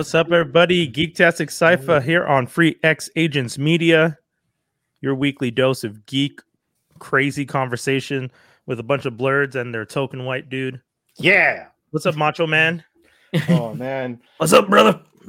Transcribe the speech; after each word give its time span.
What's 0.00 0.14
up, 0.14 0.32
everybody? 0.32 0.90
Geektastic 0.90 1.50
Cypher 1.50 2.00
here 2.00 2.24
on 2.24 2.46
Free 2.46 2.76
X 2.82 3.10
Agents 3.16 3.58
Media, 3.58 4.16
your 5.02 5.14
weekly 5.14 5.50
dose 5.50 5.84
of 5.84 6.06
geek 6.06 6.40
crazy 6.98 7.44
conversation 7.44 8.30
with 8.64 8.80
a 8.80 8.82
bunch 8.82 9.04
of 9.04 9.12
blerds 9.12 9.56
and 9.56 9.74
their 9.74 9.84
token 9.84 10.24
white 10.24 10.48
dude. 10.48 10.80
Yeah. 11.18 11.66
What's 11.90 12.06
up, 12.06 12.16
Macho 12.16 12.46
Man? 12.46 12.82
Oh 13.50 13.74
man. 13.74 14.18
What's 14.38 14.54
up, 14.54 14.70
brother? 14.70 15.02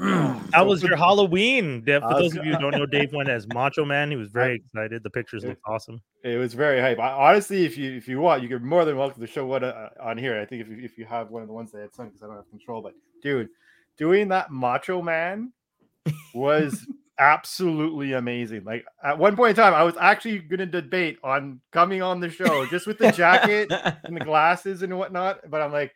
How 0.54 0.66
was 0.66 0.82
your 0.82 0.96
Halloween? 0.96 1.84
Dave, 1.84 2.02
For 2.04 2.14
those 2.14 2.38
of 2.38 2.46
you 2.46 2.54
who 2.54 2.60
don't 2.62 2.72
know, 2.72 2.86
Dave 2.86 3.12
went 3.12 3.28
as 3.28 3.46
Macho 3.50 3.84
Man. 3.84 4.10
He 4.10 4.16
was 4.16 4.30
very 4.32 4.56
excited. 4.56 5.04
The 5.04 5.10
pictures 5.10 5.44
look 5.44 5.58
awesome. 5.68 6.02
It 6.24 6.38
was 6.38 6.54
very 6.54 6.80
hype. 6.80 6.98
I, 6.98 7.12
honestly, 7.12 7.66
if 7.66 7.78
you 7.78 7.92
if 7.92 8.08
you 8.08 8.22
want, 8.22 8.42
you 8.42 8.48
can 8.48 8.66
more 8.66 8.86
than 8.86 8.96
welcome 8.96 9.20
to 9.20 9.28
show 9.28 9.46
what 9.46 9.66
uh, 9.66 9.90
on 10.02 10.18
here. 10.18 10.40
I 10.40 10.46
think 10.46 10.62
if 10.62 10.70
you, 10.70 10.78
if 10.82 10.98
you 10.98 11.04
have 11.08 11.30
one 11.30 11.42
of 11.42 11.50
the 11.50 11.54
ones 11.54 11.74
that 11.74 11.80
I 11.80 11.82
had 11.82 11.94
sung 11.94 12.08
because 12.08 12.24
I 12.24 12.28
don't 12.28 12.38
have 12.38 12.50
control, 12.50 12.82
but 12.82 12.94
dude, 13.22 13.50
doing 14.02 14.30
that 14.30 14.50
Macho 14.52 15.00
Man 15.02 15.54
was 16.34 16.88
absolutely 17.20 18.14
amazing. 18.14 18.64
Like 18.64 18.84
at 19.04 19.20
one 19.20 19.36
point 19.36 19.52
in 19.52 19.56
time, 19.64 19.76
I 19.76 19.84
was 19.84 19.96
actually 20.00 20.40
going 20.40 20.58
to 20.60 20.66
debate 20.66 21.20
on 21.24 21.62
coming 21.72 22.02
on 22.02 22.20
the 22.20 22.30
show 22.32 22.66
just 22.66 22.88
with 22.88 22.98
the 22.98 23.12
jacket 23.12 23.72
and 24.04 24.18
the 24.18 24.20
glasses 24.26 24.82
and 24.82 24.98
whatnot, 24.98 25.48
but 25.52 25.62
I'm 25.62 25.72
like, 25.72 25.94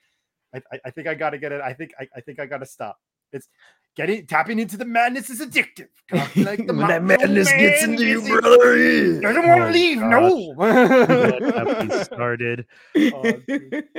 I, 0.54 0.62
I- 0.86 0.92
think 0.92 1.08
I 1.08 1.16
got 1.16 1.32
to 1.32 1.40
get 1.40 1.52
it. 1.52 1.62
I 1.62 1.74
think 1.74 1.92
I, 2.00 2.08
I 2.16 2.22
think 2.22 2.40
I 2.40 2.46
got 2.46 2.60
to 2.60 2.66
stop. 2.68 2.98
It's 3.36 3.48
getting 3.96 4.26
tapping 4.28 4.60
into 4.60 4.78
the 4.78 4.86
madness 4.86 5.30
is 5.30 5.42
addictive. 5.42 5.88
Like 6.36 6.66
the 6.68 6.74
when 6.74 6.88
that 6.88 7.02
Macho 7.04 7.28
madness 7.28 7.50
gets 7.52 7.82
Man 7.82 7.92
into 7.94 8.06
you, 8.06 8.22
brother. 8.40 8.78
yeah. 8.78 9.30
I 9.30 9.34
don't 9.34 9.48
want 9.48 9.62
to 9.62 9.68
Oh, 9.68 9.72
leave. 9.72 9.98
Let 10.60 11.88
No. 11.88 12.04
started. 12.04 12.66
Oh. 12.96 13.24
Um, 13.26 13.44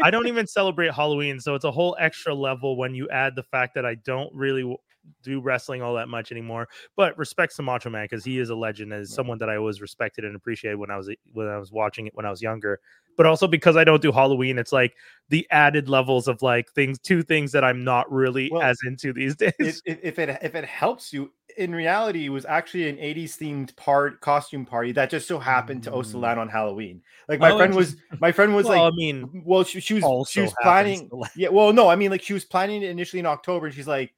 I 0.02 0.10
don't 0.10 0.26
even 0.28 0.46
celebrate 0.46 0.92
Halloween, 0.92 1.40
so 1.40 1.54
it's 1.54 1.64
a 1.64 1.70
whole 1.70 1.96
extra 1.98 2.34
level 2.34 2.76
when 2.76 2.94
you 2.94 3.08
add 3.10 3.34
the 3.36 3.42
fact 3.44 3.74
that 3.74 3.84
I 3.84 3.96
don't 3.96 4.32
really 4.34 4.62
w- 4.62 4.78
do 5.22 5.40
wrestling 5.40 5.82
all 5.82 5.94
that 5.94 6.08
much 6.08 6.32
anymore. 6.32 6.68
But 6.96 7.16
respects 7.18 7.56
to 7.56 7.62
Macho 7.62 7.90
Man 7.90 8.04
because 8.04 8.24
he 8.24 8.38
is 8.38 8.50
a 8.50 8.54
legend 8.54 8.92
is 8.92 9.12
someone 9.12 9.38
that 9.38 9.48
I 9.48 9.56
always 9.56 9.80
respected 9.80 10.24
and 10.24 10.36
appreciated 10.36 10.76
when 10.76 10.90
I 10.90 10.96
was 10.96 11.10
when 11.32 11.48
I 11.48 11.58
was 11.58 11.72
watching 11.72 12.06
it 12.06 12.14
when 12.14 12.26
I 12.26 12.30
was 12.30 12.42
younger. 12.42 12.80
But 13.16 13.26
also 13.26 13.46
because 13.46 13.76
I 13.76 13.84
don't 13.84 14.02
do 14.02 14.12
Halloween, 14.12 14.58
it's 14.58 14.72
like 14.72 14.94
the 15.30 15.46
added 15.50 15.88
levels 15.88 16.28
of 16.28 16.42
like 16.42 16.70
things, 16.72 16.98
two 16.98 17.22
things 17.22 17.50
that 17.52 17.64
I'm 17.64 17.82
not 17.82 18.10
really 18.12 18.50
Well, 18.50 18.62
as 18.62 18.76
into 18.86 19.12
these 19.12 19.34
days. 19.36 19.52
if, 19.58 19.80
if 19.84 19.98
if 20.02 20.18
it 20.18 20.38
if 20.42 20.54
it 20.54 20.64
helps 20.66 21.12
you, 21.12 21.32
in 21.56 21.74
reality, 21.74 22.26
it 22.26 22.28
was 22.28 22.44
actually 22.44 22.88
an 22.88 22.96
'80s 22.98 23.38
themed 23.38 23.74
part 23.76 24.20
costume 24.20 24.66
party 24.66 24.92
that 24.92 25.08
just 25.10 25.26
so 25.26 25.38
happened 25.38 25.82
to 25.84 25.92
also 25.92 26.18
Mm. 26.18 26.22
land 26.22 26.40
on 26.40 26.48
Halloween. 26.48 27.02
Like 27.28 27.40
my 27.40 27.50
Oh, 27.52 27.56
friend 27.56 27.74
was, 27.74 27.96
my 28.20 28.32
friend 28.32 28.54
was 28.54 28.66
well, 28.66 28.82
like, 28.82 28.92
I 28.92 28.96
mean, 28.96 29.42
well, 29.46 29.64
she, 29.64 29.80
she 29.80 29.94
was 29.94 30.04
she 30.28 30.40
was 30.42 30.52
planning. 30.62 31.10
Yeah, 31.36 31.48
well, 31.48 31.72
no, 31.72 31.88
I 31.88 31.96
mean, 31.96 32.10
like 32.10 32.22
she 32.22 32.34
was 32.34 32.44
planning 32.44 32.82
it 32.82 32.90
initially 32.90 33.20
in 33.20 33.26
October, 33.26 33.66
and 33.66 33.74
she's 33.74 33.88
like, 33.88 34.12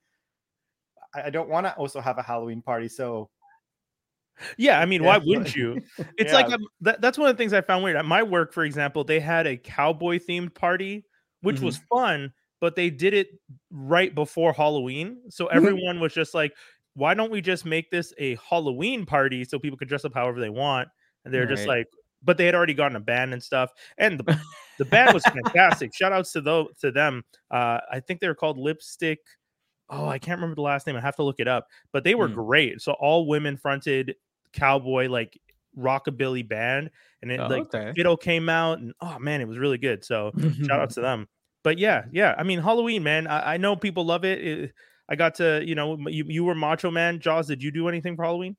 I, 1.15 1.31
don't 1.31 1.49
want 1.49 1.67
to 1.67 1.75
also 1.77 2.01
have 2.01 2.19
a 2.19 2.23
Halloween 2.23 2.63
party, 2.63 2.89
so 2.89 3.31
yeah, 4.57 4.81
I 4.81 4.87
mean, 4.87 5.03
why 5.03 5.19
wouldn't 5.19 5.55
you? 5.57 5.83
It's 6.19 6.33
like 6.33 6.49
Yeah. 6.49 6.57
um, 6.57 6.67
that, 6.83 7.01
that's 7.01 7.19
one 7.19 7.29
of 7.29 7.37
the 7.37 7.41
things 7.41 7.53
I 7.53 7.61
found 7.61 7.83
weird. 7.85 7.97
At 7.97 8.05
my 8.05 8.23
work, 8.23 8.53
for 8.53 8.65
example, 8.65 9.05
they 9.05 9.21
had 9.21 9.47
a 9.47 9.57
cowboy 9.57 10.19
themed 10.19 10.55
party, 10.55 11.05
which 11.43 11.61
was 11.61 11.79
fun, 11.91 12.33
but 12.61 12.77
they 12.77 12.91
did 12.91 13.15
it 13.15 13.29
right 13.71 14.15
before 14.15 14.53
Halloween. 14.53 15.23
So 15.31 15.47
everyone 15.47 16.01
was 16.01 16.13
just 16.15 16.35
like, 16.35 16.53
why 16.95 17.15
don't 17.15 17.31
we 17.31 17.41
just 17.41 17.65
make 17.65 17.91
this 17.91 18.13
a 18.19 18.37
Halloween 18.49 19.07
party 19.07 19.45
so 19.45 19.59
people 19.59 19.79
could 19.79 19.89
dress 19.89 20.05
up 20.05 20.15
however 20.15 20.41
they 20.41 20.51
want? 20.51 20.89
And 21.25 21.33
they're 21.35 21.47
just 21.47 21.67
Right. 21.67 21.79
like, 21.79 21.87
but 22.23 22.37
they 22.37 22.47
had 22.47 22.55
already 22.55 22.75
gotten 22.75 22.97
a 22.97 23.01
band 23.01 23.33
and 23.33 23.43
stuff. 23.43 23.71
And 23.99 24.19
the, 24.19 24.41
the 24.79 24.85
band 24.85 25.15
was 25.15 25.23
fantastic. 25.25 25.95
Shout 25.95 26.13
outs 26.13 26.33
to 26.33 26.41
those 26.41 26.69
to 26.81 26.91
them. 26.91 27.25
Uh, 27.51 27.79
I 27.91 28.01
think 28.01 28.21
they 28.21 28.29
were 28.29 28.35
called 28.35 28.59
Lipstick. 28.59 29.21
Oh, 29.91 30.07
I 30.09 30.19
can't 30.19 30.39
remember 30.39 30.57
the 30.57 30.63
last 30.63 30.87
name. 30.87 30.97
I 30.97 31.01
have 31.01 31.17
to 31.17 31.23
look 31.23 31.41
it 31.41 31.49
up. 31.49 31.67
But 31.93 32.05
they 32.05 32.15
were 32.15 32.29
Hmm. 32.29 32.35
great. 32.35 32.81
So 32.81 32.93
all 32.93 33.27
women 33.27 33.57
fronted 33.57 34.17
cowboy 34.53 35.09
like 35.09 35.39
rockabilly 35.77 36.47
band, 36.49 36.91
and 37.23 37.31
it 37.31 37.41
Oh, 37.41 37.49
like 37.49 37.63
okay. 37.63 37.93
fiddle 37.95 38.17
came 38.17 38.49
out, 38.49 38.79
and 38.79 38.93
oh 39.01 39.19
man, 39.19 39.41
it 39.41 39.49
was 39.49 39.59
really 39.59 39.79
good. 39.79 40.05
So 40.05 40.33
shout 40.61 40.81
out 40.81 40.91
to 40.95 41.01
them. 41.01 41.29
But 41.65 41.79
yeah, 41.79 42.05
yeah. 42.13 42.35
I 42.39 42.43
mean, 42.45 42.61
Halloween, 42.61 43.03
man. 43.03 43.27
I, 43.27 43.55
I 43.55 43.57
know 43.57 43.77
people 43.77 44.05
love 44.05 44.25
it. 44.25 44.45
It- 44.47 44.75
I 45.11 45.17
got 45.17 45.37
to, 45.37 45.63
you 45.65 45.75
know, 45.75 45.97
you, 46.07 46.25
you 46.29 46.45
were 46.45 46.55
Macho 46.55 46.91
Man. 46.91 47.19
Jaws, 47.19 47.47
did 47.47 47.63
you 47.63 47.71
do 47.71 47.89
anything 47.89 48.15
for 48.15 48.25
Halloween? 48.25 48.59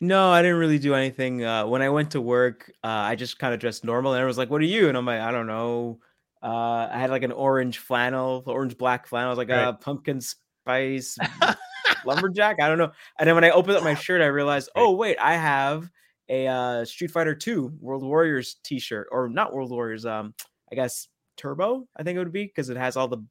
No, 0.00 0.30
I 0.30 0.42
didn't 0.42 0.58
really 0.58 0.78
do 0.78 0.94
anything. 0.94 1.44
Uh, 1.44 1.66
when 1.66 1.82
I 1.82 1.88
went 1.88 2.12
to 2.12 2.20
work, 2.20 2.70
uh, 2.84 2.86
I 2.88 3.16
just 3.16 3.38
kind 3.38 3.52
of 3.52 3.58
dressed 3.60 3.84
normal, 3.84 4.12
and 4.12 4.18
everyone 4.18 4.28
was 4.28 4.38
like, 4.38 4.50
"What 4.50 4.60
are 4.60 4.64
you?" 4.64 4.88
And 4.88 4.96
I'm 4.96 5.06
like, 5.06 5.20
"I 5.20 5.32
don't 5.32 5.46
know." 5.48 6.00
Uh, 6.42 6.88
I 6.92 6.98
had 6.98 7.10
like 7.10 7.24
an 7.24 7.32
orange 7.32 7.78
flannel, 7.78 8.44
orange 8.46 8.78
black 8.78 9.08
flannel. 9.08 9.28
I 9.28 9.32
was 9.32 9.38
like, 9.38 9.50
Right. 9.50 9.68
uh, 9.68 9.72
pumpkin 9.72 10.20
spice 10.68 11.18
lumberjack. 12.04 12.60
I 12.60 12.68
don't 12.68 12.78
know. 12.78 12.92
And 13.18 13.26
then 13.26 13.34
when 13.34 13.44
I 13.44 13.50
opened 13.50 13.76
up 13.76 13.82
my 13.84 13.94
shirt, 13.94 14.20
I 14.20 14.26
realized, 14.26 14.70
oh 14.76 14.92
wait, 14.92 15.16
I 15.18 15.34
have 15.34 15.90
a 16.28 16.46
uh, 16.46 16.84
Street 16.84 17.10
Fighter 17.10 17.34
Two 17.34 17.72
World 17.80 18.02
Warriors 18.02 18.56
T-shirt, 18.62 19.08
or 19.10 19.28
not 19.28 19.52
World 19.54 19.70
Warriors. 19.70 20.04
Um, 20.04 20.34
I 20.70 20.74
guess 20.74 21.08
Turbo. 21.36 21.88
I 21.96 22.02
think 22.02 22.16
it 22.16 22.18
would 22.18 22.32
be 22.32 22.44
because 22.44 22.68
it 22.68 22.76
has 22.76 22.96
all 22.96 23.08
the 23.08 23.24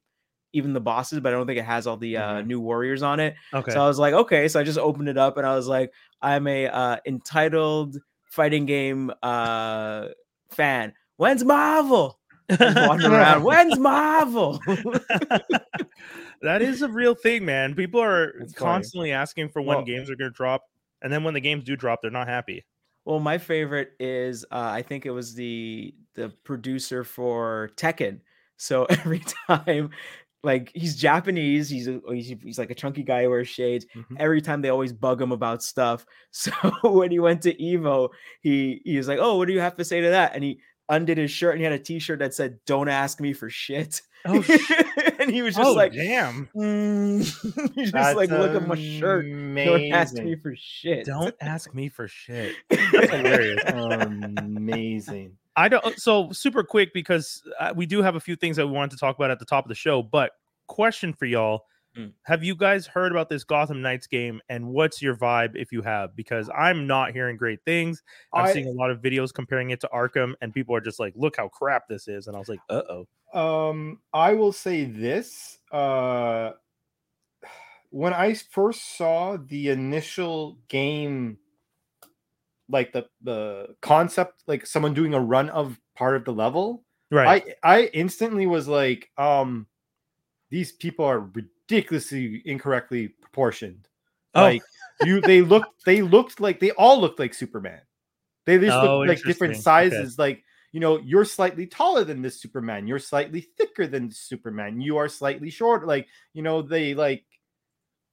even 0.54 0.72
the 0.72 0.80
bosses, 0.80 1.20
but 1.20 1.32
I 1.32 1.36
don't 1.36 1.46
think 1.46 1.58
it 1.58 1.64
has 1.64 1.86
all 1.86 1.96
the 1.98 2.16
uh, 2.16 2.32
Mhm. 2.38 2.46
new 2.46 2.60
warriors 2.60 3.02
on 3.02 3.20
it. 3.20 3.34
Okay. 3.54 3.70
So 3.70 3.80
I 3.80 3.86
was 3.86 3.98
like, 3.98 4.14
okay. 4.14 4.48
So 4.48 4.58
I 4.58 4.64
just 4.64 4.78
opened 4.78 5.08
it 5.08 5.18
up 5.18 5.36
and 5.36 5.46
I 5.46 5.54
was 5.54 5.68
like, 5.68 5.92
I'm 6.22 6.46
a 6.46 6.66
uh, 6.66 6.96
entitled 7.06 7.98
fighting 8.30 8.64
game 8.66 9.12
uh, 9.22 10.06
fan. 10.50 10.94
When's 11.18 11.44
Marvel? 11.44 12.18
Wandering 12.60 13.12
around. 13.12 13.42
When's 13.42 13.78
Marvel? 13.78 14.60
that 16.42 16.62
is 16.62 16.82
a 16.82 16.88
real 16.88 17.14
thing, 17.14 17.44
man. 17.44 17.74
People 17.74 18.00
are 18.00 18.32
funny. 18.38 18.52
constantly 18.54 19.12
asking 19.12 19.48
for 19.50 19.60
when 19.62 19.78
Well- 19.78 19.84
games 19.86 20.10
are 20.10 20.16
going 20.16 20.30
to 20.30 20.34
drop, 20.36 20.62
and 21.02 21.12
then 21.12 21.24
when 21.24 21.34
the 21.34 21.40
games 21.40 21.64
do 21.64 21.76
drop, 21.76 22.00
they're 22.02 22.10
not 22.10 22.28
happy. 22.28 22.64
well, 23.04 23.20
my 23.20 23.38
favorite 23.38 23.92
is 24.00 24.44
uh, 24.50 24.70
I 24.72 24.82
think 24.82 25.06
it 25.06 25.10
was 25.10 25.34
the 25.34 25.94
the 26.14 26.30
producer 26.44 27.04
for 27.04 27.70
Tekken. 27.76 28.20
So 28.56 28.84
every 28.90 29.22
time, 29.46 29.90
like 30.42 30.70
he's 30.74 30.96
Japanese, 30.96 31.68
he's 31.68 31.88
a, 31.88 32.00
he's, 32.08 32.34
he's 32.42 32.58
like 32.58 32.70
a 32.70 32.74
chunky 32.74 33.02
guy 33.02 33.22
who 33.24 33.30
wears 33.30 33.48
shades. 33.48 33.86
Mhm. 33.96 34.16
every 34.18 34.40
time 34.42 34.62
they 34.62 34.68
always 34.68 34.92
bug 34.92 35.20
him 35.22 35.32
about 35.32 35.62
stuff. 35.62 36.04
So 36.32 36.52
when 36.82 37.10
he 37.10 37.18
went 37.18 37.42
to 37.42 37.54
Evo, 37.54 38.10
he 38.40 38.80
he 38.84 38.96
was 38.96 39.08
like, 39.08 39.18
"Oh, 39.20 39.36
what 39.36 39.46
do 39.48 39.54
you 39.54 39.60
have 39.60 39.76
to 39.76 39.84
say 39.84 40.00
to 40.00 40.10
that?" 40.10 40.34
And 40.34 40.44
he 40.44 40.60
undid 40.88 41.18
his 41.18 41.30
shirt 41.30 41.52
and 41.52 41.60
he 41.60 41.64
had 41.64 41.72
a 41.72 41.78
T-shirt 41.78 42.18
that 42.20 42.34
said, 42.34 42.58
"Don't 42.66 42.88
ask 42.88 43.20
me 43.20 43.32
for 43.32 43.50
shit." 43.50 44.02
Oh, 44.24 44.34
and 45.18 45.30
he 45.30 45.42
was 45.42 45.54
just 45.54 45.68
oh, 45.68 45.74
like, 45.74 45.92
damn! 45.92 46.48
mm. 46.54 47.72
he's 47.74 47.92
just 47.92 48.16
like, 48.16 48.30
"Look 48.30 48.54
at 48.54 48.66
my 48.66 48.74
shirt. 48.74 49.26
Don't 49.26 49.92
ask 49.92 50.14
me 50.14 50.36
for 50.36 50.54
shit." 50.56 51.04
Don't 51.06 51.34
ask 51.40 51.74
me 51.74 51.88
for 51.88 52.08
shit. 52.08 52.54
That's 52.68 53.10
hilarious. 53.10 53.62
Amazing. 53.66 55.36
I 55.56 55.68
don't. 55.68 55.98
So 55.98 56.30
super 56.32 56.62
quick 56.62 56.92
because 56.94 57.42
uh, 57.58 57.72
we 57.74 57.86
do 57.86 58.02
have 58.02 58.16
a 58.16 58.20
few 58.20 58.36
things 58.36 58.56
that 58.56 58.66
we 58.66 58.72
wanted 58.72 58.92
to 58.92 58.96
talk 58.96 59.16
about 59.16 59.30
at 59.30 59.38
the 59.38 59.44
top 59.44 59.64
of 59.64 59.68
the 59.68 59.74
show. 59.74 60.02
But 60.02 60.32
question 60.66 61.12
for 61.12 61.26
y'all: 61.26 61.64
Mm. 61.98 62.12
Have 62.22 62.44
you 62.44 62.54
guys 62.54 62.86
heard 62.86 63.10
about 63.10 63.28
this 63.28 63.42
Gotham 63.44 63.82
Knights 63.82 64.06
game? 64.06 64.40
And 64.48 64.68
what's 64.68 65.02
your 65.02 65.16
vibe 65.16 65.56
if 65.56 65.72
you 65.72 65.82
have? 65.82 66.14
Because 66.14 66.48
I'm 66.56 66.86
not 66.86 67.12
hearing 67.12 67.36
great 67.36 67.60
things. 67.64 68.02
I'm 68.32 68.46
I- 68.46 68.52
seeing 68.52 68.68
a 68.68 68.72
lot 68.72 68.90
of 68.90 69.00
videos 69.00 69.32
comparing 69.34 69.70
it 69.70 69.80
to 69.80 69.88
Arkham, 69.92 70.34
and 70.40 70.54
people 70.54 70.74
are 70.74 70.80
just 70.80 71.00
like, 71.00 71.12
"Look 71.16 71.36
how 71.36 71.48
crap 71.48 71.88
this 71.88 72.06
is," 72.06 72.26
and 72.26 72.36
I 72.36 72.38
was 72.38 72.48
like, 72.48 72.60
"Uh 72.70 72.82
oh." 72.88 73.68
Um, 73.70 74.00
I 74.12 74.34
will 74.34 74.52
say 74.52 74.84
this. 74.84 75.58
Uh, 75.72 76.52
when 77.90 78.12
I 78.12 78.34
first 78.34 78.96
saw 78.96 79.36
the 79.36 79.70
initial 79.70 80.58
game, 80.68 81.38
like 82.68 82.92
the 82.92 83.08
the 83.22 83.74
concept, 83.82 84.44
like 84.46 84.66
someone 84.66 84.94
doing 84.94 85.14
a 85.14 85.20
run 85.20 85.50
of 85.50 85.78
part 85.96 86.16
of 86.16 86.24
the 86.24 86.32
level, 86.32 86.84
Right. 87.10 87.56
I 87.62 87.76
I 87.80 87.82
instantly 87.94 88.46
was 88.46 88.68
like, 88.68 89.10
um, 89.16 89.66
these 90.50 90.72
people 90.72 91.04
are 91.04 91.20
ridiculously 91.70 92.42
incorrectly 92.44 93.08
proportioned. 93.08 93.88
Oh. 94.34 94.42
Like 94.42 94.62
you, 95.04 95.20
they 95.20 95.42
looked, 95.42 95.84
they 95.84 96.02
looked 96.02 96.40
like 96.40 96.60
they 96.60 96.70
all 96.72 97.00
looked 97.00 97.18
like 97.18 97.34
Superman. 97.34 97.80
They 98.46 98.58
just 98.58 98.76
Oh, 98.76 98.98
looked 98.98 99.08
like 99.08 99.18
different 99.18 99.54
interesting. 99.56 99.72
Okay. 99.72 99.90
sizes. 99.90 100.18
Like 100.18 100.42
you 100.72 100.80
know, 100.80 100.98
you're 100.98 101.24
slightly 101.24 101.66
taller 101.66 102.04
than 102.04 102.20
this 102.20 102.40
Superman. 102.40 102.86
You're 102.86 102.98
slightly 102.98 103.40
thicker 103.56 103.86
than 103.86 104.10
Superman. 104.10 104.80
You 104.80 104.98
are 104.98 105.08
slightly 105.08 105.50
short. 105.50 105.86
Like 105.86 106.08
you 106.34 106.42
know, 106.42 106.62
they 106.62 106.94
like 106.94 107.24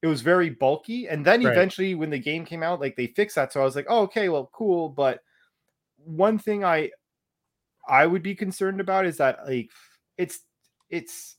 it 0.02 0.08
was 0.08 0.22
very 0.22 0.50
bulky. 0.50 1.08
And 1.08 1.26
then 1.26 1.44
Right. 1.44 1.52
eventually, 1.52 1.96
when 1.96 2.10
the 2.10 2.20
game 2.20 2.46
came 2.46 2.64
out, 2.64 2.80
like 2.80 2.96
they 2.96 3.08
fixed 3.08 3.36
that. 3.36 3.52
So 3.54 3.62
I 3.62 3.64
was 3.64 3.76
like, 3.76 3.88
oh, 3.90 4.04
okay, 4.04 4.30
well, 4.30 4.50
cool. 4.54 4.90
But 4.90 5.22
one 5.98 6.38
thing 6.38 6.64
I 6.64 6.92
I 7.88 8.06
would 8.06 8.24
be 8.24 8.36
concerned 8.36 8.80
about 8.82 9.06
is 9.06 9.18
that 9.18 9.46
like 9.48 9.70
it's 10.18 10.40
it's 10.90 11.35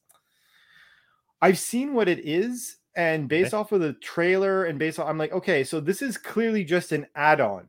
I've 1.42 1.58
seen 1.58 1.94
what 1.94 2.08
it 2.08 2.20
is, 2.26 2.76
and 2.96 3.28
based 3.28 3.52
off 3.54 3.72
of 3.72 3.80
the 3.80 3.92
trailer 3.94 4.64
and 4.64 4.78
based 4.78 4.98
on 4.98 5.06
I'm 5.08 5.18
like, 5.18 5.32
okay, 5.32 5.64
so 5.64 5.80
this 5.80 6.00
is 6.02 6.16
clearly 6.16 6.64
just 6.64 6.92
an 6.92 7.06
add-on. 7.14 7.68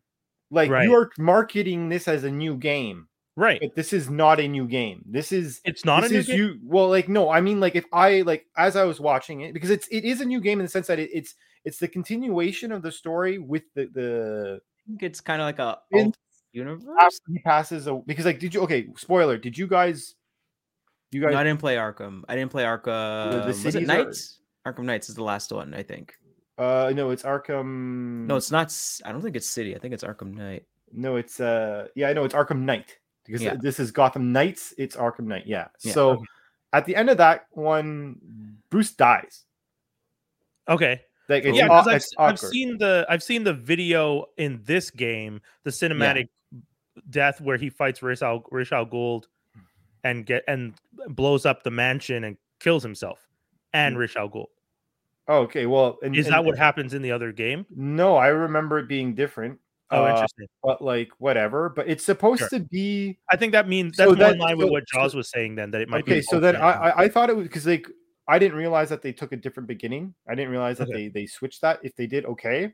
Like 0.49 0.69
Right. 0.71 0.83
you 0.85 0.93
are 0.95 1.11
marketing 1.17 1.89
this 1.89 2.07
as 2.07 2.23
a 2.23 2.31
new 2.31 2.55
game. 2.55 3.07
Right. 3.35 3.59
but 3.61 3.75
this 3.75 3.93
is 3.93 4.09
not 4.09 4.39
a 4.39 4.47
new 4.47 4.65
game. 4.67 5.03
This 5.05 5.31
is 5.31 5.61
It's 5.63 5.85
not 5.85 6.03
a 6.03 6.09
new 6.09 6.17
is 6.17 6.25
game. 6.27 6.37
you 6.39 6.59
well 6.63 6.89
like 6.89 7.07
no 7.07 7.29
i 7.29 7.39
mean 7.39 7.59
like 7.59 7.75
if 7.75 7.85
i 7.93 8.21
like 8.21 8.47
as 8.57 8.75
i 8.75 8.83
was 8.83 8.99
watching 8.99 9.41
it 9.41 9.53
because 9.53 9.69
it's 9.69 9.87
it 9.89 10.03
is 10.05 10.21
a 10.21 10.25
new 10.25 10.41
game 10.41 10.59
in 10.59 10.65
the 10.65 10.69
sense 10.71 10.87
that 10.87 10.97
it, 10.97 11.11
it's 11.13 11.35
it's 11.63 11.77
the 11.77 11.87
continuation 11.87 12.71
of 12.71 12.81
the 12.81 12.91
story 12.91 13.37
with 13.37 13.61
the 13.75 13.85
the 13.93 14.59
I 14.59 14.81
think 14.89 15.03
it's 15.03 15.21
kind 15.21 15.39
of 15.39 15.45
like 15.45 15.59
a 15.59 15.77
universe. 16.51 17.19
he 17.27 17.37
passes 17.39 17.85
a, 17.85 17.93
because 18.07 18.25
like 18.25 18.39
did 18.39 18.55
you 18.55 18.61
okay 18.61 18.87
spoiler 18.95 19.37
did 19.37 19.55
you 19.55 19.67
guys 19.67 20.15
you 21.11 21.21
guys 21.21 21.31
No, 21.33 21.37
I 21.39 21.43
didn't 21.43 21.59
play 21.59 21.75
Arkham. 21.75 22.23
I 22.27 22.35
didn't 22.35 22.51
play 22.51 22.63
Arkham. 22.63 23.45
was 23.45 23.57
cities 23.61 23.75
it 23.75 23.83
are- 23.83 24.03
Knights? 24.05 24.39
Arkham 24.65 24.83
Knights 24.83 25.09
is 25.09 25.15
the 25.15 25.23
last 25.23 25.51
one, 25.51 25.73
I 25.73 25.83
think. 25.83 26.15
uh 26.57 26.91
no 26.95 27.11
it's 27.11 27.23
arkham 27.23 28.25
No, 28.27 28.35
it's 28.35 28.49
not. 28.51 28.73
I 29.05 29.11
don't 29.11 29.21
think 29.21 29.35
it's 29.35 29.47
City. 29.47 29.75
I 29.75 29.79
think 29.79 29.93
it's 29.93 30.03
Arkham 30.03 30.33
Knight. 30.33 30.65
no 30.91 31.15
it's 31.17 31.39
uh 31.39 31.87
yeah 31.95 32.07
i 32.09 32.13
know 32.13 32.23
it's 32.23 32.33
arkham 32.33 32.59
knight 32.63 32.97
because 33.25 33.41
Yeah. 33.43 33.55
this 33.59 33.77
is 33.79 33.91
gotham 33.91 34.31
knights 34.31 34.73
it's 34.77 34.95
arkham 34.95 35.25
knight 35.27 35.43
yeah, 35.45 35.67
Yeah, 35.83 35.91
so 35.93 36.09
okay. 36.11 36.23
at 36.73 36.85
the 36.85 36.95
end 36.95 37.09
of 37.09 37.17
that 37.17 37.47
one 37.51 38.15
bruce 38.69 38.91
dies 38.95 39.43
Okay. 40.69 41.01
like 41.29 41.43
it's, 41.45 41.57
yeah, 41.57 41.67
aw- 41.67 41.83
because 41.83 41.87
I've, 41.87 41.95
it's 41.97 42.05
s- 42.05 42.15
I've 42.17 42.39
seen 42.39 42.77
the 42.77 43.05
I've 43.09 43.21
seen 43.23 43.43
the 43.43 43.53
video 43.53 44.25
in 44.37 44.61
this 44.63 44.89
game, 44.91 45.41
the 45.63 45.71
cinematic 45.71 46.27
death 47.09 47.39
where 47.41 47.57
he 47.57 47.69
fights 47.69 48.01
Rish 48.01 48.21
Al 48.21 48.43
Ra's 48.51 48.71
al 48.71 48.85
Ghul 48.85 49.23
and 50.03 50.25
get 50.25 50.43
and 50.47 50.73
blows 51.09 51.45
up 51.45 51.63
the 51.63 51.71
mansion 51.71 52.23
and 52.23 52.37
kills 52.59 52.83
himself 52.83 53.27
and 53.73 53.95
Mm. 53.95 53.99
Ra's 53.99 54.15
al 54.15 54.29
Ghul. 54.29 54.45
oh, 55.27 55.37
okay 55.39 55.65
well 55.65 55.97
and, 56.01 56.15
Is 56.15 56.25
and- 56.27 56.33
that 56.33 56.45
what 56.45 56.57
happens 56.57 56.93
in 56.93 57.01
the 57.01 57.11
other 57.11 57.31
game? 57.31 57.65
no 57.75 58.15
i 58.15 58.27
remember 58.27 58.79
it 58.79 58.87
being 58.87 59.13
different 59.15 59.59
Oh, 59.89 60.03
Uh, 60.03 60.09
interesting. 60.09 60.47
but 60.63 60.81
like 60.81 61.07
whatever. 61.17 61.69
But 61.69 61.87
it's 61.87 62.03
supposed 62.03 62.39
Sure. 62.39 62.49
to 62.49 62.59
be 62.59 63.17
I 63.31 63.37
think 63.37 63.53
that 63.53 63.69
means 63.69 63.95
so 63.95 64.13
that's 64.13 64.33
in 64.33 64.37
that- 64.37 64.43
line 64.43 64.57
with 64.57 64.69
what 64.69 64.83
Jaws 64.85 65.15
was 65.15 65.29
saying. 65.29 65.55
Then 65.55 65.71
that 65.71 65.79
it 65.79 65.87
might 65.87 66.01
okay. 66.03 66.11
be. 66.11 66.17
Okay, 66.17 66.21
so 66.23 66.41
then 66.41 66.57
I. 66.57 66.71
I 66.89 67.03
I 67.03 67.07
thought 67.07 67.29
it 67.29 67.37
was 67.37 67.47
because 67.47 67.65
like 67.65 67.87
I 68.27 68.37
didn't 68.37 68.57
realize 68.57 68.89
that 68.89 69.01
they 69.01 69.13
took 69.13 69.31
a 69.31 69.37
different 69.37 69.65
beginning. 69.67 70.13
I 70.27 70.35
didn't 70.35 70.51
realize 70.51 70.77
that 70.79 70.89
Okay. 70.89 71.07
they 71.07 71.21
they 71.21 71.25
switched 71.25 71.61
that. 71.61 71.79
If 71.83 71.95
they 71.95 72.05
did, 72.05 72.25
okay. 72.25 72.73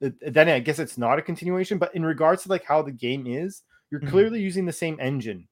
Then 0.00 0.48
I 0.48 0.58
guess 0.58 0.78
it's 0.78 0.96
not 0.96 1.18
a 1.18 1.22
continuation. 1.22 1.76
But 1.76 1.94
in 1.94 2.02
regards 2.02 2.44
to 2.44 2.48
like 2.48 2.64
how 2.64 2.80
the 2.80 2.92
game 2.92 3.26
is, 3.26 3.62
you're 3.90 4.00
Mhm. 4.00 4.08
clearly 4.08 4.40
using 4.40 4.64
the 4.64 4.72
same 4.72 4.96
engine 5.00 5.46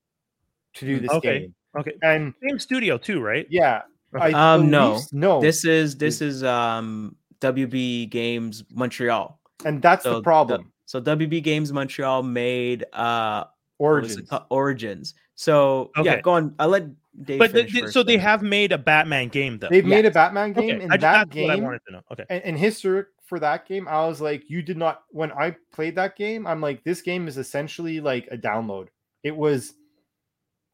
to 0.75 0.87
do 0.87 1.01
this 1.01 1.11
Okay. 1.13 1.41
game. 1.41 1.55
okay, 1.79 1.93
And 2.03 2.35
same 2.47 2.59
studio 2.59 2.99
too, 2.99 3.21
right? 3.21 3.47
yeah, 3.51 3.83
I 4.19 4.33
Um, 4.33 4.71
no. 4.71 4.89
believe 4.91 4.97
s- 5.03 5.13
no. 5.13 5.41
This 5.41 5.65
is 5.65 5.97
this 5.97 6.21
is 6.21 6.43
um 6.45 7.17
WB 7.41 8.07
Games 8.11 8.65
Montreal. 8.73 9.39
and 9.65 9.81
that's 9.83 10.05
So 10.05 10.17
the 10.17 10.23
problem. 10.23 10.73
So 10.87 11.01
WB 11.01 11.43
Games 11.43 11.73
Montreal 11.73 12.23
made 12.23 12.85
uh 12.93 13.45
what 13.45 13.49
it 13.49 13.51
Origins. 13.79 14.29
called? 14.29 14.45
Origins. 14.51 15.15
So 15.35 15.91
yeah, 16.03 16.21
go 16.21 16.33
on. 16.33 16.55
I'll 16.59 16.69
let 16.69 16.85
Dave. 17.25 17.39
But 17.39 17.53
the, 17.53 17.63
the- 17.65 17.81
first 17.81 17.93
so 17.95 18.03
they 18.03 18.17
then. 18.17 18.21
have 18.21 18.43
made 18.43 18.71
a 18.73 18.79
Batman 18.79 19.29
game 19.29 19.59
though. 19.59 19.69
They've 19.71 19.85
made 19.85 20.05
a 20.07 20.11
Batman 20.11 20.53
game, 20.53 20.77
okay, 20.77 20.83
and 20.85 20.93
I, 20.93 20.97
ju- 20.97 21.01
that 21.03 21.29
that's 21.29 21.37
what 21.37 21.51
I 21.51 21.55
game 21.57 21.65
wanted 21.65 21.81
to 21.89 21.93
know. 21.95 22.01
Okay, 22.13 22.25
and, 22.31 22.43
and 22.45 22.59
history 22.59 23.05
for 23.25 23.39
that 23.41 23.67
game, 23.67 23.89
I 23.89 24.07
was 24.07 24.21
like, 24.21 24.45
you 24.49 24.63
did 24.63 24.77
not. 24.77 25.03
When 25.11 25.33
I 25.33 25.57
played 25.73 25.97
that 25.97 26.17
game, 26.17 26.47
I'm 26.47 26.61
like, 26.61 26.85
this 26.85 27.01
game 27.03 27.27
is 27.29 27.39
essentially 27.39 28.01
like 28.01 28.29
a 28.31 28.37
download. 28.37 28.89
It 29.25 29.35
was 29.37 29.75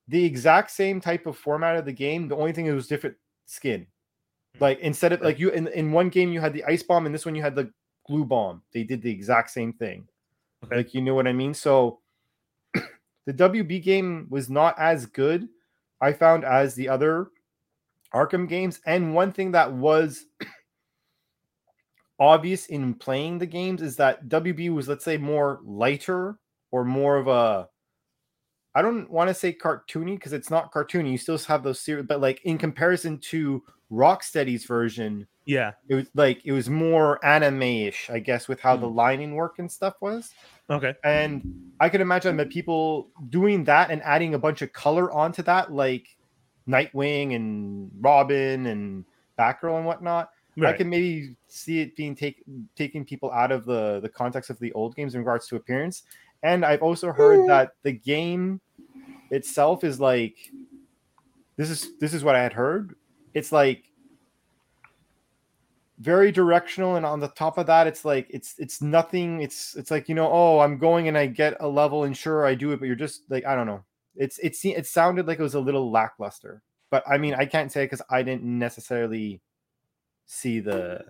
the 0.08 0.24
exact 0.24 0.70
same 0.70 1.00
type 1.00 1.26
of 1.26 1.36
format 1.36 1.76
of 1.76 1.84
the 1.84 1.92
game. 1.92 2.28
The 2.28 2.36
only 2.36 2.52
thing 2.52 2.66
it 2.66 2.72
was 2.72 2.88
different 2.88 3.16
skin. 3.46 3.86
Hmm. 4.56 4.64
Like 4.64 4.80
instead 4.80 5.12
of 5.12 5.20
like 5.20 5.38
you 5.38 5.50
in, 5.50 5.68
in 5.68 5.92
one 5.92 6.08
game 6.08 6.32
you 6.32 6.40
had 6.40 6.52
the 6.52 6.64
ice 6.64 6.82
bomb, 6.82 7.06
and 7.06 7.14
this 7.14 7.26
one 7.26 7.34
you 7.34 7.42
had 7.42 7.54
the 7.54 7.70
glue 8.06 8.24
bomb. 8.24 8.62
They 8.72 8.82
did 8.82 9.02
the 9.02 9.10
exact 9.10 9.50
same 9.50 9.72
thing. 9.72 10.08
Like 10.70 10.94
you 10.94 11.02
know 11.02 11.14
what 11.14 11.28
I 11.28 11.32
mean. 11.32 11.54
So 11.54 12.00
the 12.74 13.34
WB 13.34 13.82
game 13.82 14.26
was 14.30 14.50
not 14.50 14.74
as 14.78 15.06
good, 15.06 15.48
I 16.00 16.12
found, 16.12 16.44
as 16.44 16.74
the 16.74 16.88
other 16.88 17.28
Arkham 18.14 18.48
games. 18.48 18.80
And 18.86 19.14
one 19.14 19.32
thing 19.32 19.52
that 19.52 19.72
was 19.72 20.24
obvious 22.18 22.66
in 22.66 22.94
playing 22.94 23.38
the 23.38 23.46
games 23.46 23.82
is 23.82 23.96
that 23.96 24.28
WB 24.28 24.72
was, 24.74 24.88
let's 24.88 25.04
say, 25.04 25.18
more 25.18 25.60
lighter 25.64 26.38
or 26.70 26.84
more 26.84 27.16
of 27.16 27.28
a 27.28 27.68
I 28.74 28.82
don't 28.82 29.10
want 29.10 29.28
to 29.28 29.34
say 29.34 29.52
cartoony 29.52 30.14
because 30.14 30.32
it's 30.32 30.50
not 30.50 30.72
cartoony. 30.72 31.12
You 31.12 31.18
still 31.18 31.38
have 31.38 31.62
those 31.62 31.80
series, 31.80 32.06
but 32.06 32.20
like 32.20 32.40
in 32.44 32.58
comparison 32.58 33.18
to 33.18 33.62
Rocksteady's 33.90 34.64
version, 34.64 35.26
yeah, 35.46 35.72
it 35.88 35.94
was 35.94 36.06
like 36.14 36.42
it 36.44 36.52
was 36.52 36.68
more 36.68 37.24
anime-ish, 37.24 38.10
I 38.10 38.18
guess, 38.18 38.48
with 38.48 38.60
how 38.60 38.76
the 38.76 38.86
mm. 38.86 38.94
lining 38.94 39.34
work 39.34 39.58
and 39.58 39.70
stuff 39.70 39.94
was. 40.00 40.30
okay, 40.68 40.94
And 41.04 41.72
I 41.80 41.88
can 41.88 42.02
imagine 42.02 42.36
that 42.36 42.50
people 42.50 43.08
doing 43.30 43.64
that 43.64 43.90
and 43.90 44.02
adding 44.02 44.34
a 44.34 44.38
bunch 44.38 44.60
of 44.60 44.72
color 44.74 45.10
onto 45.10 45.42
that, 45.44 45.72
like 45.72 46.06
Nightwing 46.68 47.34
and 47.34 47.90
Robin 47.98 48.66
and 48.66 49.06
Batgirl 49.38 49.78
and 49.78 49.86
whatnot. 49.86 50.30
I 50.66 50.72
can 50.72 50.90
maybe 50.90 51.36
see 51.46 51.80
it 51.80 51.94
being 51.94 52.16
take, 52.16 52.42
taking 52.74 53.04
people 53.04 53.30
out 53.30 53.52
of 53.52 53.64
the 53.64 54.00
the 54.00 54.08
context 54.08 54.50
of 54.50 54.58
the 54.58 54.72
old 54.72 54.96
games 54.96 55.14
in 55.14 55.20
regards 55.20 55.46
to 55.48 55.56
appearance. 55.56 56.02
And 56.42 56.64
I've 56.64 56.82
also 56.82 57.12
heard 57.12 57.40
hmm. 57.40 57.46
that 57.48 57.72
the 57.82 57.92
game 57.92 58.60
itself 59.30 59.84
is 59.84 60.00
like 60.00 60.36
this 61.56 61.70
is 61.70 61.98
this 61.98 62.14
is 62.14 62.24
what 62.24 62.36
I 62.36 62.42
had 62.42 62.52
heard. 62.52 62.94
It's 63.34 63.52
like 63.52 63.84
very 65.98 66.30
directional 66.30 66.94
and 66.94 67.04
on 67.04 67.18
the 67.18 67.28
top 67.28 67.58
of 67.58 67.66
that 67.66 67.88
it's 67.88 68.04
like 68.04 68.26
it's 68.30 68.54
it's 68.58 68.80
nothing. 68.80 69.42
It's 69.42 69.74
it's 69.76 69.90
like 69.90 70.08
you 70.08 70.14
know 70.14 70.30
oh 70.30 70.60
i'm 70.60 70.78
going 70.78 71.08
and 71.08 71.18
i 71.18 71.26
get 71.26 71.56
a 71.58 71.68
level 71.68 72.04
and 72.04 72.16
sure 72.16 72.46
i 72.46 72.54
do 72.54 72.70
it 72.70 72.78
but 72.78 72.86
you're 72.86 72.94
just 72.94 73.22
like 73.28 73.44
i 73.44 73.54
don't 73.54 73.66
know. 73.66 73.82
It's 74.14 74.38
it's 74.38 74.64
it 74.64 74.86
sounded 74.86 75.26
like 75.26 75.40
it 75.40 75.42
was 75.42 75.54
a 75.54 75.60
little 75.60 75.90
lackluster. 75.90 76.62
But 76.90 77.02
i 77.06 77.18
mean 77.18 77.34
i 77.34 77.44
can't 77.44 77.72
say 77.72 77.84
because 77.84 78.02
i 78.08 78.22
didn't 78.22 78.44
necessarily 78.44 79.42
see 80.26 80.60
the 80.60 81.04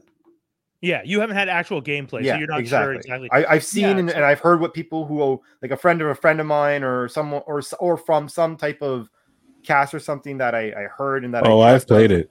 yeah, 0.81 1.03
you 1.05 1.21
haven't 1.21 1.37
had 1.37 1.49
actual 1.49 1.83
gameplay, 1.83 2.23
yeah 2.25 2.35
so 2.35 2.39
you're 2.39 2.49
not 2.49 2.61
exactly. 2.61 2.85
sure 2.87 2.95
exactly. 2.95 3.29
I, 3.33 3.45
i've 3.55 3.65
seen 3.65 3.85
Yeah, 3.85 3.99
and, 3.99 4.11
and 4.11 4.25
i've 4.25 4.41
heard 4.41 4.61
what 4.61 4.75
people 4.75 5.05
who 5.07 5.41
like 5.63 5.71
a 5.71 5.77
friend 5.77 6.01
of 6.01 6.09
a 6.09 6.15
friend 6.15 6.41
of 6.41 6.47
mine 6.47 6.83
or 6.85 7.09
someone 7.09 7.43
or 7.47 7.63
or 7.81 7.97
from 7.97 8.29
some 8.29 8.57
type 8.57 8.81
of 8.83 9.11
cast 9.65 9.93
or 9.95 10.01
something 10.01 10.39
that 10.39 10.55
i, 10.55 10.69
I 10.69 10.87
heard 10.97 11.25
and 11.25 11.35
that 11.35 11.47
Oh, 11.47 11.61
I 11.61 11.75
I've 11.75 11.87
played 11.87 12.13
it. 12.13 12.31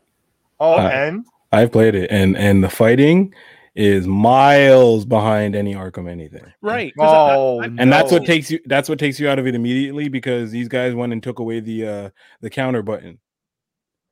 oh 0.59 0.75
Uh, 0.77 0.89
and 0.89 1.25
I've 1.51 1.71
played 1.71 1.95
it, 1.95 2.11
and 2.11 2.35
and 2.37 2.63
the 2.63 2.69
fighting 2.69 3.33
is 3.75 4.07
miles 4.07 5.05
behind 5.05 5.55
any 5.55 5.75
Arkham 5.75 6.09
anything. 6.09 6.43
right. 6.61 6.93
'cause 6.97 7.09
I- 7.09 7.35
oh 7.35 7.61
I- 7.61 7.65
And 7.65 7.93
that's 7.93 8.11
what 8.11 8.25
takes 8.25 8.49
you. 8.51 8.59
That's 8.65 8.89
what 8.89 8.97
takes 8.99 9.19
you 9.19 9.29
out 9.29 9.39
of 9.39 9.47
it 9.47 9.55
immediately 9.55 10.09
because 10.09 10.51
these 10.51 10.67
guys 10.67 10.95
went 10.95 11.13
and 11.13 11.21
took 11.21 11.39
away 11.39 11.59
the 11.59 11.87
uh 11.87 12.09
the 12.41 12.49
counter 12.49 12.81
button. 12.81 13.19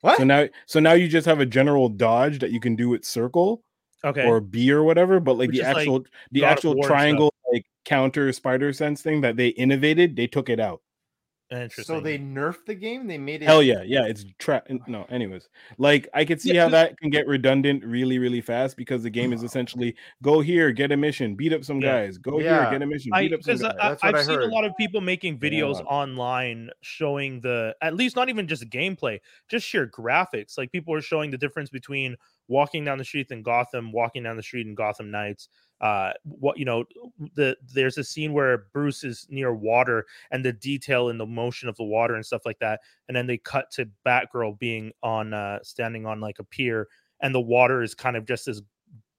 what 0.01 0.18
So 0.18 0.24
now, 0.24 0.48
so 0.68 0.80
now 0.80 0.94
you 0.94 1.08
just 1.08 1.25
have 1.25 1.39
a 1.39 1.46
general 1.46 1.89
dodge 1.89 2.39
that 2.39 2.51
you 2.51 2.60
can 2.60 2.75
do 2.75 2.89
with 2.89 3.04
circle 3.04 3.63
okay. 4.06 4.26
or 4.26 4.40
B 4.40 4.72
or 4.72 4.84
whatever. 4.84 5.20
But 5.20 5.38
like 5.38 5.48
Which 5.48 5.58
the 5.58 5.68
is 5.68 5.74
like 5.74 5.78
actual 5.78 6.06
the 6.32 6.42
God 6.42 6.52
actual 6.52 6.72
and 6.72 6.84
stuff. 6.84 6.92
triangle 6.96 7.34
like 7.52 7.66
counter 7.84 8.32
spider 8.32 8.74
sense 8.74 9.02
thing 9.02 9.22
that 9.22 9.36
they 9.36 9.50
innovated, 9.50 10.16
they 10.16 10.28
took 10.28 10.50
it 10.50 10.60
out. 10.60 10.82
Interesting. 11.52 11.84
so 11.86 12.00
they 12.00 12.18
nerfed 12.18 12.66
the 12.66 12.74
game 12.74 13.06
they 13.06 13.18
made 13.20 13.44
it 13.44 13.46
Hell 13.46 13.62
yeah, 13.62 13.84
yeah. 13.84 14.06
It's 14.06 14.25
tra- 14.40 14.64
no. 14.88 15.06
Anyways, 15.10 15.48
like 15.78 16.08
I 16.14 16.25
could 16.25 16.42
see 16.42 16.54
Yeah, 16.54 16.62
how 16.62 16.66
'cause- 16.68 16.72
that 16.72 16.98
can 16.98 17.12
get 17.12 17.28
redundant 17.28 17.84
really, 17.86 18.18
really 18.18 18.42
fast 18.42 18.75
because 18.78 19.04
the 19.04 19.12
game 19.12 19.32
is 19.32 19.44
essentially 19.44 19.96
go 20.24 20.40
here, 20.42 20.72
get 20.72 20.92
a 20.92 20.98
mission, 20.98 21.36
beat 21.36 21.54
up 21.54 21.64
some 21.64 21.80
Yeah. 21.82 22.06
guys, 22.06 22.18
go 22.18 22.40
Yeah. 22.40 22.64
here, 22.64 22.72
get 22.80 22.82
a 22.82 22.88
mission, 22.88 23.12
I 23.14 23.22
beat 23.22 23.34
up 23.34 23.44
some 23.44 23.58
because 23.58 23.64
uh, 23.64 23.74
guys. 23.74 23.78
That's 23.78 24.04
what 24.04 24.16
I've 24.16 24.22
I 24.22 24.24
seen 24.24 24.40
a 24.42 24.46
lot 24.54 24.66
of 24.66 24.75
people 24.78 25.02
making 25.02 25.38
videos 25.40 25.75
Yeah. 25.80 25.86
online 25.86 26.70
showing 26.82 27.42
the 27.42 27.75
at 27.82 27.94
least 27.96 28.16
not 28.16 28.28
even 28.30 28.48
just 28.48 28.68
gameplay, 28.70 29.20
just 29.48 29.68
sheer 29.68 29.86
graphics. 29.88 30.58
Like 30.58 30.72
people 30.72 30.94
are 30.96 31.02
showing 31.02 31.30
the 31.30 31.38
difference 31.38 31.70
between 31.70 32.16
walking 32.48 32.86
down 32.86 32.98
the 32.98 33.04
street 33.06 33.28
in 33.32 33.42
Gotham, 33.44 33.92
walking 33.92 34.24
down 34.24 34.36
the 34.38 34.44
street 34.44 34.66
in 34.68 34.75
Gotham 34.75 35.10
Knights. 35.12 35.50
Uh, 35.82 36.13
what 36.24 36.58
you 36.58 36.65
know, 36.65 36.86
the 37.36 37.55
there's 37.74 37.98
a 37.98 38.03
scene 38.03 38.34
where 38.34 38.65
Bruce 38.74 39.03
is 39.03 39.27
near 39.29 39.53
water 39.53 40.05
and 40.32 40.44
the 40.44 40.53
detail 40.53 41.10
in 41.10 41.17
the 41.17 41.25
motion 41.25 41.67
of 41.67 41.75
the 41.75 41.84
water 41.84 42.15
and 42.15 42.25
stuff 42.25 42.46
like 42.46 42.60
that, 42.60 42.79
and 43.08 43.15
then 43.15 43.27
they 43.27 43.38
cut 43.38 43.70
to 43.72 43.89
Batgirl 44.05 44.58
being 44.58 44.91
on 45.03 45.34
uh 45.34 45.60
standing 45.63 46.05
on 46.05 46.20
like 46.20 46.39
a 46.39 46.44
pier, 46.44 46.88
and 47.22 47.36
the 47.36 47.41
water 47.41 47.82
is 47.82 47.94
kind 47.94 48.15
of 48.15 48.25
just 48.25 48.46
this 48.46 48.62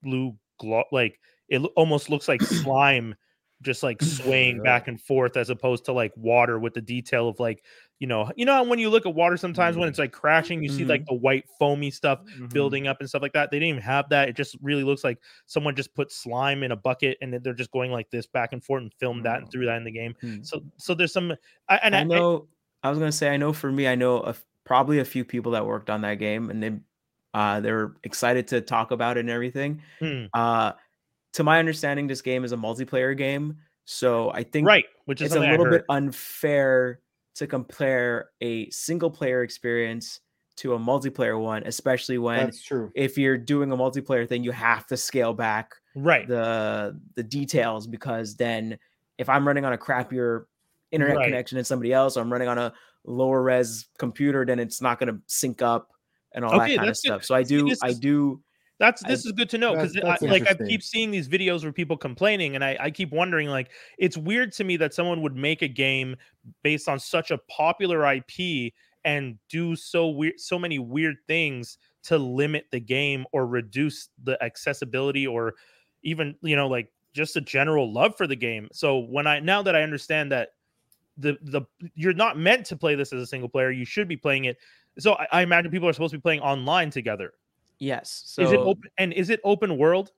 blue 0.03 0.35
glow, 0.59 0.85
like 0.93 1.21
it 1.49 1.61
almost 1.77 2.11
looks 2.11 2.29
like 2.29 2.43
slime 2.43 3.15
just 3.63 3.83
like 3.83 4.03
swaying 4.03 4.63
back 4.63 4.87
and 4.87 5.01
forth 5.01 5.37
as 5.37 5.49
opposed 5.49 5.85
to 5.87 5.93
like 5.93 6.13
water 6.17 6.59
with 6.59 6.75
the 6.75 6.81
detail 6.81 7.29
of 7.29 7.41
like 7.41 7.65
you 7.99 8.07
know 8.07 8.31
you 8.37 8.45
know 8.45 8.63
when 8.63 8.79
you 8.79 8.91
look 8.91 9.07
at 9.07 9.15
water 9.15 9.37
sometimes 9.37 9.77
when 9.77 9.89
it's 9.89 9.99
like 9.99 10.13
crashing 10.13 10.63
you 10.63 10.69
see 10.69 10.85
like 10.85 11.03
the 11.09 11.15
white 11.15 11.45
foamy 11.59 11.91
stuff 11.91 12.21
Mhm. 12.39 12.51
building 12.53 12.87
up 12.87 12.99
and 13.01 13.09
stuff 13.09 13.23
like 13.23 13.33
that 13.33 13.51
they 13.51 13.59
didn't 13.59 13.71
even 13.71 13.83
have 13.83 14.09
that 14.11 14.29
it 14.29 14.37
just 14.37 14.57
really 14.61 14.85
looks 14.85 15.03
like 15.05 15.19
someone 15.47 15.75
just 15.75 15.95
put 15.95 16.13
slime 16.13 16.63
in 16.63 16.73
a 16.73 16.77
bucket 16.77 17.17
and 17.21 17.33
then 17.33 17.43
they're 17.43 17.55
just 17.55 17.71
going 17.71 17.91
like 17.91 18.11
this 18.11 18.27
back 18.27 18.53
and 18.53 18.65
forth 18.65 18.83
and 18.83 18.93
filmed 18.95 19.25
that 19.25 19.39
and 19.39 19.51
threw 19.51 19.65
that 19.67 19.77
in 19.77 19.85
the 19.85 19.91
game 19.91 20.15
Hmm. 20.21 20.43
so 20.43 20.61
so 20.77 20.95
there's 20.95 21.13
some 21.13 21.33
I, 21.69 21.77
and 21.83 21.95
I 21.95 22.01
I, 22.01 22.05
know. 22.05 22.49
I 22.83 22.91
was 22.91 22.99
gonna 22.99 23.13
say, 23.13 23.29
I 23.33 23.37
know 23.37 23.53
for 23.53 23.71
me, 23.73 23.89
I 23.89 23.95
know 23.95 24.19
a 24.21 24.35
probably 24.65 24.99
a 24.99 25.05
few 25.05 25.25
people 25.25 25.53
that 25.53 25.67
worked 25.67 25.91
on 25.91 26.03
that 26.03 26.17
game, 26.17 26.51
and 26.51 26.63
they 26.63 26.79
uh, 27.35 27.61
they 27.61 27.73
were 27.73 27.97
excited 28.05 28.49
to 28.49 28.61
talk 28.61 28.91
about 28.91 29.17
it 29.17 29.21
and 29.21 29.31
everything. 29.31 29.83
Hmm, 30.01 30.27
Uh, 30.35 30.73
to 31.35 31.45
my 31.45 31.59
understanding, 31.59 32.07
this 32.09 32.23
game 32.23 32.45
is 32.45 32.53
a 32.53 32.57
multiplayer 32.57 33.17
game, 33.17 33.59
so 33.87 34.31
I 34.33 34.43
think 34.45 34.67
right 34.67 34.85
which 35.05 35.21
is 35.21 35.31
it's 35.31 35.37
a 35.37 35.41
little 35.41 35.67
bit 35.67 35.85
unfair 35.91 37.01
to 37.37 37.47
compare 37.47 38.31
a 38.41 38.69
single 38.71 39.11
player 39.11 39.43
experience 39.43 40.21
to 40.57 40.75
a 40.75 40.79
multiplayer 40.79 41.41
one, 41.41 41.63
especially 41.67 42.19
when 42.19 42.47
That's 42.47 42.63
true. 42.63 42.91
if 42.95 43.19
you're 43.19 43.39
doing 43.39 43.73
a 43.73 43.77
multiplayer 43.77 44.29
thing, 44.29 44.43
you 44.45 44.53
have 44.53 44.87
to 44.89 44.97
scale 44.97 45.35
back 45.35 45.75
right. 45.95 46.29
the 46.29 46.99
the 47.15 47.23
details 47.23 47.87
because 47.87 48.37
then 48.37 48.79
if 49.19 49.29
I'm 49.29 49.47
running 49.47 49.65
on 49.65 49.73
a 49.73 49.79
crappier 49.79 50.45
internet 50.91 51.17
Right. 51.17 51.25
connection 51.25 51.57
than 51.57 51.65
somebody 51.65 51.93
else, 51.93 52.17
or 52.17 52.21
I'm 52.21 52.33
running 52.33 52.49
on 52.49 52.59
a 52.59 52.73
lower 53.05 53.43
res 53.43 53.87
computer, 53.99 54.45
then 54.45 54.59
it's 54.59 54.81
not 54.81 54.99
going 54.99 55.13
to 55.15 55.21
sync 55.27 55.63
up 55.63 55.91
and 56.35 56.45
all 56.45 56.53
Okay, 56.53 56.73
that 56.73 56.77
kind 56.79 56.91
of 56.91 56.97
stuff. 56.97 57.25
So 57.25 57.35
I 57.35 57.43
do, 57.43 57.73
I 57.83 57.93
do. 57.93 58.43
That's 58.79 59.05
I- 59.05 59.09
this 59.09 59.25
is 59.25 59.33
good 59.33 59.49
to 59.51 59.59
know 59.59 59.75
because 59.75 59.97
like 60.27 60.47
I 60.49 60.55
keep 60.67 60.83
seeing 60.83 61.11
these 61.11 61.29
videos 61.29 61.63
where 61.63 61.73
people 61.73 61.97
complaining, 61.97 62.55
and 62.55 62.65
I, 62.65 62.77
I 62.79 62.91
keep 62.91 63.11
wondering 63.13 63.49
like 63.49 63.71
it's 63.99 64.17
weird 64.17 64.53
to 64.53 64.65
me 64.65 64.77
that 64.79 64.95
someone 64.95 65.23
would 65.23 65.37
make 65.37 65.63
a 65.63 65.69
game 65.69 66.17
based 66.63 66.89
on 66.89 66.99
such 67.01 67.31
a 67.31 67.39
popular 67.39 68.05
IP 68.05 68.73
and 69.05 69.39
do 69.49 69.77
so 69.77 70.09
weird 70.09 70.39
so 70.39 70.59
many 70.59 70.79
weird 70.79 71.17
things 71.27 71.79
to 72.05 72.19
limit 72.19 72.67
the 72.71 72.81
game 72.81 73.25
or 73.33 73.47
reduce 73.47 74.09
the 74.25 74.43
accessibility 74.43 75.27
or 75.27 75.55
even 76.03 76.37
you 76.43 76.55
know 76.57 76.69
like 76.69 76.93
just 77.15 77.37
a 77.37 77.41
general 77.41 77.91
love 77.91 78.15
for 78.17 78.27
the 78.27 78.37
game. 78.37 78.69
So 78.73 78.99
when 78.99 79.27
I 79.27 79.41
now 79.41 79.63
that 79.63 79.75
I 79.75 79.83
understand 79.83 80.33
that 80.33 80.51
the 81.17 81.39
the 81.43 81.63
you're 81.95 82.13
not 82.13 82.39
meant 82.39 82.67
to 82.67 82.77
play 82.77 82.95
this 82.95 83.13
as 83.13 83.23
a 83.23 83.27
single 83.27 83.49
player, 83.49 83.71
you 83.71 83.85
should 83.85 84.09
be 84.09 84.17
playing 84.17 84.45
it. 84.47 84.59
So 84.99 85.15
I, 85.15 85.27
I 85.33 85.43
imagine 85.43 85.71
people 85.71 85.89
are 85.89 85.93
supposed 85.93 86.13
to 86.13 86.19
be 86.19 86.23
playing 86.23 86.41
online 86.41 86.91
together. 86.91 87.33
Yes. 87.79 88.23
So 88.27 88.43
is 88.43 88.53
it 88.53 88.59
open 88.61 88.91
and 88.99 89.13
is 89.13 89.31
it 89.31 89.41
open 89.45 89.77
world? 89.79 90.13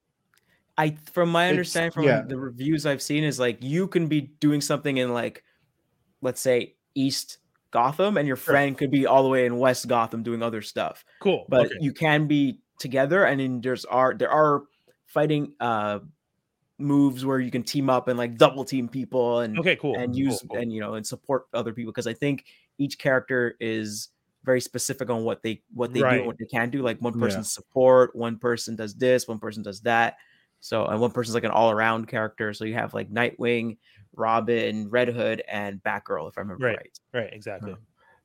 I, 0.76 0.96
from 1.12 1.30
my 1.30 1.46
It's- 1.46 1.50
understanding 1.50 1.90
from 1.92 2.04
yeah. 2.04 2.22
the 2.22 2.38
reviews 2.38 2.86
I've 2.86 3.02
seen, 3.02 3.24
is 3.24 3.40
like 3.40 3.62
you 3.62 3.88
can 3.88 4.06
be 4.06 4.20
doing 4.20 4.60
something 4.60 4.96
in 4.98 5.12
like, 5.12 5.42
let's 6.20 6.40
say 6.40 6.76
East 6.94 7.38
Gotham, 7.72 8.16
and 8.16 8.28
your 8.28 8.36
Sure. 8.36 8.52
friend 8.54 8.78
could 8.78 8.90
be 8.90 9.04
all 9.06 9.22
the 9.24 9.28
way 9.28 9.44
in 9.44 9.58
West 9.58 9.88
Gotham 9.88 10.22
doing 10.22 10.42
other 10.42 10.62
stuff. 10.62 11.04
Cool. 11.20 11.46
but 11.48 11.66
okay. 11.66 11.74
you 11.80 11.92
can 11.92 12.26
be 12.28 12.60
together 12.78 13.24
and 13.24 13.40
then 13.40 13.60
there's 13.60 13.84
are 13.86 14.14
there 14.14 14.30
are 14.30 14.62
fighting 15.06 15.52
uh 15.58 15.98
moves 16.78 17.24
where 17.24 17.40
you 17.40 17.50
can 17.50 17.64
team 17.64 17.90
up 17.90 18.06
and 18.06 18.16
like 18.16 18.36
double 18.38 18.64
team 18.64 18.88
people 18.88 19.40
and 19.40 19.58
okay, 19.58 19.74
cool. 19.74 19.96
and 19.96 20.12
cool, 20.12 20.16
use 20.20 20.44
cool. 20.48 20.58
and 20.58 20.72
you 20.72 20.78
know 20.78 20.94
and 20.94 21.04
support 21.04 21.46
other 21.52 21.72
people 21.72 21.90
because 21.90 22.06
i 22.06 22.12
think 22.12 22.44
each 22.78 22.96
character 22.96 23.56
is 23.58 24.10
very 24.48 24.60
specific 24.62 25.10
on 25.10 25.24
what 25.24 25.42
they 25.42 25.60
what 25.74 25.92
they 25.92 26.00
do 26.00 26.04
and 26.20 26.26
what 26.26 26.38
they 26.38 26.46
can 26.46 26.70
do 26.70 26.80
like 26.82 26.98
one 27.02 27.12
Yeah. 27.14 27.20
person 27.24 27.44
support 27.44 28.16
one 28.16 28.38
person 28.38 28.76
does 28.76 28.94
this 28.94 29.28
one 29.28 29.38
person 29.38 29.62
does 29.62 29.80
that 29.82 30.16
so 30.60 30.86
and 30.86 30.98
one 31.00 31.10
person's 31.10 31.34
like 31.34 31.44
an 31.44 31.50
all-around 31.50 32.08
character 32.08 32.54
so 32.54 32.64
you 32.64 32.74
have 32.74 32.94
like 32.94 33.10
nightwing 33.10 33.76
robin 34.16 34.88
red 34.88 35.08
hood 35.08 35.42
and 35.48 35.82
batgirl 35.82 36.28
if 36.30 36.38
i 36.38 36.40
remember 36.40 36.64
Right. 36.66 36.76
right 36.78 36.98
right, 37.12 37.32
exactly. 37.32 37.74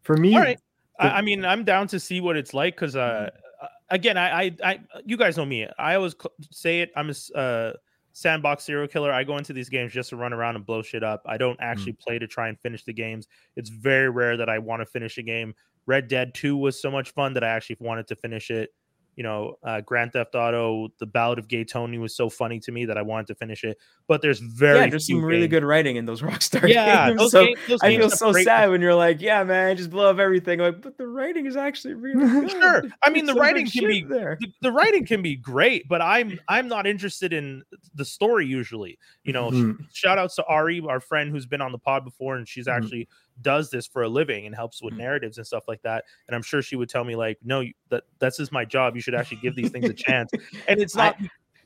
For 0.04 0.16
me, 0.18 0.34
All 0.36 0.42
right. 0.42 0.60
I, 1.00 1.08
the- 1.08 1.16
I 1.18 1.22
mean, 1.22 1.44
I'm 1.46 1.64
down 1.64 1.88
to 1.88 2.00
see 2.00 2.20
what 2.22 2.36
it's 2.38 2.54
like 2.54 2.76
because, 2.76 2.96
uh, 2.96 3.30
uh, 3.62 3.68
again, 3.90 4.18
I, 4.18 4.28
I, 4.44 4.52
I, 4.64 4.80
you 5.06 5.16
guys 5.18 5.38
know 5.38 5.46
me. 5.46 5.68
I 5.78 5.96
always 5.96 6.14
say 6.52 6.82
it. 6.82 6.92
I'm 6.98 7.10
a 7.10 7.38
uh, 7.38 7.74
sandbox 8.12 8.64
serial 8.66 8.88
killer. 8.88 9.12
I 9.12 9.24
go 9.24 9.38
into 9.38 9.54
these 9.54 9.70
games 9.70 9.94
just 9.94 10.10
to 10.10 10.18
run 10.18 10.34
around 10.34 10.56
and 10.58 10.66
blow 10.66 10.82
shit 10.82 11.04
up. 11.04 11.22
I 11.26 11.38
don't 11.38 11.58
actually 11.62 11.94
play 12.06 12.20
to 12.20 12.28
try 12.28 12.50
and 12.50 12.60
finish 12.60 12.84
the 12.84 12.94
games. 12.94 13.28
It's 13.56 13.70
very 13.70 14.10
rare 14.10 14.36
that 14.38 14.50
I 14.50 14.60
want 14.60 14.82
to 14.82 14.86
finish 14.86 15.18
a 15.18 15.24
game. 15.24 15.56
Red 15.86 16.08
Dead 16.08 16.34
2 16.34 16.56
was 16.58 16.82
so 16.82 16.90
much 16.92 17.12
fun 17.12 17.34
that 17.34 17.44
I 17.44 17.50
actually 17.50 17.78
wanted 17.80 18.08
to 18.08 18.16
finish 18.16 18.50
it. 18.50 18.70
You 19.16 19.22
know, 19.22 19.60
uh, 19.64 19.80
Grand 19.82 20.12
Theft 20.14 20.34
Auto, 20.34 20.88
The 21.00 21.06
Ballad 21.06 21.38
of 21.38 21.48
Gay 21.48 21.64
Tony 21.64 22.00
was 22.00 22.16
so 22.16 22.32
funny 22.32 22.60
to 22.62 22.72
me 22.72 22.86
that 22.86 22.98
I 22.98 23.04
wanted 23.04 23.28
to 23.28 23.36
finish 23.36 23.64
it. 23.64 23.78
But 24.08 24.24
there's 24.24 24.40
very 24.40 24.80
yeah 24.80 24.88
there's 24.88 25.06
some 25.06 25.24
really 25.24 25.48
good 25.48 25.64
writing 25.64 25.98
in 25.98 26.06
those 26.08 26.22
rockstar 26.24 26.68
Yeah, 26.68 27.10
games 27.10 27.20
those, 27.20 27.32
so 27.32 27.46
games, 27.46 27.60
those 27.68 27.80
I 27.84 27.90
games 27.92 28.02
feel 28.02 28.10
so 28.10 28.32
great- 28.32 28.46
sad 28.46 28.72
when 28.72 28.82
you're 28.82 28.96
like, 28.96 29.22
yeah, 29.22 29.44
man, 29.44 29.78
just 29.78 29.92
blow 29.92 30.10
up 30.10 30.18
everything. 30.18 30.60
I'm 30.60 30.74
like, 30.74 30.82
but 30.82 30.98
the 30.98 31.06
writing 31.06 31.46
is 31.46 31.56
actually 31.56 31.94
really 31.94 32.26
good. 32.28 32.50
Sure. 32.50 32.84
I 33.04 33.12
mean, 33.12 33.28
the 33.28 33.36
writing 33.36 33.68
can 33.68 33.86
be 33.86 34.02
there. 34.02 34.40
the, 34.42 34.48
the 34.64 34.72
writing 34.72 35.06
can 35.06 35.22
be 35.22 35.36
great, 35.36 35.88
but 35.88 36.02
I'm 36.02 36.40
I'm 36.48 36.68
not 36.68 36.88
interested 36.88 37.34
in 37.34 37.62
the 37.94 38.06
story 38.06 38.48
usually. 38.48 38.98
You 39.24 39.34
know, 39.34 39.52
Mhm. 39.52 39.78
shout 39.94 40.18
outs 40.18 40.38
to 40.38 40.44
Ari, 40.46 40.82
our 40.90 41.00
friend 41.00 41.30
who's 41.30 41.46
been 41.46 41.62
on 41.62 41.72
the 41.72 41.78
pod 41.78 42.04
before, 42.04 42.36
and 42.36 42.48
she's 42.48 42.66
Mhm. 42.66 42.78
actually 42.78 43.08
does 43.42 43.70
this 43.70 43.88
for 43.88 44.04
a 44.04 44.10
living 44.10 44.46
and 44.46 44.54
helps 44.56 44.82
with 44.82 44.94
Mhm. 44.94 44.98
narratives 45.00 45.38
and 45.38 45.48
stuff 45.48 45.64
like 45.68 45.82
that. 45.82 46.04
And 46.28 46.36
I'm 46.36 46.44
sure 46.44 46.62
she 46.62 46.76
would 46.76 46.90
tell 46.90 47.04
me 47.04 47.16
like, 47.16 47.38
no, 47.44 47.64
that 47.90 48.04
that's 48.20 48.38
just 48.38 48.52
my 48.52 48.66
job. 48.66 48.96
You 48.96 49.02
should 49.02 49.16
actually 49.16 49.38
give 49.38 49.56
these 49.56 49.72
things 49.72 49.90
a 49.90 49.94
chance. 49.94 50.32
And 50.68 50.80
it's 50.80 50.96
not 50.96 51.18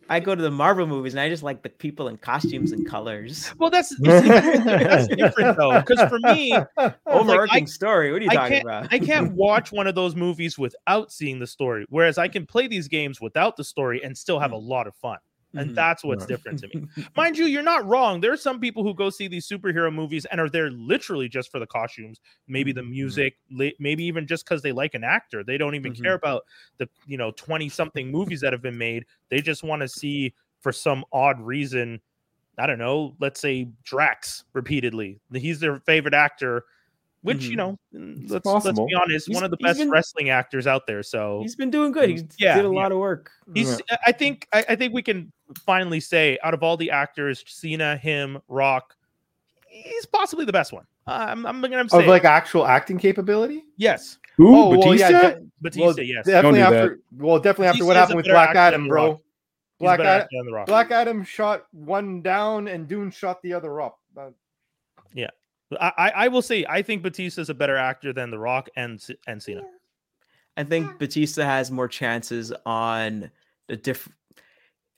I 0.10 0.22
go 0.22 0.34
to 0.34 0.42
the 0.42 0.50
Marvel 0.50 0.88
movies 0.88 1.14
and 1.16 1.20
I 1.20 1.28
just 1.28 1.44
like 1.44 1.64
the 1.64 1.70
people 1.70 2.08
in 2.08 2.16
costumes 2.16 2.72
and 2.72 2.88
colors. 2.88 3.54
well. 3.58 3.70
That's 3.70 3.94
that's 4.00 5.08
different 5.10 5.58
though, 5.58 5.82
because 5.82 6.00
for 6.10 6.20
me, 6.20 6.58
Overarching 7.06 7.68
story. 7.68 8.14
What 8.14 8.22
are 8.22 8.26
you 8.26 8.32
I 8.32 8.36
talking 8.36 8.62
about? 8.62 8.88
I 8.94 9.00
can't 9.00 9.34
watch 9.36 9.74
one 9.74 9.86
of 9.86 9.96
those 9.96 10.16
movies 10.16 10.58
without 10.58 11.12
seeing 11.12 11.40
the 11.40 11.48
story. 11.48 11.86
Whereas 11.90 12.18
I 12.18 12.30
can 12.30 12.46
play 12.46 12.68
these 12.68 12.88
games 12.88 13.20
without 13.20 13.58
the 13.58 13.66
story 13.66 14.02
and 14.04 14.18
still 14.18 14.40
have 14.40 14.54
a 14.54 14.58
lot 14.58 14.88
of 14.88 14.96
fun. 14.96 15.18
And 15.58 15.72
Mhm. 15.72 15.76
that's 15.76 16.04
what's 16.04 16.24
Right. 16.24 16.30
different 16.30 16.60
to 16.60 16.68
me. 16.70 16.88
Mind 17.16 17.38
you, 17.38 17.46
you're 17.46 17.64
not 17.64 17.86
wrong. 17.86 18.22
There 18.22 18.32
are 18.32 18.38
some 18.38 18.60
people 18.60 18.84
who 18.84 18.94
go 18.94 19.10
see 19.10 19.28
these 19.28 19.48
superhero 19.48 19.94
movies 19.94 20.26
and 20.26 20.40
are 20.40 20.50
there 20.50 20.70
literally 20.72 21.28
just 21.30 21.52
for 21.52 21.60
the 21.60 21.68
costumes, 21.68 22.20
maybe 22.48 22.72
the 22.72 22.82
Mhm. 22.82 22.90
music, 22.92 23.38
li- 23.50 23.76
maybe 23.80 24.04
even 24.04 24.28
just 24.28 24.46
because 24.46 24.62
they 24.62 24.72
like 24.72 24.94
an 24.94 25.04
actor. 25.04 25.44
They 25.44 25.58
don't 25.58 25.76
even 25.76 25.94
Mhm. 25.94 26.04
care 26.04 26.14
about 26.14 26.44
the 26.78 26.88
you 27.06 27.18
know 27.18 27.32
20 27.32 27.70
something 27.70 28.10
movies 28.12 28.42
that 28.42 28.54
have 28.54 28.62
been 28.62 28.78
made. 28.78 29.06
They 29.30 29.42
just 29.42 29.64
want 29.64 29.82
to 29.82 29.88
see 29.88 30.34
for 30.62 30.72
some 30.72 31.04
odd 31.12 31.40
reason. 31.42 32.02
I 32.58 32.66
don't 32.68 32.80
know. 32.80 33.16
Let's 33.20 33.40
say 33.40 33.70
Drax 33.84 34.44
repeatedly. 34.54 35.20
He's 35.34 35.60
their 35.60 35.80
favorite 35.82 36.14
actor, 36.16 36.66
which 37.28 37.44
you 37.46 37.52
Mhm. 37.54 37.58
know, 37.58 37.80
mm, 37.94 38.24
It's 38.24 38.32
let's 38.32 38.44
possible. 38.44 38.84
let's 38.86 38.92
be 38.92 38.96
honest, 38.96 39.28
He's- 39.28 39.36
one 39.36 39.44
of 39.44 39.52
the 39.52 39.58
best 39.58 39.78
been- 39.80 39.90
wrestling 39.92 40.30
actors 40.30 40.66
out 40.66 40.88
there. 40.88 41.04
So 41.04 41.42
He's 41.42 41.56
been 41.56 41.70
doing 41.70 41.92
good. 41.92 42.10
He 42.10 42.16
Yeah, 42.38 42.56
did 42.56 42.66
a 42.66 42.70
yeah. 42.70 42.74
lot 42.82 42.92
of 42.92 42.98
work. 42.98 43.32
He's. 43.54 43.80
I- 43.92 43.98
I 44.08 44.12
think. 44.12 44.48
I, 44.54 44.66
I 44.70 44.76
think 44.76 44.94
we 44.94 45.02
can 45.04 45.32
finally 45.66 46.00
say, 46.00 46.38
out 46.44 46.54
of 46.54 46.64
all 46.64 46.76
the 46.78 46.90
actors, 46.92 47.44
Cena, 47.48 47.96
him, 47.98 48.40
Rock, 48.48 48.96
he's 49.68 50.06
possibly 50.08 50.46
the 50.46 50.54
best 50.54 50.74
one. 50.74 50.86
I'm. 51.06 51.46
I'm 51.46 51.62
gonna 51.62 51.88
say 51.88 52.00
of 52.00 52.08
like 52.08 52.26
actual 52.26 52.66
acting 52.68 52.98
capability. 52.98 53.64
yes, 53.78 54.18
Who? 54.36 54.56
Oh, 54.56 54.70
well, 54.70 54.80
Batista? 54.82 55.10
yeah, 55.10 55.22
de- 55.22 55.42
Batista. 55.62 55.86
well, 55.86 56.00
yes, 56.00 56.26
definitely 56.26 56.60
do 56.60 56.64
that. 56.66 56.74
after. 56.74 57.00
Well, 57.18 57.40
definitely 57.40 57.68
after 57.68 57.86
what 57.86 57.96
happened 57.96 58.18
with 58.18 58.26
Black 58.26 58.56
Adam, 58.56 58.88
bro. 58.88 59.12
Rock. 59.12 59.22
Black 59.80 60.00
Adam. 60.00 60.22
actor 60.24 60.28
than 60.32 60.46
the 60.48 60.52
Rock. 60.54 60.66
Black 60.68 60.92
Adam 60.92 61.24
shot 61.24 61.66
one 61.72 62.22
down, 62.22 62.68
and 62.68 62.88
Dune 62.88 63.12
shot 63.12 63.42
the 63.44 63.54
other 63.54 63.80
up. 63.80 64.00
Uh, 64.18 64.32
I, 65.80 65.92
I 65.98 66.10
I 66.10 66.28
will 66.30 66.42
say 66.42 66.66
I 66.68 66.82
think 66.82 67.04
Batista 67.04 67.42
is 67.42 67.50
a 67.50 67.54
better 67.54 67.76
actor 67.76 68.14
than 68.14 68.32
The 68.32 68.40
Rock 68.40 68.70
and 68.76 69.06
and 69.28 69.42
Cena. 69.42 69.64
I 70.56 70.64
think 70.64 70.98
Batista 70.98 71.44
has 71.44 71.70
more 71.70 71.88
chances 71.88 72.52
on 72.66 73.30
the 73.68 73.78
different. 73.78 74.16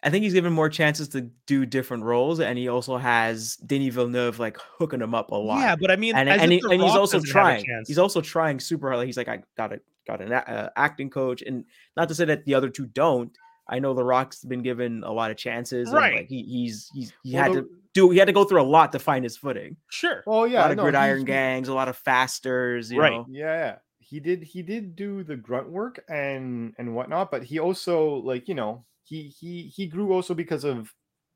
I 0.02 0.10
think 0.10 0.24
he's 0.24 0.34
given 0.34 0.54
more 0.54 0.70
chances 0.70 1.10
to 1.10 1.30
do 1.46 1.66
different 1.66 2.04
roles, 2.04 2.40
and 2.40 2.58
he 2.58 2.70
also 2.70 2.96
has 2.96 3.58
Denis 3.58 3.94
Villeneuve 3.94 4.40
like 4.40 4.58
hooking 4.78 5.02
him 5.02 5.14
up 5.14 5.32
a 5.32 5.36
lot. 5.36 5.60
Yeah, 5.60 5.76
but 5.76 5.92
I 5.92 5.98
mean, 5.98 6.16
and 6.16 6.30
as 6.30 6.42
and, 6.42 6.54
if 6.54 6.62
he, 6.62 6.62
The 6.62 6.70
and 6.70 6.82
he's 6.82 6.96
also 6.96 7.18
doesn't 7.18 7.36
have 7.36 7.60
a 7.60 7.62
trying. 7.62 7.84
He's 7.86 7.98
also 7.98 8.22
trying 8.22 8.62
super 8.62 8.88
hard. 8.88 9.00
Like, 9.00 9.08
he's 9.08 9.18
like, 9.18 9.28
I 9.28 9.44
got 9.58 9.74
a 9.74 9.82
got 10.08 10.22
an 10.22 10.32
uh, 10.32 10.70
acting 10.78 11.10
coach, 11.10 11.42
and 11.42 11.66
not 11.98 12.08
to 12.08 12.16
say 12.16 12.24
that 12.26 12.46
the 12.46 12.54
other 12.54 12.70
two 12.70 12.86
don't. 12.86 13.38
I 13.70 13.80
know 13.80 13.94
The 13.94 14.04
Rock's 14.04 14.44
been 14.44 14.62
given 14.64 15.04
a 15.04 15.12
lot 15.12 15.32
of 15.32 15.38
chances. 15.38 15.90
and, 15.90 15.98
Right. 15.98 16.16
like, 16.18 16.28
he, 16.30 16.44
he's 16.44 16.90
he's 16.94 17.14
he 17.24 17.34
Well, 17.36 17.44
had 17.44 17.54
the- 17.54 17.62
to 17.62 17.70
do. 17.94 18.10
He 18.10 18.18
had 18.18 18.26
to 18.26 18.34
go 18.34 18.44
through 18.44 18.62
a 18.62 18.64
lot 18.64 18.92
to 18.94 19.00
find 19.00 19.24
his 19.24 19.38
footing. 19.38 19.78
sure. 19.90 20.24
Oh 20.28 20.46
yeah. 20.46 20.60
a 20.60 20.62
lot 20.62 20.72
of 20.72 20.78
no, 20.78 20.84
gridiron 20.84 21.24
gangs, 21.26 21.68
a 21.68 21.74
lot 21.74 21.88
of 21.88 21.98
fasters. 21.98 22.92
You 22.92 23.00
Right. 23.00 23.12
know. 23.14 23.26
Yeah, 23.30 23.46
yeah. 23.58 23.76
He 24.00 24.20
did 24.20 24.42
he 24.44 24.64
did 24.64 24.96
do 24.96 25.24
the 25.24 25.36
grunt 25.36 25.70
work 25.70 26.04
and 26.10 26.74
and 26.80 26.96
whatnot, 26.96 27.30
but 27.32 27.44
he 27.44 27.60
also 27.60 28.16
like 28.16 28.48
you 28.48 28.56
know 28.56 28.86
he 29.04 29.24
he 29.28 29.64
he 29.64 29.86
grew 29.88 30.12
also 30.14 30.34
because 30.34 30.64
of 30.64 30.94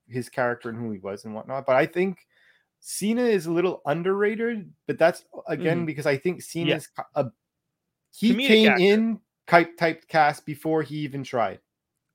his 0.07 0.27
character 0.29 0.69
and 0.69 0.77
who 0.77 0.91
he 0.91 0.99
was 0.99 1.23
and 1.25 1.33
whatnot. 1.35 1.65
But 1.67 1.75
I 1.75 1.85
think 1.85 2.25
Cena 2.79 3.23
is 3.23 3.45
a 3.45 3.51
little 3.51 3.81
underrated, 3.85 4.71
but 4.87 4.97
that's 4.97 5.23
again 5.47 5.77
mm-hmm. 5.77 5.85
because 5.85 6.05
I 6.07 6.17
think 6.17 6.41
Cena's 6.41 6.87
ki- 6.87 7.03
a 7.15 7.25
he 8.11 8.33
Comedic 8.33 8.47
came 8.47 8.69
actor. 8.69 8.83
in 8.83 9.19
type 9.47 9.77
type 9.77 10.07
cast 10.07 10.45
before 10.45 10.81
he 10.83 10.97
even 10.97 11.23
tried. 11.23 11.59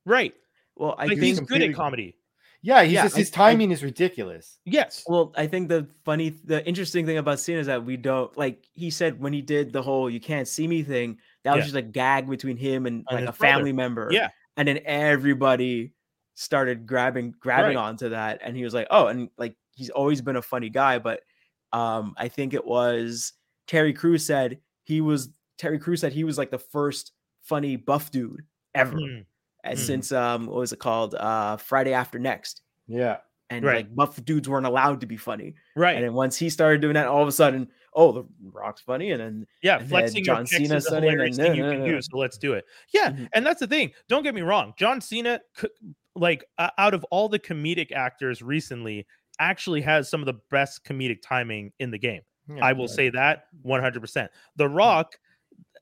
Right. 0.08 0.34
Well, 0.76 0.94
I 0.98 1.02
Like 1.02 1.10
think 1.18 1.22
he's 1.22 1.40
good 1.40 1.62
at 1.62 1.74
comedy. 1.74 2.16
Yeah, 2.62 2.82
he's 2.82 2.92
Yeah, 2.94 3.02
just 3.04 3.16
his 3.16 3.30
I- 3.32 3.36
timing 3.36 3.70
is 3.70 3.84
ridiculous. 3.84 4.58
Yes. 4.64 5.04
Well, 5.06 5.32
I 5.36 5.46
think 5.46 5.68
the 5.68 5.86
funny, 6.04 6.30
the 6.30 6.66
interesting 6.66 7.06
thing 7.06 7.18
about 7.18 7.38
Cena 7.38 7.60
is 7.60 7.66
that 7.68 7.84
we 7.84 7.96
don't 7.96 8.36
like. 8.36 8.66
He 8.72 8.90
said 8.90 9.20
when 9.20 9.32
he 9.32 9.42
did 9.42 9.72
the 9.72 9.82
whole 9.82 10.10
"you 10.10 10.18
can't 10.20 10.48
see 10.48 10.66
me" 10.66 10.82
thing, 10.82 11.18
that 11.44 11.54
was 11.54 11.60
Yeah. 11.62 11.66
just 11.66 11.76
a 11.76 11.82
gag 11.82 12.28
between 12.28 12.56
him 12.56 12.86
and 12.86 13.04
And 13.08 13.12
like 13.12 13.20
his 13.20 13.28
a 13.28 13.32
family 13.32 13.72
member. 13.72 14.08
Yeah. 14.10 14.30
and 14.56 14.66
then 14.66 14.80
everybody 14.86 15.92
started 16.34 16.84
grabbing 16.86 17.32
grabbing 17.38 17.76
Right. 17.76 17.82
onto 17.82 18.08
that, 18.08 18.40
and 18.42 18.56
he 18.56 18.64
was 18.64 18.74
like, 18.74 18.88
"Oh," 18.90 19.06
and 19.06 19.28
like 19.38 19.54
he's 19.76 19.90
always 19.90 20.20
been 20.20 20.34
a 20.36 20.42
funny 20.42 20.68
guy, 20.70 20.98
but 20.98 21.20
um, 21.72 22.14
I 22.16 22.26
think 22.28 22.54
it 22.54 22.64
was 22.66 23.34
Terry 23.68 23.92
Crews 23.92 24.24
said 24.26 24.58
he 24.84 25.00
was 25.00 25.28
Terry 25.58 25.78
Crews 25.78 26.00
said 26.00 26.12
he 26.12 26.24
was 26.24 26.38
like 26.38 26.50
the 26.50 26.58
first 26.58 27.12
funny 27.42 27.76
buff 27.76 28.10
dude 28.10 28.42
ever, 28.74 28.96
Mm, 28.96 29.26
Mhm. 29.66 29.78
since 29.78 30.12
um, 30.12 30.46
what 30.46 30.56
was 30.56 30.72
it 30.72 30.78
called? 30.78 31.14
Uh, 31.14 31.56
Friday 31.56 31.92
After 31.92 32.18
Next. 32.18 32.62
Yeah. 32.86 33.18
And 33.50 33.64
Right. 33.64 33.76
like 33.86 33.94
buff 33.94 34.22
dudes 34.24 34.48
weren't 34.48 34.66
allowed 34.66 35.00
to 35.00 35.06
be 35.06 35.16
funny. 35.16 35.54
Right. 35.74 35.96
And 35.96 36.04
then 36.04 36.12
once 36.14 36.36
he 36.36 36.50
started 36.50 36.80
doing 36.82 36.94
that, 36.94 37.06
all 37.06 37.22
of 37.22 37.28
a 37.28 37.32
sudden, 37.32 37.68
oh, 37.94 38.12
The 38.12 38.24
Rock's 38.52 38.82
funny, 38.82 39.10
and 39.10 39.20
then 39.20 39.46
Yeah, 39.62 39.78
And 39.78 39.88
flexing 39.88 40.22
John 40.24 40.44
pecs 40.44 40.48
Cena 40.48 40.76
is 40.76 40.86
a 40.92 40.96
and 40.96 41.04
then 41.04 41.32
thing 41.32 41.54
you 41.56 41.62
can 41.64 41.84
do. 41.84 41.98
So 42.02 42.18
let's 42.18 42.36
do 42.38 42.52
it. 42.52 42.64
Yeah, 42.92 43.10
Mhm. 43.10 43.28
and 43.32 43.46
that's 43.46 43.60
the 43.60 43.66
thing. 43.66 43.92
Don't 44.08 44.22
get 44.22 44.34
me 44.34 44.42
wrong. 44.42 44.74
John 44.78 45.00
Cena, 45.00 45.40
like 46.14 46.44
uh, 46.58 46.70
out 46.78 46.92
of 46.94 47.04
all 47.04 47.28
the 47.28 47.38
comedic 47.38 47.90
actors 47.92 48.42
recently, 48.42 49.06
actually 49.40 49.80
has 49.80 50.08
some 50.10 50.20
of 50.20 50.26
the 50.26 50.38
best 50.50 50.84
comedic 50.84 51.22
timing 51.22 51.72
in 51.78 51.90
the 51.90 51.98
game. 51.98 52.22
Yeah, 52.48 52.64
I 52.64 52.72
will 52.74 52.86
yeah. 52.88 52.94
say 52.94 53.08
that 53.10 53.44
100%. 53.62 54.28
The 54.56 54.68
Rock, 54.68 55.18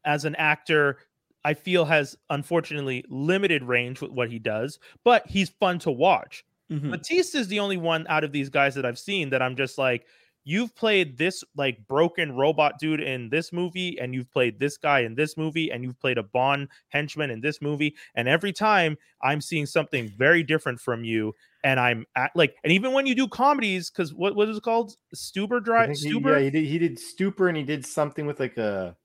as 0.04 0.24
an 0.24 0.34
actor, 0.36 0.98
I 1.46 1.54
feel 1.54 1.84
has 1.84 2.16
unfortunately 2.28 3.04
limited 3.08 3.62
range 3.62 4.00
with 4.00 4.10
what 4.10 4.30
he 4.32 4.40
does, 4.40 4.80
but 5.04 5.24
he's 5.28 5.48
fun 5.48 5.78
to 5.80 5.92
watch. 5.92 6.44
Mhm. 6.72 6.90
Batista 6.90 7.38
is 7.38 7.46
the 7.46 7.60
only 7.60 7.76
one 7.76 8.04
out 8.08 8.24
of 8.24 8.32
these 8.32 8.48
guys 8.48 8.74
that 8.74 8.84
I've 8.84 8.98
seen 8.98 9.30
that 9.30 9.40
I'm 9.40 9.54
just 9.54 9.78
like, 9.78 10.06
you've 10.42 10.74
played 10.74 11.18
this 11.18 11.44
like 11.56 11.86
broken 11.86 12.32
robot 12.32 12.80
dude 12.80 13.00
in 13.00 13.28
this 13.30 13.52
movie, 13.52 13.96
and 14.00 14.12
you've 14.12 14.30
played 14.32 14.58
this 14.58 14.76
guy 14.76 15.00
in 15.00 15.14
this 15.14 15.36
movie, 15.36 15.70
and 15.70 15.84
you've 15.84 16.00
played 16.00 16.18
a 16.18 16.22
Bond 16.24 16.68
henchman 16.88 17.30
in 17.30 17.40
this 17.40 17.62
movie, 17.62 17.94
and 18.16 18.26
every 18.28 18.52
time 18.52 18.96
I'm 19.22 19.40
seeing 19.40 19.66
something 19.66 20.08
very 20.08 20.42
different 20.42 20.80
from 20.80 21.04
you, 21.04 21.32
and 21.62 21.78
I'm 21.78 22.06
at, 22.16 22.32
like, 22.34 22.56
and 22.64 22.72
even 22.72 22.92
when 22.92 23.06
you 23.06 23.14
do 23.14 23.28
comedies, 23.28 23.88
because 23.90 24.12
what 24.12 24.34
what 24.34 24.48
is 24.48 24.56
it 24.56 24.62
called? 24.64 24.96
Stuber 25.14 25.62
drive, 25.62 25.88
think 25.88 25.98
he, 26.00 26.10
Stuber. 26.10 26.32
yeah, 26.38 26.44
he 26.44 26.50
did. 26.50 26.64
He 26.64 26.78
did 26.78 26.98
Stuber, 26.98 27.46
and 27.48 27.56
he 27.56 27.62
did 27.62 27.86
something 27.86 28.26
with 28.26 28.40
like 28.40 28.56
a. 28.56 28.96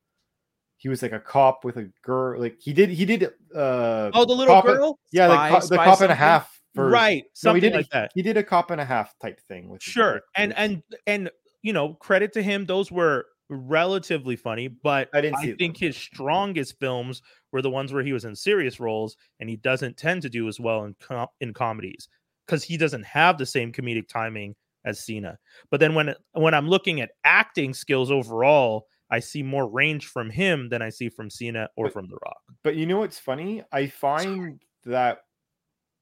He 0.81 0.89
was 0.89 1.03
like 1.03 1.11
a 1.11 1.19
cop 1.19 1.63
with 1.63 1.77
a 1.77 1.91
girl. 2.01 2.41
Like 2.41 2.57
he 2.59 2.73
did. 2.73 2.89
He 2.89 3.05
did. 3.05 3.25
uh 3.55 4.09
oh, 4.15 4.25
the 4.25 4.33
little 4.33 4.61
girl, 4.63 4.97
Yeah, 5.11 5.27
the, 5.27 5.33
Spy- 5.35 5.59
the 5.59 5.61
Spy 5.61 5.85
cop 5.85 6.01
and 6.01 6.11
a 6.11 6.15
half. 6.15 6.59
version. 6.73 6.91
right? 6.91 7.23
No, 7.43 7.53
he 7.53 7.59
did. 7.61 7.73
like 7.73 7.89
that. 7.91 8.11
He 8.15 8.23
did 8.23 8.35
a 8.35 8.43
cop 8.43 8.71
and 8.71 8.81
a 8.81 8.85
half 8.85 9.13
type 9.21 9.39
thing 9.47 9.69
with. 9.69 9.83
Sure, 9.83 10.21
and 10.35 10.57
and 10.57 10.81
and 11.05 11.29
you 11.61 11.71
know, 11.71 11.93
credit 11.93 12.33
to 12.33 12.41
him; 12.41 12.65
those 12.65 12.91
were 12.91 13.27
relatively 13.49 14.35
funny. 14.35 14.69
But 14.69 15.09
I 15.13 15.21
didn't 15.21 15.37
I 15.37 15.53
think 15.53 15.77
his 15.77 15.95
strongest 15.95 16.79
films 16.79 17.21
were 17.51 17.61
the 17.61 17.69
ones 17.69 17.93
where 17.93 18.03
he 18.03 18.13
was 18.13 18.25
in 18.25 18.35
serious 18.35 18.79
roles, 18.79 19.15
and 19.39 19.47
he 19.47 19.57
doesn't 19.57 19.97
tend 19.97 20.23
to 20.23 20.29
do 20.29 20.47
as 20.47 20.59
well 20.59 20.85
in 20.85 20.95
com- 20.99 21.27
in 21.41 21.53
comedies 21.53 22.07
because 22.47 22.63
he 22.63 22.75
doesn't 22.75 23.05
have 23.05 23.37
the 23.37 23.45
same 23.45 23.71
comedic 23.71 24.07
timing 24.07 24.55
as 24.83 24.99
Cena. 24.99 25.37
But 25.69 25.79
then 25.79 25.93
when 25.93 26.15
when 26.33 26.55
I'm 26.55 26.67
looking 26.67 27.01
at 27.01 27.11
acting 27.23 27.73
skills 27.75 28.09
overall, 28.09 28.87
I 29.11 29.19
see 29.19 29.43
more 29.43 29.67
range 29.67 30.07
from 30.07 30.29
him 30.29 30.69
than 30.69 30.81
I 30.81 30.89
see 30.89 31.09
from 31.09 31.29
Cena 31.29 31.69
or 31.75 31.85
But- 31.85 31.93
from 31.93 32.07
The 32.07 32.17
Rock. 32.25 32.41
But 32.63 32.75
you 32.77 32.85
know 32.85 32.99
what's 32.99 33.19
funny? 33.19 33.63
I 33.71 33.87
find 33.87 34.59
that 34.85 35.25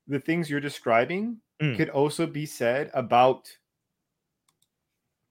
the 0.08 0.20
things 0.20 0.50
you're 0.50 0.60
describing 0.62 1.42
Mm. 1.60 1.76
could 1.76 1.90
also 1.90 2.26
be 2.26 2.46
said 2.46 2.90
about 2.94 3.52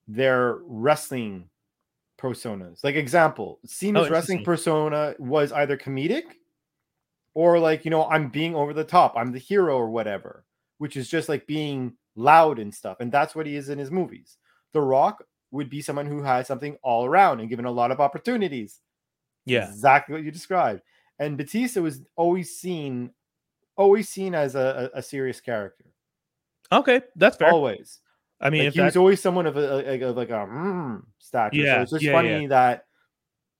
their 0.06 0.56
wrestling 0.64 1.48
personas. 2.18 2.82
Like 2.82 2.96
example, 2.96 3.60
Cena's 3.64 4.10
wrestling 4.10 4.44
persona 4.44 5.14
was 5.18 5.52
either 5.52 5.76
comedic 5.76 6.24
or 7.34 7.58
like, 7.58 7.84
you 7.84 7.90
know, 7.90 8.04
I'm 8.08 8.28
being 8.28 8.54
over 8.54 8.72
the 8.72 8.84
top. 8.84 9.14
I'm 9.16 9.32
the 9.32 9.38
hero 9.38 9.76
or 9.76 9.88
whatever, 9.90 10.44
which 10.78 10.96
is 10.96 11.08
just 11.08 11.28
like 11.28 11.46
being 11.46 11.96
loud 12.16 12.58
and 12.58 12.74
stuff. 12.74 12.98
And 13.00 13.12
that's 13.12 13.34
what 13.34 13.46
he 13.46 13.54
is 13.56 13.68
in 13.68 13.78
his 13.78 13.90
movies. 13.90 14.38
The 14.72 14.80
Rock 14.80 15.24
would 15.50 15.70
be 15.70 15.80
someone 15.82 16.06
who 16.06 16.22
has 16.22 16.46
something 16.46 16.76
all 16.82 17.04
around 17.06 17.40
and 17.40 17.48
given 17.48 17.64
a 17.64 17.70
lot 17.70 17.90
of 17.90 18.00
opportunities. 18.00 18.80
Yeah, 19.46 19.68
exactly 19.68 20.14
what 20.14 20.24
you 20.24 20.30
described. 20.30 20.82
And 21.18 21.36
Batista 21.36 21.80
was 21.80 22.02
always 22.16 22.56
seen, 22.56 23.10
always 23.76 24.08
seen 24.08 24.34
as 24.34 24.54
a, 24.54 24.90
a, 24.94 24.98
a 24.98 25.02
serious 25.02 25.40
character. 25.40 25.84
okay, 26.70 27.00
that's 27.16 27.36
fair. 27.36 27.50
Always. 27.50 28.00
I 28.40 28.50
mean, 28.50 28.60
like 28.60 28.68
if 28.68 28.74
he 28.74 28.80
was 28.82 28.96
always 28.96 29.20
someone 29.20 29.46
of 29.46 29.56
a, 29.56 29.82
like 29.82 30.00
of 30.02 30.16
like 30.16 30.30
a 30.30 30.46
mm, 30.46 31.02
stature. 31.18 31.56
so 31.56 31.60
Yeah, 31.62 31.82
it's 31.82 31.90
just 31.90 32.04
yeah, 32.04 32.12
funny 32.12 32.46
that, 32.46 32.84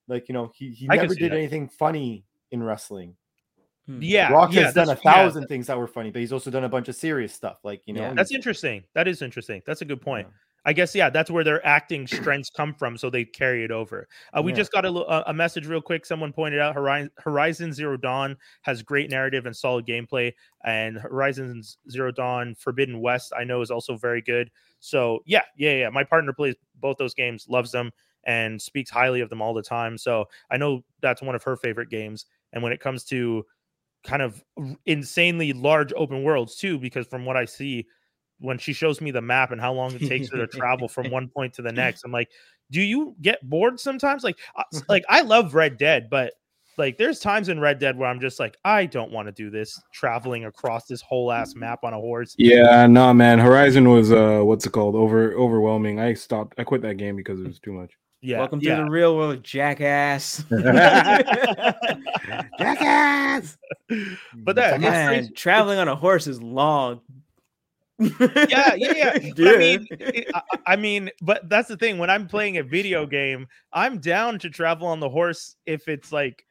like 0.06 0.28
you 0.28 0.34
know, 0.34 0.52
he 0.54 0.70
he 0.70 0.86
I 0.88 0.96
never 0.96 1.14
did 1.14 1.32
that. 1.32 1.36
anything 1.36 1.68
funny 1.68 2.24
in 2.52 2.62
wrestling. 2.62 3.16
Hmm. 3.86 3.98
yeah, 4.02 4.30
Rock 4.30 4.52
yeah, 4.52 4.64
has 4.66 4.74
done 4.74 4.84
a 4.84 4.86
that's- 4.88 5.04
yeah, 5.04 5.12
thousand 5.14 5.46
things 5.48 5.66
that 5.66 5.76
were 5.78 5.88
funny, 5.88 6.10
but 6.10 6.20
he's 6.20 6.32
also 6.32 6.50
done 6.50 6.62
a 6.64 6.68
bunch 6.68 6.88
of 6.88 6.94
serious 6.94 7.32
stuff. 7.32 7.56
Like 7.64 7.82
you 7.86 7.94
know, 7.94 8.02
Yeah. 8.02 8.12
That's 8.14 8.32
interesting. 8.32 8.84
That 8.94 9.08
is 9.08 9.20
interesting. 9.22 9.62
That's 9.66 9.80
a 9.80 9.84
good 9.86 10.00
point. 10.02 10.28
I 10.68 10.74
guess 10.74 10.94
yeah, 10.94 11.10
that's 11.10 11.30
where 11.30 11.44
their 11.44 11.64
acting 11.66 12.06
strengths 12.08 12.50
come 12.50 12.74
from, 12.74 12.98
so 12.98 13.10
they 13.10 13.24
carry 13.24 13.64
it 13.64 13.70
over. 13.70 14.08
Uh, 14.36 14.42
we 14.42 14.52
Yeah. 14.52 14.58
just 14.58 14.72
got 14.72 14.84
a, 14.84 14.90
a 14.90 15.24
a 15.28 15.34
message 15.34 15.66
real 15.66 15.80
quick. 15.80 16.04
Someone 16.06 16.32
pointed 16.32 16.60
out 16.60 16.74
Horizon, 16.74 17.10
Horizon 17.18 17.72
Zero 17.72 17.96
Dawn 17.96 18.36
has 18.62 18.82
great 18.82 19.10
narrative 19.10 19.46
and 19.46 19.56
solid 19.56 19.86
gameplay, 19.86 20.32
and 20.64 20.98
Horizon 20.98 21.62
Zero 21.90 22.12
Dawn 22.12 22.54
Forbidden 22.54 23.00
West 23.00 23.32
I 23.36 23.44
know 23.44 23.62
is 23.62 23.70
also 23.70 23.96
very 23.96 24.22
good. 24.22 24.50
So 24.80 25.20
yeah, 25.26 25.42
yeah, 25.56 25.72
yeah. 25.72 25.88
My 25.90 26.04
partner 26.04 26.32
plays 26.32 26.54
both 26.76 26.96
those 26.98 27.14
games, 27.14 27.46
loves 27.48 27.72
them, 27.72 27.90
and 28.24 28.60
speaks 28.60 28.90
highly 28.90 29.20
of 29.22 29.30
them 29.30 29.40
all 29.42 29.54
the 29.54 29.62
time. 29.62 29.98
So 29.98 30.26
I 30.50 30.56
know 30.58 30.84
that's 31.00 31.22
one 31.22 31.34
of 31.34 31.42
her 31.44 31.56
favorite 31.56 31.90
games. 31.90 32.26
And 32.52 32.62
when 32.62 32.72
it 32.72 32.80
comes 32.80 33.04
to 33.06 33.44
kind 34.04 34.22
of 34.22 34.44
insanely 34.86 35.52
large 35.52 35.92
open 35.96 36.22
worlds 36.22 36.56
too, 36.56 36.78
because 36.78 37.06
from 37.06 37.24
what 37.24 37.36
I 37.36 37.44
see, 37.44 37.86
when 38.40 38.58
she 38.58 38.72
shows 38.72 39.00
me 39.00 39.10
the 39.10 39.20
map 39.20 39.50
and 39.50 39.60
how 39.60 39.72
long 39.72 39.92
it 39.94 40.06
takes 40.06 40.30
her 40.30 40.36
to 40.38 40.46
travel 40.46 40.88
from 40.88 41.10
one 41.10 41.28
point 41.28 41.54
to 41.54 41.62
the 41.62 41.72
next, 41.72 42.04
I'm 42.04 42.12
like, 42.12 42.30
do 42.70 42.80
you 42.80 43.14
get 43.22 43.46
bored 43.48 43.80
sometimes? 43.80 44.24
Like, 44.24 44.38
uh, 44.56 44.64
like 44.88 45.04
I 45.08 45.22
love 45.22 45.54
Red 45.54 45.78
Dead, 45.78 46.08
but 46.10 46.34
like 46.76 46.96
there's 46.96 47.18
times 47.18 47.48
in 47.48 47.58
Red 47.58 47.78
Dead 47.78 47.98
where 47.98 48.08
I'm 48.08 48.20
just 48.20 48.38
like, 48.38 48.56
I 48.64 48.86
don't 48.86 49.10
want 49.10 49.26
to 49.26 49.32
do 49.32 49.50
this 49.50 49.80
traveling 49.92 50.44
across 50.44 50.86
this 50.86 51.00
whole 51.00 51.32
ass 51.32 51.54
map 51.54 51.80
on 51.82 51.92
a 51.92 51.98
horse. 51.98 52.34
Yeah, 52.38 52.86
no, 52.86 53.12
man. 53.12 53.38
Horizon 53.38 53.90
was 53.90 54.12
uh, 54.12 54.40
what's 54.42 54.64
it 54.64 54.70
called? 54.70 54.94
Over 54.94 55.32
overwhelming. 55.34 55.98
I 56.00 56.14
stopped. 56.14 56.54
I 56.58 56.64
quit 56.64 56.82
that 56.82 56.96
game 56.96 57.16
because 57.16 57.40
it 57.40 57.46
was 57.46 57.58
too 57.58 57.72
much. 57.72 57.92
Yeah, 58.20 58.38
Welcome 58.38 58.60
yeah. 58.60 58.76
to 58.76 58.84
the 58.84 58.90
real 58.90 59.16
world, 59.16 59.44
jackass. 59.44 60.44
Jackass. 62.58 63.56
But 64.34 64.56
that- 64.56 64.80
Jackass. 64.80 64.82
Man, 64.82 65.32
traveling 65.34 65.78
on 65.78 65.86
a 65.86 65.94
horse 65.94 66.26
is 66.26 66.42
long. 66.42 67.00
Yeah, 67.98 68.74
yeah, 68.74 68.92
yeah. 68.94 69.18
But 69.36 69.48
I 69.48 69.58
mean, 69.58 69.86
it, 69.90 70.30
I, 70.34 70.42
I 70.66 70.76
mean, 70.76 71.10
but 71.20 71.48
that's 71.48 71.68
the 71.68 71.76
thing. 71.76 71.98
When 71.98 72.10
I'm 72.10 72.26
playing 72.26 72.58
a 72.58 72.62
video 72.62 73.06
game, 73.06 73.46
I'm 73.72 73.98
down 73.98 74.38
to 74.40 74.50
travel 74.50 74.86
on 74.86 75.00
the 75.00 75.08
horse 75.08 75.56
if 75.66 75.88
it's 75.88 76.12
like, 76.12 76.44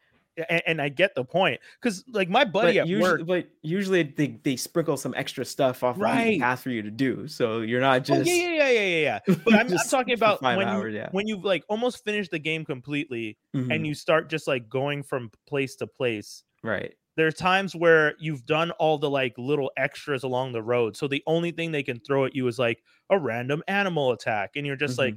and, 0.49 0.61
and 0.67 0.81
I 0.81 0.89
get 0.89 1.15
the 1.15 1.23
point. 1.23 1.59
Because 1.81 2.03
like 2.11 2.29
my 2.29 2.45
buddy 2.45 2.77
but 2.77 2.81
at 2.81 2.87
usually, 2.87 3.09
work, 3.09 3.27
but 3.27 3.47
usually 3.61 4.03
they, 4.03 4.39
they 4.43 4.55
sprinkle 4.55 4.97
some 4.97 5.13
extra 5.17 5.45
stuff 5.45 5.83
off 5.83 5.97
the 5.97 6.37
path 6.39 6.61
for 6.61 6.69
you 6.69 6.81
to 6.81 6.91
do, 6.91 7.27
so 7.27 7.61
you're 7.61 7.81
not 7.81 8.01
oh 8.01 8.03
just 8.03 8.29
yeah, 8.29 8.35
yeah, 8.35 8.69
yeah, 8.69 8.69
yeah, 8.69 8.81
yeah, 8.81 9.19
yeah. 9.27 9.35
But 9.45 9.53
I'm, 9.53 9.59
I'm 9.61 9.69
just 9.69 9.89
talking 9.89 10.13
about 10.13 10.41
when 10.41 10.67
hours, 10.67 10.93
you, 10.93 10.99
yeah. 10.99 11.09
when 11.11 11.27
you've 11.27 11.45
like 11.45 11.63
almost 11.69 12.03
finished 12.03 12.31
the 12.31 12.39
game 12.39 12.65
completely 12.65 13.37
Mhm, 13.55 13.73
and 13.73 13.87
you 13.87 13.93
start 13.93 14.29
just 14.29 14.47
like 14.47 14.69
going 14.69 15.01
from 15.03 15.31
place 15.47 15.75
to 15.77 15.87
place. 15.87 16.43
right. 16.61 16.93
There's 17.17 17.33
times 17.33 17.75
where 17.75 18.13
you've 18.19 18.45
done 18.45 18.71
all 18.71 18.97
the 18.97 19.09
like 19.09 19.33
little 19.37 19.71
extras 19.75 20.23
along 20.23 20.53
the 20.53 20.61
road, 20.61 20.95
so 20.95 21.07
the 21.07 21.23
only 21.27 21.51
thing 21.51 21.71
they 21.71 21.83
can 21.83 21.99
throw 21.99 22.25
at 22.25 22.35
you 22.35 22.47
is 22.47 22.57
like 22.57 22.81
a 23.09 23.19
random 23.19 23.63
animal 23.67 24.11
attack, 24.13 24.51
and 24.55 24.65
you're 24.65 24.77
just 24.77 24.97
like, 24.97 25.15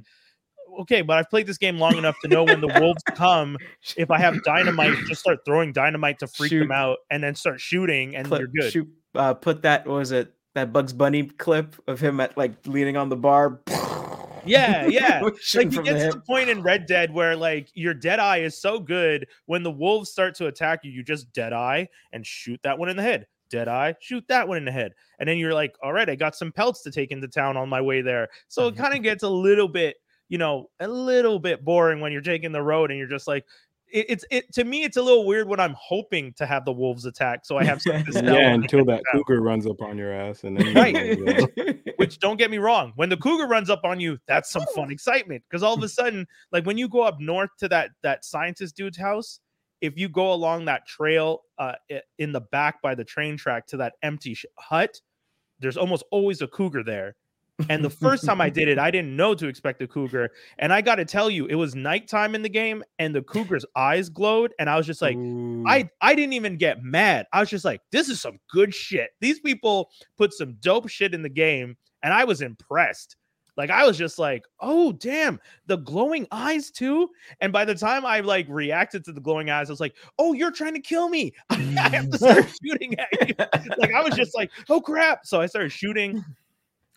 okay, 0.81 1.01
but 1.01 1.17
I've 1.17 1.29
played 1.29 1.47
this 1.47 1.57
game 1.57 1.77
long 1.77 1.97
enough 1.97 2.15
to 2.23 2.27
know 2.27 2.43
when 2.43 2.59
the 2.59 2.75
wolves 2.79 3.03
come. 3.15 3.57
If 3.95 4.11
I 4.11 4.17
have 4.17 4.43
dynamite, 4.43 4.97
just 5.07 5.21
start 5.21 5.39
throwing 5.45 5.73
dynamite 5.73 6.19
to 6.19 6.27
freak 6.27 6.49
Shoot. 6.49 6.59
them 6.59 6.71
out, 6.71 6.97
and 7.09 7.23
then 7.23 7.35
start 7.35 7.61
shooting, 7.61 8.15
and 8.15 8.27
Put, 8.27 8.39
you're 8.39 8.49
good. 8.49 8.71
Shoot, 8.71 8.89
uh, 9.15 9.35
put 9.35 9.61
that 9.61 9.87
what 9.87 9.95
was 9.99 10.11
it 10.11 10.33
that 10.55 10.73
Bugs 10.73 10.91
Bunny 10.91 11.23
clip 11.23 11.75
of 11.87 11.99
him 11.99 12.19
at 12.19 12.35
like 12.35 12.53
leaning 12.65 12.97
on 12.97 13.09
the 13.09 13.15
bar. 13.15 13.61
Yeah, 14.45 14.85
yeah. 14.89 15.21
Like 15.55 15.71
you 15.71 15.83
get 15.83 16.11
to 16.11 16.17
the 16.17 16.23
point 16.25 16.49
in 16.49 16.61
Red 16.61 16.85
Dead 16.85 17.13
where 17.13 17.35
like 17.35 17.69
your 17.73 17.93
dead 17.93 18.19
eye 18.19 18.39
is 18.39 18.59
so 18.59 18.79
good 18.79 19.27
when 19.45 19.63
the 19.63 19.71
wolves 19.71 20.09
start 20.09 20.35
to 20.35 20.47
attack 20.47 20.81
you, 20.83 20.91
you 20.91 21.03
just 21.03 21.31
dead 21.33 21.53
eye 21.53 21.87
and 22.13 22.25
shoot 22.25 22.59
that 22.63 22.77
one 22.77 22.89
in 22.89 22.97
the 22.97 23.03
head. 23.03 23.27
Dead 23.49 23.67
eye, 23.67 23.95
shoot 23.99 24.23
that 24.29 24.47
one 24.47 24.57
in 24.57 24.65
the 24.65 24.71
head. 24.71 24.93
And 25.19 25.27
then 25.27 25.37
you're 25.37 25.53
like, 25.53 25.75
all 25.83 25.91
right, 25.91 26.09
I 26.09 26.15
got 26.15 26.35
some 26.35 26.51
pelts 26.53 26.83
to 26.83 26.91
take 26.91 27.11
into 27.11 27.27
town 27.27 27.57
on 27.57 27.67
my 27.67 27.81
way 27.81 28.01
there. 28.01 28.29
So 28.47 28.67
it 28.67 28.75
Mhm. 28.75 28.77
kind 28.77 28.93
of 28.95 29.03
gets 29.03 29.23
a 29.23 29.29
little 29.29 29.67
bit, 29.67 29.97
you 30.29 30.37
know, 30.37 30.69
a 30.79 30.87
little 30.87 31.37
bit 31.37 31.63
boring 31.65 31.99
when 31.99 32.13
you're 32.13 32.21
taking 32.21 32.53
the 32.53 32.61
road 32.63 32.91
and 32.91 32.97
you're 32.97 33.09
just 33.09 33.27
like, 33.27 33.45
it, 33.91 34.05
it's 34.09 34.25
it 34.31 34.53
to 34.53 34.63
me, 34.63 34.83
it's 34.83 34.97
a 34.97 35.01
little 35.01 35.25
weird 35.25 35.47
when 35.47 35.59
I'm 35.59 35.75
hoping 35.77 36.33
to 36.33 36.45
have 36.45 36.65
the 36.65 36.71
wolves 36.71 37.05
attack. 37.05 37.45
So 37.45 37.57
I 37.57 37.63
have 37.63 37.81
something 37.81 38.05
to 38.05 38.23
Yeah, 38.23 38.53
until 38.53 38.85
that 38.85 39.03
to 39.11 39.17
cougar 39.17 39.41
runs 39.41 39.67
up 39.67 39.81
on 39.81 39.97
your 39.97 40.13
ass, 40.13 40.43
and 40.43 40.57
then 40.57 40.67
you 40.67 40.73
Right. 40.73 41.79
Which 41.97 42.19
don't 42.19 42.37
get 42.37 42.49
me 42.49 42.57
wrong, 42.57 42.93
when 42.95 43.09
the 43.09 43.17
cougar 43.17 43.47
runs 43.47 43.69
up 43.69 43.81
on 43.83 43.99
you, 43.99 44.17
that's 44.27 44.49
some 44.49 44.65
fun 44.73 44.91
excitement. 44.91 45.43
Because 45.49 45.63
all 45.63 45.73
of 45.73 45.83
a 45.83 45.89
sudden, 45.89 46.27
like 46.51 46.65
when 46.65 46.77
you 46.77 46.87
go 46.87 47.01
up 47.01 47.19
north 47.19 47.51
to 47.59 47.67
that 47.69 47.91
that 48.03 48.25
scientist 48.25 48.75
dude's 48.75 48.97
house, 48.97 49.39
if 49.81 49.97
you 49.97 50.09
go 50.09 50.33
along 50.33 50.65
that 50.65 50.85
trail 50.87 51.41
uh, 51.57 51.73
in 52.17 52.31
the 52.31 52.41
back 52.41 52.81
by 52.81 52.95
the 52.95 53.03
train 53.03 53.37
track 53.37 53.67
to 53.67 53.77
that 53.77 53.93
empty 54.01 54.33
sh- 54.33 54.45
hut, 54.57 54.99
there's 55.59 55.77
almost 55.77 56.03
always 56.11 56.41
a 56.41 56.47
cougar 56.47 56.83
there. 56.83 57.15
And 57.69 57.83
the 57.83 57.89
first 57.89 58.25
time 58.25 58.41
I 58.41 58.49
did 58.49 58.67
it, 58.67 58.79
I 58.79 58.91
didn't 58.91 59.15
know 59.15 59.33
to 59.35 59.47
expect 59.47 59.81
a 59.81 59.87
cougar. 59.87 60.31
And 60.59 60.71
I 60.73 60.81
got 60.81 60.95
to 60.95 61.05
tell 61.05 61.29
you, 61.29 61.45
it 61.47 61.55
was 61.55 61.75
nighttime 61.75 62.35
in 62.35 62.41
the 62.41 62.49
game, 62.49 62.83
and 62.99 63.15
the 63.15 63.21
cougar's 63.21 63.65
eyes 63.75 64.09
glowed, 64.09 64.53
and 64.59 64.69
I 64.69 64.77
was 64.77 64.85
just 64.85 65.01
like, 65.01 65.15
Ooh. 65.15 65.63
I 65.67 65.89
I 66.01 66.15
didn't 66.15 66.33
even 66.33 66.57
get 66.57 66.83
mad. 66.83 67.27
I 67.33 67.39
was 67.39 67.49
just 67.49 67.65
like, 67.65 67.81
this 67.91 68.09
is 68.09 68.21
some 68.21 68.39
good 68.51 68.73
shit. 68.73 69.11
These 69.19 69.39
people 69.39 69.89
put 70.17 70.33
some 70.33 70.57
dope 70.61 70.89
shit 70.89 71.13
in 71.13 71.21
the 71.21 71.29
game, 71.29 71.77
and 72.03 72.13
I 72.13 72.23
was 72.23 72.41
impressed. 72.41 73.15
Like 73.57 73.69
I 73.69 73.85
was 73.85 73.97
just 73.97 74.17
like, 74.17 74.43
oh 74.59 74.93
damn, 74.93 75.39
the 75.67 75.77
glowing 75.77 76.27
eyes 76.31 76.71
too. 76.71 77.09
And 77.41 77.51
by 77.51 77.65
the 77.65 77.75
time 77.75 78.05
I 78.05 78.21
like 78.21 78.47
reacted 78.49 79.03
to 79.05 79.11
the 79.11 79.21
glowing 79.21 79.49
eyes, 79.49 79.69
I 79.69 79.73
was 79.73 79.79
like, 79.79 79.95
oh, 80.17 80.33
you're 80.33 80.51
trying 80.51 80.73
to 80.73 80.79
kill 80.79 81.09
me. 81.09 81.33
I 81.49 81.55
have 81.55 82.09
to 82.09 82.17
start 82.17 82.45
shooting 82.63 82.97
at 82.99 83.29
you. 83.29 83.35
Like 83.77 83.93
I 83.93 84.01
was 84.01 84.15
just 84.15 84.35
like, 84.35 84.51
oh 84.69 84.81
crap. 84.81 85.25
So 85.25 85.41
I 85.41 85.45
started 85.45 85.71
shooting. 85.71 86.23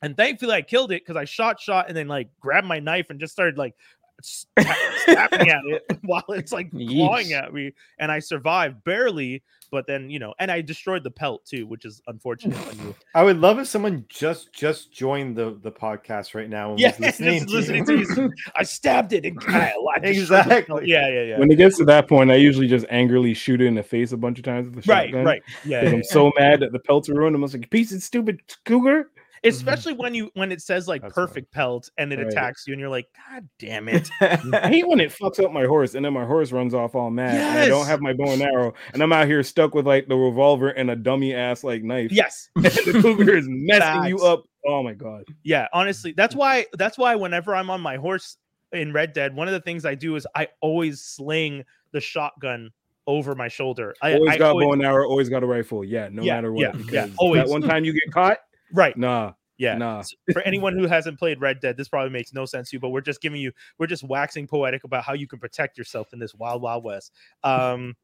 And 0.03 0.17
thankfully 0.17 0.53
I 0.53 0.63
killed 0.63 0.93
it 0.93 1.03
because 1.03 1.17
I 1.17 1.25
shot, 1.25 1.61
shot, 1.61 1.89
and 1.89 1.97
then 1.97 2.09
like 2.09 2.29
grabbed 2.41 2.67
my 2.67 2.79
knife 2.81 3.11
and 3.11 3.19
just 3.19 3.33
started 3.33 3.57
like 3.57 3.75
sta- 4.23 4.75
snapping 5.05 5.49
at 5.51 5.63
it 5.67 5.83
while 6.03 6.25
it's 6.31 6.53
like 6.53 6.71
clawing 6.71 7.29
Yeesh. 7.29 7.43
at 7.43 7.55
me. 7.55 7.73
And 7.99 8.13
I 8.13 8.19
survived 8.19 8.85
barely, 8.85 9.43
but 9.71 9.87
then 9.87 10.11
you 10.11 10.19
know, 10.19 10.35
and 10.39 10.51
I 10.51 10.61
destroyed 10.61 11.05
the 11.05 11.11
pelt 11.11 11.47
too, 11.47 11.67
which 11.67 11.85
is 11.87 12.03
unfortunate 12.07 12.59
when 12.67 12.87
you 12.87 12.95
I 13.15 13.23
would 13.23 13.39
love 13.41 13.59
if 13.59 13.67
someone 13.67 14.05
just 14.11 14.53
just 14.53 14.93
joined 14.93 15.37
the 15.37 15.59
the 15.63 15.73
podcast 15.73 16.35
right 16.35 16.51
now. 16.51 16.73
and 16.73 16.81
Yeah, 16.81 16.91
was 16.91 17.01
listening 17.01 17.39
just 17.41 17.49
to 17.49 17.55
listening 17.55 17.87
you. 17.89 18.05
to 18.15 18.23
you. 18.23 18.33
I 18.57 18.63
stabbed 18.63 19.15
it 19.15 19.25
and 19.25 19.39
I, 19.49 19.73
I 19.97 19.99
destroyed. 20.01 20.41
Exactly. 20.47 20.87
Yeah, 20.87 21.09
yeah, 21.09 21.23
yeah. 21.23 21.39
When 21.39 21.51
it 21.51 21.57
gets 21.57 21.79
to 21.79 21.85
that 21.87 22.09
point, 22.09 22.31
I 22.31 22.35
usually 22.37 22.69
just 22.69 22.85
angrily 22.91 23.33
shoot 23.33 23.61
it 23.63 23.67
in 23.67 23.75
the 23.75 23.83
face 23.83 24.13
a 24.13 24.17
bunch 24.19 24.39
of 24.39 24.45
times 24.45 24.67
with 24.69 24.85
the 24.85 24.91
Right, 24.93 25.07
shotgun. 25.09 25.25
right. 25.25 25.43
Yeah. 25.65 25.83
Yeah, 25.85 25.91
I'm 25.93 26.05
so 26.05 26.31
mad 26.39 26.61
that 26.61 26.73
the 26.73 26.79
pelts 26.79 27.09
are 27.09 27.15
ruined. 27.15 27.35
I'm 27.37 27.43
just 27.43 27.55
like, 27.55 27.71
piece 27.71 27.91
of 27.93 28.03
stupid 28.03 28.43
cougar. 28.67 29.09
Yeah. 29.45 29.51
Especially 29.51 29.93
when 29.93 30.15
you 30.15 30.31
when 30.35 30.51
it 30.51 30.61
says 30.63 30.89
like 30.89 31.03
That's 31.03 31.15
fine. 31.15 31.27
perfect 31.27 31.53
pelt 31.53 31.91
and 31.99 32.13
it 32.13 32.19
Right. 32.19 32.27
attacks 32.29 32.67
you 32.67 32.73
and 32.73 32.81
you're 32.81 32.89
like, 32.89 33.07
God 33.31 33.49
damn 33.59 33.89
it. 33.89 34.11
Mm. 34.21 34.55
I 34.55 34.69
hate 34.69 34.89
when 34.89 35.01
it 35.01 35.11
fucks 35.13 35.43
up 35.43 35.53
my 35.53 35.65
horse 35.67 35.95
and 35.95 36.05
then 36.05 36.13
my 36.13 36.25
horse 36.25 36.51
runs 36.53 36.75
off 36.75 36.95
all 36.95 37.11
mad. 37.11 37.35
And 37.35 37.59
I 37.61 37.69
don't 37.69 37.87
have 37.87 38.01
my 38.01 38.13
bow 38.13 38.33
and 38.33 38.43
arrow. 38.43 38.75
And 38.93 39.03
I'm 39.03 39.13
out 39.13 39.27
here 39.27 39.43
stuck 39.43 39.75
with 39.75 39.87
like 39.87 40.09
the 40.09 40.17
revolver 40.17 40.71
and 40.71 40.91
a 40.91 40.97
dummy 40.97 41.35
ass 41.35 41.63
like 41.63 41.83
knife. 41.83 42.11
yes. 42.11 42.49
The 42.57 42.99
cougar 43.03 43.37
is 43.37 43.47
messing 43.49 44.05
you 44.05 44.19
up. 44.25 44.45
Oh 44.67 44.83
my 44.83 44.95
god. 44.95 45.25
Yeah, 45.43 45.69
honestly, 45.73 46.13
that's 46.17 46.35
why 46.35 46.67
that's 46.73 46.97
why 46.97 47.15
whenever 47.17 47.55
I'm 47.55 47.69
on 47.71 47.81
my 47.83 47.97
horse 47.97 48.39
in 48.73 48.93
Red 48.93 49.13
Dead, 49.13 49.35
one 49.37 49.47
of 49.47 49.53
the 49.53 49.61
things 49.61 49.85
I 49.85 49.95
do 49.95 50.17
is 50.17 50.27
I 50.35 50.49
always 50.63 51.03
sling 51.03 51.65
the 51.93 52.01
shotgun 52.01 52.71
over 53.07 53.35
my 53.35 53.49
shoulder. 53.49 53.95
I 54.01 54.15
Always 54.15 54.31
I 54.31 54.39
got 54.39 54.51
always- 54.53 54.67
bow 54.67 54.73
and 54.73 54.83
arrow, 54.83 55.07
always 55.07 55.29
got 55.29 55.43
a 55.43 55.47
rifle. 55.47 55.85
Yeah, 55.85 56.09
no 56.11 56.23
Yeah, 56.23 56.35
matter 56.37 56.53
what. 56.53 56.61
yeah, 56.63 56.71
because 56.73 56.93
yeah, 56.93 57.09
always. 57.19 57.43
that 57.45 57.51
one 57.51 57.61
time 57.61 57.85
you 57.85 57.93
get 57.93 58.11
caught, 58.11 58.39
right. 58.75 58.97
nah, 58.97 59.33
Yeah. 59.57 59.77
nah. 59.79 60.03
for 60.33 60.43
anyone 60.43 60.77
who 60.79 60.87
hasn't 60.87 61.19
played 61.19 61.41
Red 61.41 61.61
Dead, 61.61 61.77
this 61.77 61.89
probably 61.89 62.11
makes 62.11 62.33
no 62.35 62.45
sense 62.45 62.71
to 62.71 62.77
you, 62.77 62.81
but 62.81 62.91
we're 62.91 63.01
just 63.01 63.21
giving 63.23 63.41
you, 63.41 63.53
we're 63.79 63.87
just 63.87 64.03
waxing 64.05 64.47
poetic 64.47 64.85
about 64.85 65.05
how 65.05 65.15
you 65.15 65.27
can 65.27 65.39
protect 65.39 65.79
yourself 65.79 66.13
in 66.13 66.19
this 66.19 66.35
wild, 66.35 66.61
wild 66.61 66.85
west. 66.85 67.13
Um, 67.45 67.95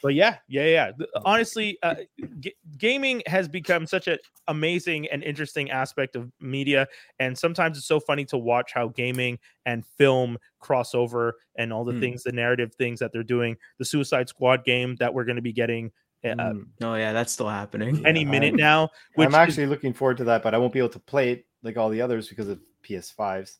but 0.00 0.14
yeah, 0.14 0.36
yeah, 0.46 0.66
yeah. 0.66 0.90
Honestly, 1.24 1.76
uh, 1.82 1.96
g- 2.38 2.54
gaming 2.78 3.20
has 3.26 3.48
become 3.48 3.84
such 3.84 4.06
an 4.06 4.18
amazing 4.46 5.08
and 5.08 5.24
interesting 5.24 5.72
aspect 5.72 6.14
of 6.14 6.30
media, 6.40 6.86
and 7.18 7.36
sometimes 7.36 7.76
it's 7.76 7.88
so 7.88 7.98
funny 7.98 8.24
to 8.26 8.38
watch 8.38 8.70
how 8.72 8.86
gaming 8.86 9.40
and 9.64 9.84
film 9.84 10.38
cross 10.60 10.94
over 10.94 11.34
and 11.56 11.72
all 11.72 11.84
the 11.84 11.90
Hmm. 11.94 11.98
things, 11.98 12.22
the 12.22 12.30
narrative 12.30 12.72
things 12.76 13.00
that 13.00 13.12
they're 13.12 13.24
doing. 13.24 13.56
The 13.80 13.84
Suicide 13.84 14.28
Squad 14.28 14.64
game 14.64 14.94
that 15.00 15.12
we're 15.12 15.24
going 15.24 15.34
to 15.36 15.42
be 15.42 15.52
getting. 15.52 15.90
Uh, 16.24 16.28
Mm. 16.28 16.66
oh 16.82 16.94
yeah, 16.94 17.12
that's 17.12 17.32
still 17.32 17.48
happening. 17.48 18.02
any 18.06 18.20
Yeah, 18.22 18.30
minute 18.30 18.46
I'm- 18.54 18.56
now, 18.56 18.88
which 19.14 19.26
I'm 19.26 19.32
is- 19.32 19.36
actually 19.36 19.66
looking 19.66 19.92
forward 19.92 20.16
to 20.18 20.24
that, 20.24 20.42
but 20.42 20.54
I 20.54 20.58
won't 20.58 20.72
be 20.72 20.78
able 20.80 20.88
to 20.90 20.98
play 20.98 21.30
it 21.32 21.46
like 21.62 21.76
all 21.76 21.88
the 21.88 22.00
others 22.02 22.28
because 22.28 22.48
of 22.48 22.58
PS5s. 22.82 23.58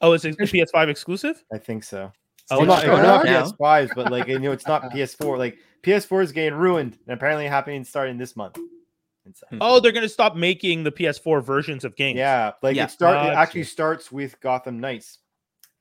oh, 0.00 0.12
it's 0.12 0.24
a 0.24 0.30
PS5 0.32 0.88
exclusive. 0.88 1.42
I 1.52 1.58
think 1.58 1.84
so. 1.84 2.12
Oh, 2.50 2.58
well, 2.58 2.66
not, 2.66 2.82
sure. 2.82 3.02
not 3.02 3.26
PS5s, 3.26 3.90
but 3.94 4.10
like 4.10 4.26
you 4.28 4.38
know, 4.38 4.52
it's 4.52 4.66
not 4.66 4.82
PS4. 4.90 5.38
Like 5.38 5.58
PS4 5.82 6.22
is 6.22 6.32
getting 6.32 6.58
ruined, 6.58 6.98
and 7.06 7.14
apparently 7.14 7.46
happening 7.46 7.84
starting 7.84 8.18
this 8.18 8.36
month. 8.36 8.58
Oh, 9.60 9.78
they're 9.78 9.92
going 9.92 10.04
to 10.04 10.08
stop 10.08 10.36
making 10.36 10.84
the 10.84 10.90
PS4 10.92 11.42
versions 11.44 11.84
of 11.84 11.94
games. 11.96 12.16
Yeah, 12.16 12.52
like 12.62 12.76
Yeah. 12.76 12.84
it 12.84 12.90
start. 12.90 13.16
It 13.16 13.28
Gotcha. 13.28 13.38
actually 13.38 13.64
starts 13.64 14.10
with 14.10 14.40
Gotham 14.40 14.80
Knights, 14.80 15.18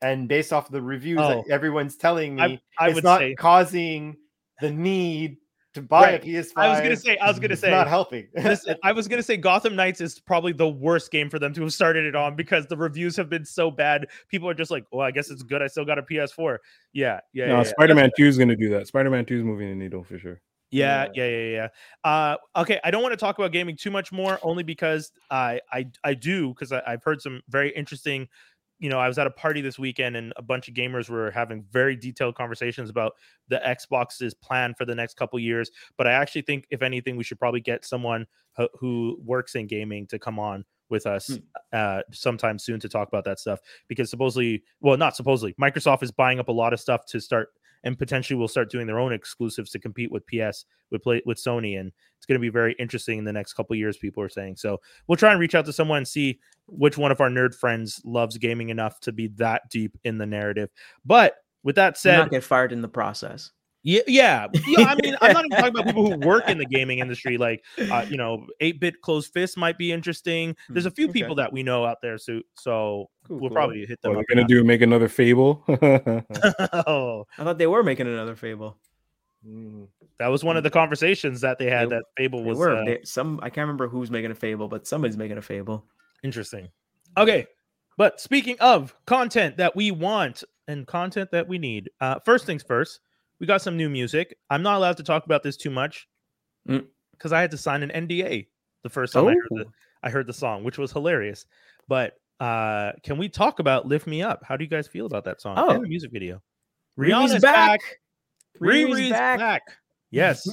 and 0.01 0.27
based 0.27 0.51
off 0.51 0.69
the 0.69 0.81
reviews 0.81 1.19
Oh. 1.21 1.43
that 1.47 1.49
everyone's 1.49 1.95
telling 1.95 2.35
me, 2.35 2.41
I, 2.41 2.61
I 2.77 2.87
it's 2.87 2.95
would 2.95 3.03
not 3.05 3.19
say. 3.19 3.35
causing 3.35 4.17
the 4.59 4.69
need 4.71 5.37
to 5.77 5.81
buy 5.81 6.01
Right. 6.01 6.23
a 6.23 6.25
PS5. 6.25 6.51
I 6.57 6.69
was 6.69 6.79
gonna 6.81 6.95
say. 6.95 7.17
I 7.17 7.27
was 7.27 7.39
gonna 7.39 7.55
say. 7.55 7.71
not 7.71 7.87
helping. 7.87 8.27
this, 8.33 8.67
I 8.83 8.91
was 8.91 9.07
gonna 9.07 9.23
say 9.23 9.37
Gotham 9.37 9.75
Knights 9.75 10.01
is 10.01 10.19
probably 10.19 10.51
the 10.51 10.67
worst 10.67 11.11
game 11.11 11.29
for 11.29 11.39
them 11.39 11.53
to 11.53 11.61
have 11.61 11.73
started 11.73 12.05
it 12.05 12.15
on 12.15 12.35
because 12.35 12.67
the 12.67 12.75
reviews 12.77 13.15
have 13.15 13.29
been 13.29 13.45
so 13.45 13.71
bad. 13.71 14.07
People 14.27 14.49
are 14.49 14.53
just 14.53 14.71
like, 14.71 14.83
"Well, 14.91 15.05
I 15.05 15.11
guess 15.11 15.29
it's 15.29 15.43
good. 15.43 15.61
I 15.61 15.67
still 15.67 15.85
got 15.85 15.97
a 15.97 16.03
PS4." 16.03 16.57
Yeah, 16.93 17.19
yeah, 17.33 17.47
No, 17.47 17.57
yeah, 17.57 17.63
Spider 17.63 17.95
Man 17.95 18.09
2 18.17 18.25
is 18.25 18.37
going 18.37 18.49
to 18.49 18.55
do 18.55 18.69
that. 18.69 18.87
Spider 18.87 19.09
Man 19.09 19.25
2 19.25 19.37
is 19.37 19.43
moving 19.43 19.69
the 19.69 19.75
needle 19.75 20.03
for 20.03 20.17
sure. 20.19 20.41
yeah, 20.71 21.07
yeah, 21.13 21.25
yeah, 21.27 21.37
yeah. 21.37 21.67
yeah. 22.03 22.09
Uh, 22.11 22.35
okay, 22.61 22.79
I 22.83 22.91
don't 22.91 23.01
want 23.01 23.13
to 23.13 23.17
talk 23.17 23.37
about 23.37 23.51
gaming 23.51 23.77
too 23.77 23.91
much 23.91 24.11
more, 24.11 24.39
only 24.43 24.63
because 24.63 25.11
I, 25.31 25.61
I, 25.71 25.85
I 26.03 26.13
do 26.13 26.49
because 26.49 26.71
I've 26.71 27.03
heard 27.03 27.21
some 27.21 27.41
very 27.49 27.69
interesting. 27.71 28.27
You 28.79 28.89
know, 28.89 28.99
I 28.99 29.07
was 29.07 29.17
at 29.17 29.25
a 29.27 29.31
party 29.31 29.61
this 29.61 29.79
weekend 29.79 30.15
and 30.15 30.33
a 30.37 30.41
bunch 30.41 30.67
of 30.67 30.75
gamers 30.75 31.09
were 31.09 31.31
having 31.31 31.63
very 31.71 31.95
detailed 31.95 32.35
conversations 32.35 32.89
about 32.89 33.13
the 33.47 33.59
Xbox's 33.65 34.33
plan 34.33 34.75
for 34.77 34.85
the 34.85 34.93
next 34.93 35.15
couple 35.15 35.39
years. 35.39 35.71
But 35.97 36.07
I 36.07 36.11
actually 36.11 36.43
think, 36.43 36.65
if 36.69 36.81
anything, 36.81 37.17
we 37.17 37.23
should 37.23 37.39
probably 37.39 37.61
get 37.61 37.85
someone 37.85 38.27
who, 38.55 38.69
who 38.79 39.19
works 39.23 39.55
in 39.55 39.67
gaming 39.67 40.05
to 40.07 40.19
come 40.19 40.37
on 40.37 40.63
with 40.89 41.05
us 41.05 41.27
Hmm. 41.27 41.35
uh, 41.73 42.01
sometime 42.13 42.57
soon 42.57 42.79
to 42.79 42.87
talk 42.87 43.07
about 43.09 43.25
that 43.25 43.39
stuff 43.39 43.59
because 43.89 44.09
supposedly, 44.09 44.63
well, 44.79 44.95
not 44.95 45.15
supposedly, 45.15 45.53
Microsoft 45.59 46.01
is 46.03 46.11
buying 46.11 46.39
up 46.39 46.47
a 46.47 46.51
lot 46.53 46.71
of 46.71 46.79
stuff 46.79 47.05
to 47.07 47.19
start 47.19 47.49
and 47.87 47.97
potentially 47.97 48.37
will 48.37 48.49
start 48.49 48.69
doing 48.69 48.85
their 48.85 48.99
own 48.99 49.13
exclusives 49.13 49.71
to 49.71 49.79
compete 49.79 50.11
with 50.11 50.27
PS 50.27 50.65
with 50.91 51.01
play 51.01 51.21
with 51.25 51.37
Sony, 51.37 51.79
and 51.79 51.89
it's 52.17 52.25
going 52.25 52.35
to 52.35 52.41
be 52.41 52.49
very 52.49 52.75
interesting 52.79 53.17
in 53.17 53.23
the 53.23 53.31
next 53.31 53.53
couple 53.53 53.77
years. 53.77 53.95
People 53.95 54.21
are 54.21 54.29
saying 54.29 54.57
so. 54.57 54.81
We'll 55.07 55.15
try 55.15 55.31
and 55.31 55.39
reach 55.39 55.55
out 55.55 55.65
to 55.65 55.73
someone 55.73 55.99
and 55.99 56.07
see 56.07 56.39
which 56.67 56.97
one 56.97 57.13
of 57.13 57.21
our 57.21 57.29
nerd 57.29 57.55
friends 57.55 58.01
loves 58.03 58.37
gaming 58.37 58.69
enough 58.69 58.99
to 59.01 59.13
be 59.13 59.29
that 59.37 59.69
deep 59.71 59.97
in 60.03 60.17
the 60.17 60.25
narrative. 60.25 60.69
But 61.05 61.35
with 61.63 61.77
that 61.77 61.97
said, 61.97 62.17
not 62.17 62.29
get 62.29 62.43
fired 62.43 62.73
in 62.73 62.81
the 62.81 62.89
process. 62.89 63.51
Yeah, 63.87 64.01
yeah, 64.05 64.47
yeah. 64.67 64.85
I 64.85 64.95
mean, 65.01 65.15
I'm 65.21 65.31
not 65.31 65.45
even 65.45 65.57
talking 65.57 65.69
about 65.69 65.85
people 65.85 66.11
who 66.11 66.17
work 66.27 66.49
in 66.49 66.57
the 66.57 66.65
gaming 66.69 66.99
industry. 66.99 67.37
Like, 67.37 67.63
uh, 67.89 68.05
you 68.09 68.17
know, 68.17 68.45
eight 68.59 68.81
bit 68.81 69.01
closed 69.01 69.31
fist 69.31 69.57
might 69.57 69.77
be 69.77 69.93
interesting. 69.93 70.57
There's 70.67 70.85
a 70.85 70.91
few 70.91 71.05
okay. 71.05 71.13
people 71.21 71.35
that 71.35 71.53
we 71.53 71.63
know 71.63 71.85
out 71.85 72.01
there, 72.01 72.17
so 72.17 72.41
so 72.55 73.09
Cool, 73.25 73.39
we'll 73.39 73.49
cool. 73.49 73.55
probably 73.55 73.85
hit 73.85 74.01
them. 74.01 74.11
What, 74.11 74.19
up 74.19 74.25
they're 74.27 74.35
going 74.35 74.47
to 74.47 74.53
do 74.53 74.61
make 74.65 74.81
another 74.81 75.07
Fable? 75.07 75.63
oh, 75.69 77.25
I 77.37 77.43
thought 77.45 77.57
they 77.57 77.67
were 77.67 77.81
making 77.81 78.07
another 78.07 78.35
Fable. 78.35 78.77
Mm. 79.47 79.87
that 80.19 80.27
was 80.27 80.43
one 80.43 80.57
of 80.57 80.63
the 80.63 80.69
conversations 80.69 81.39
that 81.41 81.57
they 81.57 81.69
had. 81.69 81.89
They- 81.89 81.95
that 81.95 82.03
Fable 82.17 82.43
They 82.43 82.49
was 82.49 82.57
were 82.57 82.75
uh, 82.75 82.85
they- 82.85 82.99
some. 83.05 83.39
I 83.41 83.49
can't 83.49 83.63
remember 83.63 83.87
who's 83.87 84.11
making 84.11 84.31
a 84.31 84.35
Fable, 84.35 84.67
but 84.67 84.85
somebody's 84.85 85.15
making 85.15 85.37
a 85.37 85.41
Fable. 85.41 85.85
interesting. 86.23 86.67
Okay, 87.17 87.47
but 87.97 88.19
speaking 88.19 88.57
of 88.59 88.93
content 89.05 89.55
that 89.57 89.77
we 89.77 89.91
want 89.91 90.43
and 90.67 90.85
content 90.85 91.31
that 91.31 91.47
we 91.47 91.57
need, 91.57 91.89
uh, 92.01 92.19
first 92.25 92.45
things 92.45 92.63
first, 92.63 92.99
we 93.39 93.47
got 93.47 93.61
some 93.61 93.77
new 93.77 93.89
music. 93.89 94.37
I'm 94.49 94.63
not 94.63 94.77
allowed 94.77 94.97
to 94.97 95.03
talk 95.03 95.25
about 95.25 95.43
this 95.43 95.57
too 95.57 95.69
much 95.69 96.07
Mm. 96.67 96.85
because 97.11 97.31
I 97.31 97.41
had 97.41 97.51
to 97.51 97.57
sign 97.57 97.83
an 97.83 97.91
NDA 97.91 98.47
the 98.83 98.89
first 98.89 99.13
time 99.13 99.27
I 99.27 99.33
heard 99.33 99.47
the, 99.51 99.65
Oh. 99.67 99.71
I 100.03 100.09
heard 100.09 100.27
the 100.27 100.33
song, 100.33 100.63
which 100.63 100.77
was 100.77 100.91
hilarious. 100.91 101.45
But 101.87 102.13
uh 102.39 102.91
can 103.03 103.17
we 103.17 103.29
talk 103.29 103.59
about 103.59 103.87
"Lift 103.87 104.05
Me 104.07 104.21
Up"? 104.21 104.43
How 104.43 104.57
do 104.57 104.63
you 104.63 104.69
guys 104.69 104.87
feel 104.87 105.05
about 105.07 105.23
that 105.25 105.41
song 105.41 105.55
Oh. 105.57 105.69
and 105.71 105.83
the 105.83 105.87
music 105.89 106.11
video? 106.11 106.41
Riri's 106.99 107.31
Rihanna's 107.33 107.41
back. 107.41 107.81
Riri's 108.61 108.99
Riri's 108.99 109.09
back. 109.11 109.39
back. 109.39 109.61
Yes, 110.11 110.47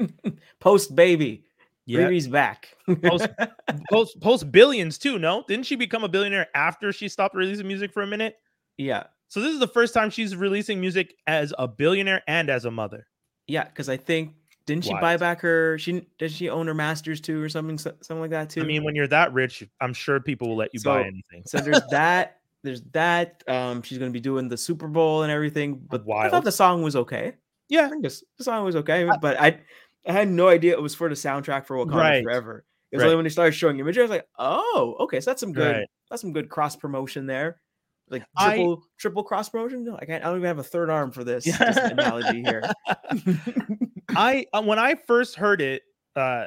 Post 0.60 0.94
baby. 0.96 1.44
yeah. 1.84 2.00
Riri's 2.00 2.28
back. 2.28 2.68
Post- 3.02 3.28
Post 3.90 4.20
post 4.20 4.50
billions 4.52 4.98
too. 4.98 5.18
No, 5.18 5.44
didn't 5.48 5.66
she 5.66 5.76
become 5.76 6.02
a 6.04 6.08
billionaire 6.08 6.48
after 6.54 6.92
she 6.92 7.08
stopped 7.08 7.34
releasing 7.34 7.66
music 7.66 7.92
for 7.92 8.02
a 8.02 8.06
minute? 8.06 8.36
yeah. 8.78 9.04
So 9.28 9.40
this 9.40 9.52
is 9.52 9.58
the 9.60 9.68
first 9.68 9.92
time 9.94 10.10
she's 10.10 10.36
releasing 10.36 10.80
music 10.80 11.14
as 11.26 11.52
a 11.58 11.66
billionaire 11.66 12.22
and 12.28 12.48
as 12.48 12.64
a 12.64 12.70
mother. 12.70 13.06
Yeah, 13.46 13.64
because 13.64 13.88
I 13.88 13.96
think 13.96 14.34
didn't 14.66 14.84
she 14.84 14.94
buy 14.94 15.16
back 15.16 15.40
her? 15.40 15.78
She 15.78 16.06
did 16.18 16.32
she 16.32 16.48
own 16.48 16.66
her 16.66 16.74
masters 16.74 17.20
too, 17.20 17.40
or 17.42 17.48
something, 17.48 17.78
something 17.78 18.20
like 18.20 18.30
that 18.30 18.50
too. 18.50 18.62
I 18.62 18.64
mean, 18.64 18.84
when 18.84 18.94
you're 18.94 19.06
that 19.08 19.32
rich, 19.32 19.64
I'm 19.80 19.94
sure 19.94 20.20
people 20.20 20.48
will 20.48 20.56
let 20.56 20.70
you 20.74 20.80
buy 20.82 21.02
anything. 21.02 21.42
so 21.46 21.58
there's 21.58 21.80
that. 21.90 22.40
There's 22.62 22.82
that. 22.92 23.44
Um, 23.46 23.82
she's 23.82 23.98
gonna 23.98 24.10
be 24.10 24.18
doing 24.20 24.48
the 24.48 24.56
Super 24.56 24.88
Bowl 24.88 25.22
and 25.22 25.30
everything. 25.30 25.76
But 25.88 26.04
I 26.10 26.28
thought 26.28 26.42
the 26.44 26.50
song 26.50 26.82
was 26.82 26.96
okay. 26.96 27.34
Yeah, 27.68 27.86
I 27.86 27.88
think 27.90 28.02
this, 28.02 28.24
the 28.38 28.44
song 28.44 28.64
was 28.64 28.74
okay, 28.76 29.08
but 29.20 29.38
I 29.40 29.60
I 30.06 30.12
had 30.12 30.28
no 30.28 30.48
idea 30.48 30.72
it 30.72 30.82
was 30.82 30.94
for 30.94 31.08
the 31.08 31.14
soundtrack 31.14 31.66
for 31.66 31.76
Wakanda 31.76 31.94
Right. 31.94 32.22
Forever. 32.24 32.64
It 32.90 32.96
was 32.96 33.02
Right. 33.02 33.06
only 33.08 33.16
when 33.16 33.24
they 33.24 33.30
started 33.30 33.52
showing 33.52 33.78
images, 33.78 33.98
I 33.98 34.02
was 34.02 34.10
like, 34.10 34.26
oh, 34.38 34.96
okay, 35.00 35.20
so 35.20 35.30
that's 35.30 35.40
some 35.40 35.52
good 35.52 35.76
Right. 35.76 35.86
that's 36.10 36.22
some 36.22 36.32
good 36.32 36.48
cross 36.48 36.74
promotion 36.76 37.26
there. 37.26 37.60
Like 38.08 38.24
I- 38.36 38.54
triple 38.56 38.84
triple 38.98 39.22
cross 39.24 39.48
promotion. 39.48 39.84
No, 39.84 39.96
I 40.00 40.04
can't. 40.04 40.24
I 40.24 40.28
don't 40.28 40.36
even 40.38 40.46
have 40.46 40.58
a 40.58 40.62
third 40.62 40.90
arm 40.90 41.10
for 41.10 41.24
this, 41.24 41.46
Yeah. 41.46 41.58
this 41.58 41.76
analogy 41.76 42.42
here. 42.42 42.62
I 44.10 44.46
uh, 44.52 44.62
when 44.62 44.78
I 44.78 44.94
first 44.94 45.36
heard 45.36 45.60
it, 45.60 45.82
uh, 46.14 46.46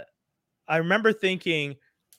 I 0.68 0.78
remember 0.78 1.12
thinking, 1.14 1.76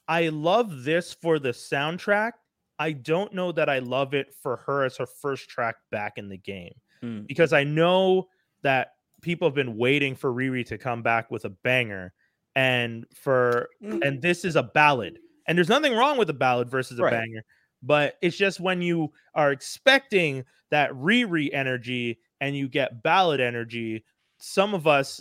I 0.09 0.29
love 0.29 0.85
this 0.85 1.13
for 1.15 1.39
the 1.39 1.51
soundtrack. 1.51 2.33
I 2.79 2.93
don't 2.93 3.33
know 3.35 3.53
that 3.53 3.69
I 3.69 3.79
love 3.79 4.15
it 4.15 4.35
for 4.43 4.57
her 4.67 4.85
as 4.85 4.97
her 4.97 5.07
first 5.07 5.49
track 5.49 5.77
back 5.91 6.15
in 6.17 6.29
the 6.29 6.39
game 6.39 6.73
Mm. 7.03 7.27
because 7.27 7.55
I 7.55 7.65
know 7.65 8.29
that 8.63 8.89
people 9.23 9.49
have 9.49 9.55
been 9.55 9.79
waiting 9.79 10.15
for 10.15 10.31
Riri 10.33 10.67
to 10.67 10.77
come 10.77 11.03
back 11.03 11.31
with 11.31 11.47
a 11.47 11.49
banger, 11.51 12.13
and 12.57 13.07
for 13.15 13.69
Mm. 13.83 14.07
and 14.07 14.21
this 14.23 14.45
is 14.45 14.57
a 14.57 14.63
ballad, 14.63 15.19
and 15.47 15.57
there's 15.57 15.69
nothing 15.71 15.95
wrong 15.95 16.19
with 16.19 16.29
a 16.29 16.35
ballad 16.35 16.69
versus 16.69 16.99
a 16.99 17.03
Right. 17.05 17.13
banger, 17.13 17.43
But 17.83 18.19
it's 18.23 18.37
just 18.37 18.61
when 18.61 18.83
you 18.83 19.13
are 19.35 19.53
expecting 19.53 20.45
that 20.71 20.91
Riri 20.93 21.51
energy 21.53 22.19
and 22.41 22.57
you 22.57 22.69
get 22.69 23.03
ballad 23.03 23.41
energy, 23.41 24.05
some 24.39 24.75
of 24.75 24.87
us, 24.87 25.21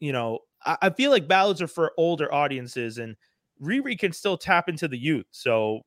you 0.00 0.12
know, 0.12 0.40
I, 0.64 0.78
I 0.82 0.90
feel 0.90 1.10
like 1.10 1.28
ballads 1.28 1.62
are 1.62 1.68
for 1.68 1.92
older 1.98 2.32
audiences 2.32 2.98
and 2.98 3.16
Riri 3.62 3.98
can 3.98 4.12
still 4.12 4.38
tap 4.38 4.68
into 4.68 4.88
the 4.88 4.98
youth. 4.98 5.26
So 5.30 5.82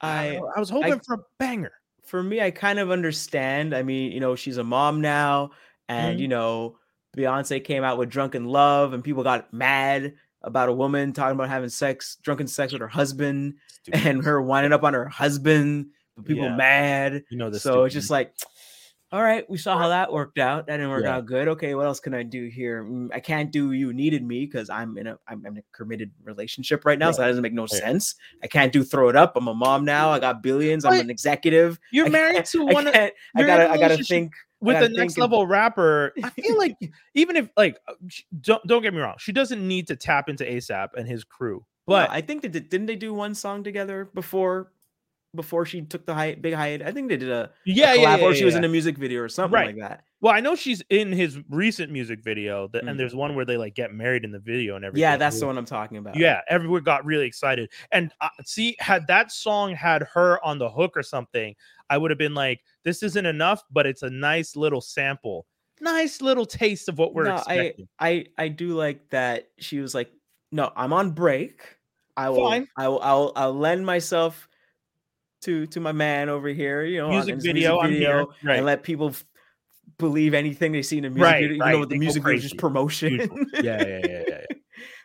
I, 0.00 0.36
I 0.36 0.40
I 0.56 0.60
was 0.60 0.70
hoping 0.70 1.00
for 1.00 1.14
a 1.16 1.18
banger. 1.38 1.72
for 2.04 2.22
me, 2.22 2.40
I 2.40 2.50
kind 2.50 2.78
of 2.78 2.90
understand. 2.90 3.74
I 3.74 3.82
mean, 3.82 4.12
you 4.12 4.20
know, 4.20 4.36
she's 4.36 4.58
a 4.58 4.64
mom 4.64 5.00
now, 5.00 5.50
and 5.88 6.18
Mhm. 6.18 6.20
you 6.20 6.28
know, 6.28 6.78
Beyonce 7.16 7.64
came 7.64 7.82
out 7.84 7.98
with 7.98 8.10
Drunk 8.10 8.34
in 8.34 8.44
Love, 8.46 8.92
and 8.92 9.02
people 9.02 9.22
got 9.22 9.52
mad 9.52 10.14
about 10.46 10.68
a 10.68 10.72
woman 10.72 11.12
talking 11.12 11.34
about 11.34 11.48
having 11.50 11.68
sex, 11.68 12.16
drunken 12.22 12.46
sex 12.46 12.72
with 12.72 12.80
her 12.80 12.88
husband, 12.88 13.54
and 13.92 14.24
her 14.24 14.40
winding 14.40 14.72
up 14.72 14.84
on 14.84 14.94
her 14.94 15.08
husband. 15.08 15.88
But 16.16 16.24
people 16.24 16.44
Yeah. 16.46 16.56
mad. 16.56 17.24
You 17.28 17.36
know, 17.36 17.52
so 17.52 17.84
it's 17.84 17.92
just 17.92 18.08
like, 18.08 18.32
all 19.12 19.22
right, 19.22 19.48
we 19.50 19.58
saw 19.58 19.76
how 19.78 19.88
that 19.88 20.12
worked 20.12 20.38
out. 20.38 20.66
That 20.66 20.78
didn't 20.78 20.90
work 20.90 21.04
Yeah. 21.04 21.16
out 21.16 21.26
good. 21.26 21.46
Okay, 21.48 21.74
what 21.74 21.86
else 21.86 22.00
can 22.00 22.14
I 22.14 22.22
do 22.22 22.46
here? 22.48 22.84
Mm, 22.84 23.08
I 23.12 23.20
can't 23.20 23.52
do 23.52 23.72
you 23.72 23.92
needed 23.92 24.24
me 24.24 24.46
because 24.46 24.70
I'm 24.70 24.96
in 24.98 25.06
a 25.08 25.18
I'm 25.28 25.44
in 25.46 25.58
a 25.58 25.62
committed 25.72 26.10
relationship 26.24 26.84
right 26.84 26.98
now, 26.98 27.10
so 27.12 27.22
that 27.22 27.28
doesn't 27.28 27.42
make 27.42 27.52
no 27.52 27.66
sense. 27.66 28.14
I 28.42 28.46
can't 28.46 28.72
do 28.72 28.82
throw 28.82 29.08
it 29.08 29.16
up. 29.16 29.36
I'm 29.36 29.46
a 29.48 29.54
mom 29.54 29.84
now. 29.84 30.10
I 30.10 30.18
got 30.20 30.42
billions. 30.42 30.84
I'm 30.84 31.00
an 31.00 31.10
executive. 31.10 31.78
you're 31.92 32.06
I 32.06 32.10
married 32.10 32.44
to 32.46 32.68
I 32.68 32.72
one 32.72 32.86
of 32.86 32.94
I 32.94 33.12
in 33.36 33.40
a 33.40 33.46
gotta 33.46 33.70
I 33.70 33.76
gotta 33.78 34.02
think 34.02 34.32
with 34.60 34.80
the 34.80 34.88
next 34.88 35.18
level 35.18 35.46
rapper. 35.46 36.12
I 36.22 36.30
feel 36.30 36.56
like 36.56 36.76
even 37.14 37.36
if 37.36 37.48
like 37.56 37.78
uh, 37.88 37.94
don't 38.40 38.66
don't 38.66 38.82
get 38.82 38.94
me 38.94 39.00
wrong, 39.00 39.16
she 39.18 39.32
doesn't 39.32 39.66
need 39.66 39.86
to 39.88 39.96
tap 39.96 40.28
into 40.28 40.44
ASAP 40.44 40.88
and 40.96 41.06
his 41.06 41.24
crew. 41.24 41.64
But 41.86 42.10
I 42.10 42.20
think 42.20 42.42
they 42.42 42.48
did, 42.48 42.68
didn't 42.68 42.86
they 42.86 42.96
do 42.96 43.14
one 43.14 43.34
song 43.34 43.62
together 43.62 44.10
before 44.12 44.72
before 45.34 45.66
she 45.66 45.82
took 45.82 46.04
the 46.04 46.14
high, 46.14 46.34
big 46.34 46.54
high? 46.54 46.74
I 46.74 46.90
think 46.90 47.08
they 47.08 47.16
did 47.16 47.30
a, 47.30 47.50
yeah, 47.64 47.92
a 47.92 47.96
yeah, 47.96 48.06
collab 48.06 48.18
yeah, 48.18 48.24
or 48.24 48.34
she 48.34 48.44
was 48.44 48.54
yeah. 48.54 48.58
in 48.58 48.64
a 48.64 48.68
music 48.68 48.98
video 48.98 49.22
or 49.22 49.28
something 49.28 49.54
Right. 49.54 49.66
like 49.66 49.78
that. 49.78 50.04
Well, 50.20 50.34
I 50.34 50.40
know 50.40 50.54
she's 50.54 50.82
in 50.88 51.12
his 51.12 51.38
recent 51.50 51.92
music 51.92 52.22
video, 52.22 52.68
that, 52.68 52.84
Mm. 52.84 52.90
and 52.90 53.00
there's 53.00 53.14
one 53.14 53.34
where 53.34 53.44
they 53.44 53.58
like 53.58 53.74
get 53.74 53.92
married 53.92 54.24
in 54.24 54.30
the 54.32 54.38
video 54.38 54.74
and 54.74 54.84
everything. 54.84 55.02
Yeah, 55.02 55.16
that's 55.18 55.38
the 55.38 55.46
one 55.46 55.58
I'm 55.58 55.66
talking 55.66 55.98
about. 55.98 56.16
Yeah, 56.16 56.40
everyone 56.48 56.82
got 56.84 57.04
really 57.04 57.26
excited. 57.26 57.70
And 57.92 58.12
uh, 58.22 58.30
see, 58.44 58.76
had 58.78 59.06
that 59.08 59.30
song 59.30 59.74
had 59.74 60.02
her 60.14 60.42
on 60.44 60.58
the 60.58 60.70
hook 60.70 60.92
or 60.96 61.02
something, 61.02 61.54
I 61.90 61.98
would 61.98 62.10
have 62.10 62.18
been 62.18 62.34
like, 62.34 62.62
"This 62.82 63.02
isn't 63.02 63.26
enough," 63.26 63.62
but 63.70 63.86
it's 63.86 64.02
a 64.02 64.08
nice 64.10 64.56
little 64.56 64.80
sample, 64.80 65.46
nice 65.82 66.22
little 66.22 66.46
taste 66.46 66.88
of 66.88 66.98
what 66.98 67.12
we're 67.14 67.24
No, 67.24 67.36
expecting. 67.36 67.86
I 67.98 68.26
I 68.38 68.48
do 68.48 68.68
like 68.74 69.10
that 69.10 69.50
she 69.58 69.80
was 69.80 69.94
like, 69.94 70.10
no, 70.50 70.72
I'm 70.76 70.94
on 70.94 71.10
break. 71.10 71.76
I 72.16 72.30
will 72.30 72.48
Fine. 72.48 72.68
I 72.78 72.88
will 72.88 73.00
I'll, 73.02 73.32
I'll 73.36 73.54
lend 73.54 73.84
myself 73.84 74.48
to 75.42 75.66
to 75.66 75.80
my 75.80 75.92
man 75.92 76.30
over 76.30 76.48
here, 76.48 76.84
you 76.84 76.98
know, 76.98 77.08
on 77.10 77.26
Music 77.26 77.36
video, 77.42 77.78
I'm 77.80 77.92
here. 77.92 78.24
Right. 78.42 78.56
and 78.56 78.66
let 78.66 78.82
people 78.82 79.14
believe 79.98 80.34
anything 80.34 80.72
they 80.72 80.82
see 80.82 80.98
in 80.98 81.04
the 81.04 81.10
music 81.10 81.22
Right, 81.24 81.40
video, 81.42 81.48
even 81.56 81.60
right. 81.60 81.72
though 81.72 81.84
the 81.84 81.98
music 81.98 82.22
video 82.22 82.36
is 82.36 82.42
just 82.42 82.58
promotion. 82.58 83.18
Yeah, 83.54 83.62
yeah, 83.62 83.84
yeah, 83.86 84.00
yeah, 84.08 84.22
yeah. 84.28 84.56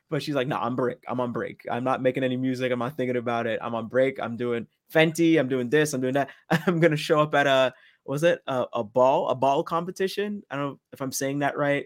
but 0.10 0.22
she's 0.22 0.36
like, 0.36 0.48
no, 0.48 0.58
I'm 0.58 0.76
break. 0.76 0.98
I'm 1.08 1.20
on 1.20 1.32
break. 1.32 1.62
I'm 1.72 1.84
not 1.84 2.02
making 2.02 2.24
any 2.24 2.38
music. 2.38 2.72
I'm 2.72 2.80
not 2.80 2.98
thinking 2.98 3.16
about 3.18 3.48
it. 3.48 3.60
I'm 3.62 3.74
on 3.76 3.88
break. 3.88 4.20
I'm 4.20 4.36
doing 4.38 4.68
Fenty. 4.94 5.40
I'm 5.40 5.48
doing 5.48 5.70
this. 5.70 5.94
I'm 5.94 6.02
doing 6.02 6.14
that. 6.16 6.30
I'm 6.68 6.80
gonna 6.80 6.98
show 6.98 7.20
up 7.22 7.34
at 7.36 7.48
a 7.48 7.74
was 8.06 8.24
it 8.24 8.40
a, 8.48 8.66
a 8.74 8.84
ball 8.84 9.30
a 9.30 9.36
ball 9.36 9.64
competition? 9.64 10.44
I 10.50 10.56
don't 10.58 10.66
know 10.66 10.80
if 10.92 11.02
I'm 11.02 11.12
saying 11.12 11.40
that 11.40 11.58
right. 11.58 11.86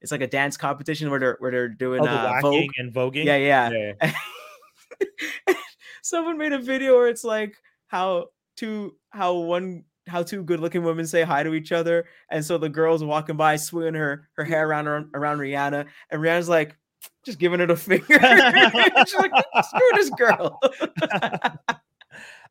It's 0.00 0.12
like 0.12 0.20
a 0.22 0.26
dance 0.26 0.56
competition 0.56 1.10
where 1.10 1.18
they're 1.20 1.36
where 1.40 1.50
they're 1.50 1.68
doing 1.68 2.00
Oh, 2.02 2.04
the 2.04 2.10
uh, 2.10 2.40
Vogue. 2.40 2.70
and 2.78 2.92
voguing. 2.94 3.24
Yeah, 3.24 3.36
yeah. 3.36 3.70
yeah, 3.70 4.12
yeah. 5.48 5.54
Someone 6.02 6.38
made 6.38 6.52
a 6.52 6.58
video 6.58 6.94
where 6.94 7.08
it's 7.08 7.24
like 7.24 7.56
how 7.88 8.28
two 8.56 8.96
how 9.10 9.34
one 9.34 9.84
how 10.06 10.22
two 10.22 10.42
good 10.42 10.60
looking 10.60 10.84
women 10.84 11.06
say 11.06 11.22
hi 11.22 11.42
to 11.42 11.54
each 11.54 11.72
other, 11.72 12.06
and 12.30 12.44
so 12.44 12.58
the 12.58 12.68
girl's 12.68 13.02
walking 13.02 13.36
by 13.36 13.56
swinging 13.56 13.94
her 13.94 14.28
her 14.36 14.44
hair 14.44 14.68
around 14.68 14.86
around, 14.86 15.10
around 15.14 15.38
Rihanna, 15.38 15.86
and 16.10 16.20
Rihanna's 16.22 16.48
like 16.48 16.76
just 17.24 17.38
giving 17.38 17.60
it 17.60 17.70
a 17.70 17.76
finger. 17.76 18.04
She's 18.08 19.14
like, 19.14 19.32
screw 19.64 19.90
this 19.94 20.10
girl. 20.10 20.60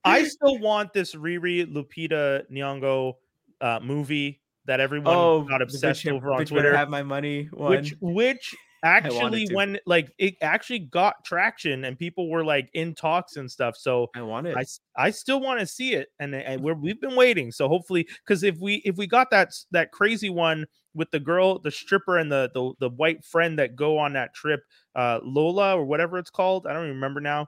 I 0.04 0.24
still 0.24 0.60
want 0.60 0.94
this 0.94 1.16
Riri 1.16 1.66
Lupita 1.66 2.44
Nyong'o 2.52 3.14
uh, 3.62 3.80
movie 3.82 4.42
that 4.66 4.80
everyone 4.80 5.16
oh, 5.16 5.42
got 5.44 5.62
obsessed 5.62 6.06
bitch, 6.06 6.12
over 6.12 6.32
on 6.32 6.42
bitch 6.42 6.50
Twitter. 6.50 6.76
have 6.76 6.90
my 6.90 7.04
money. 7.04 7.50
One. 7.52 7.72
which 7.72 7.96
which 8.02 8.56
actually 8.86 9.48
when 9.52 9.78
like 9.86 10.12
it 10.18 10.36
actually 10.42 10.80
got 10.80 11.24
traction 11.26 11.86
and 11.86 11.98
people 12.00 12.30
were 12.30 12.46
like 12.46 12.70
in 12.74 12.94
talks 12.96 13.36
and 13.38 13.50
stuff 13.52 13.76
so 13.76 14.08
I 14.16 14.22
want 14.22 14.48
it. 14.48 14.56
I 14.96 15.12
still 15.12 15.42
want 15.42 15.60
to 15.60 15.66
see 15.66 15.94
it 15.94 16.10
and, 16.20 16.34
and 16.36 16.62
we're, 16.62 16.76
we've 16.76 17.02
been 17.02 17.16
waiting 17.16 17.52
so 17.52 17.68
hopefully 17.68 18.08
because 18.26 18.44
if 18.44 18.58
we 18.60 18.76
if 18.86 18.96
we 18.98 19.08
got 19.08 19.30
that 19.32 19.54
that 19.72 19.92
crazy 19.92 20.30
one 20.30 20.66
with 20.94 21.12
the 21.12 21.20
girl 21.20 21.60
the 21.60 21.72
stripper 21.72 22.18
and 22.18 22.32
the 22.32 22.50
the, 22.54 22.74
the 22.80 22.90
white 22.90 23.24
friend 23.26 23.60
that 23.60 23.76
go 23.76 23.98
on 23.98 24.14
that 24.14 24.34
trip 24.34 24.62
uh 24.96 25.20
lola 25.24 25.76
or 25.76 25.86
whatever 25.86 26.18
it's 26.18 26.30
called 26.30 26.68
i 26.68 26.74
don't 26.74 26.84
even 26.86 26.96
remember 26.96 27.20
now 27.20 27.48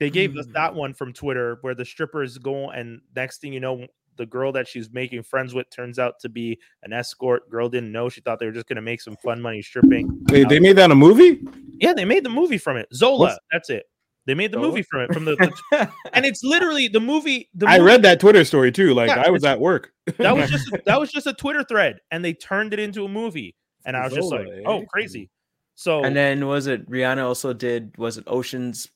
they 0.00 0.10
gave 0.10 0.36
us 0.36 0.46
Hmm. 0.46 0.52
that 0.52 0.74
one 0.74 0.94
from 0.94 1.12
twitter 1.12 1.58
where 1.62 1.74
the 1.74 1.84
strippers 1.84 2.38
go 2.38 2.70
and 2.70 3.00
next 3.14 3.40
thing 3.40 3.52
you 3.52 3.60
know 3.60 3.86
the 4.16 4.26
girl 4.26 4.52
that 4.52 4.66
she's 4.68 4.90
making 4.92 5.22
friends 5.22 5.54
with 5.54 5.68
turns 5.70 5.98
out 5.98 6.18
to 6.20 6.28
be 6.28 6.58
an 6.82 6.92
escort. 6.92 7.48
Girl 7.50 7.68
didn't 7.68 7.92
know. 7.92 8.08
She 8.08 8.20
thought 8.20 8.38
they 8.38 8.46
were 8.46 8.52
just 8.52 8.66
going 8.66 8.76
to 8.76 8.82
make 8.82 9.00
some 9.00 9.16
fun 9.16 9.40
money 9.42 9.62
stripping. 9.62 10.24
Wait, 10.30 10.48
they 10.48 10.60
made 10.60 10.76
that 10.76 10.90
a 10.90 10.94
movie? 10.94 11.40
Yeah, 11.78 11.92
they 11.94 12.04
made 12.04 12.24
the 12.24 12.30
movie 12.30 12.58
from 12.58 12.76
it. 12.76 12.88
Zola. 12.94 13.18
What's- 13.18 13.38
That's 13.52 13.70
it. 13.70 13.84
They 14.26 14.32
made 14.34 14.52
the 14.52 14.56
Zola? 14.56 14.68
movie 14.68 14.82
from 14.82 15.00
it. 15.02 15.12
From 15.12 15.24
the, 15.26 15.36
the- 15.36 15.90
and 16.14 16.24
it's 16.24 16.42
literally 16.42 16.88
the 16.88 17.00
movie. 17.00 17.50
The 17.54 17.68
I 17.68 17.78
read 17.80 18.02
that 18.02 18.20
Twitter 18.20 18.42
story 18.44 18.72
too. 18.72 18.94
Like 18.94 19.08
Yeah, 19.08 19.22
I 19.26 19.28
was 19.30 19.44
at 19.44 19.60
work. 19.60 19.92
that 20.18 20.34
was 20.34 20.50
just 20.50 20.70
that 20.86 20.98
was 20.98 21.12
just 21.12 21.26
a 21.26 21.34
Twitter 21.34 21.62
thread, 21.62 21.98
and 22.10 22.24
they 22.24 22.32
turned 22.32 22.72
it 22.72 22.78
into 22.78 23.04
a 23.04 23.08
movie. 23.08 23.54
And 23.84 23.94
I 23.96 24.04
was 24.04 24.14
just 24.14 24.30
like, 24.32 24.46
oh, 24.64 24.80
eh? 24.80 24.84
crazy. 24.90 25.28
So 25.74 26.02
and 26.04 26.16
then 26.16 26.46
was 26.46 26.68
it 26.68 26.88
Rihanna 26.88 27.22
also 27.22 27.52
did 27.52 27.98
was 27.98 28.16
it 28.16 28.24
Oceans? 28.26 28.88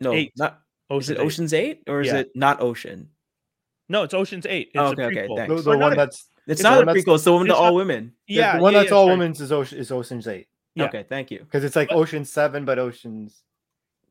No, 0.00 0.12
Eight. 0.12 0.32
not 0.36 0.60
is 0.90 1.08
Ocean's 1.08 1.08
it 1.08 1.14
Eight. 1.18 1.24
Ocean's 1.24 1.54
Eight 1.54 1.82
or 1.88 2.00
is 2.02 2.08
Yeah. 2.08 2.16
it 2.18 2.30
not 2.34 2.60
Ocean? 2.60 3.08
No, 3.92 4.02
it's 4.02 4.14
Ocean's 4.14 4.46
Eight. 4.46 4.68
It's 4.74 4.78
Oh, 4.78 4.86
a 4.86 4.90
okay, 4.92 5.04
okay, 5.04 5.28
prequel. 5.28 5.36
thanks. 5.36 5.54
The, 5.64 5.70
the 5.70 5.78
one 5.78 5.92
a- 5.92 5.96
that's 5.96 6.16
It's, 6.48 6.60
It's 6.60 6.62
not 6.62 6.82
a 6.82 6.86
prequel. 6.86 7.14
It's 7.14 7.24
the 7.24 7.32
one 7.32 7.42
with 7.42 7.48
the 7.50 7.54
all 7.54 7.74
women. 7.74 8.12
yeah, 8.26 8.56
the 8.56 8.62
one 8.62 8.72
yeah, 8.72 8.80
that's 8.80 8.90
yeah, 8.90 8.96
all 8.96 9.06
sorry. 9.06 9.18
women's 9.18 9.40
is 9.40 9.52
Ocean 9.52 9.78
is 9.78 9.92
Ocean's 9.92 10.26
Eight 10.26 10.48
Yeah. 10.74 10.86
Okay, 10.86 11.04
thank 11.08 11.30
you. 11.30 11.38
because 11.40 11.62
it's 11.62 11.76
like 11.76 11.88
But- 11.90 11.98
Ocean 11.98 12.24
Seven, 12.24 12.64
but 12.64 12.78
Ocean's 12.78 13.42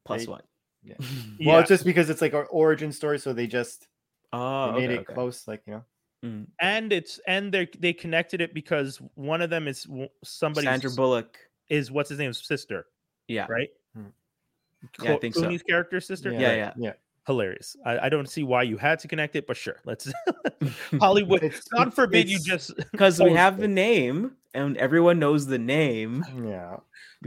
Plus 0.05 0.21
Eight. 0.21 0.29
one. 0.29 0.41
Yeah. 0.83 0.95
Yeah. 1.39 1.47
well, 1.51 1.59
it's 1.59 1.67
just 1.69 1.83
because 1.83 2.09
it's 2.09 2.21
like 2.21 2.33
our 2.33 2.45
origin 2.45 2.91
story, 2.91 3.19
so 3.19 3.33
they 3.33 3.47
just 3.47 3.87
Oh, 4.33 4.67
they 4.73 4.79
made 4.79 4.83
okay, 4.91 4.93
it 4.93 4.99
okay. 5.01 5.13
close, 5.13 5.47
like 5.47 5.61
you 5.67 5.73
know. 5.73 5.83
Mm. 6.23 6.45
and 6.59 6.93
it's 6.93 7.19
and 7.27 7.51
they 7.51 7.67
they 7.79 7.93
connected 7.93 8.41
it 8.41 8.53
because 8.53 9.01
one 9.15 9.41
of 9.41 9.49
them 9.49 9.67
is 9.67 9.81
somebody 9.83 10.09
somebody's 10.23 10.69
Sandra 10.69 10.91
Bullock. 10.91 11.37
is 11.69 11.89
what's 11.91 12.09
his 12.09 12.19
name's 12.19 12.45
sister, 12.45 12.85
Yeah. 13.27 13.47
right? 13.49 13.69
Hmm. 13.95 14.03
Yeah, 14.03 14.87
I 15.03 15.05
Clo- 15.13 15.17
think 15.17 15.33
so. 15.35 15.41
Clooney's 15.41 15.63
character's 15.63 16.05
sister. 16.05 16.31
Yeah, 16.31 16.53
yeah. 16.53 16.73
yeah. 16.77 16.93
Hilarious. 17.27 17.75
I, 17.85 17.99
I 18.05 18.09
don't 18.09 18.27
see 18.29 18.43
why 18.43 18.63
you 18.63 18.77
had 18.77 18.99
to 18.99 19.07
connect 19.07 19.35
it, 19.35 19.47
but 19.47 19.57
sure, 19.57 19.77
let's 19.85 20.11
Hollywood. 20.99 21.43
It's- 21.43 21.67
God 21.67 21.93
forbid 21.93 22.29
you 22.29 22.39
just. 22.39 22.71
Because 22.91 23.19
we 23.19 23.31
Oh, 23.31 23.35
have 23.35 23.57
the 23.57 23.67
name 23.67 24.31
and 24.53 24.75
everyone 24.77 25.19
knows 25.19 25.45
the 25.47 25.57
name. 25.59 26.25
Yeah, 26.45 26.77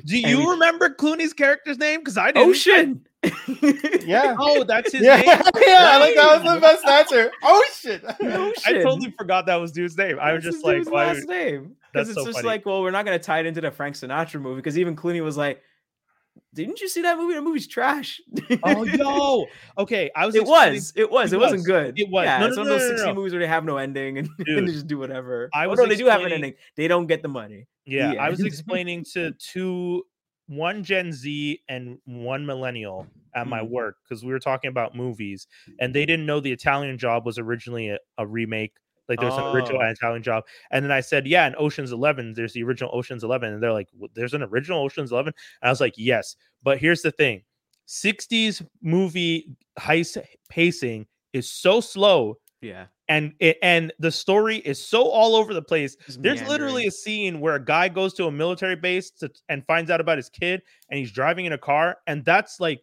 Do 0.05 0.19
you 0.19 0.39
we- 0.41 0.51
remember 0.51 0.91
Clooney's 0.91 1.33
character's 1.33 1.79
name? 1.79 2.01
Because 2.01 2.17
I 2.19 2.29
oh, 2.31 2.33
didn't. 2.33 2.49
Ocean. 2.51 3.07
yeah, 4.07 4.37
Oh, 4.39 4.65
that's 4.65 4.93
his 4.93 5.01
yeah, 5.03 5.17
name. 5.17 5.25
yeah. 5.27 5.41
I 5.93 5.99
like 5.99 6.15
that 6.15 6.43
was 6.43 6.55
the 6.55 6.61
best 6.61 6.85
answer. 6.85 7.33
Oh 7.43 7.65
shit! 7.75 8.05
I 8.07 8.73
totally 8.83 9.11
forgot 9.17 9.47
that 9.47 9.57
was 9.57 9.73
dude's 9.73 9.97
name. 9.97 10.19
I 10.21 10.33
was 10.35 10.45
That's 10.45 10.57
just 10.57 10.65
like, 10.67 10.77
dude's 10.77 10.91
why? 10.91 11.07
last 11.07 11.27
name. 11.29 11.77
That's 11.95 12.09
Because 12.09 12.11
it's 12.11 12.19
so 12.19 12.25
just 12.27 12.39
funny. 12.39 12.47
like, 12.49 12.67
well, 12.67 12.83
we're 12.83 12.91
not 12.91 13.05
gonna 13.07 13.19
tie 13.19 13.41
it 13.41 13.47
into 13.47 13.61
the 13.63 13.71
Frank 13.71 13.95
Sinatra 13.97 14.41
movie. 14.41 14.57
Because 14.57 14.77
even 14.79 14.95
Clooney 14.97 15.23
was 15.23 15.37
like, 15.39 15.63
"Didn't 16.55 16.81
you 16.81 16.89
see 16.89 17.03
that 17.03 17.19
movie? 17.19 17.35
The 17.35 17.43
movie's 17.43 17.67
trash." 17.69 18.21
Oh 18.63 18.85
no. 18.85 19.47
Okay, 19.79 20.11
I 20.17 20.27
was. 20.27 20.35
It 20.35 20.47
was. 20.47 20.93
It 20.97 21.11
was. 21.11 21.33
It 21.33 21.37
It, 21.37 21.41
wasn't 21.41 21.65
good. 21.65 21.99
It 21.99 22.09
was. 22.11 22.25
Yeah, 22.25 22.39
No, 22.39 22.47
it's 22.47 22.57
no, 22.57 22.63
one 22.63 22.67
of 22.67 22.71
those 22.71 22.81
no, 22.81 22.89
no, 22.89 22.97
60 22.97 23.09
no. 23.09 23.15
movies 23.15 23.33
where 23.33 23.41
they 23.41 23.47
have 23.47 23.65
no 23.65 23.77
ending 23.77 24.19
and, 24.19 24.29
and 24.55 24.67
they 24.69 24.73
just 24.73 24.87
do 24.87 24.99
whatever. 24.99 25.51
I 25.53 25.67
Oh, 25.67 25.71
was 25.71 25.79
no, 25.79 25.87
they 25.87 25.97
do 25.97 26.07
have 26.07 26.23
an 26.23 26.33
ending. 26.33 26.55
They 26.77 26.89
don't 26.89 27.07
get 27.07 27.23
the 27.23 27.29
money. 27.29 27.67
Yeah, 27.85 28.11
The 28.11 28.19
I 28.19 28.31
was 28.31 28.41
explaining 28.45 29.05
to 29.13 29.33
two, 29.33 30.05
one 30.47 30.85
Gen 30.85 31.13
Z 31.13 31.61
and 31.69 31.99
one 32.05 32.47
millennial 32.47 33.07
at 33.35 33.47
my 33.47 33.63
Mhm. 33.63 33.69
work 33.71 33.97
because 34.05 34.25
we 34.25 34.31
were 34.33 34.39
talking 34.39 34.69
about 34.69 34.95
movies, 34.95 35.47
and 35.81 35.95
they 35.95 36.07
didn't 36.07 36.25
know 36.27 36.41
the 36.41 36.53
Italian 36.53 36.97
Job 36.99 37.27
was 37.27 37.39
originally 37.39 37.89
a, 37.91 37.99
a 38.17 38.27
remake. 38.27 38.73
Like 39.09 39.21
there's 39.21 39.35
an 39.35 39.45
original 39.55 39.81
Oh. 39.83 39.89
Italian 39.91 40.23
Job, 40.23 40.45
and 40.71 40.85
then 40.85 40.93
I 40.93 41.01
said, 41.01 41.27
"Yeah, 41.27 41.47
in 41.47 41.55
Ocean's 41.59 41.93
Eleven, 41.93 42.35
there's 42.35 42.53
the 42.55 42.63
original 42.65 42.91
Ocean's 42.95 43.25
Eleven, 43.25 43.53
and 43.53 43.63
they're 43.63 43.73
like, 43.73 43.91
"W- 43.93 44.09
"There's 44.15 44.35
an 44.35 44.43
original 44.43 44.83
Ocean's 44.83 45.13
11? 45.13 45.33
And 45.63 45.69
I 45.69 45.71
was 45.73 45.81
like, 45.81 45.95
"Yes," 45.97 46.37
but 46.63 46.79
here's 46.79 47.03
the 47.03 47.11
thing: 47.13 47.43
'60s 47.87 48.63
movie 48.83 49.49
heist 49.79 50.23
pacing 50.49 51.07
is 51.33 51.51
so 51.51 51.81
slow, 51.81 52.39
Yeah. 52.63 52.87
and 53.09 53.35
it, 53.41 53.59
and 53.63 53.93
the 53.99 54.11
story 54.11 54.59
is 54.59 54.83
so 54.85 55.03
all 55.05 55.35
over 55.37 55.53
the 55.53 55.61
place 55.63 55.97
Just 56.07 56.23
there's 56.23 56.43
literally 56.49 56.87
a 56.87 56.91
scene 56.91 57.41
where 57.41 57.57
a 57.57 57.65
guy 57.65 57.89
goes 57.89 58.15
to 58.15 58.27
a 58.27 58.31
military 58.33 58.77
base 58.77 59.11
to, 59.21 59.31
and 59.51 59.67
finds 59.67 59.91
out 59.91 60.01
about 60.01 60.17
his 60.17 60.31
kid 60.31 60.63
and 60.89 60.99
he's 60.99 61.13
driving 61.13 61.45
in 61.45 61.53
a 61.53 61.59
car 61.59 61.99
and 62.07 62.25
that's 62.25 62.61
like 62.61 62.83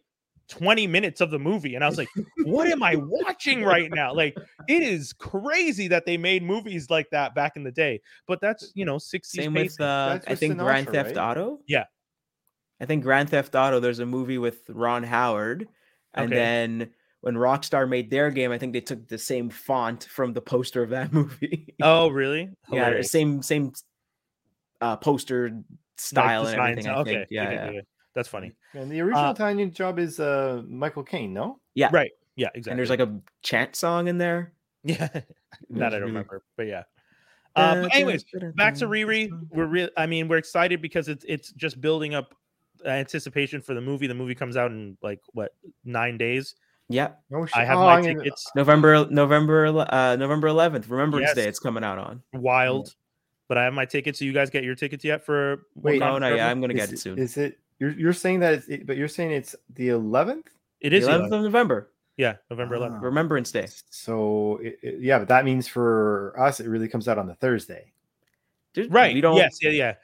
20 0.52 0.86
minutes 0.86 1.22
of 1.22 1.30
the 1.30 1.38
movie 1.38 1.74
and 1.74 1.82
i 1.82 1.86
was 1.88 1.96
like 1.96 2.08
what 2.44 2.66
am 2.68 2.82
i 2.82 2.94
watching 3.24 3.64
right 3.64 3.90
now 3.94 4.12
like 4.12 4.36
it 4.68 4.82
is 4.82 5.14
crazy 5.14 5.88
that 5.88 6.04
they 6.04 6.18
made 6.18 6.42
movies 6.42 6.90
like 6.90 7.08
that 7.10 7.34
back 7.34 7.56
in 7.56 7.64
the 7.64 7.72
day 7.72 7.98
but 8.26 8.38
that's 8.42 8.70
you 8.74 8.84
know 8.84 8.98
60 8.98 9.38
Same 9.38 9.54
with 9.54 9.62
pacing. 9.64 9.84
uh, 9.86 10.20
I 10.26 10.30
with 10.30 10.40
think 10.40 10.58
Grand 10.58 10.88
Theft 10.88 11.16
right? 11.16 11.30
Auto. 11.30 11.60
Yeah. 11.66 11.84
I 12.80 12.84
think 12.84 13.02
Grand 13.02 13.30
Theft 13.30 13.54
Auto. 13.54 13.80
There's 13.80 14.00
a 14.00 14.06
movie 14.06 14.38
with 14.38 14.68
Ron 14.68 15.04
Howard, 15.04 15.68
and 16.14 16.26
Okay. 16.26 16.34
then 16.34 16.90
when 17.22 17.34
Rockstar 17.36 17.88
made 17.88 18.10
their 18.10 18.30
game, 18.30 18.50
I 18.52 18.58
think 18.58 18.72
they 18.74 18.80
took 18.80 19.08
the 19.08 19.18
same 19.18 19.48
font 19.48 20.04
from 20.04 20.32
the 20.34 20.42
poster 20.42 20.82
of 20.82 20.90
that 20.90 21.12
movie. 21.14 21.74
oh 21.80 22.08
really 22.08 22.50
yeah, 22.70 23.00
same 23.02 23.40
same 23.42 23.72
uh, 24.82 24.96
poster 24.96 25.50
Like 25.50 25.64
style 25.96 26.46
and 26.46 26.56
everything. 26.60 26.88
I 26.88 27.00
okay 27.00 27.12
think. 27.14 27.28
Yeah, 27.30 27.42
okay, 27.48 27.74
yeah. 27.76 27.80
Okay. 28.12 28.14
that's 28.14 28.28
funny 28.28 28.52
And 28.74 28.90
the 28.90 29.00
original 29.00 29.24
Uh, 29.26 29.32
Italian 29.32 29.72
job 29.72 29.98
is 29.98 30.20
uh 30.20 30.62
Michael 30.68 31.02
Caine, 31.04 31.32
no? 31.32 31.58
Yeah. 31.74 31.88
right 31.92 32.10
yeah 32.36 32.48
exactly 32.54 32.70
And 32.72 32.78
there's 32.78 32.90
like 32.90 33.00
a 33.00 33.20
chant 33.42 33.76
song 33.76 34.08
in 34.08 34.18
there. 34.18 34.52
yeah 34.84 35.08
that 35.70 35.94
i 35.94 35.98
don't 35.98 36.08
remember 36.08 36.42
but 36.56 36.66
yeah 36.66 36.82
uh, 37.54 37.82
but 37.82 37.94
anyways 37.94 38.24
back 38.54 38.74
to 38.76 38.86
Riri. 38.88 39.28
We're 39.50 39.66
real. 39.66 39.90
I 39.98 40.06
mean, 40.06 40.26
we're 40.26 40.38
excited 40.38 40.80
because 40.80 41.06
it's 41.08 41.22
it's 41.28 41.52
just 41.52 41.82
building 41.82 42.14
up 42.14 42.34
anticipation 42.86 43.60
for 43.60 43.74
the 43.74 43.80
movie. 43.82 44.06
The 44.06 44.14
movie 44.14 44.34
comes 44.34 44.56
out 44.56 44.70
in 44.70 44.96
like 45.02 45.20
what 45.34 45.52
nine 45.84 46.16
days. 46.16 46.54
Yeah, 46.88 47.10
Oh. 47.30 47.46
I 47.54 47.66
have 47.66 47.76
Oh, 47.76 47.82
my 47.84 47.96
I'm 47.98 48.04
tickets. 48.04 48.50
November 48.56 49.06
November 49.10 49.66
uh 49.66 50.16
November 50.16 50.48
11th, 50.48 50.88
Remembrance 50.90 51.26
Yes. 51.28 51.34
Day. 51.36 51.44
It's 51.46 51.58
coming 51.58 51.84
out 51.84 51.98
on. 51.98 52.22
Wild, 52.32 52.94
but 53.48 53.58
I 53.58 53.64
have 53.64 53.74
my 53.74 53.84
tickets. 53.84 54.18
So 54.18 54.24
you 54.24 54.32
guys 54.32 54.48
get 54.48 54.64
your 54.64 54.74
tickets 54.74 55.04
yet 55.04 55.22
for? 55.22 55.66
Wait, 55.74 56.00
No, 56.00 56.16
no, 56.16 56.34
yeah, 56.34 56.48
I'm 56.48 56.60
gonna 56.62 56.72
Is 56.72 56.80
get 56.80 56.88
it 56.88 56.94
it- 56.94 56.98
soon. 57.00 57.18
Is 57.18 57.36
it 57.36 57.58
you're 57.82 57.90
you're 57.98 58.12
saying 58.12 58.38
that 58.40 58.54
it's 58.54 58.68
it, 58.68 58.86
but 58.86 58.96
you're 58.96 59.08
saying 59.08 59.32
it's 59.32 59.56
the 59.74 59.88
11th? 59.88 60.46
It 60.80 60.92
is 60.92 61.04
The 61.06 61.10
11th 61.12 61.20
11th. 61.30 61.32
of 61.38 61.42
November, 61.42 61.90
Yeah, 62.16 62.36
November 62.48 62.76
11th. 62.78 62.98
Ah. 62.98 63.04
Remembrance 63.04 63.50
Day. 63.50 63.66
So 63.90 64.58
it, 64.62 64.78
it- 64.82 65.00
yeah, 65.00 65.18
but 65.18 65.26
that 65.28 65.44
means 65.44 65.66
for 65.66 66.34
us 66.38 66.60
it 66.60 66.68
really 66.68 66.86
comes 66.88 67.08
out 67.08 67.18
on 67.18 67.26
the 67.26 67.34
Thursday. 67.34 67.92
Dude, 68.74 68.92
Right. 68.92 69.12
We 69.14 69.20
don't. 69.20 69.36
Yes. 69.36 69.58
Yeah. 69.60 69.70
Yeah. 69.70 69.94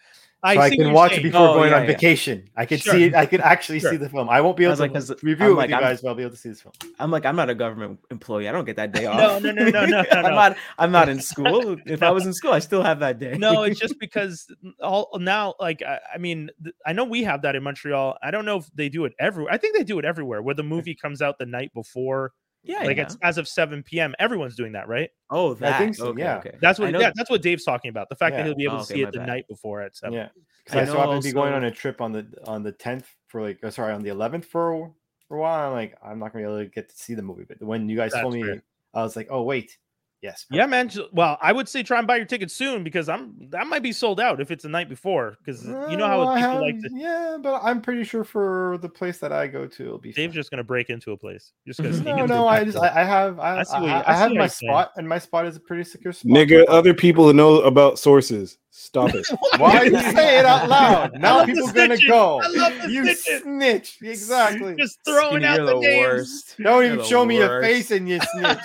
So 0.45 0.61
I, 0.61 0.71
can 0.71 0.93
watch 0.93 1.11
saying. 1.13 1.21
it 1.21 1.33
before 1.33 1.49
Oh, 1.49 1.55
going 1.55 1.71
yeah, 1.71 1.77
on 1.79 1.83
yeah. 1.83 1.87
vacation. 1.89 2.49
I 2.57 2.65
can 2.65 2.79
Sure. 2.79 2.93
see 2.95 3.05
it. 3.05 3.15
I 3.15 3.27
can 3.27 3.41
actually 3.41 3.81
Sure. 3.81 3.91
see 3.91 3.97
the 3.97 4.09
film. 4.09 4.29
I 4.31 4.41
won't 4.41 4.57
be 4.57 4.63
able 4.65 4.71
was 4.71 4.79
to 4.79 4.83
like, 4.85 4.93
'cause 4.95 5.11
review 5.25 5.35
I'm 5.35 5.43
it 5.43 5.49
with 5.49 5.57
like, 5.59 5.71
you 5.71 5.75
I'm- 5.75 5.83
guys, 5.85 6.01
but 6.01 6.09
I'll 6.11 6.15
be 6.15 6.23
able 6.23 6.31
to 6.31 6.37
see 6.37 6.49
this 6.51 6.61
film. 6.63 6.73
I'm 7.01 7.11
like, 7.11 7.27
I'm 7.27 7.35
not 7.35 7.51
a 7.51 7.57
government 7.57 7.99
employee. 8.13 8.49
I 8.49 8.53
don't 8.53 8.65
get 8.65 8.77
that 8.77 8.93
day 8.93 9.07
off. 9.07 9.43
No, 9.43 9.51
no, 9.51 9.65
no, 9.65 9.71
no, 9.71 9.85
no, 9.87 10.03
no, 10.03 10.05
I'm 10.13 10.35
not. 10.35 10.57
I'm 10.79 10.93
not 10.93 11.09
in 11.09 11.21
school. 11.33 11.77
If 11.87 12.05
I 12.05 12.11
was 12.11 12.25
in 12.25 12.33
school, 12.33 12.53
I 12.53 12.61
still 12.61 12.85
have 12.85 13.01
that 13.01 13.19
day. 13.19 13.37
no, 13.37 13.65
it's 13.65 13.81
just 13.87 13.99
because 13.99 14.47
all 14.81 15.11
now, 15.19 15.55
like, 15.59 15.83
I, 15.83 15.99
I 16.15 16.19
mean, 16.19 16.51
th- 16.63 16.75
I 16.87 16.93
know 16.93 17.03
we 17.05 17.25
have 17.25 17.43
that 17.43 17.57
in 17.57 17.65
Montreal. 17.65 18.17
I 18.23 18.31
don't 18.31 18.45
know 18.45 18.59
if 18.59 18.71
they 18.77 18.89
do 18.89 19.07
it 19.07 19.15
everywhere. 19.19 19.53
I 19.53 19.57
think 19.59 19.77
they 19.77 19.83
do 19.83 19.99
it 19.99 20.05
everywhere 20.05 20.41
where 20.41 20.55
the 20.55 20.63
movie 20.63 20.95
comes 20.95 21.21
out 21.21 21.39
the 21.39 21.47
night 21.47 21.73
before, 21.75 22.33
yeah. 22.69 22.85
like 22.85 22.97
yeah. 22.99 23.03
it's 23.05 23.17
as 23.23 23.39
of 23.39 23.49
7 23.49 23.83
p.m. 23.83 24.15
Everyone's 24.19 24.55
doing 24.55 24.73
that, 24.73 24.87
right? 24.89 25.11
oh, 25.31 25.55
that. 25.55 25.79
think 25.79 25.97
so, 25.97 26.09
Okay, 26.09 26.23
yeah. 26.23 26.37
okay. 26.39 26.57
That's 26.61 26.79
what, 26.79 26.91
know- 26.93 27.01
yeah, 27.01 27.11
that's 27.15 27.31
what 27.31 27.43
Dave's 27.43 27.65
talking 27.65 27.89
about. 27.89 28.09
The 28.09 28.15
fact 28.17 28.35
Yeah. 28.35 28.39
that 28.39 28.47
he'll 28.47 28.55
be 28.57 28.65
able 28.65 28.75
Oh, 28.75 28.79
to 28.79 28.83
okay, 28.85 28.95
see 28.95 29.03
it 29.03 29.13
the 29.13 29.19
bad. 29.19 29.27
night 29.27 29.49
before 29.49 29.83
at 29.83 29.97
7. 29.97 30.13
Yeah, 30.15 30.27
I 30.27 30.29
because 30.65 30.77
I, 30.77 30.85
so 30.85 30.93
know 30.93 30.99
I 30.99 31.03
happen 31.07 31.21
to 31.23 31.29
be 31.29 31.33
going 31.33 31.53
on 31.55 31.65
a 31.65 31.71
trip 31.71 32.01
on 32.01 32.13
the 32.13 32.27
on 32.47 32.63
the 32.63 32.73
10th 32.73 33.05
for 33.27 33.43
like 33.43 33.59
oh, 33.63 33.71
sorry 33.71 33.93
on 33.93 34.03
the 34.03 34.11
11th 34.11 34.45
for 34.45 34.93
for 35.27 35.37
a 35.37 35.41
while. 35.41 35.69
I'm 35.69 35.73
like 35.73 35.97
I'm 36.05 36.19
not 36.19 36.33
gonna 36.33 36.45
be 36.45 36.51
able 36.51 36.65
to 36.65 36.71
get 36.71 36.89
to 36.91 36.97
see 36.97 37.15
the 37.15 37.23
movie, 37.23 37.45
but 37.49 37.61
when 37.63 37.89
you 37.89 37.97
guys 37.97 38.13
told 38.13 38.35
me, 38.35 38.43
fair. 38.43 38.63
I 38.95 39.03
was 39.03 39.17
like, 39.17 39.29
oh 39.31 39.43
wait, 39.43 39.77
yes, 40.23 40.47
Yeah, 40.51 40.67
man. 40.67 40.89
j- 40.89 41.07
Well, 41.13 41.39
I 41.41 41.53
would 41.53 41.69
say 41.69 41.83
try 41.83 41.99
and 41.99 42.07
buy 42.07 42.17
your 42.17 42.25
tickets 42.27 42.55
soon 42.55 42.85
because 42.85 43.09
I'm 43.09 43.35
that 43.51 43.67
might 43.67 43.83
be 43.83 43.93
sold 43.93 44.21
out 44.21 44.41
if 44.41 44.51
it's 44.51 44.63
the 44.63 44.69
night 44.69 44.89
before. 44.89 45.37
Because 45.45 45.65
you 45.65 45.97
know 45.97 46.07
how 46.07 46.23
Uh, 46.23 46.35
people 46.37 46.51
have- 46.51 46.61
like 46.61 46.81
to. 46.81 46.91
yeah, 46.95 47.37
but 47.41 47.61
I'm 47.63 47.81
pretty 47.81 48.05
sure 48.05 48.25
for 48.25 48.79
the 48.83 48.89
place 48.89 49.19
that 49.19 49.33
I 49.33 49.47
go 49.47 49.67
to, 49.67 49.83
it'll 49.85 49.99
be. 49.99 50.13
Dave's 50.13 50.33
fine. 50.33 50.35
just 50.35 50.51
gonna 50.51 50.65
break 50.65 50.91
into 50.91 51.13
a 51.13 51.17
place. 51.17 51.53
Just 51.67 51.81
gonna 51.81 51.93
sneak 51.95 52.07
No, 52.17 52.23
into 52.23 52.35
no, 52.35 52.49
I 52.49 52.65
just. 52.65 52.79
I, 52.79 52.89
I 53.01 53.05
have 53.05 53.39
I, 53.39 53.43
I 53.43 53.63
I, 53.73 53.81
you- 53.81 53.87
I, 53.89 54.05
I 54.13 54.17
have 54.17 54.31
my 54.31 54.35
you're 54.41 54.49
saying. 54.49 54.71
spot, 54.73 54.93
and 54.97 55.09
my 55.09 55.19
spot 55.19 55.47
is 55.47 55.57
a 55.57 55.61
pretty 55.61 55.85
secure 55.85 56.13
spot. 56.13 56.33
Nigga, 56.33 56.65
other 56.69 56.95
people 56.95 57.25
who 57.27 57.33
know 57.33 57.61
about 57.63 57.99
sources. 57.99 58.59
Stop 58.81 59.13
it. 59.15 59.27
Why 59.59 59.83
you 59.83 59.99
say 59.99 60.39
it 60.39 60.45
out 60.47 60.69
loud? 60.69 61.13
Now 61.21 61.39
love 61.39 61.49
the 61.49 61.53
people 61.55 61.73
gonna 61.73 61.99
go. 62.07 62.41
I 62.41 62.47
love 62.47 62.83
the 62.83 62.91
You 62.93 63.03
snitching. 63.03 63.43
snitch. 63.43 63.99
Exactly. 64.03 64.77
Just 64.77 65.01
throwing 65.05 65.43
Skinny, 65.43 65.45
out 65.47 65.57
you're 65.57 65.67
the, 65.67 65.75
the 65.75 65.81
names. 65.81 66.07
worst. 66.07 66.55
Don't 66.59 66.67
You're 66.67 66.85
even 66.85 66.99
the 66.99 67.05
show 67.05 67.25
me 67.25 67.37
your 67.39 67.61
face 67.61 67.91
and 67.91 68.09
you 68.09 68.21
snitch. 68.33 68.59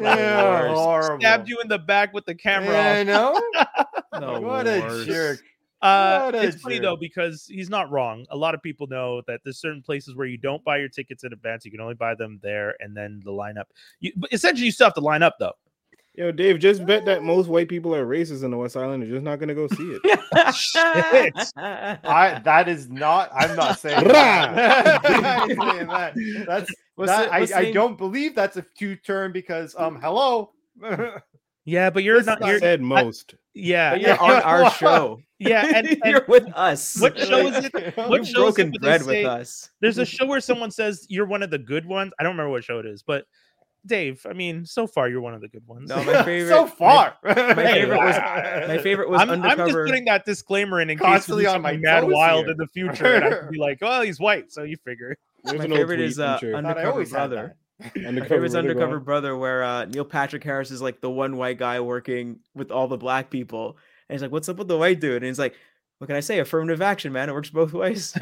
Yeah, 0.00 0.42
worst. 0.44 0.74
horrible. 0.74 1.20
Stabbed 1.20 1.48
you 1.48 1.58
in 1.60 1.66
the 1.68 1.78
back 1.78 2.12
with 2.14 2.24
the 2.24 2.36
camera. 2.36 2.70
Yeah, 2.72 2.92
I 3.00 3.02
know. 3.02 3.40
The 4.12 4.40
what 4.40 4.66
a 4.68 5.04
jerk. 5.04 5.40
Uh, 5.82 6.22
What 6.22 6.34
a 6.36 6.42
it's 6.42 6.60
funny 6.62 6.78
though 6.78 6.96
because 6.96 7.46
he's 7.46 7.68
not 7.70 7.90
wrong. 7.90 8.26
A 8.30 8.36
lot 8.36 8.54
of 8.54 8.62
people 8.62 8.86
know 8.86 9.22
that 9.26 9.40
there's 9.44 9.58
certain 9.58 9.82
places 9.82 10.14
where 10.14 10.26
you 10.26 10.38
don't 10.38 10.62
buy 10.64 10.76
your 10.78 10.88
tickets 10.88 11.24
in 11.24 11.32
advance. 11.32 11.64
You 11.64 11.70
can 11.72 11.80
only 11.80 11.94
buy 11.94 12.14
them 12.14 12.38
there, 12.42 12.74
and 12.80 12.96
then 12.96 13.20
the 13.24 13.30
lineup. 13.32 13.64
You 14.00 14.12
but 14.16 14.32
essentially 14.32 14.66
you 14.66 14.72
still 14.72 14.86
have 14.86 14.94
to 14.94 15.00
line 15.00 15.22
up 15.24 15.36
though. 15.38 15.52
Yo, 16.18 16.32
Dave, 16.32 16.58
just 16.58 16.84
bet 16.84 17.04
that 17.04 17.22
most 17.22 17.46
white 17.46 17.68
people 17.68 17.94
are 17.94 18.04
racist 18.04 18.42
in 18.42 18.50
the 18.50 18.56
West 18.56 18.76
Island 18.76 19.04
and 19.04 19.12
just 19.12 19.22
not 19.22 19.38
gonna 19.38 19.54
go 19.54 19.68
see 19.68 19.96
it. 20.02 20.52
Shit. 20.52 21.32
I 21.56 22.40
that 22.44 22.68
is 22.68 22.88
not. 22.90 23.30
I'm 23.32 23.54
not 23.54 23.78
saying 23.78 24.02
that. 24.08 25.00
I'm 25.04 25.48
saying 25.48 25.86
that. 25.86 26.14
That's 26.44 26.74
What's 26.96 27.12
that, 27.12 27.30
the- 27.30 27.38
what's 27.38 27.52
the 27.52 27.56
I, 27.56 27.60
I 27.60 27.72
don't 27.72 27.96
believe 27.96 28.34
that's 28.34 28.56
a 28.56 28.64
two 28.76 28.96
term 28.96 29.30
because 29.30 29.76
um 29.78 30.00
hello. 30.00 30.50
Yeah, 31.64 31.90
but 31.90 32.02
you're 32.02 32.18
This 32.18 32.26
not. 32.26 32.44
You're, 32.44 32.58
Said 32.58 32.80
most. 32.80 33.36
yeah, 33.54 33.90
But 33.92 34.00
you're 34.00 34.20
on 34.20 34.42
our 34.42 34.70
show. 34.72 35.20
yeah, 35.38 35.70
and, 35.72 35.86
and 35.86 36.00
you're 36.04 36.24
with 36.26 36.48
us. 36.54 36.98
what 37.00 37.16
show 37.16 37.46
is 37.46 37.64
it? 37.72 37.96
What 37.96 38.10
You've 38.18 38.26
show 38.28 38.48
is 38.48 38.58
it 38.58 38.62
broken 38.64 38.70
where 38.72 38.80
bread 38.80 39.02
say- 39.02 39.22
with 39.22 39.26
us. 39.30 39.70
There's 39.80 39.98
a 39.98 40.04
show 40.04 40.26
where 40.26 40.40
someone 40.40 40.72
says 40.72 41.06
you're 41.08 41.26
one 41.26 41.44
of 41.44 41.50
the 41.50 41.58
good 41.58 41.86
ones. 41.86 42.12
I 42.18 42.24
don't 42.24 42.32
remember 42.32 42.50
what 42.50 42.64
show 42.64 42.80
it 42.80 42.86
is, 42.86 43.04
but 43.04 43.24
Dave, 43.88 44.24
I 44.28 44.32
mean, 44.34 44.64
so 44.64 44.86
far 44.86 45.08
you're 45.08 45.20
one 45.20 45.34
of 45.34 45.40
the 45.40 45.48
good 45.48 45.66
ones. 45.66 45.88
No, 45.88 45.96
my 46.04 46.22
favorite. 46.24 46.48
so 46.54 46.66
far. 46.66 47.16
My, 47.24 47.34
my 47.34 47.54
favorite 47.64 47.98
was 47.98 48.16
my 48.16 48.64
my 48.68 48.78
favorite 48.82 49.10
was 49.10 49.20
I'm, 49.20 49.30
I'm 49.30 49.56
just 49.56 49.72
putting 49.72 50.04
that 50.04 50.24
disclaimer 50.24 50.80
in 50.80 50.90
in 50.90 50.98
Constantly 50.98 51.44
case 51.44 51.48
we 51.48 51.52
do 51.52 51.56
on 51.56 51.62
my 51.62 51.76
mad 51.76 52.04
wild 52.04 52.44
here. 52.44 52.52
in 52.52 52.56
the 52.58 52.66
future, 52.68 53.14
and 53.14 53.24
I 53.24 53.30
can 53.40 53.50
be 53.50 53.58
like, 53.68 53.78
"Oh, 53.82 54.02
he's 54.02 54.20
white," 54.20 54.52
so 54.52 54.62
you 54.62 54.76
figure. 54.84 55.16
There's 55.44 55.58
my 55.58 55.66
favorite 55.66 55.96
tweet 55.96 56.08
is 56.08 56.18
uh, 56.20 56.38
Church. 56.38 56.54
Undercover 56.54 57.04
brother. 57.06 57.56
that. 57.80 57.96
My 57.96 58.08
Undercover 58.08 58.28
favorite's 58.34 58.54
undercover 58.54 58.96
on. 58.96 59.04
brother, 59.04 59.36
where 59.36 59.62
uh, 59.64 59.84
Neil 59.86 60.04
Patrick 60.04 60.44
Harris 60.44 60.70
is 60.70 60.82
like 60.82 61.00
the 61.00 61.10
one 61.10 61.36
white 61.36 61.58
guy 61.58 61.80
working 61.80 62.40
with 62.54 62.70
all 62.70 62.88
the 62.88 62.96
black 62.96 63.30
people, 63.30 63.76
and 64.08 64.14
he's 64.14 64.22
like, 64.22 64.32
"What's 64.32 64.48
up 64.48 64.56
with 64.56 64.68
the 64.68 64.76
white 64.78 65.00
dude?" 65.00 65.16
And 65.22 65.26
he's 65.26 65.38
like, 65.38 65.54
"What 65.98 66.08
can 66.08 66.16
I 66.16 66.20
say? 66.20 66.38
Affirmative 66.40 66.82
action, 66.82 67.12
man. 67.12 67.28
It 67.28 67.32
works 67.34 67.50
both 67.50 67.72
ways." 67.72 68.12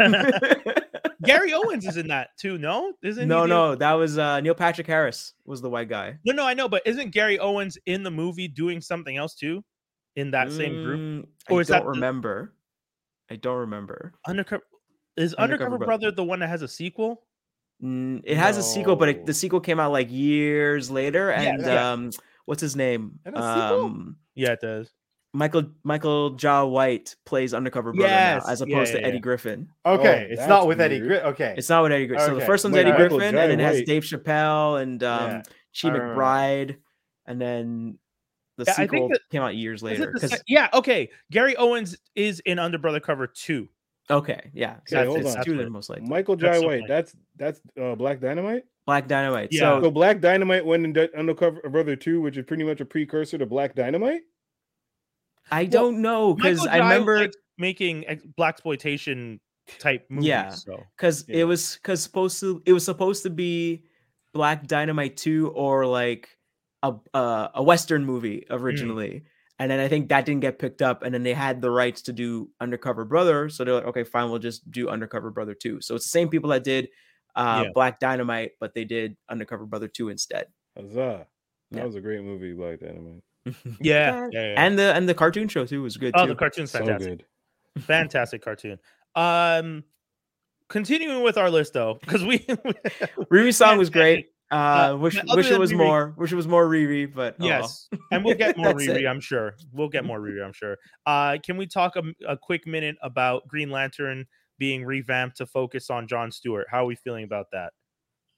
Gary 1.27 1.53
Owens 1.53 1.87
is 1.87 1.97
in 1.97 2.09
that 2.09 2.31
too. 2.39 2.59
No, 2.59 2.93
isn't 3.03 3.27
no, 3.29 3.43
he 3.45 3.49
no, 3.49 3.75
that 3.75 3.93
was 3.93 4.19
uh, 4.19 4.41
Neil 4.41 4.55
Patrick 4.55 4.87
Harris 4.87 5.35
was 5.45 5.61
the 5.61 5.71
white 5.71 5.89
guy. 5.89 6.19
no, 6.25 6.33
no. 6.33 6.47
I 6.47 6.55
know, 6.55 6.69
but 6.69 6.83
isn't 6.87 7.11
Gary 7.11 7.39
Owens 7.39 7.77
in 7.87 8.03
the 8.03 8.11
movie 8.11 8.49
doing 8.49 8.81
something 8.81 9.17
else 9.17 9.35
too? 9.35 9.65
In 10.17 10.31
that 10.31 10.51
same 10.51 10.83
group, 10.83 11.01
Mm, 11.01 11.27
Or 11.51 11.59
I 11.59 11.61
is 11.61 11.69
that 11.69 11.79
don't 11.79 11.87
the- 11.87 11.91
remember. 11.93 12.55
I 13.31 13.37
don't 13.37 13.59
remember. 13.59 14.15
undercover 14.27 14.63
is 15.17 15.35
Undercover 15.35 15.65
Undercover 15.75 15.79
Bro- 15.79 15.87
Brother 15.87 16.11
the 16.11 16.25
one 16.25 16.39
that 16.41 16.49
has 16.49 16.63
a 16.63 16.69
sequel? 16.69 17.23
Mm, 17.83 18.23
it 18.25 18.37
has 18.39 18.57
a 18.57 18.63
sequel, 18.63 18.97
but 18.97 19.09
it, 19.11 19.27
the 19.27 19.35
sequel 19.35 19.61
came 19.61 19.79
out 19.81 19.93
like 19.93 20.11
years 20.11 20.91
later. 20.91 21.31
And 21.33 21.61
yeah. 21.63 21.91
um, 21.93 22.11
what's 22.47 22.61
his 22.63 22.77
name? 22.77 23.19
And 23.27 23.35
sequel? 23.35 23.85
Um, 23.85 24.17
Yeah, 24.35 24.53
it 24.53 24.61
does. 24.63 24.91
Michael 25.33 25.65
Michael 25.85 26.31
Jai 26.31 26.63
White 26.63 27.15
plays 27.27 27.53
undercover 27.53 27.93
brother 27.93 28.09
Yes, 28.09 28.47
now, 28.47 28.53
as 28.53 28.61
opposed 28.63 28.95
yeah, 28.95 29.01
to 29.01 29.05
Eddie 29.07 29.17
yeah. 29.17 29.21
Griffin. 29.21 29.69
Okay, 29.85 30.27
Oh, 30.31 30.33
it's 30.33 30.47
not 30.49 30.67
with 30.67 30.81
Eddie. 30.81 31.01
Griffin. 31.01 31.27
Okay, 31.27 31.55
It's 31.59 31.69
not 31.69 31.83
with 31.83 31.93
Eddie 31.93 32.07
Griffin. 32.07 32.27
So 32.27 32.35
the 32.37 32.41
first 32.47 32.65
one's 32.65 32.75
Wait, 32.75 32.81
Eddie 32.83 32.93
Michael 32.93 33.19
Griffin, 33.19 33.35
Jai 33.35 33.45
and 33.45 33.61
it 33.61 33.65
has 33.65 33.83
Dave 33.83 34.03
Chappelle 34.03 34.81
and 34.81 35.03
um, 35.03 35.31
Yeah, 35.31 35.43
Chi 35.81 35.89
I 35.89 35.91
remember 35.93 36.15
that. 36.15 36.19
McBride, 36.19 36.77
and 37.27 37.41
then 37.41 37.99
the 38.57 38.65
Yeah, 38.67 38.73
sequel 38.73 39.09
that- 39.11 39.21
came 39.31 39.43
out 39.43 39.55
years 39.55 39.83
later. 39.83 40.11
the 40.15 40.21
'cause- 40.21 40.31
se- 40.31 40.39
yeah, 40.47 40.69
okay. 40.73 41.11
Gary 41.31 41.55
Owens 41.57 41.97
is 42.15 42.41
in 42.47 42.59
Under 42.59 42.79
Brother 42.79 43.01
Cover 43.01 43.27
two. 43.27 43.69
okay, 44.09 44.51
yeah, 44.55 44.77
so 44.87 44.97
Okay, 45.01 45.03
it's, 45.03 45.09
hold 45.15 45.21
it's 45.27 45.37
on. 45.37 45.45
two 45.45 45.57
then 45.59 45.71
most 45.71 45.91
likely. 45.91 46.09
Michael 46.09 46.37
That's 46.37 46.61
Jai 46.61 46.67
White. 46.67 46.83
That's 46.89 47.15
that's 47.37 47.61
uh, 47.79 47.95
Black 47.97 48.21
Dynamite. 48.21 48.63
Black 48.87 49.07
Dynamite. 49.09 49.49
Yeah. 49.51 49.61
So 49.61 49.83
So 49.83 49.91
Black 49.91 50.21
Dynamite 50.21 50.65
went 50.65 50.85
in 50.85 50.93
De- 50.95 51.15
Undercover 51.19 51.61
Brother 51.69 51.97
Two, 51.97 52.23
which 52.23 52.39
is 52.39 52.47
pretty 52.47 52.65
much 52.65 52.81
a 52.81 52.85
precursor 52.87 53.37
to 53.37 53.45
Black 53.45 53.75
Dynamite. 53.75 54.23
I 55.51 55.65
don't 55.67 56.03
know 56.03 56.35
because 56.35 56.67
I 56.67 56.79
remember 56.79 57.29
making 57.59 58.05
black 58.37 58.55
exploitation 58.55 59.41
type 59.79 60.07
movies. 60.11 60.29
Yeah. 60.29 60.51
So 60.51 60.83
because 60.97 61.25
Yeah. 61.29 61.39
it 61.39 61.45
was 61.45 61.75
because 61.77 62.03
supposed 62.03 62.41
to 62.41 62.63
it 62.67 62.73
was 62.73 62.85
supposed 62.85 63.23
to 63.25 63.31
be 63.31 63.85
Black 64.33 64.67
Dynamite 64.67 65.17
two 65.17 65.49
or 65.55 65.87
like 65.87 66.29
a 66.83 66.95
uh, 67.15 67.49
a 67.55 67.63
Western 67.63 68.05
movie 68.05 68.45
Mm. 68.51 68.61
originally, 68.61 69.25
and 69.59 69.71
then 69.71 69.81
I 69.81 69.89
think 69.89 70.09
that 70.11 70.27
didn't 70.27 70.43
get 70.43 70.59
picked 70.59 70.83
up, 70.83 71.03
and 71.03 71.15
then 71.15 71.23
they 71.23 71.33
had 71.33 71.63
the 71.63 71.71
rights 71.71 72.03
to 72.03 72.13
do 72.13 72.51
Undercover 72.61 73.05
Brother, 73.07 73.49
so 73.49 73.65
they're 73.65 73.75
like, 73.75 73.87
okay, 73.87 74.05
fine, 74.05 74.29
we'll 74.31 74.39
just 74.39 74.71
do 74.71 74.89
Undercover 74.89 75.31
Brother 75.31 75.55
two. 75.55 75.81
So 75.81 75.95
it's 75.95 76.05
the 76.05 76.11
same 76.11 76.29
people 76.29 76.51
that 76.51 76.65
did 76.65 76.89
uh, 77.35 77.63
Yeah. 77.65 77.71
Black 77.75 77.99
Dynamite, 77.99 78.53
but 78.61 78.75
they 78.75 78.85
did 78.85 79.17
Undercover 79.29 79.65
Brother 79.67 79.89
two 79.89 80.11
instead, 80.11 80.47
Huzzah! 80.77 81.27
That 81.71 81.79
Yeah. 81.79 81.85
was 81.85 81.95
a 81.97 82.01
great 82.01 82.23
movie, 82.23 82.53
Black 82.53 82.81
Dynamite. 82.81 83.23
yeah, 83.81 84.29
yeah, 84.33 84.43
yeah. 84.53 84.55
and 84.65 84.79
the 84.79 84.95
and 84.95 85.09
the 85.09 85.15
cartoon 85.15 85.49
show 85.49 85.65
too 85.67 85.83
was 85.83 85.97
good 85.97 86.13
oh, 86.17 86.23
too. 86.27 86.29
the 86.33 86.35
cartoon's 86.37 86.71
So 86.71 86.79
fantastic. 86.81 87.25
good. 87.77 87.83
Fantastic 87.83 88.43
cartoon. 88.43 88.79
Um, 89.15 89.85
continuing 90.69 91.23
with 91.23 91.37
our 91.39 91.51
list 91.51 91.73
though, 91.75 91.99
because 92.01 92.25
we 92.25 92.39
Riri's 93.31 93.57
song 93.57 93.79
was 93.79 93.91
great. 93.91 94.27
Uh, 94.51 94.55
Uh, 94.95 94.97
wish 95.01 95.19
wish 95.35 95.51
it 95.51 95.59
was 95.59 95.73
Riri- 95.73 95.77
more. 95.77 96.15
Wish 96.17 96.33
it 96.33 96.37
was 96.37 96.47
more 96.47 96.67
Riri, 96.67 97.13
but 97.13 97.35
oh 97.41 97.45
well. 97.47 97.61
yes, 97.63 97.89
and 98.13 98.25
we'll 98.25 98.37
get 98.37 98.57
more 98.57 98.73
That's 98.73 98.87
Riri. 98.87 99.03
it. 99.03 99.07
I'm 99.07 99.21
sure 99.21 99.55
we'll 99.73 99.89
get 99.89 100.05
more 100.05 100.21
Riri. 100.21 100.45
I'm 100.45 100.53
sure. 100.53 100.77
Uh, 101.05 101.39
can 101.45 101.57
we 101.57 101.67
talk 101.67 101.97
a, 101.97 102.03
a 102.29 102.37
quick 102.37 102.67
minute 102.67 102.97
about 103.03 103.47
Green 103.49 103.71
Lantern 103.71 104.25
being 104.59 104.85
revamped 104.85 105.37
to 105.39 105.47
focus 105.47 105.91
on 105.91 106.07
John 106.07 106.31
Stewart? 106.31 106.67
How 106.71 106.83
are 106.85 106.87
we 106.87 106.95
feeling 106.97 107.25
about 107.25 107.47
that? 107.53 107.73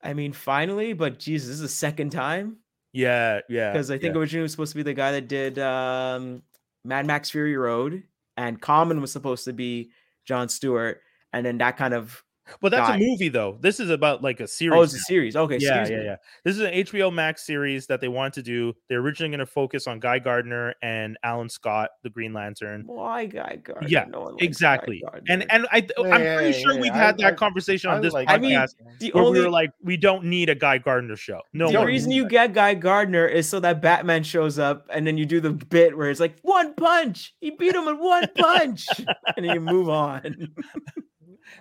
I 0.03 0.15
mean, 0.15 0.33
finally, 0.33 0.93
but 0.95 1.19
Jesus, 1.19 1.49
this 1.49 1.55
is 1.57 1.61
the 1.63 1.69
second 1.69 2.11
time 2.11 2.57
Yeah, 2.93 3.41
yeah. 3.49 3.73
because 3.73 3.91
I 3.91 3.99
think 3.99 4.15
yeah. 4.15 4.21
originally 4.21 4.43
was 4.43 4.53
supposed 4.53 4.73
to 4.73 4.77
be 4.77 4.83
the 4.83 4.95
guy 4.95 5.13
that 5.13 5.29
did 5.29 5.59
um, 5.59 6.43
Mad 6.85 7.07
Max 7.07 7.31
Fury 7.31 7.57
Road, 7.57 8.03
and 8.37 8.61
Common 8.61 9.01
was 9.01 9.13
supposed 9.13 9.45
to 9.45 9.53
be 9.53 9.91
John 10.25 10.49
Stewart, 10.49 11.01
and 11.33 11.45
then 11.45 11.59
that 11.59 11.77
kind 11.77 11.95
of 11.95 12.23
But 12.61 12.71
that's 12.71 12.89
guy. 12.89 12.97
a 12.97 12.99
movie 12.99 13.29
though. 13.29 13.59
This 13.61 13.81
is 13.81 13.91
about 13.91 14.23
like 14.23 14.41
a 14.41 14.45
oh, 14.45 14.47
series. 14.47 14.79
oh, 14.79 14.83
it's 14.83 14.95
a 14.95 14.99
series. 14.99 15.37
Okay, 15.37 15.59
yeah, 15.61 15.89
yeah, 15.89 15.97
me. 15.97 16.05
yeah. 16.05 16.17
This 16.45 16.57
is 16.57 16.61
an 16.63 16.73
HBO 16.73 17.13
Max 17.13 17.45
series 17.47 17.87
that 17.87 18.01
they 18.01 18.09
wanted 18.09 18.35
to 18.35 18.43
do. 18.43 18.75
They're 18.89 19.01
originally 19.01 19.31
going 19.31 19.41
to 19.41 19.47
focus 19.47 19.87
on 19.87 20.01
Guy 20.01 20.19
Gardner 20.19 20.75
and 20.83 21.17
Alan 21.23 21.49
Scott, 21.49 21.91
the 22.03 22.11
Green 22.11 22.33
Lantern. 22.33 22.85
Why 22.87 23.27
Guy 23.27 23.59
Gardner? 23.63 23.89
Yeah, 23.89 24.05
No 24.09 24.21
one 24.23 24.37
Exactly. 24.39 25.03
And 25.29 25.43
Gardner. 25.43 25.47
and 25.51 25.67
I 25.73 25.77
I'm 25.99 26.11
pretty 26.21 26.57
yeah, 26.57 26.63
sure 26.63 26.75
yeah, 26.75 26.81
we've 26.81 26.93
I- 26.93 26.97
had 26.97 27.19
that 27.19 27.33
I- 27.35 27.37
conversation 27.37 27.91
I 27.91 27.97
on 27.97 28.03
this 28.03 28.13
like 28.13 28.29
podcast 28.29 28.35
I 28.35 28.39
mean, 28.39 28.97
the 28.99 29.11
where 29.13 29.25
only 29.25 29.41
we 29.41 29.45
were 29.45 29.51
like, 29.51 29.71
we 29.83 29.97
don't 29.97 30.25
need 30.25 30.49
a 30.49 30.55
Guy 30.55 30.79
Gardner 30.79 31.17
show. 31.17 31.41
No, 31.53 31.71
the 31.71 31.85
reason 31.85 32.11
you 32.11 32.27
get 32.29 32.53
Guy 32.53 32.75
Gardner 32.75 33.27
is 33.27 33.49
so 33.49 33.61
that 33.61 33.83
Batman 33.83 34.23
shows 34.23 34.59
up, 34.59 34.87
and 34.93 35.07
then 35.07 35.17
you 35.19 35.27
do 35.27 35.41
the 35.41 35.51
bit 35.51 35.97
where 35.97 36.11
it's 36.11 36.21
like 36.21 36.37
one 36.43 36.75
punch, 36.75 37.35
he 37.41 37.51
beat 37.51 37.75
him 37.75 37.87
with 37.87 37.99
one 37.99 38.25
punch, 38.37 38.87
and 39.37 39.47
then 39.47 39.55
you 39.55 39.61
move 39.61 39.89
on. 39.89 40.49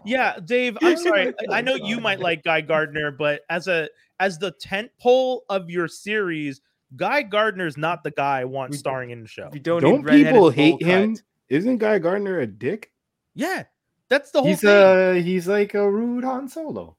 Yeah, 0.06 0.38
Dave, 0.44 0.78
I'm 0.82 0.98
sorry. 0.98 1.34
I- 1.50 1.58
I 1.58 1.62
know 1.62 1.76
you 1.76 2.00
might 2.00 2.20
like 2.20 2.44
Guy 2.44 2.62
Gardner, 2.62 3.12
but 3.12 3.42
as 3.50 3.68
a 3.68 3.90
as 4.20 4.38
the 4.40 4.52
tent 4.52 4.90
pole 5.00 5.46
of 5.50 5.70
your 5.70 5.88
series, 5.88 6.62
Guy 6.96 7.22
Gardner's 7.24 7.78
not 7.78 8.04
the 8.04 8.12
guy 8.12 8.40
I 8.42 8.46
want 8.46 8.74
starring 8.76 9.12
in 9.12 9.22
the 9.22 9.28
show. 9.28 9.50
You 9.54 9.60
don't, 9.60 9.82
Don't 9.82 10.06
people 10.08 10.50
hate 10.50 10.82
him? 10.82 11.16
cut- 11.16 11.24
Isn't 11.50 11.78
Guy 11.78 12.00
Gardner 12.00 12.40
a 12.40 12.48
dick? 12.48 12.92
Yeah, 13.36 13.64
that's 14.10 14.32
the 14.32 14.40
whole 14.40 14.48
He's 14.50 14.62
thing. 14.62 14.70
uh 14.70 15.14
he's 15.14 15.48
like 15.48 15.74
a 15.76 15.90
rude 15.90 16.24
Han 16.24 16.48
Solo. 16.48 16.96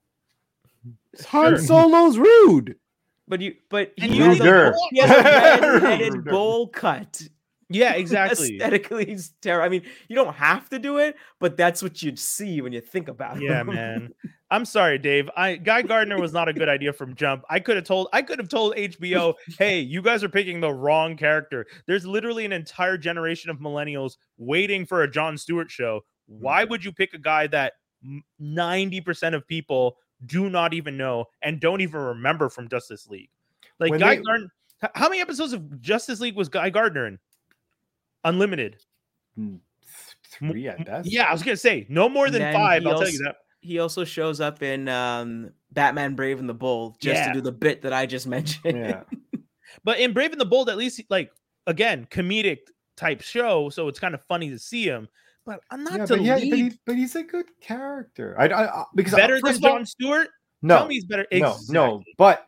Han 1.27 1.55
Sure. 1.55 1.57
Solo's 1.57 2.17
rude. 2.17 2.75
But 3.27 3.41
you, 3.41 3.55
but 3.69 3.93
he 3.97 4.07
you 4.17 4.23
has, 4.23 4.39
a, 4.39 4.73
he 4.91 4.99
has 5.01 5.11
a 5.11 5.23
redheaded 5.81 6.13
Ruder. 6.15 6.31
bowl 6.31 6.67
cut. 6.67 7.21
Yeah, 7.69 7.93
exactly. 7.95 8.55
Aesthetically, 8.55 9.05
he's 9.05 9.33
terrible. 9.41 9.65
I 9.65 9.69
mean, 9.69 9.83
you 10.07 10.15
don't 10.15 10.33
have 10.33 10.69
to 10.69 10.79
do 10.79 10.97
it, 10.97 11.15
but 11.39 11.55
that's 11.57 11.81
what 11.81 12.01
you'd 12.01 12.19
see 12.19 12.61
when 12.61 12.73
you 12.73 12.81
think 12.81 13.07
about 13.07 13.37
it. 13.37 13.43
Yeah, 13.49 13.63
man. 13.63 14.13
I'm 14.51 14.65
sorry, 14.65 14.97
Dave. 14.97 15.29
I 15.37 15.55
Guy 15.55 15.83
Gardner 15.83 16.19
was 16.19 16.33
not 16.33 16.49
a 16.49 16.53
good 16.53 16.67
idea 16.69 16.91
from 16.91 17.13
jump. 17.15 17.43
I 17.49 17.59
could 17.59 17.75
have 17.75 17.85
told 17.85 18.07
I 18.13 18.21
could 18.23 18.39
have 18.39 18.49
told 18.49 18.75
HBO, 18.75 19.35
"Hey, 19.59 19.79
you 19.79 20.01
guys 20.01 20.23
are 20.23 20.29
picking 20.29 20.59
the 20.59 20.73
wrong 20.73 21.15
character." 21.15 21.67
There's 21.85 22.05
literally 22.05 22.45
an 22.45 22.51
entire 22.51 22.97
generation 22.97 23.51
of 23.51 23.59
millennials 23.59 24.17
waiting 24.37 24.85
for 24.87 25.03
a 25.03 25.09
John 25.11 25.37
Stewart 25.37 25.69
show. 25.69 26.01
Mm. 26.31 26.39
Why 26.39 26.63
would 26.63 26.83
you 26.83 26.91
pick 26.91 27.13
a 27.13 27.19
guy 27.19 27.45
that 27.47 27.73
90% 28.41 29.35
of 29.35 29.47
people 29.47 29.97
do 30.25 30.49
not 30.49 30.73
even 30.73 30.97
know 30.97 31.25
and 31.41 31.59
don't 31.59 31.81
even 31.81 31.99
remember 32.01 32.49
from 32.49 32.67
Justice 32.69 33.07
League? 33.07 33.29
Like 33.79 33.91
When 33.91 33.99
Guy 33.99 34.15
they- 34.15 34.21
Gardner 34.23 34.47
How 34.95 35.09
many 35.09 35.21
episodes 35.21 35.53
of 35.53 35.81
Justice 35.81 36.19
League 36.19 36.35
was 36.35 36.49
Guy 36.49 36.69
Gardner 36.69 37.07
in? 37.07 37.19
Unlimited. 38.23 38.77
Three 40.31 40.67
at 40.67 40.85
best. 40.85 41.11
Yeah, 41.11 41.23
I 41.23 41.31
was 41.33 41.43
going 41.43 41.53
to 41.55 41.59
say 41.61 41.85
no 41.89 42.07
more 42.09 42.29
than 42.29 42.41
5, 42.53 42.81
he 42.83 42.87
I'll 42.87 42.93
tell 42.99 43.07
you 43.09 43.13
also- 43.13 43.23
that. 43.23 43.35
He 43.61 43.79
also 43.79 44.05
shows 44.05 44.39
up 44.39 44.63
in 44.63 44.87
um, 44.87 45.49
Batman 45.71 46.15
Brave 46.15 46.39
and 46.39 46.47
the 46.47 46.53
Bold 46.53 46.95
just 47.01 47.15
Yeah. 47.15 47.27
to 47.27 47.33
do 47.33 47.41
the 47.41 47.51
bit 47.51 47.81
that 47.81 47.91
I 47.91 48.05
just 48.05 48.25
mentioned. 48.37 48.77
Yeah. 48.77 49.03
But 49.83 49.99
in 49.99 50.13
Brave 50.13 50.31
and 50.31 50.39
the 50.39 50.45
Bold, 50.45 50.69
at 50.69 50.77
least 50.77 51.01
like 51.09 51.29
again, 51.67 52.07
comedic 52.09 52.59
type 52.95 53.21
show, 53.21 53.69
so 53.69 53.89
it's 53.89 53.99
kind 53.99 54.13
of 54.15 54.23
funny 54.29 54.49
to 54.49 54.57
see 54.57 54.85
him. 54.85 55.09
But 55.45 55.59
I'm 55.71 55.83
not 55.83 55.97
Yeah, 55.97 56.05
to 56.05 56.13
but, 56.15 56.21
yeah, 56.23 56.35
lead 56.37 56.49
but, 56.51 56.57
he, 56.59 56.71
but 56.85 56.95
he's 56.95 57.15
a 57.17 57.23
good 57.23 57.47
character. 57.59 58.33
I, 58.39 58.47
I, 58.47 58.81
I 58.81 58.83
because 58.95 59.13
better 59.13 59.35
than 59.35 59.41
first 59.41 59.59
of 59.59 59.65
all- 59.65 59.71
John 59.77 59.85
Stewart. 59.85 60.29
No, 60.61 60.77
Tell 60.77 60.87
me 60.87 60.95
he's 60.95 61.05
better. 61.05 61.25
no, 61.33 61.57
no. 61.67 62.01
But 62.17 62.45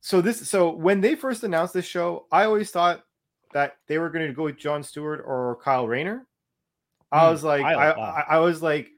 so 0.00 0.20
this, 0.20 0.48
so 0.48 0.74
when 0.74 1.00
they 1.00 1.14
first 1.14 1.44
announced 1.44 1.72
this 1.74 1.86
show, 1.86 2.26
I 2.32 2.44
always 2.44 2.70
thought 2.72 3.02
that 3.52 3.76
they 3.86 3.98
were 3.98 4.10
going 4.10 4.26
to 4.26 4.32
go 4.32 4.44
with 4.44 4.56
John 4.58 4.82
Stewart 4.82 5.22
or 5.26 5.58
Kyle 5.62 5.86
Rayner. 5.88 6.26
I 7.10 7.24
Hmm, 7.26 7.32
was 7.32 7.44
like, 7.44 7.64
I, 7.64 7.74
wow. 7.96 8.24
I, 8.28 8.36
I 8.36 8.38
was 8.38 8.62
like, 8.62 8.90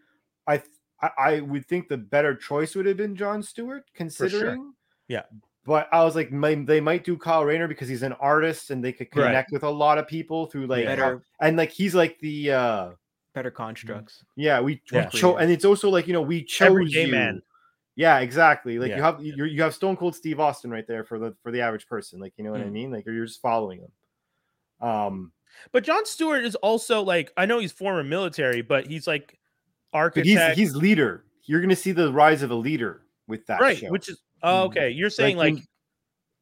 I, 0.47 0.57
th- 0.59 0.69
I, 1.01 1.11
I 1.19 1.41
would 1.41 1.67
think 1.67 1.89
the 1.89 1.97
better 1.97 2.35
choice 2.35 2.75
would 2.75 2.87
have 2.87 2.97
been 2.97 3.15
John 3.17 3.43
Stewart, 3.43 3.85
considering. 3.95 4.73
Yeah. 5.09 5.23
But 5.67 5.89
I 5.93 6.03
was 6.05 6.17
like, 6.17 6.33
may, 6.33 6.55
they 6.57 6.81
might 6.81 7.05
do 7.05 7.17
Kyle 7.17 7.45
Rayner 7.45 7.69
because 7.69 7.89
he's 7.89 8.03
an 8.03 8.15
artist 8.15 8.71
and 8.71 8.83
they 8.83 8.93
could 8.93 9.09
Right. 9.15 9.27
connect 9.27 9.53
with 9.53 9.63
a 9.63 9.71
lot 9.71 9.99
of 9.99 10.09
people 10.09 10.47
through 10.47 10.67
like, 10.67 10.85
how- 10.87 10.91
better, 10.97 11.23
and 11.41 11.57
like 11.57 11.71
he's 11.71 11.95
like 11.95 12.19
the, 12.21 12.51
uh 12.53 12.91
better 13.33 13.51
constructs. 13.51 14.25
yeah, 14.37 14.59
we, 14.61 14.83
we 14.91 14.99
Yeah. 14.99 15.07
cho- 15.07 15.37
and 15.37 15.53
it's 15.53 15.65
also 15.65 15.89
like 15.89 16.07
you 16.09 16.13
know 16.13 16.23
we 16.23 16.43
chose 16.43 16.93
you. 16.93 17.09
man. 17.09 17.41
Yeah, 17.95 18.19
exactly. 18.21 18.79
Like 18.79 18.89
Yeah. 18.91 18.97
you 18.97 19.03
have 19.03 19.23
you 19.23 19.45
you 19.45 19.63
have 19.63 19.75
Stone 19.75 19.97
Cold 19.99 20.17
Steve 20.17 20.41
Austin 20.41 20.71
right 20.71 20.87
there 20.89 21.05
for 21.05 21.19
the 21.21 21.37
for 21.43 21.53
the 21.53 21.61
average 21.61 21.87
person. 21.87 22.19
Like 22.19 22.33
you 22.37 22.43
know 22.45 22.51
what 22.51 22.61
I 22.63 22.65
Mm. 22.65 22.73
mean? 22.73 22.91
Like 22.91 23.05
you're 23.07 23.25
just 23.25 23.41
following 23.41 23.81
him. 23.81 23.93
Um, 24.81 25.33
But 25.73 25.85
John 25.85 26.05
Stewart 26.07 26.45
is 26.45 26.55
also 26.57 27.03
like 27.03 27.33
I 27.37 27.47
know 27.47 27.59
he's 27.59 27.73
former 27.73 28.03
military, 28.05 28.63
but 28.63 28.87
he's 28.87 29.07
like 29.07 29.39
architect, 29.93 30.57
he's 30.57 30.69
he's 30.71 30.77
leader. 30.77 31.25
You're 31.45 31.61
gonna 31.61 31.77
see 31.77 31.93
the 31.93 32.13
rise 32.13 32.43
of 32.43 32.51
a 32.51 32.55
leader 32.55 33.03
with 33.27 33.47
that 33.47 33.61
right? 33.61 33.77
show. 33.79 33.89
Which 33.91 34.09
is 34.09 34.21
oh, 34.43 34.65
okay. 34.65 34.91
You're 34.91 35.11
saying 35.11 35.37
like, 35.37 35.57
you- 35.57 35.63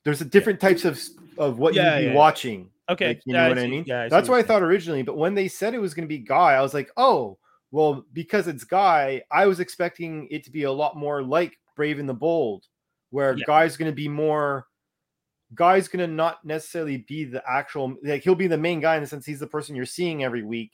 there's 0.04 0.20
a 0.20 0.24
different 0.24 0.60
types 0.60 0.84
of 0.84 1.00
of 1.36 1.58
what 1.58 1.74
Yeah, 1.74 1.94
you'd 1.94 1.98
be 2.00 2.04
yeah, 2.06 2.10
yeah. 2.12 2.16
watching. 2.16 2.70
okay, 2.88 3.08
Like, 3.08 3.22
you 3.26 3.34
yeah, 3.34 3.42
know 3.44 3.48
what 3.50 3.58
I 3.58 3.66
mean? 3.66 3.84
Yeah, 3.86 4.06
see 4.06 4.10
That's 4.10 4.28
what 4.28 4.38
I 4.38 4.42
thought 4.42 4.62
originally. 4.62 5.02
But 5.02 5.16
when 5.16 5.34
they 5.34 5.48
said 5.48 5.74
it 5.74 5.78
was 5.80 5.94
gonna 5.94 6.06
be 6.06 6.18
Guy, 6.18 6.54
I 6.54 6.60
was 6.62 6.74
like, 6.74 6.90
oh, 6.96 7.38
well, 7.70 8.04
because 8.12 8.46
it's 8.48 8.64
Guy, 8.64 9.22
I 9.30 9.46
was 9.46 9.60
expecting 9.60 10.28
it 10.30 10.44
to 10.44 10.50
be 10.50 10.62
a 10.62 10.72
lot 10.72 10.96
more 10.96 11.22
like 11.22 11.58
Brave 11.76 11.98
and 11.98 12.08
the 12.08 12.14
Bold, 12.14 12.64
where 13.10 13.36
Yeah. 13.36 13.44
Guy's 13.46 13.76
gonna 13.76 13.92
be 13.92 14.08
more. 14.08 14.66
Guy's 15.54 15.88
gonna 15.88 16.06
not 16.06 16.44
necessarily 16.44 16.98
be 17.08 17.24
the 17.24 17.42
actual 17.48 17.96
like 18.04 18.22
he'll 18.22 18.34
be 18.34 18.46
the 18.48 18.58
main 18.58 18.80
guy 18.80 18.96
in 18.96 19.02
the 19.02 19.06
sense 19.06 19.24
he's 19.24 19.40
the 19.40 19.46
person 19.46 19.74
you're 19.74 19.86
seeing 19.86 20.22
every 20.24 20.42
week, 20.42 20.72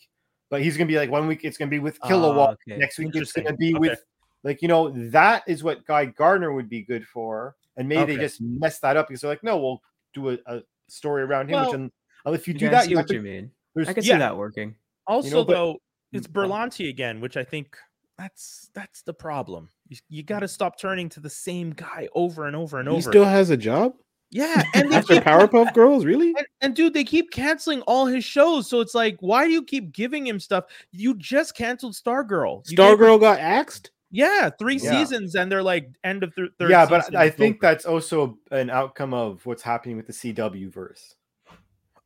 but 0.51 0.62
he's 0.62 0.77
gonna 0.77 0.89
be 0.89 0.97
like 0.97 1.11
one 1.11 1.27
week 1.29 1.45
it's 1.45 1.57
gonna 1.57 1.70
be 1.70 1.79
with 1.79 1.99
Kilowog, 2.01 2.49
Ah, 2.49 2.57
okay. 2.68 2.79
next 2.79 2.99
week 2.99 3.11
it's 3.14 3.33
gonna 3.33 3.57
be 3.57 3.70
Okay. 3.75 3.79
with 3.79 4.05
like 4.43 4.62
you 4.62 4.68
know 4.68 4.91
that 5.11 5.45
is 5.47 5.62
what 5.62 5.87
Guy 5.87 6.07
Gardner 6.07 6.53
would 6.53 6.68
be 6.68 6.83
good 6.83 7.07
for, 7.07 7.55
and 7.77 7.89
maybe 7.89 8.03
Okay. 8.03 8.16
they 8.16 8.20
just 8.22 8.41
mess 8.41 8.81
that 8.81 8.97
up 8.97 9.09
because 9.09 9.20
they're 9.20 9.31
like, 9.31 9.45
no, 9.45 9.59
we'll 9.59 9.81
do 10.12 10.31
a, 10.31 10.39
a 10.47 10.62
story 10.89 11.22
around 11.22 11.49
him. 11.49 11.55
Well, 11.55 11.66
which, 11.66 11.75
and, 11.75 11.91
and 12.27 12.35
if 12.35 12.49
you 12.49 12.55
do 12.55 12.68
that, 12.70 12.85
see 12.85 12.91
you 12.91 12.97
what 12.97 13.07
to, 13.09 13.14
you 13.14 13.22
mean. 13.22 13.51
there's 13.75 13.89
I 13.89 13.93
can 13.93 14.03
yeah. 14.05 14.14
see 14.14 14.18
that 14.18 14.37
working. 14.37 14.75
Also, 15.07 15.45
but- 15.45 15.53
though, 15.53 15.79
it's 16.12 16.27
uh, 16.27 16.31
Berlanti 16.31 16.89
again, 16.89 17.20
which 17.20 17.37
I 17.37 17.45
think 17.45 17.77
that's 18.18 18.70
that's 18.75 19.03
the 19.03 19.14
problem. 19.14 19.68
You, 19.89 19.97
you 20.09 20.22
got 20.22 20.41
to 20.41 20.49
stop 20.49 20.79
turning 20.79 21.09
to 21.11 21.20
the 21.20 21.31
same 21.31 21.70
guy 21.72 22.09
over 22.14 22.47
and 22.47 22.57
over 22.57 22.79
and 22.79 22.89
He 22.89 22.93
over. 22.93 22.99
He 22.99 23.03
still 23.03 23.25
has 23.25 23.51
a 23.51 23.57
job 23.57 23.95
yeah, 24.35 24.62
and 24.74 24.91
they 24.91 24.97
after 24.97 25.14
keep, 25.14 25.22
Powerpuff 25.22 25.72
Girls. 25.72 26.05
Really? 26.05 26.35
and, 26.37 26.47
and 26.61 26.74
dude, 26.76 26.93
they 26.93 27.05
keep 27.05 27.30
canceling 27.30 27.80
all 27.82 28.05
his 28.07 28.24
shows. 28.24 28.68
So 28.68 28.80
it's 28.80 28.95
like, 28.95 29.16
why 29.20 29.45
do 29.47 29.53
you 29.53 29.62
keep 29.62 29.93
giving 29.93 30.26
him 30.26 30.41
stuff? 30.41 30.64
You 30.91 31.14
just 31.14 31.55
canceled 31.57 31.95
Stargirl. 31.95 32.68
You 32.68 32.76
gave- 32.76 32.99
Stargirl 32.99 33.20
got 33.20 33.39
axed. 33.39 33.93
yeah, 34.11 34.51
three 34.59 34.76
Yeah. 34.76 34.91
seasons, 34.91 35.37
and 35.37 35.51
they're 35.51 35.62
like 35.62 35.89
end 36.03 36.22
of 36.24 36.35
th- 36.35 36.51
third. 36.59 36.70
yeah, 36.70 36.85
but 36.85 37.14
I 37.14 37.30
think 37.30 37.57
over. 37.57 37.61
that's 37.72 37.87
also 37.87 38.39
an 38.51 38.70
outcome 38.70 39.14
of 39.14 39.47
what's 39.47 39.62
happening 39.62 39.97
with 39.97 40.07
the 40.09 40.12
CW 40.12 40.68
verse. 40.72 41.14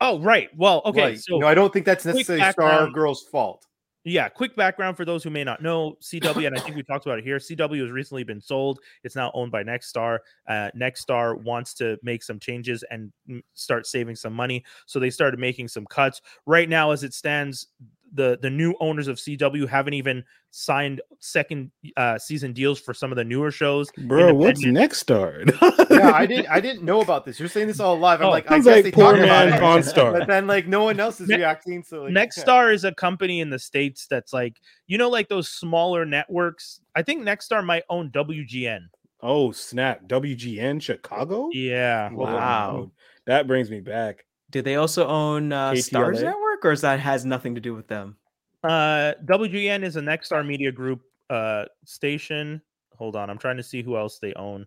Oh, 0.01 0.21
right. 0.21 0.49
Well, 0.57 0.83
okay. 0.85 1.03
Like, 1.11 1.19
so 1.19 1.35
you 1.35 1.41
know, 1.41 1.49
I 1.49 1.55
don't 1.55 1.73
think 1.73 1.85
that's 1.87 2.05
necessarily 2.05 2.41
background. 2.41 2.95
Stargirl's 2.95 3.25
fault. 3.25 3.67
Yeah, 4.05 4.29
quick 4.29 4.57
background 4.57 4.97
for 4.97 5.05
those 5.05 5.25
who 5.25 5.31
may 5.31 5.45
not 5.45 5.61
know 5.61 5.97
CW, 6.01 6.47
and 6.47 6.57
I 6.57 6.61
think 6.61 6.77
we 6.77 6.83
talked 6.83 7.05
about 7.05 7.19
it 7.19 7.25
here. 7.25 7.39
CW 7.39 7.83
has 7.83 7.91
recently 7.91 8.25
been 8.25 8.41
sold. 8.41 8.79
It's 9.03 9.17
now 9.17 9.31
owned 9.35 9.51
by 9.51 9.65
Nexstar. 9.65 10.19
Uh, 10.49 10.71
Nexstar 10.77 11.43
wants 11.43 11.75
to 11.75 11.99
make 12.03 12.23
some 12.23 12.39
changes 12.39 12.85
and 12.91 13.13
mm, 13.29 13.43
start 13.55 13.87
saving 13.87 14.17
some 14.17 14.33
money, 14.33 14.65
so 14.87 14.99
they 14.99 15.11
started 15.11 15.41
making 15.41 15.69
some 15.69 15.85
cuts. 15.85 16.23
Right 16.47 16.69
now, 16.69 16.93
as 16.93 17.03
it 17.03 17.13
stands, 17.13 17.67
the 18.15 18.39
the 18.41 18.51
new 18.51 18.75
owners 18.81 19.07
of 19.09 19.17
CW 19.17 19.69
haven't 19.69 19.95
even 19.95 20.25
signed 20.51 21.01
second 21.21 21.71
uh, 21.97 22.19
season 22.19 22.53
deals 22.53 22.81
for 22.81 22.95
some 22.95 23.13
of 23.13 23.17
the 23.17 23.25
newer 23.25 23.51
shows. 23.51 23.91
Bro, 23.99 24.35
what's 24.35 24.61
Independent. 24.61 24.75
next 24.75 24.99
starred? 24.99 25.53
Yeah, 25.91 26.13
I 26.13 26.27
didn't 26.27 26.49
I 26.49 26.61
didn't 26.61 26.85
know 26.85 27.01
about 27.01 27.25
this. 27.25 27.41
You're 27.41 27.49
saying 27.49 27.67
this 27.67 27.81
all 27.81 27.99
live. 27.99 28.21
I'm 28.21 28.27
Oh, 28.29 28.31
like, 28.31 28.51
I 28.51 28.57
guess 28.59 28.67
like 28.67 28.85
they 28.85 28.91
poor 28.93 29.05
talked 29.15 29.19
about 29.25 29.49
man 29.61 29.79
it. 29.81 29.85
Star. 29.85 30.13
But 30.13 30.29
then 30.29 30.47
like 30.47 30.67
no 30.69 30.85
one 30.85 31.01
else 31.01 31.21
is 31.21 31.29
Ne- 31.29 31.37
reacting. 31.37 31.83
So 31.83 32.05
like, 32.05 32.13
Nexstar 32.13 32.73
is 32.73 32.85
a 32.85 32.93
company 32.95 33.41
in 33.41 33.51
the 33.51 33.59
states 33.59 34.07
that's 34.09 34.33
like 34.33 34.61
you 34.87 34.97
know 34.99 35.09
like 35.09 35.29
those 35.29 35.49
smaller 35.49 36.05
networks. 36.05 36.81
I 36.95 37.03
think 37.03 37.23
Nexstar 37.25 37.65
might 37.65 37.83
own 37.89 38.11
WGN. 38.11 38.87
Oh 39.21 39.51
snap! 39.51 40.07
WGN 40.07 40.81
Chicago. 40.81 41.49
Yeah. 41.53 42.11
Wow. 42.13 42.25
Wow. 42.35 42.91
that 43.27 43.47
brings 43.49 43.71
me 43.71 43.81
back. 43.81 44.25
Do 44.51 44.63
they 44.63 44.77
also 44.77 45.07
own 45.07 45.53
uh, 45.53 45.75
Stars 45.77 46.21
KTLA? 46.21 46.23
Network, 46.59 46.71
or 46.71 46.73
is 46.73 46.81
that 46.83 47.01
has 47.01 47.25
nothing 47.25 47.55
to 47.55 47.61
do 47.61 47.75
with 47.75 47.89
them? 47.89 48.17
Uh, 48.65 49.15
WGN 49.25 49.85
is 49.85 49.97
a 49.97 50.01
Nexstar 50.01 50.45
Media 50.47 50.73
Group 50.73 51.03
uh 51.31 51.65
station. 51.85 52.63
Hold 52.97 53.17
on, 53.17 53.31
I'm 53.31 53.39
trying 53.39 53.59
to 53.59 53.63
see 53.63 53.83
who 53.83 53.97
else 53.97 54.19
they 54.19 54.35
own. 54.35 54.67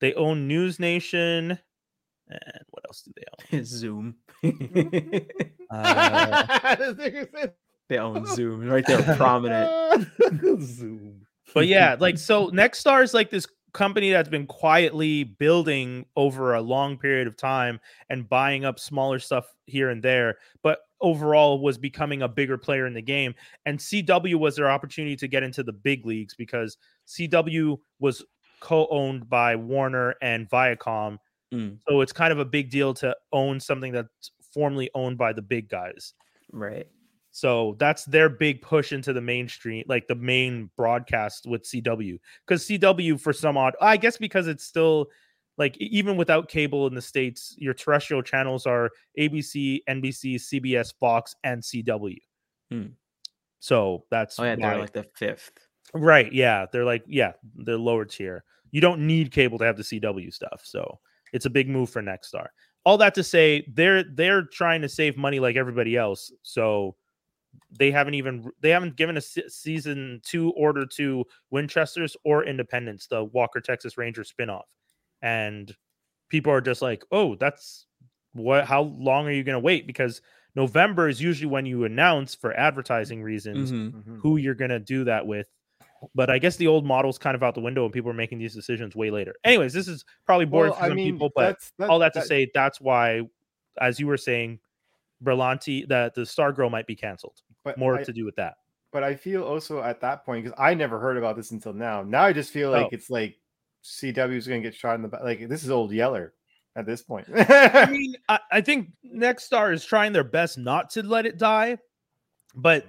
They 0.00 0.14
own 0.14 0.48
News 0.48 0.80
Nation. 0.80 1.58
And 2.28 2.64
what 2.68 2.84
else 2.86 3.02
do 3.02 3.12
they 3.16 3.58
own? 3.58 3.64
Zoom. 3.64 4.14
Uh, 5.70 6.76
they 7.88 7.98
own 7.98 8.24
Zoom 8.26 8.66
right 8.68 8.86
there, 8.86 9.16
prominent. 9.16 10.08
Zoom. 10.62 11.26
but 11.52 11.66
yeah, 11.66 11.96
like 11.98 12.16
so 12.16 12.50
Nexstar 12.50 13.02
is 13.02 13.12
like 13.12 13.30
this 13.30 13.46
company 13.72 14.10
that's 14.10 14.28
been 14.28 14.46
quietly 14.46 15.24
building 15.24 16.06
over 16.16 16.54
a 16.54 16.60
long 16.60 16.98
period 16.98 17.26
of 17.26 17.36
time 17.36 17.80
and 18.08 18.28
buying 18.28 18.64
up 18.64 18.78
smaller 18.78 19.18
stuff 19.18 19.46
here 19.66 19.90
and 19.90 20.02
there, 20.02 20.38
but 20.62 20.80
overall 21.00 21.60
was 21.60 21.78
becoming 21.78 22.22
a 22.22 22.28
bigger 22.28 22.58
player 22.58 22.86
in 22.86 22.94
the 22.94 23.02
game. 23.02 23.34
And 23.66 23.78
CW 23.78 24.36
was 24.36 24.56
their 24.56 24.70
opportunity 24.70 25.16
to 25.16 25.28
get 25.28 25.42
into 25.42 25.62
the 25.62 25.72
big 25.72 26.04
leagues 26.06 26.34
because 26.34 26.76
CW 27.08 27.78
was 27.98 28.24
co-owned 28.60 29.28
by 29.28 29.56
Warner 29.56 30.14
and 30.22 30.48
Viacom. 30.48 31.18
Mm. 31.52 31.78
So 31.88 32.00
it's 32.00 32.12
kind 32.12 32.32
of 32.32 32.38
a 32.38 32.44
big 32.44 32.70
deal 32.70 32.94
to 32.94 33.16
own 33.32 33.58
something 33.58 33.92
that's 33.92 34.30
formerly 34.52 34.90
owned 34.94 35.18
by 35.18 35.32
the 35.32 35.42
big 35.42 35.68
guys. 35.68 36.14
Right. 36.52 36.86
So 37.32 37.76
that's 37.78 38.04
their 38.04 38.28
big 38.28 38.60
push 38.60 38.92
into 38.92 39.12
the 39.12 39.20
mainstream, 39.20 39.84
like 39.86 40.08
the 40.08 40.16
main 40.16 40.70
broadcast 40.76 41.46
with 41.46 41.62
CW. 41.62 42.18
Because 42.46 42.66
CW, 42.66 43.20
for 43.20 43.32
some 43.32 43.56
odd, 43.56 43.74
I 43.80 43.96
guess 43.96 44.16
because 44.16 44.48
it's 44.48 44.64
still 44.64 45.06
like 45.56 45.76
even 45.78 46.16
without 46.16 46.48
cable 46.48 46.86
in 46.86 46.94
the 46.94 47.02
states, 47.02 47.54
your 47.58 47.74
terrestrial 47.74 48.22
channels 48.22 48.66
are 48.66 48.90
ABC, 49.18 49.80
NBC, 49.88 50.36
CBS, 50.36 50.92
Fox, 50.98 51.36
and 51.44 51.62
CW. 51.62 52.18
Hmm. 52.70 52.86
So 53.60 54.04
that's 54.10 54.38
Oh 54.38 54.44
yeah, 54.44 54.56
they're 54.56 54.78
like 54.78 54.92
the 54.92 55.06
fifth. 55.14 55.52
right. 55.94 56.32
Yeah, 56.32 56.66
they're 56.72 56.84
like 56.84 57.04
yeah, 57.06 57.32
they're 57.56 57.76
lower 57.76 58.06
tier. 58.06 58.42
You 58.72 58.80
don't 58.80 59.06
need 59.06 59.32
cable 59.32 59.58
to 59.58 59.64
have 59.64 59.76
the 59.76 59.82
CW 59.82 60.32
stuff, 60.32 60.62
so 60.64 60.98
it's 61.32 61.46
a 61.46 61.50
big 61.50 61.68
move 61.68 61.90
for 61.90 62.02
Nexstar. 62.02 62.46
All 62.84 62.96
that 62.98 63.14
to 63.14 63.22
say, 63.22 63.66
they're 63.74 64.02
they're 64.02 64.44
trying 64.44 64.80
to 64.80 64.88
save 64.88 65.16
money 65.16 65.40
like 65.40 65.56
everybody 65.56 65.96
else. 65.96 66.32
So 66.42 66.96
they 67.70 67.90
haven't 67.90 68.14
even 68.14 68.50
they 68.60 68.70
haven't 68.70 68.96
given 68.96 69.16
a 69.16 69.20
season 69.20 70.20
two 70.24 70.50
order 70.52 70.84
to 70.86 71.24
Winchesters 71.50 72.16
or 72.24 72.44
Independence, 72.44 73.06
the 73.06 73.24
Walker 73.24 73.60
Texas 73.60 73.96
Ranger 73.98 74.22
spinoff, 74.24 74.64
and 75.22 75.74
people 76.28 76.52
are 76.52 76.60
just 76.60 76.82
like, 76.82 77.04
oh, 77.12 77.34
that's 77.36 77.86
what? 78.32 78.64
How 78.66 78.82
long 78.82 79.26
are 79.26 79.32
you 79.32 79.42
going 79.44 79.54
to 79.54 79.60
wait? 79.60 79.86
Because 79.86 80.20
November 80.54 81.08
is 81.08 81.20
usually 81.20 81.48
when 81.50 81.66
you 81.66 81.84
announce 81.84 82.34
for 82.34 82.52
advertising 82.54 83.22
reasons 83.22 83.70
Mhm. 83.72 83.92
Mhm. 83.92 84.20
who 84.20 84.36
you're 84.36 84.54
going 84.54 84.70
to 84.70 84.80
do 84.80 85.04
that 85.04 85.26
with. 85.26 85.48
But 86.14 86.30
I 86.30 86.38
guess 86.38 86.56
the 86.56 86.66
old 86.66 86.86
model's 86.86 87.18
kind 87.18 87.34
of 87.34 87.42
out 87.42 87.54
the 87.54 87.60
window 87.60 87.84
and 87.84 87.92
people 87.92 88.10
are 88.10 88.14
making 88.14 88.38
these 88.38 88.54
decisions 88.54 88.96
way 88.96 89.10
later. 89.10 89.34
Anyways, 89.44 89.72
this 89.72 89.86
is 89.86 90.04
probably 90.24 90.46
boring 90.46 90.70
Well, 90.70 90.78
for 90.78 90.84
I 90.84 90.88
some 90.88 90.96
mean, 90.96 91.12
people, 91.14 91.30
but 91.34 91.42
that's, 91.48 91.72
that, 91.78 91.90
all 91.90 91.98
that 91.98 92.14
to 92.14 92.22
say, 92.22 92.50
that's 92.54 92.80
why, 92.80 93.22
as 93.80 94.00
you 94.00 94.06
were 94.06 94.16
saying, 94.16 94.60
Berlanti, 95.24 95.86
that 95.88 96.14
the 96.14 96.22
Stargirl 96.22 96.70
might 96.70 96.86
be 96.86 96.96
canceled. 96.96 97.40
but 97.64 97.76
More 97.78 97.96
I, 97.98 98.04
to 98.04 98.12
do 98.12 98.24
with 98.24 98.36
that. 98.36 98.54
but 98.92 99.02
I 99.04 99.14
feel 99.14 99.42
also 99.44 99.82
at 99.82 100.00
that 100.00 100.24
point 100.24 100.44
because 100.44 100.58
I 100.58 100.74
never 100.74 100.98
heard 100.98 101.16
about 101.16 101.36
this 101.36 101.50
until 101.50 101.72
now. 101.72 102.02
Now 102.02 102.24
I 102.24 102.32
just 102.32 102.50
feel 102.52 102.70
like 102.70 102.86
Oh. 102.86 102.90
it's 102.92 103.10
like 103.10 103.38
CW 103.84 104.36
is 104.36 104.46
going 104.46 104.62
to 104.62 104.68
get 104.68 104.74
shot 104.76 104.94
in 104.96 105.02
the 105.02 105.08
back. 105.08 105.22
Like 105.22 105.48
this 105.48 105.62
is 105.64 105.70
old 105.70 105.92
Yeller 105.92 106.34
at 106.76 106.86
this 106.86 107.02
point. 107.02 107.26
I 107.34 107.86
mean, 107.90 108.14
I, 108.28 108.38
I 108.52 108.60
think 108.60 108.88
Nexstar 109.04 109.72
is 109.72 109.84
trying 109.84 110.12
their 110.12 110.24
best 110.24 110.58
not 110.58 110.90
to 110.90 111.02
let 111.02 111.26
it 111.26 111.38
die, 111.38 111.78
but 112.54 112.86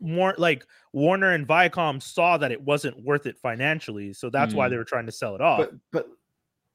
more 0.00 0.34
like 0.38 0.64
Warner 0.92 1.32
and 1.32 1.46
Viacom 1.46 2.02
saw 2.02 2.36
that 2.38 2.52
it 2.52 2.60
wasn't 2.62 3.02
worth 3.04 3.26
it 3.26 3.38
financially, 3.38 4.12
so 4.12 4.30
that's 4.30 4.54
why 4.54 4.66
Mm. 4.66 4.70
they 4.70 4.76
were 4.76 4.84
trying 4.84 5.06
to 5.06 5.12
sell 5.12 5.34
it 5.34 5.40
off. 5.40 5.58
but 5.58 5.72
but 5.92 6.08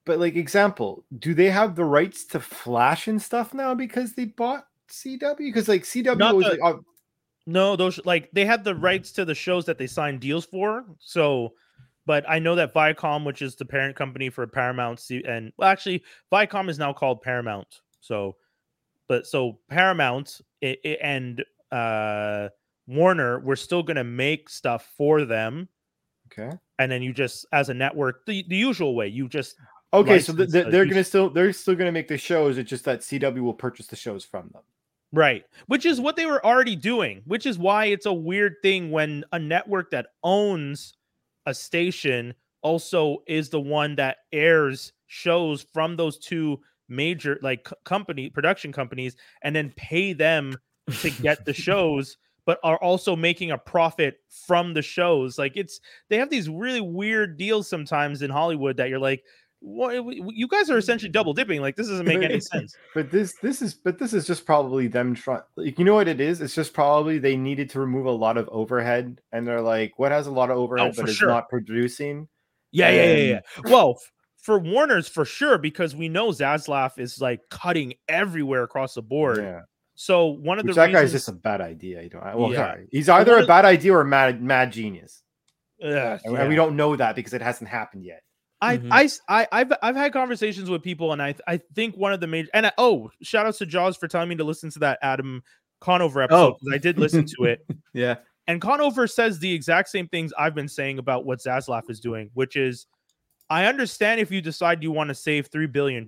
but 0.05 0.19
like 0.19 0.35
example, 0.35 1.03
do 1.19 1.33
they 1.33 1.49
have 1.49 1.75
the 1.75 1.85
rights 1.85 2.25
to 2.25 2.39
Flash 2.39 3.07
and 3.07 3.21
stuff 3.21 3.53
now 3.53 3.73
because 3.73 4.13
they 4.13 4.25
bought 4.25 4.65
CW? 4.89 5.37
Because 5.37 5.67
like 5.67 5.83
CW 5.83 6.17
Not 6.17 6.35
was 6.35 6.45
the- 6.45 6.51
like, 6.51 6.59
oh, 6.63 6.83
No, 7.47 7.75
those 7.75 8.03
like 8.05 8.29
they 8.31 8.45
have 8.45 8.63
the 8.63 8.75
rights 8.75 9.11
to 9.13 9.25
the 9.25 9.35
shows 9.35 9.65
that 9.65 9.77
they 9.77 9.87
signed 9.87 10.19
deals 10.19 10.45
for. 10.45 10.85
So, 10.99 11.53
but 12.05 12.23
I 12.29 12.39
know 12.39 12.55
that 12.55 12.73
Viacom, 12.73 13.25
which 13.25 13.41
is 13.41 13.55
the 13.55 13.65
parent 13.65 13.95
company 13.95 14.29
for 14.29 14.45
Paramount, 14.47 14.99
C- 14.99 15.23
and 15.27 15.51
well, 15.57 15.69
actually, 15.69 16.03
Viacom 16.31 16.69
is 16.69 16.79
now 16.79 16.93
called 16.93 17.21
Paramount. 17.21 17.81
So, 18.01 18.35
but 19.07 19.25
so 19.27 19.59
Paramount 19.69 20.41
i- 20.63 20.77
i- 20.85 20.97
and 21.01 21.43
uh 21.71 22.49
Warner, 22.87 23.39
we're 23.39 23.55
still 23.55 23.81
gonna 23.83 24.03
make 24.03 24.47
stuff 24.49 24.91
for 24.95 25.25
them, 25.25 25.67
okay. 26.31 26.55
and 26.77 26.91
then 26.91 27.01
you 27.01 27.13
just 27.13 27.45
as 27.51 27.69
a 27.69 27.73
network, 27.73 28.25
the, 28.27 28.45
the 28.47 28.55
usual 28.55 28.95
way, 28.95 29.07
you 29.07 29.27
just 29.27 29.55
Okay, 29.93 30.19
so 30.19 30.33
license, 30.33 30.51
th- 30.51 30.65
uh, 30.65 30.69
they're 30.69 30.85
gonna 30.85 31.03
still 31.03 31.29
they're 31.31 31.51
still 31.53 31.73
gonna 31.75 31.91
make 31.91 32.07
the 32.07 32.17
shows. 32.17 32.57
It's 32.59 32.69
just 32.69 32.85
that 32.85 32.99
CW 33.01 33.39
will 33.41 33.53
purchase 33.55 33.87
the 33.87 33.95
shows 33.95 34.23
from 34.25 34.49
them. 34.53 34.61
Right. 35.15 35.45
Which 35.67 35.85
is 35.85 36.01
what 36.01 36.17
they 36.17 36.25
were 36.25 36.45
already 36.45 36.75
doing, 36.75 37.21
which 37.25 37.45
is 37.45 37.57
why 37.57 37.85
it's 37.85 38.05
a 38.05 38.13
weird 38.13 38.55
thing 38.61 38.91
when 38.91 39.23
a 39.31 39.39
network 39.39 39.91
that 39.91 40.07
owns 40.23 40.93
a 41.45 41.53
station 41.53 42.33
also 42.61 43.19
is 43.25 43.49
the 43.49 43.61
one 43.61 43.95
that 43.95 44.17
airs 44.33 44.91
shows 45.07 45.65
from 45.73 45.95
those 45.95 46.17
two 46.17 46.59
major 46.89 47.39
like 47.41 47.67
company 47.83 48.29
production 48.29 48.71
companies 48.71 49.15
and 49.41 49.55
then 49.55 49.73
pay 49.77 50.13
them 50.13 50.55
to 50.99 51.09
get 51.09 51.45
the 51.45 51.53
shows 51.67 52.17
but 52.45 52.59
are 52.63 52.77
also 52.77 53.15
making 53.15 53.51
a 53.51 53.57
profit 53.57 54.19
from 54.47 54.73
the 54.73 54.81
shows 54.81 55.37
like 55.37 55.53
it's 55.55 55.79
they 56.09 56.17
have 56.17 56.29
these 56.29 56.49
really 56.49 56.81
weird 56.81 57.37
deals 57.37 57.67
sometimes 57.67 58.21
in 58.21 58.29
Hollywood 58.29 58.77
that 58.77 58.89
you're 58.89 58.99
like 58.99 59.23
what 59.65 60.05
you 60.35 60.47
guys 60.47 60.69
are 60.69 60.75
mm. 60.75 60.79
essentially 60.79 61.11
double 61.11 61.33
dipping 61.33 61.59
like 61.59 61.75
this 61.75 61.87
doesn't 61.87 62.05
make 62.05 62.21
any 62.21 62.39
sense 62.51 62.75
But 62.93 63.09
this 63.09 63.33
this 63.41 63.63
is 63.63 63.73
but 63.73 63.97
this 63.97 64.13
is 64.13 64.27
just 64.27 64.45
probably 64.45 64.87
them 64.87 65.15
trying. 65.15 65.41
Like, 65.55 65.79
you 65.79 65.85
know 65.85 65.95
what 65.95 66.07
it 66.07 66.21
is? 66.21 66.39
It's 66.39 66.53
just 66.53 66.71
probably 66.71 67.17
they 67.17 67.35
needed 67.35 67.71
to 67.71 67.79
remove 67.79 68.05
a 68.05 68.11
lot 68.11 68.37
of 68.37 68.47
overhead, 68.49 69.19
and 69.31 69.47
they're 69.47 69.61
like, 69.61 69.93
what 69.97 70.11
has 70.11 70.27
a 70.27 70.31
lot 70.31 70.51
of 70.51 70.57
oh, 70.57 70.61
overhead 70.61 70.93
Oh, 70.93 71.01
but 71.01 71.09
is 71.09 71.19
not 71.19 71.49
producing? 71.49 72.27
Yeah, 72.71 72.89
yeah, 72.91 73.05
yeah, 73.05 73.15
yeah. 73.15 73.39
Well, 73.71 73.97
for 74.37 74.59
Warner's 74.59 75.07
for 75.07 75.25
sure 75.25 75.57
because 75.57 75.95
we 75.95 76.09
know 76.09 76.27
Zaslav 76.27 76.99
is 76.99 77.19
like 77.19 77.41
cutting 77.49 77.95
everywhere 78.07 78.61
across 78.61 78.93
the 78.93 79.01
board. 79.01 79.39
Yeah, 79.39 79.61
So 79.95 80.27
one 80.27 80.59
of 80.59 80.65
which 80.65 80.75
the 80.75 80.81
that 80.81 80.87
reasons, 80.87 81.01
guy's 81.03 81.11
just 81.11 81.29
a 81.29 81.33
bad 81.33 81.61
idea. 81.61 82.03
You 82.03 82.09
don't. 82.09 82.23
Well, 82.37 82.51
Yeah. 82.51 82.57
sorry. 82.57 82.87
he's 82.91 83.09
either 83.09 83.39
a 83.39 83.47
bad 83.47 83.65
idea 83.65 83.93
or 83.93 84.01
a 84.01 84.05
mad 84.05 84.43
mad 84.43 84.71
genius, 84.71 85.23
Ugh, 85.83 86.19
and, 86.23 86.37
and 86.37 86.49
we 86.49 86.55
don't 86.55 86.75
know 86.75 86.95
that 86.95 87.15
because 87.15 87.33
it 87.33 87.41
hasn't 87.41 87.69
happened 87.69 88.05
yet. 88.05 88.21
I, 88.65 88.77
Mhm. 88.77 89.19
I, 89.29 89.47
I, 89.51 89.57
have 89.59 89.73
I've 89.81 89.95
had 89.95 90.13
conversations 90.13 90.69
with 90.69 90.81
people, 90.83 91.13
and 91.13 91.21
I, 91.21 91.35
I 91.47 91.57
think 91.75 91.95
one 91.95 92.13
of 92.13 92.19
the 92.19 92.27
major, 92.27 92.49
and 92.53 92.65
I, 92.67 92.71
oh, 92.77 93.11
shout 93.21 93.45
out 93.45 93.55
to 93.55 93.65
Jaws 93.65 93.97
for 93.97 94.07
telling 94.07 94.29
me 94.29 94.35
to 94.35 94.43
listen 94.43 94.69
to 94.71 94.79
that 94.79 94.99
Adam 95.01 95.43
Conover 95.81 96.21
episode 96.21 96.55
Oh. 96.61 96.73
I 96.73 96.77
did 96.77 96.97
listen 96.97 97.25
to 97.37 97.45
it. 97.45 97.65
Yeah. 97.93 98.15
And 98.47 98.61
Conover 98.61 99.07
says 99.07 99.39
the 99.39 99.51
exact 99.51 99.89
same 99.89 100.07
things 100.07 100.31
I've 100.37 100.53
been 100.53 100.67
saying 100.67 100.99
about 100.99 101.25
what 101.25 101.39
Zaslav 101.39 101.89
is 101.89 101.99
doing, 101.99 102.29
which 102.33 102.55
is 102.55 102.85
I 103.49 103.65
understand 103.65 104.19
if 104.19 104.31
you 104.31 104.41
decide 104.41 104.83
you 104.83 104.91
want 104.91 105.07
to 105.09 105.15
save 105.15 105.49
$3 105.49 105.71
billion, 105.71 106.05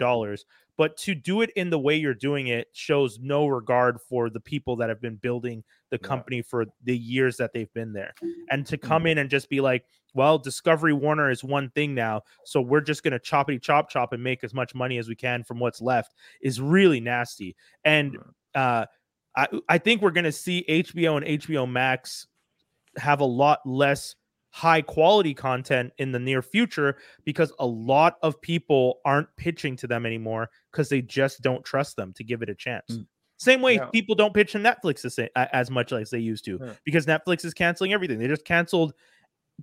but 0.77 0.95
to 0.97 1.15
do 1.15 1.41
it 1.41 1.49
in 1.55 1.69
the 1.69 1.79
way 1.79 1.95
you're 1.95 2.13
doing 2.13 2.47
it 2.47 2.67
shows 2.71 3.19
no 3.19 3.47
regard 3.47 3.99
for 3.99 4.29
the 4.29 4.39
people 4.39 4.75
that 4.77 4.89
have 4.89 5.01
been 5.01 5.15
building 5.15 5.63
the 5.89 5.97
company 5.97 6.41
for 6.41 6.65
the 6.83 6.97
years 6.97 7.37
that 7.37 7.51
they've 7.53 7.73
been 7.73 7.93
there. 7.93 8.13
And 8.51 8.65
to 8.67 8.77
come 8.77 9.07
in 9.07 9.17
and 9.17 9.29
just 9.29 9.49
be 9.49 9.59
like, 9.59 9.85
well, 10.13 10.37
Discovery 10.37 10.93
Warner 10.93 11.29
is 11.29 11.43
one 11.43 11.69
thing 11.71 11.93
now, 11.93 12.21
so 12.45 12.61
we're 12.61 12.81
just 12.81 13.03
going 13.03 13.11
to 13.11 13.19
choppity 13.19 13.61
chop 13.61 13.89
chop 13.89 14.13
and 14.13 14.23
make 14.23 14.43
as 14.43 14.53
much 14.53 14.75
money 14.75 14.97
as 14.97 15.07
we 15.07 15.15
can 15.15 15.43
from 15.43 15.59
what's 15.59 15.81
left 15.81 16.13
is 16.41 16.61
really 16.61 16.99
nasty. 16.99 17.55
And 17.83 18.17
uh, 18.55 18.85
I, 19.35 19.47
I 19.69 19.77
think 19.77 20.01
we're 20.01 20.11
going 20.11 20.23
to 20.23 20.31
see 20.31 20.65
HBO 20.67 21.17
and 21.17 21.41
HBO 21.41 21.69
Max 21.69 22.27
have 22.97 23.19
a 23.19 23.25
lot 23.25 23.59
less 23.65 24.15
high 24.49 24.81
quality 24.81 25.33
content 25.33 25.91
in 25.97 26.11
the 26.11 26.19
near 26.19 26.41
future 26.41 26.97
because 27.25 27.51
a 27.59 27.65
lot 27.65 28.17
of 28.23 28.39
people 28.41 28.99
aren't 29.05 29.27
pitching 29.37 29.75
to 29.75 29.87
them 29.87 30.05
anymore 30.05 30.49
because 30.71 30.89
they 30.89 31.01
just 31.01 31.41
don't 31.41 31.63
trust 31.63 31.95
them 31.95 32.13
to 32.13 32.23
give 32.23 32.41
it 32.41 32.49
a 32.49 32.55
chance. 32.55 32.85
Mm. 32.91 33.05
Same 33.37 33.61
way 33.61 33.75
Yeah. 33.75 33.85
people 33.93 34.15
don't 34.15 34.33
pitch 34.33 34.53
to 34.53 34.57
Netflix 34.57 35.01
the 35.01 35.09
same, 35.11 35.29
a- 35.35 35.53
as 35.55 35.69
much 35.69 35.91
as 35.93 36.09
they 36.09 36.19
used 36.19 36.43
to 36.45 36.57
Yeah. 36.59 36.73
because 36.85 37.05
Netflix 37.05 37.45
is 37.45 37.53
canceling 37.53 37.93
everything. 37.93 38.17
They 38.17 38.27
just 38.27 38.45
canceled 38.45 38.93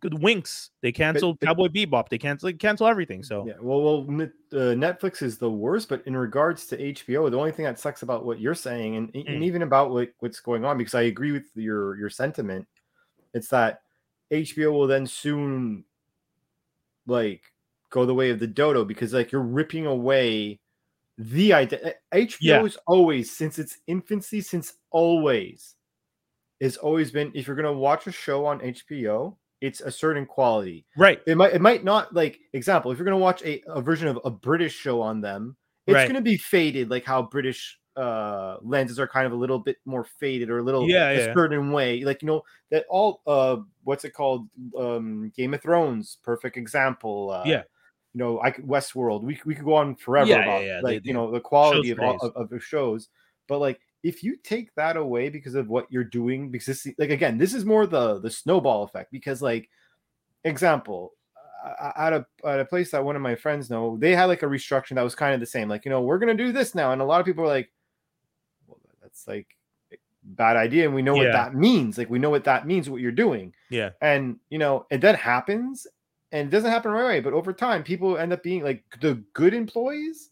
good 0.00 0.20
Winks. 0.22 0.70
They 0.82 0.90
canceled 0.92 1.38
but- 1.40 1.46
Cowboy 1.46 1.68
Bebop. 1.68 2.08
They 2.08 2.18
canceled 2.18 2.58
cancel 2.58 2.86
everything. 2.86 3.22
So 3.22 3.46
Yeah, 3.46 3.54
well, 3.60 3.80
well, 3.82 3.98
uh, 4.52 4.74
Netflix 4.74 5.22
is 5.22 5.38
the 5.38 5.50
worst, 5.50 5.88
but 5.88 6.04
in 6.06 6.16
regards 6.16 6.66
to 6.66 6.76
HBO, 6.80 7.28
the 7.30 7.38
only 7.38 7.52
thing 7.52 7.64
that 7.64 7.78
sucks 7.78 8.02
about 8.02 8.24
what 8.24 8.40
you're 8.40 8.54
saying, 8.56 8.96
and, 8.96 9.10
and 9.14 9.26
Mm. 9.40 9.44
even 9.44 9.62
about 9.62 9.90
what, 9.90 10.10
what's 10.18 10.40
going 10.40 10.64
on, 10.64 10.78
because 10.78 10.94
I 10.94 11.02
agree 11.02 11.30
with 11.32 11.46
your 11.54 11.96
your 11.96 12.10
sentiment, 12.10 12.66
it's 13.34 13.48
that 13.48 13.82
HBO 14.42 14.72
will 14.72 14.86
then 14.86 15.06
soon, 15.06 15.84
like, 17.06 17.42
go 17.90 18.04
the 18.06 18.14
way 18.14 18.30
of 18.30 18.38
the 18.40 18.46
dodo 18.46 18.84
because 18.84 19.12
like 19.12 19.30
you're 19.30 19.40
ripping 19.42 19.86
away 19.86 20.58
the 21.18 21.52
idea. 21.52 21.94
Eh, 22.12 22.26
HBO 22.26 22.36
Yeah. 22.40 22.64
is 22.64 22.76
always 22.86 23.30
since 23.36 23.58
its 23.58 23.78
infancy, 23.86 24.40
since 24.40 24.74
always, 24.90 25.76
has 26.60 26.76
always 26.76 27.10
been 27.12 27.30
if 27.34 27.46
you're 27.46 27.56
gonna 27.56 27.72
watch 27.72 28.06
a 28.08 28.12
show 28.12 28.44
on 28.46 28.60
HBO, 28.60 29.36
it's 29.60 29.80
a 29.80 29.90
certain 29.92 30.26
quality. 30.26 30.84
Right. 30.96 31.20
It 31.26 31.36
might 31.36 31.52
it 31.54 31.60
might 31.60 31.84
not 31.84 32.12
like 32.14 32.40
example, 32.52 32.90
if 32.90 32.98
you're 32.98 33.04
gonna 33.04 33.16
watch 33.18 33.42
a, 33.42 33.62
a 33.68 33.80
version 33.80 34.08
of 34.08 34.18
a 34.24 34.30
British 34.30 34.74
show 34.74 35.00
on 35.00 35.20
them, 35.20 35.56
it's 35.86 35.94
Right. 35.94 36.08
gonna 36.08 36.20
be 36.20 36.36
faded, 36.36 36.90
like 36.90 37.04
how 37.04 37.22
British 37.22 37.78
uh 37.96 38.58
lenses 38.62 38.98
are 38.98 39.08
kind 39.08 39.26
of 39.26 39.32
a 39.32 39.36
little 39.36 39.58
bit 39.58 39.78
more 39.84 40.04
faded 40.04 40.50
or 40.50 40.58
a 40.58 40.62
little 40.62 40.92
Yeah, 40.92 41.10
a 41.14 41.20
yeah. 41.20 41.36
certain 41.36 41.72
way. 41.72 42.04
Like 42.04 42.22
you 42.22 42.26
know, 42.26 42.42
that 42.70 42.86
all 42.88 43.22
uh 43.26 43.58
what's 43.84 44.04
it 44.04 44.10
called? 44.12 44.48
Um 44.78 45.30
Game 45.36 45.54
of 45.54 45.62
Thrones, 45.62 46.18
perfect 46.22 46.56
example. 46.56 47.30
Uh 47.30 47.50
Yeah. 47.50 47.64
you 48.12 48.18
know, 48.18 48.40
I 48.40 48.50
could 48.50 48.64
Westworld. 48.66 49.22
We 49.22 49.40
we 49.44 49.54
could 49.54 49.64
go 49.64 49.74
on 49.74 49.96
forever 49.96 50.38
Yeah, 50.38 50.38
about 50.38 50.66
yeah. 50.66 50.80
like 50.80 51.00
They- 51.02 51.02
you 51.04 51.12
know 51.14 51.30
the 51.30 51.40
quality 51.40 51.90
of, 51.90 52.00
all, 52.00 52.16
of 52.20 52.32
of 52.36 52.48
the 52.50 52.60
shows. 52.60 53.08
But 53.48 53.58
like 53.58 53.80
if 54.02 54.22
you 54.22 54.36
take 54.36 54.74
that 54.74 54.96
away 54.96 55.28
because 55.30 55.54
of 55.54 55.68
what 55.68 55.90
you're 55.90 56.04
doing, 56.04 56.50
because 56.50 56.66
this 56.66 56.86
like 56.98 57.10
again, 57.10 57.38
this 57.38 57.54
is 57.54 57.64
more 57.64 57.86
the 57.86 58.20
the 58.20 58.30
snowball 58.30 58.84
effect. 58.84 59.10
Because 59.12 59.42
like 59.42 59.70
example, 60.44 61.14
uh, 61.64 61.92
at 61.96 62.12
a 62.12 62.26
at 62.44 62.60
a 62.60 62.64
place 62.64 62.90
that 62.90 63.04
one 63.04 63.16
of 63.16 63.22
my 63.22 63.34
friends 63.34 63.70
know, 63.70 63.96
they 63.96 64.14
had 64.14 64.26
like 64.26 64.42
a 64.42 64.46
restructuring 64.46 64.96
that 64.96 65.02
was 65.02 65.14
kind 65.14 65.34
of 65.34 65.40
the 65.40 65.46
same. 65.46 65.68
Like 65.68 65.84
you 65.84 65.90
know, 65.90 66.02
we're 66.02 66.18
gonna 66.18 66.34
do 66.34 66.52
this 66.52 66.74
now, 66.74 66.92
and 66.92 67.02
a 67.02 67.04
lot 67.04 67.20
of 67.20 67.26
people 67.26 67.44
are 67.44 67.48
like, 67.48 67.72
that's 69.14 69.28
like 69.28 69.46
bad 70.24 70.56
idea, 70.56 70.84
and 70.86 70.94
we 70.94 71.02
know 71.02 71.14
what 71.14 71.30
that 71.32 71.54
means. 71.54 71.98
Like 71.98 72.10
we 72.10 72.18
know 72.18 72.30
what 72.30 72.44
that 72.44 72.66
means, 72.66 72.88
what 72.90 73.00
you're 73.00 73.12
doing 73.12 73.52
Yeah. 73.70 73.90
and 74.00 74.36
you 74.50 74.58
know 74.58 74.86
and 74.90 75.02
that 75.02 75.16
happens 75.16 75.86
and 76.32 76.48
it 76.48 76.50
doesn't 76.50 76.70
happen 76.70 76.90
right 76.90 77.02
away 77.04 77.20
but 77.20 77.32
over 77.32 77.52
time 77.52 77.82
people 77.84 78.18
end 78.18 78.32
up 78.32 78.42
being 78.42 78.64
like 78.64 78.82
the 79.00 79.22
good 79.34 79.54
employees 79.54 80.30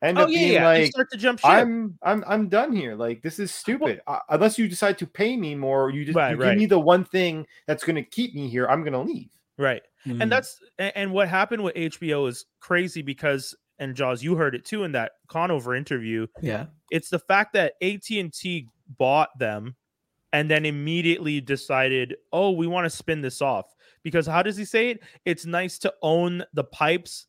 end 0.00 0.16
Oh 0.18 0.22
up 0.22 0.30
yeah, 0.30 0.38
being 0.38 0.52
yeah. 0.52 0.64
like 0.64 0.90
start 0.92 1.10
to 1.10 1.18
jump 1.18 1.40
ship. 1.40 1.50
i'm 1.50 1.98
i'm 2.02 2.24
i'm 2.26 2.48
done 2.48 2.74
here 2.74 2.94
like 2.94 3.20
this 3.22 3.38
is 3.38 3.52
stupid 3.52 4.00
Uh, 4.06 4.18
unless 4.30 4.58
you 4.58 4.66
decide 4.68 4.96
to 4.98 5.06
pay 5.06 5.36
me 5.36 5.54
more 5.54 5.90
you 5.90 6.04
just 6.06 6.16
Right, 6.16 6.30
you 6.30 6.36
right. 6.38 6.50
give 6.52 6.58
me 6.58 6.66
the 6.66 6.78
one 6.78 7.04
thing 7.04 7.46
that's 7.66 7.84
going 7.84 7.96
to 7.96 8.02
keep 8.02 8.34
me 8.34 8.48
here 8.48 8.66
i'm 8.68 8.80
going 8.82 8.94
to 8.94 9.00
leave 9.12 9.28
right. 9.58 9.82
Mhm. 10.06 10.22
and 10.22 10.32
that's 10.32 10.58
and 10.78 11.12
what 11.12 11.28
happened 11.28 11.62
with 11.62 11.74
HBO 11.74 12.28
is 12.28 12.46
crazy 12.60 13.02
because 13.02 13.54
and 13.82 13.94
Jaws, 13.96 14.22
you 14.22 14.36
heard 14.36 14.54
it 14.54 14.64
too 14.64 14.84
in 14.84 14.92
that 14.92 15.12
Conover 15.28 15.74
interview. 15.74 16.26
yeah. 16.40 16.66
It's 16.90 17.08
the 17.10 17.18
fact 17.18 17.54
that 17.54 17.74
AT 17.82 18.08
and 18.10 18.32
T 18.32 18.68
bought 18.98 19.30
them, 19.38 19.76
and 20.32 20.50
then 20.50 20.64
immediately 20.64 21.40
decided, 21.40 22.16
oh, 22.32 22.50
we 22.52 22.66
want 22.66 22.84
to 22.86 22.90
spin 22.90 23.20
this 23.20 23.42
off. 23.42 23.66
Because 24.02 24.26
how 24.26 24.42
does 24.42 24.56
he 24.56 24.64
say 24.64 24.90
it? 24.90 25.00
It's 25.24 25.44
nice 25.46 25.78
to 25.80 25.92
own 26.02 26.44
the 26.54 26.64
pipes. 26.64 27.26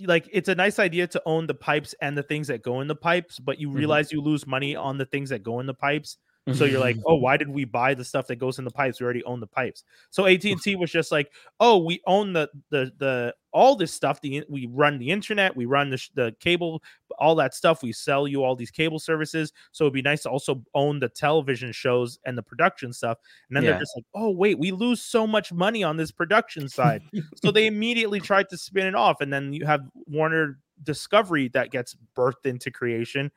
Like 0.00 0.28
it's 0.32 0.48
a 0.48 0.54
nice 0.54 0.78
idea 0.78 1.06
to 1.08 1.22
own 1.26 1.46
the 1.46 1.54
pipes 1.54 1.94
and 2.00 2.16
the 2.18 2.22
things 2.22 2.48
that 2.48 2.62
go 2.62 2.80
in 2.80 2.88
the 2.88 2.96
pipes, 2.96 3.38
but 3.38 3.58
you 3.60 3.68
Mhm. 3.68 3.74
realize 3.74 4.10
you 4.12 4.20
lose 4.20 4.46
money 4.46 4.74
on 4.74 4.98
the 4.98 5.06
things 5.06 5.30
that 5.30 5.42
go 5.44 5.60
in 5.60 5.66
the 5.66 5.74
pipes. 5.74 6.18
So 6.50 6.64
you're 6.64 6.80
like, 6.80 6.96
oh, 7.06 7.16
why 7.16 7.36
did 7.36 7.48
we 7.48 7.64
buy 7.64 7.94
the 7.94 8.04
stuff 8.04 8.26
that 8.26 8.36
goes 8.36 8.58
in 8.58 8.64
the 8.64 8.70
pipes? 8.70 9.00
We 9.00 9.04
already 9.04 9.24
own 9.24 9.40
the 9.40 9.46
pipes. 9.46 9.84
So 10.10 10.26
AT 10.26 10.44
and 10.44 10.60
T 10.60 10.76
was 10.76 10.90
just 10.90 11.12
like, 11.12 11.32
oh, 11.60 11.78
we 11.78 12.00
own 12.06 12.32
the 12.32 12.48
the 12.70 12.92
the 12.98 13.34
all 13.52 13.76
this 13.76 13.92
stuff. 13.92 14.20
The 14.20 14.44
we 14.48 14.66
run 14.66 14.98
the 14.98 15.10
internet, 15.10 15.54
we 15.56 15.66
run 15.66 15.90
the 15.90 16.08
the 16.14 16.34
cable, 16.40 16.82
all 17.18 17.34
that 17.36 17.54
stuff. 17.54 17.82
We 17.82 17.92
sell 17.92 18.26
you 18.26 18.42
all 18.42 18.56
these 18.56 18.70
cable 18.70 18.98
services. 18.98 19.52
So 19.72 19.84
it'd 19.84 19.94
be 19.94 20.02
nice 20.02 20.22
to 20.22 20.30
also 20.30 20.62
own 20.74 20.98
the 20.98 21.08
television 21.08 21.72
shows 21.72 22.18
and 22.26 22.36
the 22.36 22.42
production 22.42 22.92
stuff. 22.92 23.18
And 23.48 23.56
then 23.56 23.64
Yeah. 23.64 23.72
they're 23.72 23.80
just 23.80 23.96
like, 23.96 24.04
oh 24.14 24.30
wait, 24.30 24.58
we 24.58 24.72
lose 24.72 25.00
so 25.02 25.26
much 25.26 25.52
money 25.52 25.84
on 25.84 25.96
this 25.96 26.10
production 26.10 26.68
side. 26.68 27.02
so 27.34 27.50
they 27.50 27.66
immediately 27.66 28.20
tried 28.20 28.48
to 28.50 28.56
spin 28.58 28.86
it 28.86 28.94
off, 28.94 29.20
and 29.20 29.32
then 29.32 29.52
you 29.52 29.64
have 29.66 29.82
Warner 30.06 30.58
Discovery 30.82 31.48
that 31.48 31.70
gets 31.70 31.94
birthed 32.16 32.44
into 32.46 32.70
creation 32.70 33.30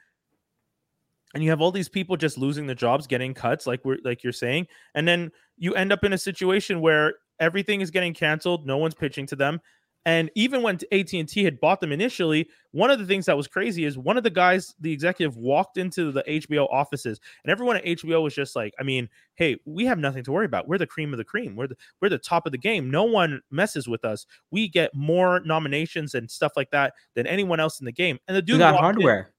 and 1.36 1.44
you 1.44 1.50
have 1.50 1.62
all 1.62 1.72
these 1.72 1.90
people 1.90 2.16
just 2.16 2.38
losing 2.38 2.66
their 2.66 2.76
jobs 2.76 3.06
getting 3.06 3.34
cuts 3.34 3.68
like 3.68 3.84
we're 3.86 3.98
like 4.04 4.24
you're 4.24 4.34
saying 4.34 4.66
and 4.96 5.08
then 5.08 5.32
you 5.58 5.76
end 5.76 5.92
up 5.92 6.04
in 6.04 6.14
a 6.14 6.18
situation 6.18 6.82
where 6.82 7.16
everything 7.40 7.82
is 7.82 7.92
getting 7.92 8.14
canceled 8.14 8.66
no 8.66 8.78
one's 8.78 8.96
pitching 8.96 9.28
to 9.28 9.36
them 9.36 9.60
and 10.08 10.30
even 10.36 10.62
when 10.62 10.78
AT&T 10.92 11.44
had 11.44 11.60
bought 11.60 11.82
them 11.82 11.92
initially 11.92 12.48
one 12.72 12.92
of 12.92 13.00
the 13.00 13.06
things 13.06 13.26
that 13.26 13.36
was 13.36 13.48
crazy 13.48 13.86
is 13.86 13.98
one 13.98 14.18
of 14.18 14.24
the 14.24 14.30
guys 14.30 14.74
the 14.80 14.92
executive 14.92 15.36
walked 15.36 15.78
into 15.78 16.12
the 16.12 16.24
HBO 16.24 16.72
offices 16.72 17.20
and 17.44 17.52
everyone 17.52 17.78
at 17.78 17.86
HBO 17.86 18.24
was 18.24 18.34
just 18.34 18.56
like 18.56 18.74
I 18.80 18.84
mean 18.84 19.10
hey 19.36 19.58
we 19.66 19.86
have 19.86 20.00
nothing 20.00 20.24
to 20.24 20.32
worry 20.32 20.46
about. 20.46 20.68
We're 20.68 20.78
the 20.78 20.88
cream 20.88 21.14
of 21.14 21.18
the 21.18 21.26
cream. 21.26 21.56
We're 21.56 21.68
the 21.68 21.76
we're 22.02 22.10
the 22.10 22.18
top 22.18 22.46
of 22.46 22.54
the 22.54 22.58
game. 22.58 22.90
No 22.90 23.04
one 23.04 23.42
messes 23.52 23.88
with 23.88 24.06
us. 24.06 24.26
We 24.52 24.70
get 24.70 24.96
more 24.96 25.42
nominations 25.42 26.14
and 26.16 26.32
stuff 26.32 26.54
like 26.56 26.72
that 26.72 26.94
than 27.16 27.28
anyone 27.28 27.60
else 27.60 27.80
in 27.80 27.86
the 27.86 27.92
game. 27.92 28.20
And 28.28 28.38
the 28.38 28.42
dude 28.42 28.56
we 28.56 28.60
got 28.60 28.76
walked 28.76 28.98
in- 28.98 29.02
hardware. 29.02 29.34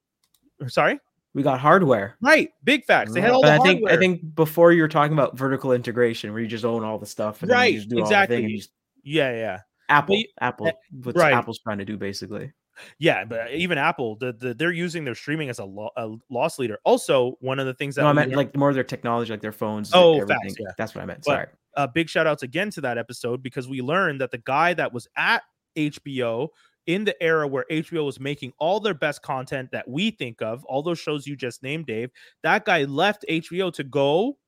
sorry 0.68 1.00
We 1.36 1.42
got 1.42 1.60
hardware. 1.60 2.16
Right, 2.22 2.48
big 2.64 2.84
facts. 2.86 3.12
They 3.12 3.20
had 3.20 3.30
all 3.32 3.42
But 3.42 3.58
the 3.58 3.62
I 3.62 3.64
think 3.66 3.90
I 3.90 3.96
think 3.98 4.34
before 4.34 4.72
you 4.72 4.80
were 4.80 4.88
talking 4.88 5.12
about 5.12 5.36
vertical 5.36 5.72
integration, 5.72 6.32
where 6.32 6.40
you 6.40 6.48
just 6.48 6.64
own 6.64 6.82
all 6.82 6.98
the 6.98 7.04
stuff, 7.04 7.42
and 7.42 7.50
Right, 7.50 7.74
you 7.74 7.78
just 7.80 7.90
do 7.90 8.00
all 8.00 8.04
the 8.04 8.08
thing 8.08 8.14
and 8.16 8.22
exactly. 8.30 8.50
you 8.52 8.56
just- 8.56 8.70
yeah, 9.04 9.32
yeah, 9.32 9.60
Apple, 9.90 10.16
you- 10.16 10.26
Apple, 10.40 10.72
what 11.02 11.14
right. 11.14 11.34
Apple's 11.34 11.58
trying 11.58 11.76
to 11.78 11.84
do 11.84 11.98
basically. 11.98 12.52
yeah. 12.98 13.24
But 13.26 13.52
even 13.52 13.76
Apple, 13.76 14.16
the, 14.16 14.32
the 14.32 14.54
they're 14.54 14.72
using 14.72 15.04
their 15.04 15.14
streaming 15.14 15.50
as 15.50 15.58
a, 15.58 15.64
lo- 15.66 15.90
a 15.96 16.10
loss 16.30 16.58
leader. 16.58 16.78
Also, 16.84 17.36
one 17.40 17.58
of 17.58 17.66
the 17.66 17.74
things 17.74 17.96
that 17.96 18.02
No, 18.02 18.08
I 18.08 18.12
meant 18.14 18.34
like 18.34 18.56
more 18.56 18.70
of 18.70 18.74
their 18.74 18.82
technology, 18.82 19.30
like 19.30 19.42
their 19.42 19.52
phones. 19.52 19.90
Oh, 19.92 20.12
like 20.12 20.28
facts, 20.28 20.54
yeah. 20.58 20.68
That's 20.78 20.94
what 20.94 21.02
I 21.02 21.04
meant. 21.06 21.20
But- 21.26 21.32
Sorry. 21.32 21.46
uh, 21.76 21.86
big 21.86 22.08
shout 22.08 22.26
outs 22.26 22.42
again 22.44 22.70
to 22.70 22.80
that 22.80 22.96
episode 22.96 23.42
because 23.42 23.68
we 23.68 23.82
learned 23.82 24.22
that 24.22 24.30
the 24.30 24.38
guy 24.38 24.72
that 24.72 24.92
was 24.92 25.06
at 25.16 25.42
HBO 25.76 26.48
in 26.86 27.04
the 27.04 27.20
era 27.22 27.46
where 27.48 27.64
HBO 27.70 28.04
was 28.06 28.20
making 28.20 28.52
all 28.58 28.80
their 28.80 28.94
best 28.94 29.22
content 29.22 29.70
that 29.72 29.88
we 29.88 30.10
think 30.10 30.40
of, 30.42 30.64
all 30.66 30.82
those 30.82 30.98
shows 30.98 31.26
you 31.26 31.36
just 31.36 31.62
named, 31.62 31.86
Dave, 31.86 32.10
that 32.42 32.64
guy 32.64 32.84
left 32.84 33.24
HBO 33.28 33.72
to 33.72 33.84
go 33.84 34.38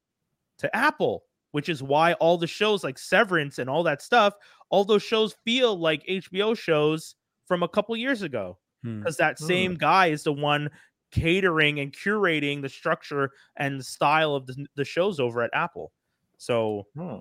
to 0.58 0.74
Apple, 0.76 1.24
which 1.52 1.68
is 1.68 1.82
why 1.82 2.12
all 2.14 2.38
the 2.38 2.46
shows 2.46 2.84
like 2.84 2.98
Severance 2.98 3.58
and 3.58 3.68
all 3.68 3.82
that 3.84 4.02
stuff, 4.02 4.34
all 4.70 4.84
those 4.84 5.02
shows 5.02 5.34
feel 5.44 5.76
like 5.78 6.04
HBO 6.06 6.56
shows 6.56 7.14
from 7.46 7.62
a 7.62 7.68
couple 7.68 7.96
years 7.96 8.22
ago 8.22 8.58
Hmm. 8.84 9.00
because 9.00 9.16
that 9.16 9.38
same 9.40 9.74
guy 9.74 10.06
is 10.06 10.22
the 10.22 10.32
one 10.32 10.70
catering 11.10 11.80
and 11.80 11.92
curating 11.92 12.62
the 12.62 12.68
structure 12.68 13.30
and 13.56 13.80
the 13.80 13.84
style 13.84 14.34
of 14.36 14.46
the, 14.46 14.66
the 14.76 14.84
shows 14.84 15.18
over 15.18 15.42
at 15.42 15.50
Apple. 15.52 15.90
So 16.36 16.86
Hmm. 16.94 17.16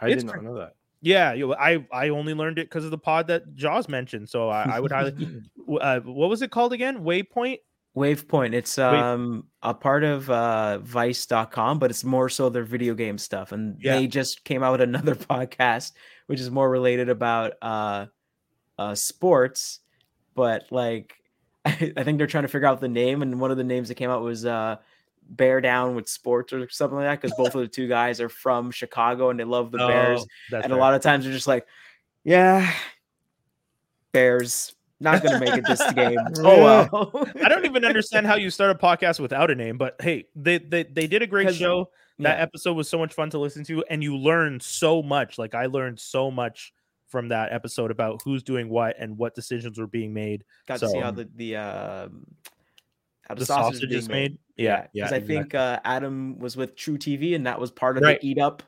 I 0.00 0.08
did 0.08 0.24
not 0.24 0.42
know 0.42 0.54
that. 0.56 0.74
Yeah, 1.04 1.34
I 1.58 1.84
I 1.92 2.08
only 2.08 2.32
learned 2.34 2.58
it 2.58 2.66
because 2.66 2.84
of 2.84 2.90
the 2.90 2.98
pod 2.98 3.26
that 3.26 3.54
Jaws 3.54 3.88
mentioned. 3.88 4.28
So 4.30 4.48
I, 4.48 4.76
I 4.76 4.80
would 4.80 4.90
highly. 4.90 5.14
uh, 5.80 6.00
what 6.00 6.30
was 6.30 6.40
it 6.42 6.50
called 6.50 6.72
again? 6.72 7.04
Waypoint. 7.04 7.58
Wavepoint. 7.96 8.54
It's 8.54 8.78
um 8.78 9.46
a 9.62 9.74
part 9.74 10.02
of 10.02 10.28
uh 10.30 10.78
Vice.com, 10.78 11.78
but 11.78 11.90
it's 11.90 12.04
more 12.04 12.28
so 12.28 12.48
their 12.48 12.64
video 12.64 12.94
game 12.94 13.18
stuff. 13.18 13.52
And 13.52 13.76
Yeah. 13.80 13.96
they 13.96 14.06
just 14.06 14.44
came 14.44 14.62
out 14.62 14.72
with 14.72 14.80
another 14.80 15.14
podcast, 15.30 15.92
which 16.26 16.40
is 16.40 16.50
more 16.50 16.68
related 16.68 17.08
about 17.08 17.52
uh 17.62 18.06
uh 18.78 18.94
sports, 18.94 19.80
but 20.34 20.64
like 20.72 21.14
I, 21.66 22.02
think 22.02 22.18
they're 22.18 22.26
trying 22.26 22.44
to 22.44 22.48
figure 22.48 22.66
out 22.66 22.80
the 22.80 22.88
name, 22.88 23.22
and 23.22 23.40
one 23.40 23.50
of 23.50 23.56
the 23.56 23.64
names 23.64 23.88
that 23.88 23.94
came 23.94 24.10
out 24.10 24.22
was 24.22 24.44
uh 24.44 24.76
Bear 25.28 25.60
Down 25.60 25.94
with 25.94 26.08
Sports 26.08 26.52
or 26.52 26.68
something 26.70 26.96
like 26.96 27.06
that, 27.06 27.20
because 27.20 27.36
both 27.36 27.54
of 27.54 27.60
the 27.60 27.68
two 27.68 27.88
guys 27.88 28.20
are 28.20 28.28
from 28.28 28.70
Chicago 28.70 29.30
and 29.30 29.38
they 29.40 29.44
love 29.44 29.70
the 29.72 29.78
Bears. 29.78 30.20
Oh, 30.22 30.26
that's 30.50 30.64
and 30.64 30.72
a 30.72 30.76
right. 30.76 30.80
lot 30.82 30.94
of 30.94 31.02
times 31.02 31.24
they're 31.24 31.32
just 31.32 31.46
like, 31.46 31.66
Yeah, 32.24 32.70
Bears 34.12 34.74
not 35.00 35.22
gonna 35.22 35.40
make 35.40 35.54
it 35.56 35.66
this 35.66 35.82
game. 35.94 36.18
Oh 36.38 36.62
well. 36.62 37.28
I 37.44 37.48
don't 37.48 37.64
even 37.66 37.84
understand 37.84 38.26
how 38.26 38.36
you 38.36 38.48
start 38.50 38.70
a 38.70 38.74
podcast 38.74 39.20
without 39.20 39.50
a 39.50 39.54
name, 39.54 39.76
but 39.76 39.96
hey, 40.00 40.26
they 40.36 40.58
they, 40.58 40.84
they 40.84 41.06
did 41.06 41.22
a 41.22 41.26
great 41.26 41.54
show. 41.54 41.90
That 42.20 42.38
Yeah. 42.38 42.42
episode 42.42 42.74
was 42.74 42.88
so 42.88 42.98
much 42.98 43.12
fun 43.12 43.28
to 43.30 43.38
listen 43.38 43.64
to, 43.64 43.84
and 43.90 44.02
you 44.02 44.16
learn 44.16 44.60
so 44.60 45.02
much. 45.02 45.36
Like 45.36 45.54
I 45.54 45.66
learned 45.66 45.98
so 45.98 46.30
much 46.30 46.72
from 47.08 47.28
that 47.28 47.52
episode 47.52 47.90
about 47.90 48.22
who's 48.24 48.42
doing 48.42 48.68
what 48.68 48.96
and 48.98 49.18
what 49.18 49.34
decisions 49.34 49.78
were 49.78 49.86
being 49.86 50.14
made. 50.14 50.44
got 50.66 50.78
to 50.80 50.88
see 50.88 50.98
how 51.00 51.10
the 51.10 51.28
the 51.34 51.56
um 51.56 52.24
how 53.28 53.34
The 53.34 53.46
sausage 53.46 53.74
sausage 53.80 53.92
is 53.92 54.08
made. 54.08 54.38
Yeah, 54.56 54.86
yeah. 54.92 55.04
because 55.08 55.12
I 55.12 55.20
think 55.20 55.54
uh, 55.54 55.80
Adam 55.84 56.38
was 56.38 56.56
with 56.56 56.76
truTV 56.76 57.34
and 57.34 57.46
that 57.46 57.58
was 57.58 57.70
part 57.70 57.96
of 57.96 58.02
Right. 58.02 58.20
the 58.20 58.28
eat 58.28 58.38
up. 58.38 58.62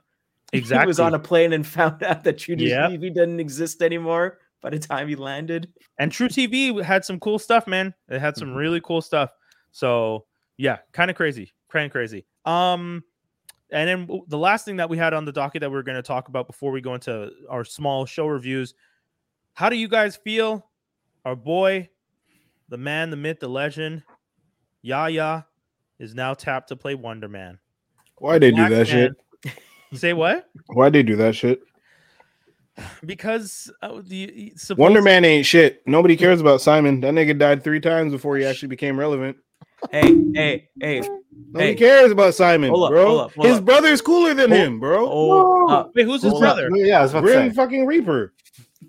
exactly. 0.52 0.84
He 0.86 0.88
was 0.88 1.00
on 1.00 1.14
a 1.14 1.18
plane 1.18 1.52
and 1.52 1.66
found 1.66 2.02
out 2.02 2.24
that 2.24 2.38
True 2.38 2.56
Yep. 2.58 2.90
TV 2.90 3.12
didn't 3.14 3.40
exist 3.40 3.82
anymore 3.82 4.38
by 4.62 4.70
the 4.70 4.78
time 4.78 5.08
he 5.08 5.14
landed. 5.16 5.72
and 5.98 6.10
truTV 6.10 6.82
had 6.82 7.04
some 7.04 7.20
cool 7.20 7.38
stuff, 7.38 7.66
man. 7.66 7.92
It 8.08 8.18
had 8.20 8.36
some 8.36 8.48
Mhm. 8.50 8.56
really 8.56 8.80
cool 8.80 9.00
stuff. 9.02 9.30
So 9.72 10.24
yeah, 10.56 10.78
kind 10.92 11.10
of 11.10 11.16
crazy, 11.16 11.52
kind 11.70 11.84
of 11.86 11.92
crazy. 11.92 12.24
Um, 12.46 13.04
and 13.70 13.88
then 14.08 14.20
the 14.28 14.38
last 14.38 14.64
thing 14.64 14.76
that 14.76 14.88
we 14.88 14.96
had 14.96 15.12
on 15.12 15.24
the 15.24 15.32
docket 15.32 15.60
that 15.60 15.70
we 15.70 15.76
are 15.76 15.82
going 15.82 15.96
to 15.96 16.02
talk 16.02 16.28
about 16.28 16.46
before 16.46 16.70
we 16.72 16.80
go 16.80 16.94
into 16.94 17.30
our 17.50 17.64
small 17.64 18.06
show 18.06 18.26
reviews. 18.26 18.74
How 19.54 19.68
do 19.68 19.76
you 19.76 19.88
guys 19.88 20.16
feel? 20.16 20.70
Our 21.24 21.34
boy, 21.36 21.90
the 22.68 22.78
man, 22.78 23.10
the 23.10 23.16
myth, 23.16 23.40
the 23.40 23.48
legend, 23.48 24.02
Yahya, 24.82 25.46
is 25.98 26.14
now 26.14 26.34
tapped 26.34 26.68
to 26.68 26.76
play 26.76 26.94
Wonder 26.94 27.28
Man. 27.28 27.58
Why 28.18 28.38
they 28.38 28.50
do 28.50 28.56
Black 28.56 28.70
that 28.70 28.86
shit? 28.88 29.12
Say 29.94 30.12
what? 30.12 30.48
Why 30.68 30.90
they 30.90 31.02
do 31.02 31.16
that 31.16 31.34
shit? 31.34 31.60
Because 33.04 33.70
uh, 33.82 34.02
the 34.04 34.52
supposed- 34.56 34.78
Wonder 34.78 35.00
Man 35.02 35.24
ain't 35.24 35.46
shit. 35.46 35.82
Nobody 35.86 36.16
cares 36.16 36.40
about 36.40 36.60
Simon. 36.60 37.00
That 37.00 37.14
nigga 37.14 37.38
died 37.38 37.64
three 37.64 37.80
times 37.80 38.12
before 38.12 38.36
he 38.36 38.44
actually 38.44 38.68
became 38.68 38.98
relevant. 38.98 39.36
Hey, 39.90 40.14
hey, 40.34 40.68
hey! 40.80 41.00
Nobody 41.00 41.66
Hey. 41.68 41.74
cares 41.74 42.10
about 42.10 42.34
Simon, 42.34 42.70
Hold 42.70 42.84
up, 42.84 42.90
bro. 42.90 43.06
hold 43.06 43.20
up, 43.20 43.34
hold 43.34 43.46
His 43.46 43.58
up. 43.58 43.64
brother's 43.64 44.00
cooler 44.00 44.34
than 44.34 44.50
Hold- 44.50 44.60
him, 44.62 44.80
bro. 44.80 45.06
Oh, 45.10 45.66
No. 45.68 45.74
uh, 45.74 45.88
Wait, 45.94 46.04
who's 46.06 46.22
his 46.22 46.32
Hold 46.32 46.44
up. 46.44 46.56
brother? 46.56 46.70
Yeah, 46.76 46.98
I 47.00 47.02
was 47.02 47.10
about 47.12 47.24
Grim 47.24 47.52
fucking 47.52 47.86
Reaper. 47.86 48.32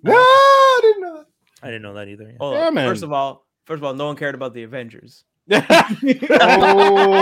No, 0.03 0.13
I 0.15 0.79
didn't 0.81 1.01
know. 1.01 1.25
I 1.61 1.67
didn't 1.67 1.81
know 1.81 1.93
that 1.95 2.07
either. 2.07 2.33
yeah. 2.39 2.51
Yeah, 2.65 2.69
man. 2.69 2.88
First 2.89 3.03
of 3.03 3.11
all, 3.11 3.45
first 3.65 3.79
of 3.79 3.83
all, 3.83 3.93
no 3.93 4.07
one 4.07 4.15
cared 4.15 4.33
about 4.35 4.53
the 4.53 4.63
Avengers. 4.63 5.23
Oh, 5.49 7.13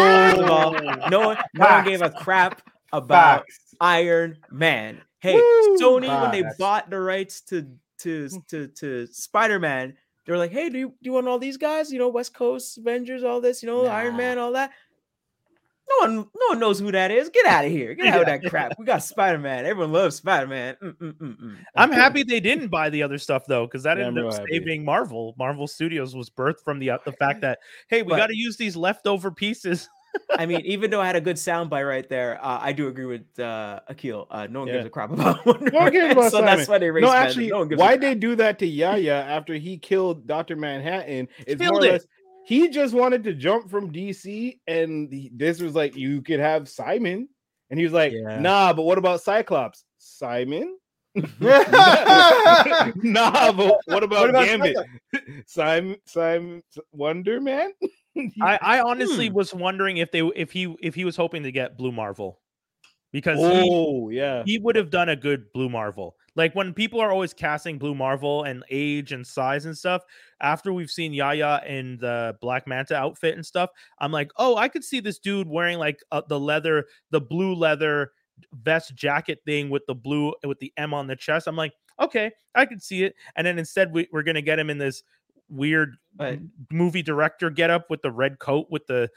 all, 0.49 0.73
no 1.09 1.28
one, 1.28 1.38
no 1.53 1.65
one 1.65 1.86
gave 1.86 2.01
a 2.01 2.09
crap 2.09 2.61
about 2.91 3.41
Facts. 3.41 3.76
Iron 3.80 4.38
Man. 4.51 5.01
Hey, 5.19 5.36
Woo! 5.36 5.78
Sony 5.80 6.21
when 6.21 6.32
they 6.32 6.49
bought 6.57 6.89
the 6.89 6.99
rights 6.99 7.41
to 7.41 7.67
to 7.99 8.30
to 8.49 8.67
to 8.67 9.07
Spider 9.07 9.59
Man, 9.59 9.95
they 10.26 10.32
were 10.32 10.38
like, 10.39 10.51
"Hey, 10.51 10.69
do 10.69 10.78
you, 10.78 10.89
do 10.89 10.95
you 11.01 11.13
want 11.13 11.28
all 11.28 11.39
these 11.39 11.57
guys? 11.57 11.91
You 11.91 11.99
know, 11.99 12.09
West 12.09 12.34
Coast 12.34 12.78
Avengers, 12.78 13.23
all 13.23 13.41
this, 13.41 13.61
you 13.61 13.67
know, 13.67 13.86
Iron 13.86 14.17
Man, 14.17 14.38
all 14.38 14.53
that." 14.53 14.71
No 15.88 16.07
one, 16.07 16.15
no 16.17 16.47
one 16.49 16.59
knows 16.59 16.79
who 16.79 16.91
that 16.91 17.11
is. 17.11 17.29
Get 17.29 17.45
out 17.45 17.63
of 17.65 17.71
here. 17.71 17.93
Get 17.93 18.07
out 18.07 18.21
of 18.21 18.25
that 18.25 18.49
crap. 18.49 18.73
We 18.79 18.86
got 18.86 19.03
Spider 19.03 19.38
Man. 19.38 19.65
Everyone 19.65 19.91
loves 19.93 20.15
Spider 20.15 20.47
Man. 20.47 20.75
I'm 21.75 21.91
happy 21.91 22.23
they 22.23 22.39
didn't 22.39 22.69
buy 22.69 22.89
the 22.89 23.03
other 23.03 23.17
stuff 23.17 23.43
though, 23.47 23.65
because 23.67 23.83
that 23.83 23.97
Yeah, 23.97 24.03
I'm 24.03 24.09
ended 24.09 24.25
up 24.25 24.31
real 24.31 24.39
happy. 24.41 24.51
saving 24.53 24.83
Marvel. 24.86 25.36
Marvel 25.38 25.67
Studios 25.67 26.15
was 26.15 26.29
birthed 26.29 26.61
from 26.63 26.79
the 26.79 26.89
uh, 26.91 26.97
the 27.05 27.11
fact 27.11 27.41
that 27.41 27.59
hey, 27.88 28.01
we 28.01 28.09
got 28.15 28.27
to 28.27 28.36
use 28.38 28.57
these 28.57 28.75
leftover 28.75 29.31
pieces. 29.31 29.89
I 30.39 30.45
mean, 30.45 30.61
even 30.61 30.89
though 30.91 31.01
I 31.01 31.07
had 31.07 31.17
a 31.17 31.21
good 31.21 31.36
soundbite 31.36 31.86
right 31.88 32.07
there, 32.07 32.39
uh, 32.41 32.57
I 32.61 32.71
do 32.71 32.88
agree 32.88 33.05
with 33.05 33.38
uh, 33.38 33.81
Akil. 33.89 34.27
Uh, 34.31 34.47
no 34.49 34.59
one 34.61 34.69
gives 34.69 34.86
a 34.86 34.89
crap 34.89 35.11
about 35.13 35.45
Wonder 35.45 35.69
No 35.71 35.79
one 35.79 35.95
about 36.11 36.31
so 36.31 36.39
that's 36.41 36.61
Simon. 36.61 36.65
why 36.67 36.77
they 36.77 36.89
raised 36.89 37.05
No, 37.05 37.11
actually, 37.11 37.47
no 37.49 37.59
one 37.59 37.67
gives 37.67 37.81
a 37.81 37.83
why 37.83 37.97
they 37.97 38.15
do 38.15 38.33
that 38.38 38.57
to 38.59 38.65
Yahya 38.65 39.13
after 39.13 39.55
he 39.55 39.77
killed 39.77 40.25
Doctor 40.25 40.55
Manhattan? 40.55 41.27
It's 41.45 41.61
more 41.61 41.67
or 41.67 41.81
Killed 41.81 41.83
it. 41.83 41.91
less 41.91 42.05
he 42.46 42.70
just 42.70 42.93
wanted 42.93 43.24
to 43.26 43.34
jump 43.34 43.70
from 43.70 43.91
DC, 43.91 44.60
and 44.68 45.12
he- 45.12 45.32
this 45.34 45.62
was 45.62 45.76
like 45.76 45.96
you 45.96 46.22
could 46.22 46.39
have 46.39 46.70
Simon, 46.70 47.28
and 47.70 47.80
he 47.80 47.86
was 47.86 47.93
like, 47.93 48.14
Yeah. 48.14 48.39
"Nah, 48.39 48.74
but 48.74 48.84
what 48.84 48.98
about 48.98 49.22
Cyclops? 49.22 49.84
Simon? 49.98 50.78
Nah, 52.96 53.52
but 53.52 53.78
what 53.86 54.04
about, 54.04 54.30
about 54.30 54.46
Gambit? 54.46 54.76
Simon, 55.48 55.98
Simon, 56.06 56.62
Wonder 56.91 57.39
Man? 57.39 57.72
I, 58.41 58.60
I 58.62 58.82
honestly 58.82 59.28
Hmm. 59.30 59.34
was 59.36 59.54
wondering 59.54 59.98
if 59.98 60.12
they 60.12 60.22
if 60.36 60.52
he 60.52 60.74
if 60.82 60.96
he 60.96 61.04
was 61.06 61.16
hoping 61.16 61.43
to 61.43 61.52
get 61.52 61.78
Blue 61.78 61.91
Marvel 61.91 62.39
because 63.12 63.39
he, 63.39 63.70
oh 63.72 64.10
yeah, 64.10 64.43
he 64.46 64.58
would 64.58 64.76
have 64.76 64.89
done 64.89 65.10
a 65.10 65.16
good 65.16 65.52
Blue 65.54 65.70
Marvel. 65.70 66.16
Like 66.36 66.54
when 66.56 66.74
people 66.74 67.00
are 67.02 67.12
always 67.12 67.34
casting 67.34 67.78
Blue 67.78 67.96
Marvel 67.96 68.43
and 68.43 68.64
age 68.70 69.12
and 69.12 69.26
size 69.26 69.66
and 69.66 69.78
stuff, 69.78 70.04
after 70.41 70.73
we've 70.73 70.91
seen 70.91 71.13
Yahya 71.13 71.63
in 71.67 71.97
the 71.97 72.36
Black 72.41 72.67
Manta 72.67 72.95
outfit 72.95 73.36
and 73.36 73.45
stuff, 73.45 73.69
I'm 73.99 74.11
like, 74.11 74.31
oh, 74.38 74.57
I 74.57 74.67
could 74.67 74.83
see 74.83 74.99
this 74.99 75.19
dude 75.19 75.47
wearing 75.47 75.77
like 75.77 75.99
uh, 76.11 76.21
the 76.27 76.39
leather, 76.39 76.86
the 77.11 77.21
blue 77.21 77.53
leather 77.53 78.11
vest 78.53 78.95
jacket 78.95 79.39
thing 79.45 79.69
with 79.69 79.83
the 79.88 79.95
blue 79.95 80.33
with 80.43 80.59
the 80.59 80.73
M 80.77 80.93
on 80.93 81.07
the 81.07 81.15
chest. 81.15 81.47
I'm 81.47 81.55
like, 81.55 81.73
okay, 81.99 82.31
I 82.53 82.65
could 82.65 82.83
see 82.83 83.03
it. 83.03 83.15
And 83.36 83.47
then 83.47 83.57
instead, 83.57 83.93
we, 83.93 84.07
we're 84.11 84.23
gonna 84.23 84.41
get 84.41 84.59
him 84.59 84.69
in 84.69 84.77
this 84.77 85.03
weird 85.49 85.95
But 86.15 86.39
movie 86.71 87.03
director 87.03 87.49
get 87.49 87.69
up 87.69 87.89
with 87.89 88.01
the 88.01 88.11
red 88.11 88.39
coat 88.39 88.67
with 88.69 88.88
the 88.88 89.09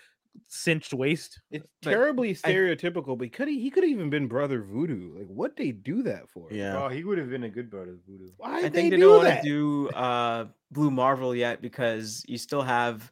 cinched 0.47 0.95
waist. 0.95 1.41
it's 1.51 1.66
but 1.83 1.91
terribly 1.91 2.31
I- 2.31 2.33
stereotypical. 2.35 3.18
But 3.18 3.33
could 3.33 3.49
he? 3.49 3.61
He 3.61 3.70
could 3.70 3.83
have 3.85 3.91
even 3.91 4.11
been 4.11 4.29
Brother 4.29 4.62
Voodoo. 4.62 5.16
Like, 5.18 5.26
what 5.26 5.57
they 5.57 5.72
do 5.72 6.03
that 6.05 6.29
for? 6.31 6.49
Oh, 6.53 6.89
he 6.89 7.05
would 7.05 7.18
have 7.18 7.31
been 7.31 7.45
a 7.45 7.49
good 7.49 7.70
brother. 7.70 7.97
Voodoo. 8.09 8.31
Why 8.37 8.59
I 8.59 8.61
think 8.62 8.74
they, 8.74 8.83
they, 8.91 8.97
do 8.97 9.03
don't 9.03 9.16
want 9.16 9.29
that? 9.29 9.43
to 9.43 9.49
do 9.49 9.89
uh 9.91 10.47
Blue 10.70 10.91
Marvel 10.91 11.35
yet 11.35 11.61
because 11.62 12.24
you 12.29 12.39
still 12.39 12.62
have 12.62 13.11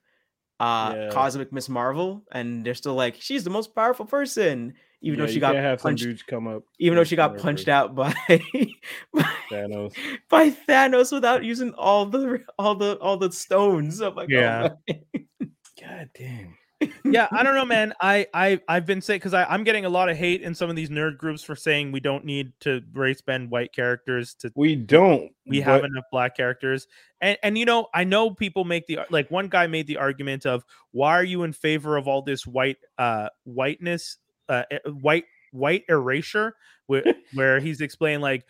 uh 0.60 0.94
Yeah. 0.96 1.10
Cosmic 1.10 1.52
Miss 1.52 1.68
Marvel, 1.68 2.24
and 2.32 2.64
they're 2.64 2.74
still 2.74 2.94
like 2.94 3.16
she's 3.20 3.44
the 3.44 3.50
most 3.50 3.74
powerful 3.74 4.06
person, 4.06 4.74
even 5.02 5.18
Yeah, 5.18 5.24
though 5.24 5.28
she 5.28 5.34
you 5.34 5.40
got 5.40 5.52
can't 5.54 5.64
have 5.64 5.80
some 5.80 5.90
punched, 5.90 6.04
dudes 6.04 6.22
come 6.22 6.46
up. 6.46 6.62
even 6.78 6.96
though 6.96 7.04
she 7.04 7.16
got 7.16 7.32
cover 7.32 7.40
punched 7.42 7.68
out 7.68 7.94
by 7.94 8.14
by, 9.12 9.26
Thanos. 9.50 9.94
by 10.30 10.50
Thanos 10.50 11.12
without 11.12 11.44
using 11.44 11.72
all 11.74 12.06
the 12.06 12.42
all 12.58 12.74
the 12.74 12.96
all 13.00 13.16
the 13.18 13.30
stones. 13.32 14.00
I'm 14.00 14.14
like, 14.14 14.28
oh 14.32 14.34
Yeah. 14.34 14.68
my- 14.88 15.00
God 15.80 16.08
damn. 16.16 16.56
Yeah, 17.04 17.28
I 17.32 17.42
don't 17.42 17.54
know, 17.54 17.64
man. 17.76 17.94
I 18.00 18.26
I 18.34 18.60
I've 18.68 18.86
been 18.86 19.00
saying 19.00 19.18
because 19.20 19.34
I'm 19.34 19.64
getting 19.64 19.84
a 19.84 19.88
lot 19.88 20.08
of 20.08 20.16
hate 20.16 20.42
in 20.42 20.54
some 20.54 20.68
of 20.68 20.76
these 20.76 20.90
nerd 20.90 21.16
groups 21.18 21.42
for 21.42 21.56
saying 21.56 21.92
we 21.92 22.00
don't 22.00 22.24
need 22.24 22.52
to 22.60 22.82
race 22.92 23.20
bend 23.20 23.50
white 23.50 23.72
characters 23.72 24.34
to 24.40 24.52
We 24.54 24.76
don't. 24.76 25.32
we 25.46 25.60
have 25.60 25.84
enough 25.84 26.04
black 26.12 26.36
characters. 26.36 26.86
And 27.20 27.38
and 27.42 27.56
you 27.56 27.64
know, 27.64 27.88
I 27.94 28.04
know 28.04 28.30
people 28.30 28.64
make 28.64 28.86
the 28.86 29.00
like 29.10 29.30
one 29.30 29.48
guy 29.48 29.66
made 29.66 29.86
the 29.86 29.96
argument 29.96 30.44
of 30.46 30.64
why 30.92 31.12
are 31.12 31.24
you 31.24 31.42
in 31.44 31.52
favor 31.52 31.96
of 31.96 32.08
all 32.08 32.22
this 32.22 32.46
white 32.46 32.78
uh 32.98 33.28
whiteness 33.44 34.18
uh 34.48 34.64
e- 34.72 34.90
white 34.90 35.24
white 35.52 35.84
erasure 35.88 36.54
where 36.86 37.04
where 37.32 37.58
he's 37.60 37.80
explaining 37.80 38.20
like 38.20 38.44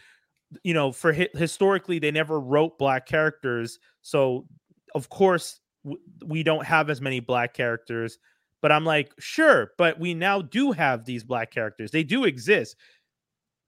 you 0.64 0.74
know 0.74 0.91
for 0.93 1.12
hi- 1.12 1.29
historically 1.35 1.99
they 2.01 2.11
never 2.11 2.41
wrote 2.41 2.79
black 2.79 3.07
characters 3.07 3.79
so 4.03 4.47
of 4.95 5.09
course 5.09 5.61
we 6.24 6.43
don't 6.43 6.64
have 6.64 6.91
as 6.91 7.01
many 7.01 7.20
black 7.20 7.55
characters 7.55 8.18
but 8.62 8.72
i'm 8.72 8.84
like 8.84 9.12
sure 9.18 9.72
but 9.78 9.99
we 10.01 10.14
now 10.14 10.41
do 10.43 10.72
have 10.72 11.05
these 11.05 11.22
black 11.24 11.51
characters. 11.51 11.91
They 11.91 12.03
do 12.03 12.24
exist. 12.24 12.76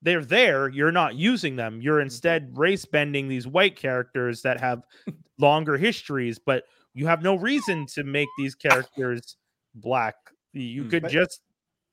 They're 0.01 0.25
there. 0.25 0.69
You're 0.69 0.93
not 0.93 1.17
using 1.17 1.57
them. 1.57 1.81
You're 1.83 2.01
instead 2.01 2.57
race 2.57 2.85
bending 2.85 3.27
these 3.29 3.47
white 3.49 3.75
characters 3.77 4.43
that 4.43 4.61
have 4.61 4.83
longer 5.39 5.77
histories 5.77 6.39
but 6.39 6.65
you 6.95 7.07
have 7.07 7.23
no 7.23 7.35
reason 7.37 7.87
to 7.95 8.05
make 8.05 8.29
these 8.39 8.55
characters 8.67 9.37
black. 9.75 10.15
You 10.53 10.85
Hmm. 10.85 10.89
could 10.91 11.03
But- 11.03 11.11
just 11.13 11.41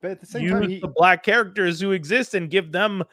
But 0.02 0.12
at 0.12 0.20
the 0.22 0.26
same 0.28 0.44
use 0.44 0.52
time, 0.54 0.70
he, 0.70 0.80
the 0.80 0.88
black 0.88 1.24
characters 1.24 1.80
who 1.82 1.92
exist 1.92 2.34
and 2.36 2.50
give 2.50 2.72
them 2.72 3.04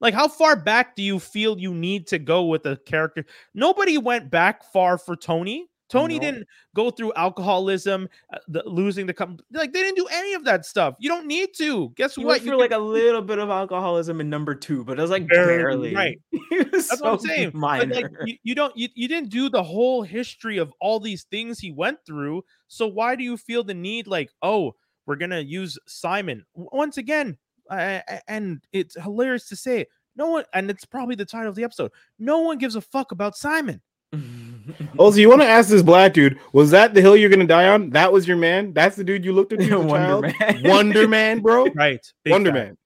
like 0.00 0.14
how 0.14 0.28
far 0.28 0.56
back 0.56 0.96
do 0.96 1.02
you 1.02 1.18
feel 1.18 1.58
you 1.58 1.72
need 1.74 2.06
to 2.08 2.18
go 2.18 2.44
with 2.44 2.66
a 2.66 2.76
character? 2.86 3.24
Nobody 3.54 3.98
went 3.98 4.30
back 4.30 4.64
far 4.72 4.98
for 4.98 5.14
tony 5.16 5.68
tony 5.90 6.14
No. 6.14 6.20
didn't 6.20 6.46
go 6.74 6.90
through 6.90 7.12
alcoholism 7.14 8.08
uh, 8.32 8.38
the, 8.48 8.62
losing 8.66 9.06
the 9.06 9.12
com- 9.14 9.38
like 9.52 9.72
they 9.72 9.80
didn't 9.82 9.96
do 9.96 10.06
any 10.12 10.34
of 10.34 10.44
that 10.44 10.64
stuff 10.64 10.94
you 11.00 11.08
don't 11.08 11.26
need 11.26 11.50
to 11.58 11.90
guess 11.96 12.14
He 12.14 12.24
what 12.24 12.30
went 12.32 12.42
through 12.44 12.58
like 12.58 12.70
a 12.72 12.78
little 12.78 13.22
bit 13.22 13.38
of 13.38 13.50
alcoholism 13.50 14.20
in 14.20 14.30
number 14.30 14.54
two, 14.54 14.84
but 14.84 14.98
it 14.98 15.02
was 15.02 15.10
like 15.10 15.26
Barely, 15.28 15.92
barely. 15.92 15.94
right. 15.94 16.18
That's 16.72 17.00
what 17.00 17.12
I'm 17.12 17.18
so 17.18 17.26
saying. 17.26 17.50
But, 17.50 17.58
Minor. 17.58 17.94
like 17.94 18.10
you, 18.24 18.36
you 18.42 18.54
don't 18.54 18.76
you, 18.76 18.88
you 18.94 19.08
didn't 19.08 19.30
do 19.30 19.48
the 19.48 19.62
whole 19.62 20.02
history 20.02 20.58
of 20.58 20.72
all 20.80 21.00
these 21.00 21.24
things 21.24 21.58
he 21.58 21.70
went 21.72 21.98
through. 22.06 22.42
So 22.68 22.86
why 22.86 23.16
do 23.16 23.24
you 23.24 23.36
feel 23.36 23.64
the 23.64 23.74
need 23.74 24.06
like, 24.06 24.30
oh, 24.42 24.74
we're 25.06 25.16
gonna 25.16 25.40
use 25.40 25.78
Simon 25.86 26.44
once 26.54 26.96
again? 26.98 27.36
I- 27.70 28.02
and 28.28 28.60
it's 28.72 28.96
hilarious 29.00 29.48
to 29.48 29.56
say 29.56 29.80
it. 29.82 29.88
No 30.16 30.28
one, 30.30 30.44
and 30.52 30.70
it's 30.70 30.84
probably 30.84 31.14
the 31.14 31.24
title 31.24 31.48
of 31.48 31.54
the 31.54 31.64
episode. 31.64 31.92
No 32.18 32.40
one 32.40 32.58
gives 32.58 32.74
a 32.76 32.80
fuck 32.80 33.12
about 33.12 33.36
Simon. 33.36 33.80
Also, 34.98 35.18
you 35.18 35.28
want 35.28 35.40
to 35.40 35.48
ask 35.48 35.68
this 35.68 35.82
black 35.82 36.12
dude, 36.12 36.38
was 36.52 36.70
that 36.70 36.94
the 36.94 37.00
hill 37.00 37.16
you're 37.16 37.30
gonna 37.30 37.46
die 37.46 37.68
on? 37.68 37.90
That 37.90 38.12
was 38.12 38.26
your 38.28 38.36
man? 38.36 38.72
That's 38.72 38.96
the 38.96 39.04
dude 39.04 39.24
you 39.24 39.32
looked 39.32 39.52
at 39.52 39.60
as 39.60 39.70
a 39.70 39.78
Wonder 39.80 39.96
child? 39.96 40.34
Man. 40.38 40.62
Wonder 40.64 41.08
Man, 41.08 41.40
bro. 41.40 41.66
Right. 41.74 42.04
Big 42.24 42.32
Wonder 42.32 42.52
fact. 42.52 42.66
Man. 42.66 42.76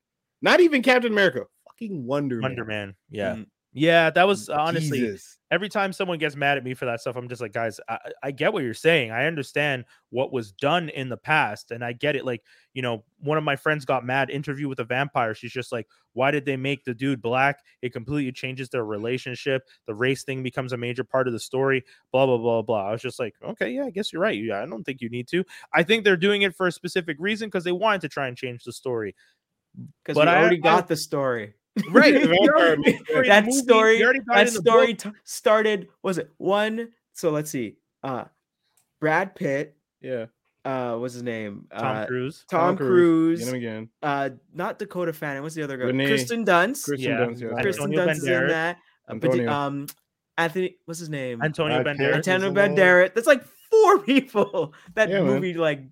Not 0.43 0.61
even 0.61 0.83
Captain 0.83 1.13
America. 1.13 1.45
Fucking 1.69 2.05
Wonder, 2.07 2.41
Wonder 2.41 2.65
Man. 2.65 2.89
Man. 2.89 2.95
Yeah. 3.11 3.35
Mm. 3.37 3.47
Yeah. 3.75 4.09
That 4.11 4.27
was 4.27 4.49
uh, 4.49 4.55
honestly 4.55 5.01
Jesus. 5.01 5.37
every 5.51 5.69
time 5.69 5.93
someone 5.93 6.19
gets 6.19 6.35
mad 6.37 6.57
at 6.57 6.65
me 6.65 6.75
for 6.75 6.85
that 6.87 7.01
stuff, 7.01 7.17
I'm 7.17 7.29
just 7.29 7.41
like, 7.43 7.53
guys, 7.53 7.79
I, 7.89 7.99
I 8.23 8.31
get 8.31 8.53
what 8.53 8.63
you're 8.63 8.73
saying. 8.73 9.11
I 9.11 9.27
understand 9.27 9.85
what 10.11 10.33
was 10.33 10.53
done 10.53 10.89
in 10.89 11.09
the 11.09 11.17
past, 11.17 11.71
and 11.71 11.85
I 11.85 11.93
get 11.93 12.17
it. 12.17 12.25
Like, 12.25 12.43
you 12.73 12.83
know, 12.83 13.05
one 13.19 13.37
of 13.37 13.45
my 13.45 13.57
friends 13.57 13.85
got 13.85 14.05
mad. 14.07 14.31
Interview 14.31 14.69
with 14.69 14.79
a 14.79 14.85
vampire. 14.85 15.35
She's 15.35 15.53
just 15.53 15.73
like, 15.73 15.87
why 16.13 16.31
did 16.31 16.45
they 16.45 16.57
make 16.57 16.85
the 16.85 16.95
dude 16.95 17.21
black? 17.21 17.61
It 17.83 17.93
completely 17.93 18.31
changes 18.33 18.69
their 18.69 18.85
relationship. 18.85 19.69
The 19.87 19.95
race 19.95 20.23
thing 20.25 20.43
becomes 20.43 20.73
a 20.73 20.77
major 20.77 21.03
part 21.05 21.27
of 21.27 21.33
the 21.33 21.41
story. 21.41 21.85
Blah 22.13 22.27
blah 22.27 22.39
blah 22.39 22.63
blah. 22.63 22.89
I 22.89 22.93
was 22.93 23.03
just 23.03 23.19
like, 23.19 23.35
okay, 23.45 23.71
yeah, 23.71 23.85
I 23.85 23.91
guess 23.91 24.13
you're 24.13 24.23
right. 24.23 24.41
Yeah, 24.41 24.63
I 24.63 24.67
don't 24.67 24.85
think 24.85 25.01
you 25.01 25.09
need 25.09 25.29
to. 25.29 25.45
I 25.73 25.83
think 25.83 26.05
they're 26.05 26.17
doing 26.17 26.43
it 26.43 26.55
for 26.55 26.69
a 26.69 26.73
specific 26.73 27.17
reason 27.19 27.49
because 27.49 27.65
they 27.65 27.73
wanted 27.73 28.03
to 28.03 28.09
try 28.09 28.29
and 28.29 28.37
change 28.37 28.63
the 28.65 28.73
story. 28.73 29.15
Because 30.05 30.17
we 30.17 30.23
I- 30.23 30.39
already 30.39 30.57
I- 30.57 30.61
got 30.61 30.87
the 30.89 30.97
story. 30.97 31.55
Right. 31.91 32.15
The 32.25 33.01
Story 33.09 33.29
that 33.29 33.53
story, 33.53 33.97
we 33.99 34.05
already 34.05 34.21
got 34.21 34.39
it 34.39 34.45
that 34.45 34.49
story 34.53 34.95
t- 34.95 35.11
started. 35.25 35.89
Was 36.03 36.19
it 36.19 36.31
one? 36.39 36.91
So 37.13 37.31
let's 37.31 37.51
see. 37.51 37.77
Uh, 38.03 38.25
Brad 39.01 39.35
Pitt. 39.35 39.77
Yeah. 40.01 40.27
Uh, 40.65 40.97
what's 40.97 41.15
his 41.15 41.23
name? 41.23 41.67
Tom 41.77 41.97
uh, 41.97 42.07
Cruise. 42.07 42.45
Tom, 42.49 42.75
Get 42.77 42.79
Cruise. 42.87 43.47
him 43.49 43.55
again. 43.55 43.89
Uh, 44.03 44.31
not 44.55 44.79
Dakota 44.79 45.13
Fanning. 45.13 45.43
What's 45.43 45.55
the 45.55 45.63
other 45.63 45.77
girl? 45.77 45.89
Renee. 45.89 46.07
Kristen 46.07 46.45
Dunst. 46.45 46.85
Kristen 46.85 47.11
Yeah. 47.11 47.19
Dunst, 47.19 47.41
yeah. 47.41 47.61
Kristen 47.63 47.91
Dunst 47.93 48.11
is 48.13 48.25
in 48.25 48.49
that. 48.49 48.79
Uh, 49.09 49.15
but 49.17 49.33
the- 49.33 49.47
um, 49.53 49.87
Anthony. 50.39 50.77
What's 50.85 51.01
his 51.01 51.11
name? 51.11 51.43
Antonio 51.43 51.81
Uh, 51.81 51.85
Banderas. 51.85 52.15
Antonio 52.15 52.49
is. 52.49 52.55
Banderas. 52.55 53.15
That's 53.15 53.27
like 53.27 53.45
four 53.71 53.99
people. 54.05 54.73
That 54.95 55.09
Yeah, 55.11 55.17
man. 55.23 55.27
movie 55.27 55.55
like 55.55 55.83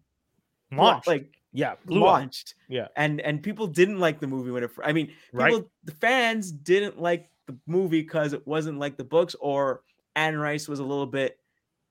Launched. 0.71 1.07
like 1.07 1.35
yeah, 1.53 1.75
blew 1.85 2.01
up. 2.05 2.21
launched. 2.21 2.55
Yeah. 2.69 2.89
and 2.97 3.21
and 3.21 3.43
people 3.43 3.67
didn't 3.67 3.99
like 4.01 4.21
the 4.21 4.27
movie 4.27 4.51
when 4.51 4.65
it. 4.65 4.71
I 4.85 4.93
mean, 4.93 5.13
Right. 5.33 5.63
the 5.85 5.93
fans 5.93 6.51
didn't 6.51 7.01
like 7.01 7.29
the 7.47 7.57
movie 7.67 8.03
because 8.03 8.33
it 8.33 8.47
wasn't 8.47 8.79
like 8.79 8.97
the 8.97 9.05
books, 9.05 9.35
or 9.41 9.83
Anne 10.17 10.37
Rice 10.39 10.69
was 10.69 10.79
a 10.81 10.85
little 10.85 11.07
bit 11.07 11.39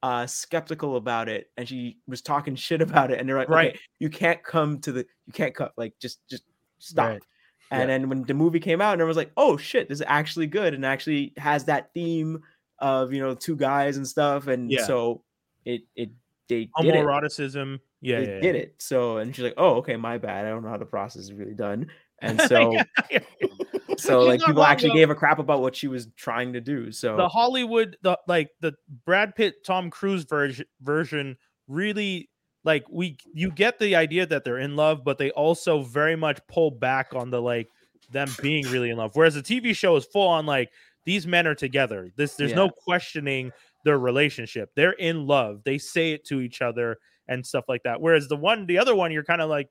uh 0.04 0.26
skeptical 0.26 0.96
about 0.96 1.30
it 1.30 1.52
and 1.58 1.70
she 1.70 1.96
was 2.08 2.24
talking 2.24 2.56
shit 2.56 2.82
about 2.82 3.12
it 3.12 3.20
and 3.20 3.30
they're 3.30 3.38
like 3.38 3.48
Right. 3.50 3.74
right 3.74 3.80
you 4.00 4.10
can't 4.10 4.42
come 4.42 4.80
to 4.80 4.92
the 4.92 5.06
you 5.28 5.34
can't 5.34 5.54
cut 5.54 5.74
like 5.78 5.94
just 6.00 6.28
just 6.28 6.42
stop 6.80 7.10
Right. 7.10 7.22
and 7.70 7.88
then 7.88 8.10
when 8.10 8.24
the 8.24 8.34
movie 8.34 8.60
came 8.60 8.82
out 8.82 8.94
and 8.94 9.02
everyone 9.02 9.10
was 9.10 9.18
like 9.18 9.32
oh 9.38 9.58
shit 9.58 9.90
this 9.90 10.00
is 10.00 10.06
actually 10.08 10.48
good 10.48 10.74
and 10.74 10.84
actually 10.84 11.34
has 11.38 11.66
that 11.66 11.94
theme 11.94 12.42
of 12.80 13.14
you 13.14 13.20
know 13.22 13.36
two 13.36 13.56
guys 13.56 13.98
and 13.98 14.08
stuff 14.08 14.48
and 14.48 14.72
Yeah. 14.72 14.86
so 14.86 15.22
it 15.66 15.84
it 15.96 16.10
they 16.48 16.68
did 16.82 16.96
it 16.96 17.06
Homoeroticism. 17.06 17.80
Yeah, 18.02 18.20
they 18.20 18.34
yeah, 18.34 18.40
did 18.40 18.56
it 18.56 18.76
so 18.80 19.18
and 19.18 19.36
she's 19.36 19.44
like 19.44 19.54
oh 19.58 19.76
okay 19.76 19.96
my 19.96 20.18
bad 20.18 20.46
i 20.46 20.50
don't 20.50 20.64
know 20.64 20.70
how 20.70 20.78
the 20.78 20.86
process 20.86 21.24
is 21.24 21.34
really 21.34 21.54
done 21.54 21.88
and 22.22 22.42
so 22.48 22.72
yeah. 22.72 22.84
so 23.98 24.22
She's 24.22 24.28
like 24.28 24.42
people 24.42 24.64
actually 24.64 24.90
though. 24.90 24.96
gave 24.96 25.10
a 25.10 25.16
crap 25.16 25.40
about 25.40 25.62
what 25.62 25.76
she 25.76 25.88
was 25.88 26.08
trying 26.16 26.54
to 26.54 26.62
do 26.62 26.92
so 26.92 27.18
the 27.18 27.28
Hollywood, 27.28 27.98
the 28.02 28.18
like 28.28 28.50
the 28.62 28.74
Brad 29.06 29.36
Pitt, 29.36 29.64
Tom 29.66 29.90
Cruise 29.90 30.24
version 30.24 30.66
version 30.82 31.38
really 31.68 32.30
like 32.64 32.86
we 32.90 33.18
you 33.34 33.52
get 33.52 33.80
the 33.80 33.96
idea 33.96 34.26
that 34.26 34.44
they're 34.44 34.60
in 34.60 34.76
love, 34.76 35.04
but 35.04 35.18
they 35.18 35.32
also 35.32 35.82
very 35.82 36.16
much 36.16 36.40
pull 36.48 36.72
back 36.72 37.14
on 37.14 37.30
the 37.30 37.42
like 37.42 37.68
them 38.12 38.30
being 38.42 38.66
really 38.68 38.90
in 38.90 38.98
love. 38.98 39.12
Whereas 39.14 39.36
the 39.36 39.42
TV 39.42 39.76
show 39.76 39.96
is 39.96 40.06
full 40.06 40.28
on 40.28 40.46
like 40.46 40.70
these 41.06 41.26
men 41.26 41.48
are 41.48 41.56
together. 41.56 42.12
This 42.16 42.36
there's 42.36 42.54
no 42.54 42.70
questioning 42.70 43.52
their 43.84 43.98
relationship. 43.98 44.70
They're 44.76 44.92
in 44.94 45.26
love. 45.26 45.62
They 45.64 45.78
say 45.78 46.12
it 46.12 46.26
to 46.28 46.42
each 46.42 46.62
other 46.62 46.98
and 47.28 47.46
stuff 47.46 47.66
like 47.68 47.84
that. 47.84 48.02
Whereas 48.02 48.28
the 48.28 48.36
one, 48.38 48.66
the 48.66 48.78
other 48.80 48.96
one, 48.96 49.12
you're 49.12 49.24
kind 49.24 49.42
of 49.42 49.50
like 49.50 49.70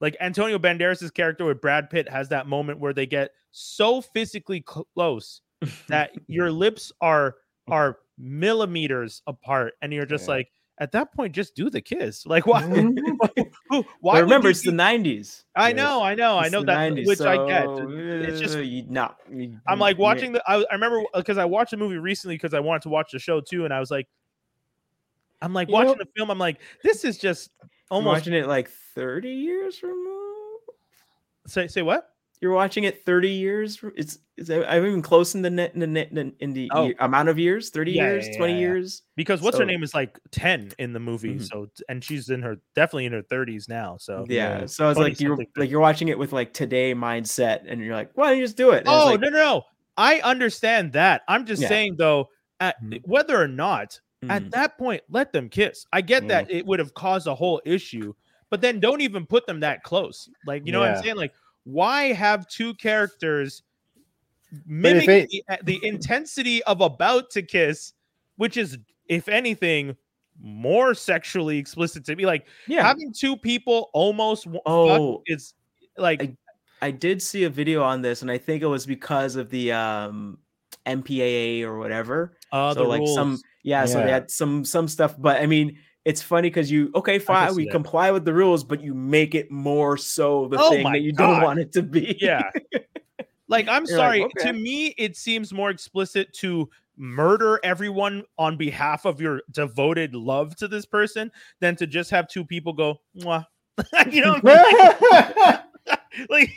like 0.00 0.16
Antonio 0.20 0.58
Banderas' 0.58 1.12
character 1.12 1.44
with 1.44 1.60
Brad 1.60 1.90
Pitt 1.90 2.08
has 2.08 2.28
that 2.28 2.46
moment 2.46 2.78
where 2.78 2.92
they 2.92 3.06
get 3.06 3.30
so 3.50 4.00
physically 4.00 4.60
close 4.94 5.40
that 5.88 6.12
your 6.26 6.50
lips 6.52 6.92
are 7.00 7.34
are 7.68 7.98
millimeters 8.16 9.22
apart, 9.26 9.74
and 9.82 9.92
you're 9.92 10.06
just 10.06 10.26
Yeah. 10.28 10.34
like, 10.36 10.48
at 10.80 10.92
that 10.92 11.12
point, 11.12 11.34
just 11.34 11.56
do 11.56 11.68
the 11.68 11.80
kiss. 11.80 12.24
Like, 12.24 12.46
why? 12.46 12.62
who- 13.70 13.84
why? 14.00 14.20
Remember 14.20 14.46
you 14.48 14.50
it's 14.50 14.62
the 14.62 14.70
90s 14.70 15.42
I 15.56 15.72
know, 15.72 16.00
I 16.02 16.14
know, 16.14 16.38
I 16.38 16.48
know 16.48 16.62
that, 16.62 16.92
90s, 16.92 17.06
which 17.06 17.20
I 17.20 17.36
get. 17.48 17.66
It's 18.28 18.40
just 18.40 18.56
uh, 18.56 18.60
you, 18.60 18.84
no 18.88 19.12
you- 19.30 19.58
I'm 19.66 19.80
like 19.80 19.96
you- 19.96 20.02
watching 20.02 20.32
the. 20.32 20.42
I, 20.48 20.58
I 20.70 20.74
remember 20.74 21.02
because 21.14 21.36
I 21.38 21.44
watched 21.46 21.72
a 21.72 21.76
movie 21.76 21.98
recently 21.98 22.36
because 22.36 22.54
I 22.54 22.60
wanted 22.60 22.82
to 22.82 22.88
watch 22.90 23.10
the 23.12 23.18
show 23.18 23.40
too, 23.40 23.64
and 23.64 23.74
I 23.74 23.80
was 23.80 23.90
like, 23.90 24.06
I'm 25.42 25.52
like 25.54 25.68
You 25.68 25.74
know- 25.78 25.84
watching 25.86 25.98
the 25.98 26.08
film. 26.16 26.30
I'm 26.30 26.38
like, 26.38 26.60
this 26.82 27.04
is 27.04 27.18
just 27.18 27.50
almost. 27.90 28.12
watching 28.20 28.34
it 28.34 28.46
like 28.46 28.68
30 28.94 29.30
years 29.30 29.78
from 29.78 30.04
now 30.04 30.24
Say 31.46 31.66
say 31.68 31.82
what? 31.82 32.10
you're 32.40 32.52
watching 32.52 32.84
it 32.84 33.04
30 33.04 33.30
years 33.30 33.80
it's 33.96 34.18
is 34.36 34.48
I'm 34.48 34.86
even 34.86 35.02
close 35.02 35.34
in 35.34 35.42
the 35.42 35.50
net 35.50 35.72
in 35.74 35.80
the 35.80 35.86
net 35.88 36.12
in 36.38 36.52
the 36.52 36.70
Oh. 36.72 36.84
year- 36.86 36.94
amount 37.00 37.28
of 37.30 37.36
years 37.38 37.70
30 37.70 37.92
Yeah, 37.92 38.10
years 38.10 38.28
yeah, 38.28 38.36
20 38.36 38.52
yeah, 38.52 38.58
years 38.60 39.02
Because 39.16 39.40
what's 39.42 39.58
her 39.58 39.64
name 39.64 39.82
is 39.82 39.92
like 39.92 40.20
ten 40.30 40.70
in 40.78 40.92
the 40.92 41.00
movie, 41.00 41.34
Mhm. 41.36 41.48
so 41.48 41.66
and 41.88 42.04
she's 42.04 42.28
in 42.30 42.42
her 42.42 42.56
definitely 42.76 43.06
in 43.06 43.12
her 43.12 43.22
30s 43.22 43.68
now. 43.68 43.96
So 43.98 44.24
yeah 44.28 44.66
so 44.66 44.84
i 44.84 44.88
was 44.88 44.98
like 44.98 45.18
you're 45.20 45.30
20-something. 45.34 45.52
like 45.56 45.70
you're 45.70 45.80
watching 45.80 46.08
it 46.08 46.18
with 46.18 46.32
like 46.32 46.52
today 46.52 46.94
mindset 46.94 47.62
and 47.66 47.80
you're 47.82 47.96
like 47.96 48.10
why 48.14 48.28
don't 48.28 48.38
you 48.38 48.44
just 48.44 48.56
do 48.56 48.70
it 48.70 48.80
And 48.80 48.88
Oh 48.88 49.06
like, 49.06 49.20
no, 49.20 49.30
no, 49.30 49.38
no! 49.38 49.62
I 49.96 50.20
understand 50.20 50.92
that. 50.92 51.22
I'm 51.26 51.44
just 51.44 51.62
saying 51.66 51.96
though, 51.98 52.28
at, 52.60 52.80
Mhm. 52.84 53.00
whether 53.04 53.40
or 53.42 53.48
not 53.48 53.98
at 54.28 54.42
mm, 54.42 54.50
that 54.50 54.78
point, 54.78 55.02
let 55.08 55.32
them 55.32 55.48
kiss. 55.48 55.86
I 55.92 56.00
get 56.00 56.26
that 56.28 56.50
it 56.50 56.66
would 56.66 56.78
have 56.78 56.94
caused 56.94 57.26
a 57.26 57.34
whole 57.34 57.60
issue, 57.64 58.14
but 58.50 58.60
then 58.60 58.80
don't 58.80 59.00
even 59.00 59.26
put 59.26 59.46
them 59.46 59.60
that 59.60 59.82
close. 59.84 60.28
Like 60.46 60.66
you 60.66 60.72
know 60.72 60.80
what 60.80 60.90
I'm 60.90 61.02
saying? 61.02 61.16
Like 61.16 61.32
why 61.64 62.12
have 62.12 62.48
two 62.48 62.74
characters 62.74 63.62
mimic 64.66 65.08
it- 65.08 65.30
the, 65.48 65.58
the 65.64 65.86
intensity 65.86 66.62
of 66.64 66.80
about 66.80 67.30
to 67.30 67.42
kiss, 67.42 67.92
which 68.36 68.56
is 68.56 68.78
if 69.08 69.28
anything 69.28 69.96
more 70.40 70.94
sexually 70.94 71.58
explicit 71.58 72.04
to 72.06 72.16
me? 72.16 72.26
Like 72.26 72.46
yeah 72.66 72.82
having 72.82 73.12
two 73.12 73.36
people 73.36 73.90
almost 73.92 74.46
Oh. 74.66 75.22
it's 75.26 75.54
like 75.96 76.22
I- 76.22 76.36
I 76.80 76.90
did 76.92 77.20
see 77.20 77.42
a 77.44 77.50
video 77.50 77.82
on 77.82 78.02
this, 78.02 78.22
and 78.22 78.30
I 78.30 78.38
think 78.38 78.62
it 78.62 78.66
was 78.66 78.86
because 78.86 79.34
of 79.36 79.50
the 79.50 79.72
um 79.72 80.38
MPAA 80.86 81.62
or 81.64 81.76
whatever. 81.78 82.38
uh, 82.52 82.72
so 82.72 82.82
the 82.82 82.88
like 82.88 83.02
some 83.14 83.38
rules. 83.68 83.90
yeah, 83.90 83.92
so 83.92 84.00
they 84.00 84.06
Yeah. 84.08 84.14
had 84.14 84.30
some 84.30 84.64
some 84.64 84.88
stuff, 84.88 85.14
but 85.18 85.40
I 85.40 85.46
mean 85.46 85.78
it's 86.04 86.22
funny 86.22 86.48
because 86.48 86.70
you 86.70 86.90
okay 86.94 87.18
fine 87.18 87.54
we 87.54 87.64
that. 87.64 87.70
comply 87.72 88.10
with 88.10 88.24
the 88.24 88.32
rules, 88.32 88.64
but 88.64 88.80
you 88.82 88.94
make 88.94 89.34
it 89.34 89.50
more 89.50 89.96
so 89.96 90.48
the 90.48 90.56
Oh 90.58 90.70
thing 90.70 90.84
that 90.90 91.02
you 91.02 91.12
God. 91.12 91.34
don't 91.34 91.42
want 91.42 91.58
it 91.60 91.72
to 91.72 91.82
be. 91.82 92.16
Yeah. 92.20 92.50
Like 93.50 93.66
I'm 93.66 93.86
You're 93.86 93.96
like, 93.98 94.06
sorry, 94.06 94.22
"Okay." 94.24 94.46
to 94.48 94.52
me 94.52 94.88
it 94.98 95.16
seems 95.16 95.54
more 95.54 95.70
explicit 95.70 96.30
to 96.34 96.68
murder 96.98 97.58
everyone 97.64 98.24
on 98.36 98.58
behalf 98.58 99.06
of 99.06 99.22
your 99.22 99.40
devoted 99.52 100.14
love 100.14 100.54
to 100.56 100.68
this 100.68 100.84
person 100.84 101.30
than 101.60 101.74
to 101.76 101.86
just 101.86 102.10
have 102.10 102.28
two 102.28 102.44
people 102.44 102.74
go, 102.74 103.00
Mwah. 103.16 103.46
you 104.10 104.20
know, 104.20 104.34
what 104.42 104.58
I'm 104.58 104.96
saying? 105.00 105.57
like 106.30 106.50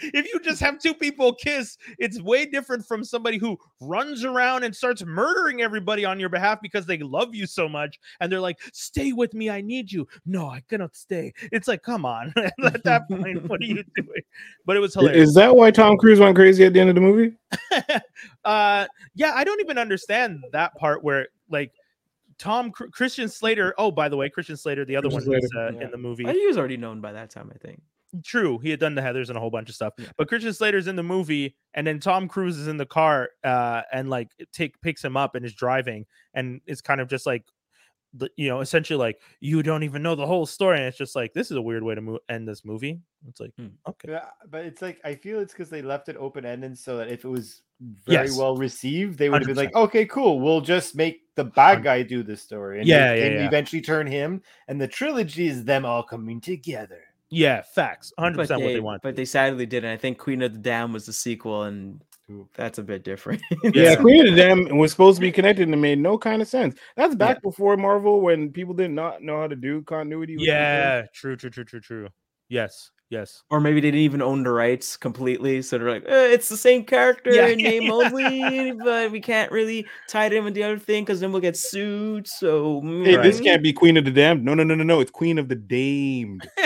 if 0.00 0.26
you 0.32 0.40
just 0.40 0.60
have 0.60 0.78
two 0.78 0.94
people 0.94 1.34
kiss, 1.34 1.76
it's 1.98 2.20
way 2.20 2.46
different 2.46 2.86
from 2.86 3.04
somebody 3.04 3.38
who 3.38 3.58
runs 3.80 4.24
around 4.24 4.64
and 4.64 4.74
starts 4.74 5.04
murdering 5.04 5.62
everybody 5.62 6.04
on 6.04 6.20
your 6.20 6.28
behalf 6.28 6.60
because 6.62 6.86
they 6.86 6.98
love 6.98 7.34
you 7.34 7.46
so 7.46 7.68
much 7.68 7.98
and 8.20 8.30
they're 8.30 8.40
like, 8.40 8.58
"Stay 8.72 9.12
with 9.12 9.34
me, 9.34 9.50
I 9.50 9.60
need 9.60 9.90
you." 9.90 10.06
No, 10.24 10.48
I 10.48 10.62
cannot 10.68 10.96
stay. 10.96 11.32
It's 11.52 11.68
like, 11.68 11.82
come 11.82 12.04
on, 12.04 12.32
at 12.36 12.54
that 12.84 13.08
point, 13.08 13.48
what 13.48 13.60
are 13.60 13.64
you 13.64 13.84
doing? 13.96 14.22
But 14.64 14.76
it 14.76 14.80
was 14.80 14.94
hilarious. 14.94 15.28
Is 15.28 15.34
that 15.34 15.54
why 15.54 15.70
Tom 15.70 15.96
Cruise 15.96 16.20
went 16.20 16.36
crazy 16.36 16.64
at 16.64 16.72
the 16.72 16.80
end 16.80 16.88
of 16.88 16.94
the 16.94 17.00
movie? 17.00 17.36
uh 18.44 18.86
yeah 19.14 19.32
i 19.34 19.44
don't 19.44 19.60
even 19.60 19.78
understand 19.78 20.42
that 20.52 20.74
part 20.76 21.04
where 21.04 21.28
like 21.48 21.72
tom 22.38 22.70
christian 22.70 23.28
slater 23.28 23.74
oh 23.78 23.90
by 23.90 24.08
the 24.08 24.16
way 24.16 24.28
christian 24.28 24.56
slater 24.56 24.84
the 24.84 24.96
other 24.96 25.08
Christian 25.08 25.32
one 25.32 25.40
who's 25.40 25.50
Slater, 25.50 25.68
uh, 25.68 25.78
yeah. 25.78 25.84
in 25.84 25.90
the 25.90 25.96
movie 25.96 26.24
I 26.24 26.32
think 26.32 26.40
he 26.40 26.46
was 26.46 26.58
already 26.58 26.76
known 26.76 27.00
by 27.00 27.12
that 27.12 27.30
time, 27.30 27.50
I 27.54 27.58
think. 27.58 27.80
True 28.24 28.58
he 28.58 28.70
had 28.70 28.80
done 28.80 28.94
the 28.94 29.02
heathers 29.02 29.28
and 29.28 29.36
a 29.36 29.40
whole 29.40 29.50
bunch 29.50 29.68
of 29.68 29.74
stuff 29.74 29.92
Yeah. 29.98 30.06
but 30.16 30.28
christian 30.28 30.52
slater's 30.52 30.86
in 30.86 30.96
the 30.96 31.02
movie 31.02 31.56
and 31.74 31.86
then 31.86 31.98
tom 32.00 32.28
cruise 32.28 32.56
is 32.56 32.68
in 32.68 32.76
the 32.76 32.86
car 32.86 33.30
uh 33.44 33.82
and 33.92 34.08
like 34.08 34.28
take 34.52 34.80
picks 34.80 35.04
him 35.04 35.16
up 35.16 35.34
and 35.34 35.44
is 35.44 35.54
driving 35.54 36.06
and 36.34 36.60
it's 36.66 36.80
kind 36.80 37.00
of 37.00 37.08
just 37.08 37.26
like 37.26 37.44
the, 38.14 38.30
you 38.36 38.48
know 38.48 38.60
essentially 38.60 38.96
like 38.96 39.20
you 39.40 39.62
don't 39.62 39.82
even 39.82 40.02
know 40.02 40.14
the 40.14 40.26
whole 40.26 40.46
story 40.46 40.78
and 40.78 40.86
it's 40.86 40.96
just 40.96 41.14
like 41.16 41.34
this 41.34 41.50
is 41.50 41.56
a 41.58 41.60
weird 41.62 41.82
way 41.82 41.94
to 41.94 42.00
mo- 42.00 42.18
end 42.30 42.48
this 42.48 42.64
movie 42.64 43.00
it's 43.28 43.40
like 43.40 43.50
Hmm. 43.58 43.66
okay 43.86 44.12
Yeah, 44.12 44.26
but 44.48 44.64
it's 44.64 44.80
like 44.80 44.98
I 45.04 45.14
feel 45.16 45.40
it's 45.40 45.52
because 45.52 45.68
they 45.68 45.82
left 45.82 46.08
it 46.08 46.16
open 46.16 46.46
ended 46.46 46.78
so 46.78 46.96
that 46.98 47.08
if 47.08 47.24
it 47.24 47.28
was 47.28 47.60
very 48.06 48.26
Yes. 48.28 48.38
well 48.38 48.56
received, 48.56 49.18
they 49.18 49.28
would 49.28 49.42
have 49.42 49.48
been 49.48 49.56
like, 49.56 49.74
okay, 49.74 50.06
cool, 50.06 50.40
we'll 50.40 50.62
just 50.62 50.96
make 50.96 51.20
the 51.34 51.44
bad 51.44 51.82
guy 51.82 52.02
do 52.02 52.22
the 52.22 52.34
story. 52.34 52.78
And 52.78 52.88
Yeah, 52.88 53.12
they- 53.12 53.18
yeah, 53.18 53.28
they 53.28 53.34
yeah. 53.40 53.46
eventually 53.46 53.82
turn 53.82 54.06
him, 54.06 54.40
and 54.68 54.80
the 54.80 54.88
trilogy 54.88 55.46
is 55.48 55.62
them 55.64 55.84
all 55.84 56.02
coming 56.02 56.40
together. 56.40 57.02
Yeah 57.30 57.62
facts 57.62 58.12
100% 58.18 58.36
But 58.36 58.48
what 58.50 58.58
they 58.60 58.74
they, 58.74 58.80
want 58.80 59.02
but 59.02 59.16
they 59.16 59.24
sadly 59.24 59.66
didn't. 59.66 59.90
I 59.90 59.96
think 59.96 60.18
Queen 60.18 60.42
of 60.42 60.52
the 60.52 60.58
Damned 60.58 60.92
was 60.94 61.06
the 61.06 61.12
sequel, 61.12 61.64
and 61.64 62.00
that's 62.54 62.78
a 62.78 62.82
bit 62.82 63.04
different. 63.04 63.40
Yeah, 63.64 63.70
Yeah. 63.74 63.96
Queen 63.96 64.26
of 64.26 64.34
the 64.34 64.40
Damned 64.42 64.78
was 64.78 64.90
supposed 64.92 65.16
to 65.16 65.20
be 65.20 65.32
connected 65.32 65.62
and 65.64 65.74
it 65.74 65.78
made 65.78 65.98
no 65.98 66.18
kind 66.18 66.40
of 66.42 66.48
sense. 66.48 66.76
That's 66.96 67.14
back 67.14 67.42
before 67.42 67.76
Marvel 67.76 68.20
when 68.20 68.50
people 68.52 68.74
did 68.74 68.90
not 68.90 69.22
know 69.22 69.40
how 69.40 69.46
to 69.48 69.56
do 69.56 69.82
continuity. 69.82 70.36
yeah 70.38 71.02
true 71.12 71.36
true 71.36 71.50
true 71.50 71.64
true 71.64 71.80
true 71.80 72.08
yes 72.48 72.90
yes 73.10 73.42
or 73.50 73.60
maybe 73.60 73.80
they 73.80 73.90
didn't 73.90 74.00
even 74.00 74.22
own 74.22 74.42
the 74.42 74.50
rights 74.50 74.96
completely, 74.96 75.62
so 75.62 75.78
they're 75.78 75.90
like, 75.90 76.04
eh, 76.06 76.26
it's 76.32 76.48
the 76.48 76.56
same 76.56 76.84
character 76.84 77.32
Yeah. 77.32 77.48
in 77.48 77.58
name 77.58 77.90
only, 77.92 78.72
but 78.72 79.10
we 79.10 79.20
can't 79.20 79.50
really 79.52 79.86
tie 80.08 80.26
it 80.26 80.32
in 80.32 80.44
with 80.44 80.54
the 80.54 80.62
other 80.62 80.78
thing 80.78 81.04
because 81.04 81.20
then 81.20 81.32
we'll 81.32 81.40
get 81.40 81.56
sued. 81.56 82.26
So 82.26 82.80
Hey, 83.04 83.16
this 83.16 83.40
mm. 83.40 83.44
can't 83.44 83.62
be 83.62 83.72
Queen 83.72 83.96
of 83.96 84.04
the 84.04 84.10
Damned. 84.10 84.44
No, 84.44 84.54
no, 84.54 84.64
no, 84.64 84.74
no, 84.74 84.84
no. 84.84 85.00
It's 85.00 85.10
Queen 85.10 85.38
of 85.38 85.48
the 85.48 85.54
Damed. 85.54 86.48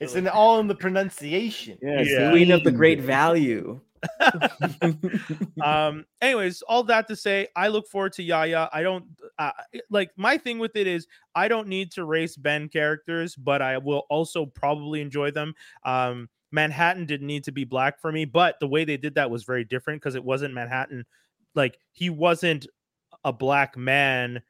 it's 0.00 0.14
in 0.14 0.28
all 0.28 0.58
in 0.60 0.66
the 0.66 0.74
pronunciation. 0.74 1.78
Yeah, 1.82 2.02
Yeah. 2.02 2.30
Queen 2.30 2.50
of 2.50 2.64
the 2.64 2.72
Great 2.72 3.00
Value. 3.00 3.80
um 5.62 6.04
anyways 6.22 6.62
all 6.62 6.82
that 6.82 7.06
to 7.06 7.14
say 7.14 7.46
i 7.54 7.68
look 7.68 7.86
forward 7.86 8.12
to 8.12 8.22
yahya. 8.22 8.68
I 8.72 8.82
don't 8.82 9.04
uh, 9.38 9.52
like 9.90 10.10
my 10.16 10.38
thing 10.38 10.58
with 10.58 10.74
it 10.76 10.86
is 10.86 11.06
i 11.34 11.48
don't 11.48 11.68
need 11.68 11.92
to 11.92 12.04
race 12.04 12.36
ben 12.36 12.68
characters 12.68 13.36
but 13.36 13.60
i 13.60 13.76
will 13.78 14.04
also 14.08 14.46
probably 14.46 15.00
enjoy 15.00 15.30
them. 15.30 15.54
Um 15.84 16.28
manhattan 16.52 17.06
didn't 17.06 17.26
need 17.26 17.44
to 17.44 17.52
be 17.52 17.64
black 17.64 18.00
for 18.00 18.10
me 18.10 18.24
but 18.24 18.58
the 18.58 18.66
way 18.66 18.84
they 18.84 18.96
did 18.96 19.14
that 19.14 19.30
was 19.30 19.44
very 19.44 19.64
different 19.64 20.00
because 20.00 20.14
it 20.14 20.24
wasn't 20.24 20.54
manhattan. 20.54 21.04
Like 21.54 21.78
he 21.92 22.10
wasn't 22.10 22.66
a 23.24 23.32
black 23.32 23.76
man. 23.76 24.42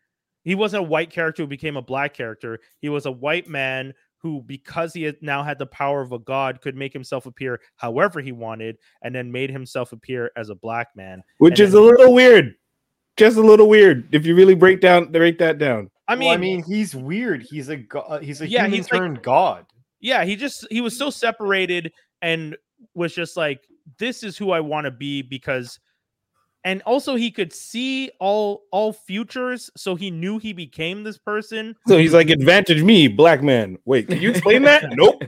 He 0.43 0.55
wasn't 0.55 0.85
a 0.85 0.89
white 0.89 1.11
character 1.11 1.43
who 1.43 1.49
became 1.49 1.77
a 1.77 1.83
black 1.83 2.15
character. 2.15 2.61
He 2.81 2.89
was 2.89 3.07
a 3.07 3.13
white 3.13 3.49
man 3.49 3.95
who 4.23 4.43
because 4.47 4.93
he 4.93 5.03
had 5.03 5.17
now 5.23 5.43
had 5.43 5.59
the 5.59 5.67
power 5.67 6.01
of 6.03 6.13
a 6.13 6.19
god 6.19 6.61
could 6.61 6.77
make 6.77 6.93
himself 6.93 7.27
appear 7.27 7.61
however 7.77 8.21
he 8.21 8.33
wanted 8.33 8.77
and 9.03 9.15
then 9.15 9.33
made 9.33 9.51
himself 9.51 9.93
appear 9.93 10.31
as 10.37 10.51
a 10.51 10.55
black 10.55 10.89
man 10.95 11.23
Which 11.39 11.59
And 11.61 11.69
is 11.69 11.75
a 11.75 11.81
little 11.81 12.13
weird. 12.13 12.55
Just 13.17 13.37
a 13.37 13.43
little 13.43 13.69
weird 13.69 14.09
if 14.15 14.25
you 14.25 14.35
really 14.35 14.55
break 14.55 14.81
down 14.81 15.11
break 15.13 15.39
that 15.39 15.59
down. 15.59 15.91
i 16.09 16.13
I 16.13 16.17
mean, 16.17 16.29
mean, 16.29 16.33
I 16.33 16.37
mean, 16.37 16.63
he's 16.65 16.95
weird. 16.95 17.43
He's 17.43 17.69
a 17.69 17.77
go- 17.77 18.01
uh, 18.01 18.19
he's 18.21 18.41
a 18.41 18.49
Yeah, 18.49 18.63
human 18.63 18.73
he's 18.73 18.91
like- 18.93 19.01
turned 19.01 19.23
god. 19.23 19.67
yeah 20.01 20.25
he 20.25 20.37
just 20.37 20.67
he 20.71 20.81
was 20.81 20.97
so 20.97 21.11
separated 21.11 21.93
and 22.23 22.57
was 22.95 23.15
just 23.15 23.37
like 23.37 23.67
this 23.99 24.23
is 24.23 24.37
who 24.39 24.51
i 24.53 24.61
want 24.61 24.85
to 24.87 24.91
be 24.91 25.21
because 25.23 25.79
and 26.65 26.83
also 26.83 27.15
he 27.15 27.31
could 27.31 27.53
see 27.53 28.11
all 28.21 28.65
all 28.71 28.93
futures, 28.93 29.71
so 29.77 29.95
he 29.95 30.11
knew 30.11 30.39
he 30.39 30.53
became 30.53 31.03
this 31.03 31.19
person. 31.19 31.77
So 31.87 31.97
he's 31.99 32.13
like, 32.13 32.31
advantage 32.31 32.83
me, 32.83 33.09
black 33.09 33.43
man. 33.43 33.79
Wait, 33.85 34.09
can 34.09 34.21
you 34.21 34.31
explain 34.31 34.63
that? 34.63 34.85
nope. 34.93 35.23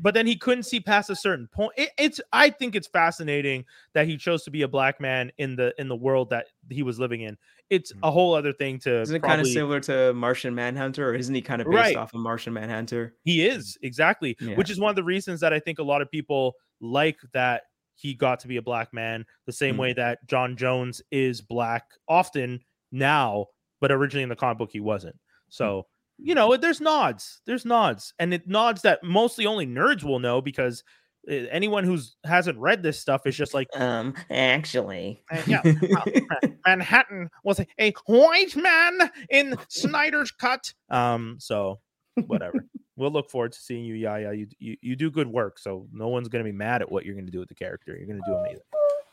but 0.00 0.14
then 0.14 0.26
he 0.26 0.36
couldn't 0.36 0.64
see 0.64 0.80
past 0.80 1.10
a 1.10 1.16
certain 1.16 1.48
point. 1.52 1.72
It, 1.76 1.90
it's 1.98 2.20
I 2.32 2.50
think 2.50 2.76
it's 2.76 2.86
fascinating 2.86 3.64
that 3.94 4.06
he 4.06 4.16
chose 4.16 4.44
to 4.44 4.50
be 4.50 4.62
a 4.62 4.68
black 4.68 5.00
man 5.00 5.32
in 5.38 5.56
the 5.56 5.74
in 5.78 5.88
the 5.88 5.96
world 5.96 6.30
that 6.30 6.46
he 6.70 6.82
was 6.82 7.00
living 7.00 7.22
in. 7.22 7.36
It's 7.68 7.90
hmm. 7.90 8.00
a 8.04 8.10
whole 8.10 8.34
other 8.34 8.52
thing 8.52 8.78
to 8.80 9.00
Isn't 9.00 9.16
it 9.16 9.22
kind 9.22 9.40
of 9.40 9.48
similar 9.48 9.80
to 9.80 10.12
Martian 10.14 10.54
Manhunter, 10.54 11.10
or 11.10 11.14
isn't 11.14 11.34
he 11.34 11.42
kind 11.42 11.60
of 11.60 11.66
based 11.66 11.76
Right. 11.76 11.96
off 11.96 12.14
of 12.14 12.20
Martian 12.20 12.52
Manhunter? 12.52 13.14
He 13.24 13.44
is 13.44 13.76
exactly, 13.82 14.36
Yeah. 14.40 14.54
which 14.54 14.70
is 14.70 14.78
one 14.78 14.90
of 14.90 14.96
the 14.96 15.04
reasons 15.04 15.40
that 15.40 15.52
I 15.52 15.58
think 15.58 15.80
a 15.80 15.82
lot 15.82 16.02
of 16.02 16.10
people 16.10 16.54
like 16.80 17.18
that 17.32 17.62
he 17.94 18.14
got 18.14 18.40
to 18.40 18.48
be 18.48 18.56
a 18.56 18.62
black 18.62 18.92
man, 18.92 19.24
the 19.46 19.52
same 19.52 19.76
Mm. 19.76 19.78
way 19.78 19.92
that 19.94 20.26
J'onn 20.26 20.56
J'onzz 20.56 21.00
is 21.10 21.40
black 21.40 21.84
often 22.08 22.60
now, 22.90 23.46
but 23.80 23.92
originally 23.92 24.22
in 24.22 24.28
the 24.28 24.36
comic 24.36 24.58
book 24.58 24.70
he 24.72 24.80
wasn't. 24.80 25.16
So 25.48 25.86
you 26.18 26.34
know, 26.36 26.56
there's 26.56 26.80
nods, 26.80 27.40
there's 27.46 27.64
nods, 27.64 28.14
and 28.18 28.32
it 28.32 28.46
nods 28.46 28.82
that 28.82 29.02
mostly 29.02 29.44
only 29.46 29.66
nerds 29.66 30.04
will 30.04 30.20
know 30.20 30.40
because 30.40 30.84
uh, 31.28 31.34
anyone 31.50 31.82
who's 31.84 32.16
hasn't 32.24 32.58
read 32.58 32.82
this 32.82 33.00
stuff 33.00 33.26
is 33.26 33.34
just 33.36 33.54
like, 33.54 33.66
Um, 33.76 34.14
actually, 34.30 35.24
uh, 35.32 35.42
yeah, 35.46 35.62
uh, 35.64 36.48
Manhattan 36.66 37.28
was 37.42 37.58
a, 37.60 37.66
a 37.80 37.92
white 38.06 38.54
man 38.54 39.10
in 39.30 39.56
Snyder's 39.68 40.30
cut. 40.30 40.72
Um, 40.90 41.36
so 41.40 41.80
whatever. 42.26 42.66
We'll 42.96 43.10
look 43.10 43.30
forward 43.30 43.52
to 43.52 43.58
seeing 43.60 43.84
you, 43.84 43.94
Yahya. 43.94 44.32
You, 44.32 44.46
you 44.58 44.76
you 44.82 44.96
do 44.96 45.10
good 45.10 45.26
work, 45.26 45.58
so 45.58 45.86
no 45.92 46.08
one's 46.08 46.28
gonna 46.28 46.44
be 46.44 46.52
mad 46.52 46.82
at 46.82 46.90
what 46.90 47.06
you're 47.06 47.14
gonna 47.14 47.30
do 47.30 47.38
with 47.38 47.48
the 47.48 47.54
character. 47.54 47.96
You're 47.96 48.06
gonna 48.06 48.20
do 48.26 48.34
amazing. 48.34 48.62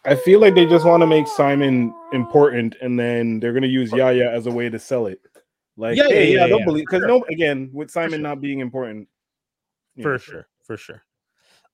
I 0.05 0.15
feel 0.15 0.39
like 0.39 0.55
they 0.55 0.65
just 0.65 0.86
want 0.86 1.01
to 1.01 1.07
make 1.07 1.27
Simon 1.27 1.93
important, 2.11 2.75
and 2.82 2.99
then 2.99 3.39
they're 3.39 3.53
gonna 3.53 3.67
use 3.67 3.91
Yahya 3.91 4.30
as 4.32 4.47
a 4.47 4.51
way 4.51 4.69
to 4.69 4.80
sell 4.80 5.07
it. 5.07 5.21
Like, 5.77 5.97
Yeah, 5.97 6.07
yeah, 6.09 6.13
hey, 6.13 6.34
yeah, 6.34 6.39
yeah, 6.41 6.47
don't 6.47 6.59
yeah, 6.59 6.65
believe 6.65 6.86
because 6.86 7.01
sure. 7.01 7.07
no, 7.07 7.23
again, 7.30 7.69
with 7.71 7.89
Simon 7.89 8.11
sure. 8.11 8.19
not 8.19 8.41
being 8.41 8.59
important, 8.59 9.07
For 10.01 10.11
know, 10.13 10.17
sure, 10.17 10.47
for 10.65 10.75
sure. 10.75 11.03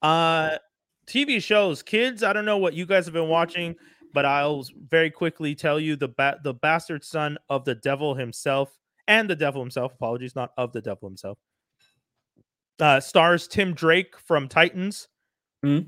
Uh 0.01 0.57
TV 1.07 1.41
shows, 1.41 1.81
kids. 1.81 2.23
I 2.23 2.33
don't 2.33 2.45
know 2.45 2.57
what 2.57 2.73
you 2.73 2.85
guys 2.85 3.05
have 3.05 3.13
been 3.13 3.29
watching, 3.29 3.75
but 4.13 4.25
I'll 4.25 4.63
very 4.89 5.09
quickly 5.09 5.55
tell 5.55 5.79
you 5.79 5.95
the 5.95 6.09
ba- 6.09 6.39
the 6.43 6.53
bastard 6.53 7.03
son 7.03 7.37
of 7.49 7.65
the 7.65 7.75
devil 7.75 8.13
himself 8.13 8.77
and 9.07 9.29
the 9.29 9.35
devil 9.35 9.61
himself. 9.61 9.93
Apologies, 9.93 10.35
not 10.35 10.51
of 10.57 10.71
the 10.71 10.81
devil 10.81 11.07
himself. 11.07 11.37
Uh, 12.79 12.99
stars 12.99 13.47
Tim 13.47 13.73
Drake 13.73 14.17
from 14.17 14.47
Titans, 14.49 15.07
Mhm. 15.63 15.87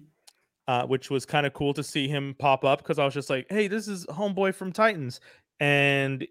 uh, 0.67 0.85
which 0.87 1.09
was 1.09 1.25
kind 1.25 1.45
of 1.45 1.53
cool 1.53 1.73
to 1.73 1.83
see 1.83 2.07
him 2.07 2.35
pop 2.39 2.63
up 2.63 2.79
because 2.79 2.97
I 2.99 3.05
was 3.05 3.13
just 3.13 3.29
like, 3.29 3.45
"Hey, 3.49 3.67
this 3.67 3.87
is 3.87 4.05
homeboy 4.07 4.55
from 4.55 4.71
Titans," 4.71 5.19
and 5.59 6.25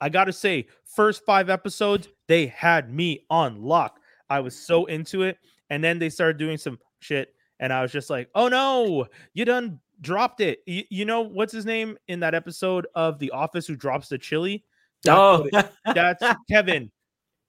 I 0.00 0.08
got 0.08 0.24
to 0.24 0.32
say, 0.32 0.66
first 0.84 1.24
five 1.24 1.48
episodes 1.48 2.08
they 2.28 2.46
had 2.46 2.92
me 2.92 3.24
on 3.30 3.62
lock. 3.62 4.00
I 4.28 4.40
was 4.40 4.54
so 4.58 4.84
into 4.86 5.22
it, 5.22 5.38
and 5.70 5.82
then 5.82 5.98
they 5.98 6.10
started 6.10 6.36
doing 6.38 6.58
some 6.58 6.78
shit, 7.00 7.34
and 7.60 7.72
I 7.72 7.80
was 7.82 7.92
just 7.92 8.10
like, 8.10 8.28
"Oh 8.34 8.48
no, 8.48 9.06
you 9.32 9.44
done 9.44 9.80
dropped 10.00 10.40
it." 10.40 10.60
You, 10.66 10.84
you 10.90 11.04
know 11.06 11.20
what's 11.22 11.52
his 11.52 11.64
name 11.64 11.96
in 12.08 12.20
that 12.20 12.34
episode 12.34 12.86
of 12.94 13.18
The 13.18 13.30
Office 13.30 13.66
who 13.66 13.76
drops 13.76 14.08
the 14.08 14.18
chili? 14.18 14.64
oh, 15.08 15.48
That's 15.84 16.22
Kevin. 16.50 16.90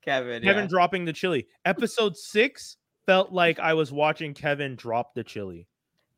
Kevin, 0.04 0.44
Kevin 0.44 0.64
yeah. 0.64 0.68
dropping 0.68 1.06
the 1.06 1.14
chili. 1.14 1.48
Episode 1.66 2.18
six 2.18 2.78
felt 3.06 3.32
like 3.32 3.60
I 3.60 3.74
was 3.74 3.92
watching 3.92 4.34
Kevin 4.34 4.76
drop 4.76 5.14
the 5.14 5.24
chili. 5.24 5.68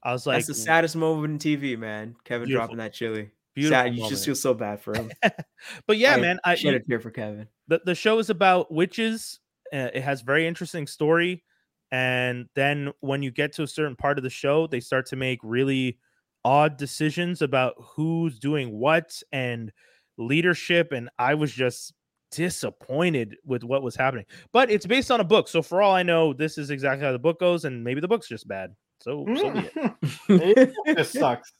I 0.03 0.11
was 0.11 0.27
like, 0.27 0.37
That's 0.37 0.47
the 0.47 0.53
saddest 0.53 0.95
moment 0.95 1.43
in 1.43 1.59
TV, 1.59 1.77
man. 1.77 2.15
Kevin 2.23 2.47
Beautiful. 2.47 2.67
dropping 2.67 2.77
that 2.77 2.93
chili. 2.93 3.31
beautiful 3.55 3.75
Sad. 3.75 3.93
You 3.93 4.01
moment. 4.01 4.09
just 4.11 4.25
feel 4.25 4.35
so 4.35 4.53
bad 4.53 4.81
for 4.81 4.95
him. 4.95 5.11
but 5.87 5.97
yeah, 5.97 6.13
I 6.13 6.21
man, 6.21 6.39
I, 6.43 6.55
shed 6.55 6.75
a 6.75 6.79
tear 6.79 6.99
for 6.99 7.09
Kevin. 7.09 7.47
the, 7.67 7.81
the 7.83 7.95
show 7.95 8.19
is 8.19 8.29
about 8.29 8.71
witches. 8.71 9.39
Uh, 9.73 9.89
it 9.93 10.03
has 10.03 10.21
very 10.21 10.45
interesting 10.45 10.85
story, 10.85 11.43
and 11.91 12.47
then 12.53 12.91
when 12.99 13.23
you 13.23 13.31
get 13.31 13.53
to 13.53 13.63
a 13.63 13.67
certain 13.67 13.95
part 13.95 14.19
of 14.19 14.23
the 14.23 14.29
show, 14.29 14.67
they 14.67 14.79
start 14.79 15.07
to 15.07 15.15
make 15.15 15.39
really 15.41 15.97
odd 16.43 16.77
decisions 16.77 17.41
about 17.41 17.73
who's 17.79 18.37
doing 18.37 18.71
what 18.71 19.23
and 19.31 19.71
leadership. 20.17 20.91
And 20.91 21.09
I 21.17 21.33
was 21.33 21.51
just 21.51 21.93
disappointed 22.31 23.37
with 23.45 23.63
what 23.63 23.83
was 23.83 23.95
happening. 23.95 24.25
But 24.51 24.69
it's 24.69 24.85
based 24.85 25.11
on 25.11 25.19
a 25.19 25.23
book, 25.23 25.47
so 25.47 25.61
for 25.61 25.81
all 25.81 25.93
I 25.93 26.03
know, 26.03 26.33
this 26.33 26.57
is 26.57 26.69
exactly 26.69 27.05
how 27.05 27.11
the 27.11 27.19
book 27.19 27.39
goes, 27.39 27.65
and 27.65 27.83
maybe 27.83 28.01
the 28.01 28.07
book's 28.07 28.27
just 28.27 28.47
bad. 28.47 28.75
So, 29.01 29.25
so 29.35 29.51
be 29.51 29.69
it. 29.75 30.73
it 30.85 30.97
just 30.97 31.13
sucks. 31.13 31.51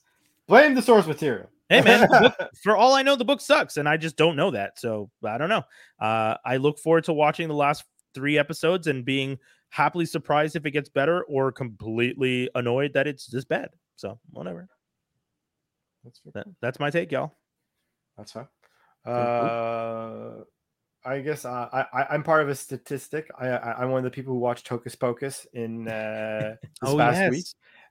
Blame 0.48 0.76
the 0.76 0.82
source 0.82 1.08
material. 1.08 1.50
Hey 1.70 1.82
man, 1.82 2.08
book, 2.08 2.36
for 2.64 2.78
all 2.78 2.94
I 2.94 3.02
know, 3.02 3.16
the 3.16 3.26
book 3.26 3.42
sucks, 3.42 3.78
and 3.78 3.90
I 3.90 3.98
just 3.98 4.18
don't 4.18 4.36
know 4.36 4.52
that. 4.52 4.80
So 4.80 5.10
I 5.24 5.38
don't 5.38 5.50
know. 5.50 5.64
Uh, 6.00 6.36
I 6.46 6.58
look 6.58 6.78
forward 6.80 7.06
to 7.06 7.14
watching 7.14 7.48
the 7.48 7.56
last 7.56 7.84
three 8.14 8.38
episodes 8.38 8.88
and 8.88 9.04
being 9.04 9.40
happily 9.70 10.06
surprised 10.06 10.56
if 10.56 10.66
it 10.66 10.72
gets 10.72 10.90
better, 10.90 11.24
or 11.24 11.52
completely 11.52 12.50
annoyed 12.56 12.94
that 12.94 13.08
it's 13.08 13.26
just 13.28 13.50
bad. 13.50 13.70
So 13.96 14.20
whatever. 14.32 14.68
That's. 16.04 16.22
That, 16.34 16.48
that's 16.62 16.80
my 16.80 16.92
take, 16.92 17.12
y'all. 17.12 17.34
That's 18.18 18.32
fine. 18.32 18.48
Uh, 19.06 20.44
I 21.06 21.20
guess 21.20 21.46
uh, 21.46 21.70
I, 21.72 21.86
I 21.94 22.06
I'm 22.12 22.24
part 22.24 22.42
of 22.42 22.50
a 22.50 22.56
statistic. 22.56 23.30
I, 23.38 23.48
I 23.50 23.82
I'm 23.84 23.92
one 23.92 24.00
of 24.00 24.04
the 24.04 24.10
people 24.12 24.34
who 24.34 24.40
watched 24.40 24.68
Hocus 24.68 24.96
Pocus 24.96 25.46
in 25.54 25.88
uh, 25.88 26.56
this 26.62 26.70
Oh, 26.84 26.98
past 26.98 27.18
yes. 27.18 27.32
week. 27.32 27.46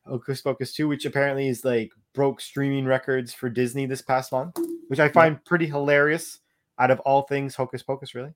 Hocus 0.07 0.43
Pocus 0.43 0.75
2, 0.75 0.87
which 0.89 1.07
apparently 1.07 1.49
is 1.49 1.65
like 1.65 1.91
broke 2.13 2.41
streaming 2.41 2.85
records 2.85 3.33
for 3.33 3.49
Disney 3.49 3.87
this 3.87 4.03
past 4.03 4.33
month, 4.33 4.59
which 4.89 5.01
I 5.01 5.09
find 5.09 5.43
pretty 5.45 5.67
hilarious. 5.67 6.41
Out 6.79 6.91
of 6.91 7.01
all 7.01 7.23
things, 7.23 7.55
Hocus 7.55 7.83
Pocus, 7.83 8.15
really. 8.15 8.35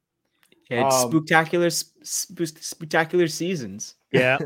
Yeah, 0.71 0.87
it's 0.87 1.03
Um, 1.03 1.11
spectacular, 1.11 1.69
sp- 1.69 1.99
sp- 2.07 2.57
spectacular 2.61 3.27
seasons. 3.29 3.97
Yeah, 4.13 4.39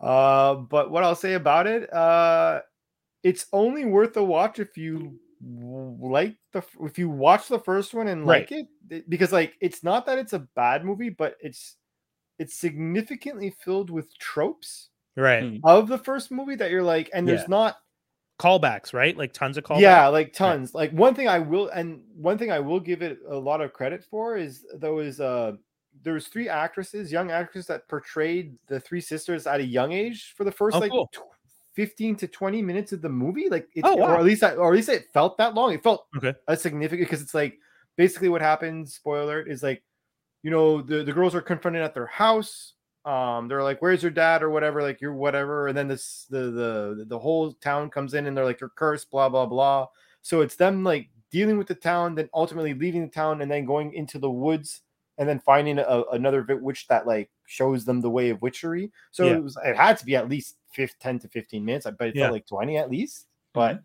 Uh, 0.00 0.54
but 0.54 0.90
what 0.90 1.02
I'll 1.04 1.14
say 1.14 1.34
about 1.34 1.66
it, 1.66 1.92
uh, 1.92 2.60
it's 3.22 3.46
only 3.52 3.84
worth 3.84 4.16
a 4.16 4.22
watch 4.24 4.58
if 4.58 4.76
you 4.78 5.18
like 6.00 6.36
the 6.52 6.62
if 6.82 6.98
you 6.98 7.08
watch 7.08 7.48
the 7.48 7.58
first 7.58 7.94
one 7.94 8.08
and 8.08 8.26
like 8.26 8.50
it 8.52 8.66
it- 8.90 9.08
because 9.10 9.32
like 9.32 9.54
it's 9.60 9.82
not 9.82 10.06
that 10.06 10.18
it's 10.18 10.32
a 10.32 10.40
bad 10.56 10.84
movie, 10.84 11.10
but 11.10 11.36
it's 11.40 11.76
it's 12.38 12.58
significantly 12.58 13.54
filled 13.64 13.90
with 13.90 14.16
tropes 14.18 14.88
right. 15.16 15.44
Mm. 15.44 15.60
of 15.64 15.88
the 15.88 15.98
first 15.98 16.30
movie 16.32 16.56
that 16.56 16.70
you're 16.70 16.82
like, 16.82 17.10
and 17.12 17.26
there's 17.28 17.48
not 17.48 17.76
Callbacks, 18.40 18.92
right? 18.92 19.16
Like 19.16 19.32
tons 19.32 19.56
of 19.56 19.62
callbacks. 19.62 19.80
yeah, 19.80 20.08
like 20.08 20.32
tons. 20.32 20.74
Like 20.74 20.90
one 20.90 21.14
thing 21.14 21.28
I 21.28 21.38
will 21.38 21.68
and 21.68 22.02
one 22.16 22.36
thing 22.36 22.50
I 22.50 22.58
will 22.58 22.80
give 22.80 23.00
it 23.00 23.18
a 23.28 23.36
lot 23.36 23.60
of 23.60 23.72
credit 23.72 24.02
for 24.04 24.36
is 24.36 24.66
though 24.74 24.98
is 24.98 25.20
uh 25.20 25.52
there 26.02 26.14
was 26.14 26.26
three 26.26 26.48
actresses, 26.48 27.12
young 27.12 27.30
actresses 27.30 27.68
that 27.68 27.86
portrayed 27.88 28.56
the 28.66 28.80
three 28.80 29.00
sisters 29.00 29.46
at 29.46 29.60
a 29.60 29.64
young 29.64 29.92
age 29.92 30.34
for 30.36 30.42
the 30.42 30.50
first 30.50 30.76
Oh, 30.76 30.80
like 30.80 30.90
cool. 30.90 31.08
Tw- 31.74 31.76
15 31.76 32.16
to 32.16 32.28
20 32.28 32.62
minutes 32.62 32.92
of 32.92 33.02
the 33.02 33.08
movie. 33.08 33.48
Like 33.48 33.68
it's 33.74 33.86
Oh, 33.88 33.96
wow. 33.96 34.12
or 34.12 34.16
at 34.18 34.24
least 34.24 34.42
I, 34.42 34.54
or 34.54 34.72
at 34.72 34.76
least 34.76 34.88
it 34.88 35.06
felt 35.12 35.36
that 35.38 35.54
long. 35.54 35.72
It 35.72 35.82
felt 35.82 36.06
Okay. 36.16 36.34
a 36.48 36.56
significant 36.56 37.08
because 37.08 37.22
it's 37.22 37.34
like 37.34 37.58
basically 37.96 38.28
what 38.28 38.40
happens, 38.42 38.94
spoiler 38.94 39.22
alert, 39.22 39.48
is 39.50 39.62
like 39.62 39.82
you 40.42 40.50
know, 40.50 40.82
the, 40.82 41.02
the 41.02 41.12
girls 41.12 41.34
are 41.34 41.40
confronted 41.40 41.80
at 41.82 41.94
their 41.94 42.06
house. 42.06 42.74
Um, 43.06 43.48
they're 43.48 43.62
like, 43.62 43.80
"Where's 43.80 44.02
your 44.02 44.10
dad?" 44.10 44.42
or 44.42 44.50
whatever, 44.50 44.82
like 44.82 45.00
you're 45.00 45.14
whatever, 45.14 45.68
and 45.68 45.76
then 45.76 45.88
this 45.88 46.26
the 46.30 46.50
the 46.50 47.04
the 47.08 47.18
whole 47.18 47.52
town 47.54 47.88
comes 47.90 48.12
in 48.14 48.26
and 48.26 48.36
they're 48.36 48.44
like, 48.44 48.60
"You're 48.60 48.70
cursed," 48.76 49.10
blah 49.10 49.28
blah 49.30 49.46
blah. 49.46 49.88
So 50.22 50.40
it's 50.42 50.56
them 50.56 50.84
like 50.84 51.08
dealing 51.30 51.56
with 51.58 51.66
the 51.66 51.74
town, 51.74 52.14
then 52.14 52.28
ultimately 52.34 52.74
leaving 52.74 53.02
the 53.02 53.08
town, 53.10 53.40
and 53.42 53.50
then 53.50 53.64
going 53.64 53.92
into 53.94 54.18
the 54.18 54.30
woods, 54.30 54.82
and 55.18 55.26
then 55.28 55.40
finding 55.40 55.78
a, 55.78 56.02
another 56.12 56.46
witch 56.60 56.86
that 56.88 57.06
like 57.06 57.30
shows 57.46 57.84
them 57.86 58.00
the 58.02 58.10
way 58.10 58.30
of 58.30 58.40
witchery. 58.42 58.90
So 59.12 59.24
Yeah. 59.26 59.36
it 59.36 59.42
was 59.42 59.58
it 59.64 59.76
had 59.76 59.96
to 59.98 60.04
be 60.06 60.16
at 60.16 60.28
least 60.28 60.56
15, 60.74 60.96
10 61.00 61.18
to 61.20 61.28
fifteen 61.28 61.64
minutes. 61.64 61.86
I 61.86 61.90
bet 61.92 62.08
it 62.08 62.16
Yeah. 62.16 62.24
felt 62.24 62.32
like 62.34 62.46
twenty 62.46 62.76
at 62.76 62.90
least. 62.90 63.26
But 63.52 63.80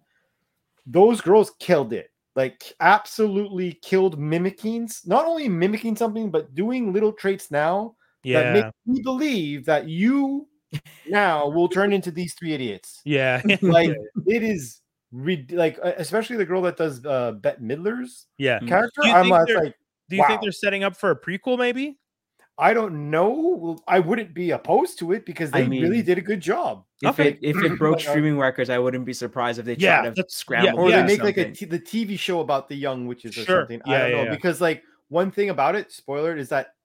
those 0.85 1.21
girls 1.21 1.51
killed 1.59 1.93
it. 1.93 2.11
Like 2.35 2.73
absolutely 2.79 3.73
killed 3.81 4.17
mimicking, 4.19 4.89
not 5.05 5.25
only 5.25 5.49
mimicking 5.49 5.95
something, 5.95 6.29
but 6.31 6.55
doing 6.55 6.93
little 6.93 7.11
traits 7.11 7.51
now 7.51 7.95
that 8.23 8.53
make 8.53 8.65
me 8.85 9.01
believe 9.03 9.65
that 9.65 9.87
you 9.89 10.47
now 11.07 11.49
will 11.49 11.67
turn 11.67 11.91
into 11.93 12.11
these 12.11 12.33
three 12.35 12.53
idiots. 12.53 13.01
yeah, 13.05 13.41
Like 13.61 13.89
it 14.27 14.43
is 14.43 14.81
rid- 15.11 15.51
like 15.51 15.77
especially 15.83 16.37
the 16.37 16.45
girl 16.45 16.61
that 16.61 16.77
does 16.77 17.03
uh 17.05 17.33
Bette 17.33 17.61
Midler's 17.61 18.27
yeah. 18.37 18.59
Mm. 18.59 18.67
character. 18.67 19.01
Do 19.01 19.07
you 19.09 19.13
I'm 19.15 19.23
think 19.23 19.49
like 19.63 19.75
Do 20.09 20.15
you 20.15 20.25
think 20.27 20.41
they're 20.41 20.51
setting 20.51 20.83
up 20.83 20.95
for 20.95 21.11
a 21.11 21.19
prequel? 21.19 21.57
Maybe. 21.57 21.97
I 22.59 22.73
don't 22.73 23.09
know. 23.09 23.79
I 23.87 23.99
wouldn't 23.99 24.33
be 24.33 24.51
opposed 24.51 24.99
to 24.99 25.13
it 25.13 25.25
because 25.25 25.49
I 25.53 25.61
they 25.61 25.67
really 25.69 26.01
did 26.01 26.17
a 26.17 26.21
good 26.21 26.41
job. 26.41 26.83
If 27.01 27.11
Okay. 27.17 27.29
it 27.29 27.39
if 27.41 27.57
it 27.63 27.79
broke 27.79 27.97
Like, 27.97 28.05
streaming 28.09 28.37
records, 28.37 28.69
I 28.69 28.77
wouldn't 28.77 29.05
be 29.05 29.13
surprised 29.13 29.59
if 29.59 29.65
they 29.65 29.75
Yeah, 29.75 29.97
try 30.01 30.05
to 30.09 30.11
that's- 30.11 30.35
scramble. 30.35 30.79
Or 30.79 30.89
yeah, 30.89 31.01
they 31.03 31.17
make 31.17 31.23
like 31.23 31.37
a 31.37 31.45
the 31.65 31.79
TV 31.79 32.19
show 32.19 32.41
about 32.41 32.67
the 32.67 32.75
young 32.75 33.07
witches 33.07 33.37
or 33.37 33.43
Sure. 33.45 33.61
something. 33.61 33.81
Yeah, 33.85 33.93
I 33.95 33.99
don't 33.99 34.09
yeah, 34.09 34.15
know 34.17 34.23
yeah. 34.25 34.35
because 34.35 34.59
like 34.59 34.83
one 35.07 35.31
thing 35.31 35.49
about 35.49 35.75
it, 35.75 35.91
spoiler, 35.91 36.35
is 36.35 36.49
that 36.49 36.75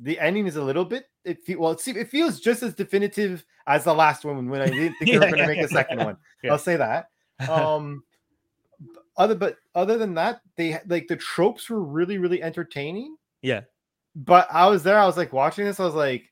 the 0.00 0.18
ending 0.18 0.46
is 0.48 0.56
a 0.56 0.62
little 0.64 0.84
bit. 0.84 1.06
It 1.24 1.44
fe- 1.44 1.54
well, 1.54 1.70
it, 1.70 1.86
it 1.86 2.08
feels 2.08 2.40
just 2.40 2.62
as 2.64 2.74
definitive 2.74 3.46
as 3.68 3.84
the 3.84 3.94
last 3.94 4.24
one 4.24 4.48
when 4.50 4.60
I 4.60 4.66
didn't 4.66 4.94
think 4.98 5.12
they 5.12 5.18
were 5.18 5.30
going 5.30 5.38
to 5.38 5.46
make 5.46 5.58
yeah, 5.58 5.64
a 5.64 5.68
second 5.68 5.98
yeah. 6.00 6.04
one. 6.04 6.16
Yeah. 6.42 6.52
I'll 6.52 6.58
say 6.58 6.76
that. 6.76 7.08
Um, 7.48 8.02
other 9.16 9.34
but 9.36 9.56
other 9.76 9.96
than 9.96 10.14
that, 10.14 10.40
they 10.56 10.78
like 10.88 11.06
the 11.06 11.16
tropes 11.16 11.70
were 11.70 11.82
really 11.82 12.18
really 12.18 12.42
entertaining. 12.42 13.16
Yeah. 13.42 13.60
But 14.14 14.48
I 14.50 14.68
was 14.68 14.82
there. 14.82 14.98
I 14.98 15.06
was 15.06 15.16
like 15.16 15.32
watching 15.32 15.64
this. 15.64 15.80
I 15.80 15.84
was 15.84 15.94
like, 15.94 16.30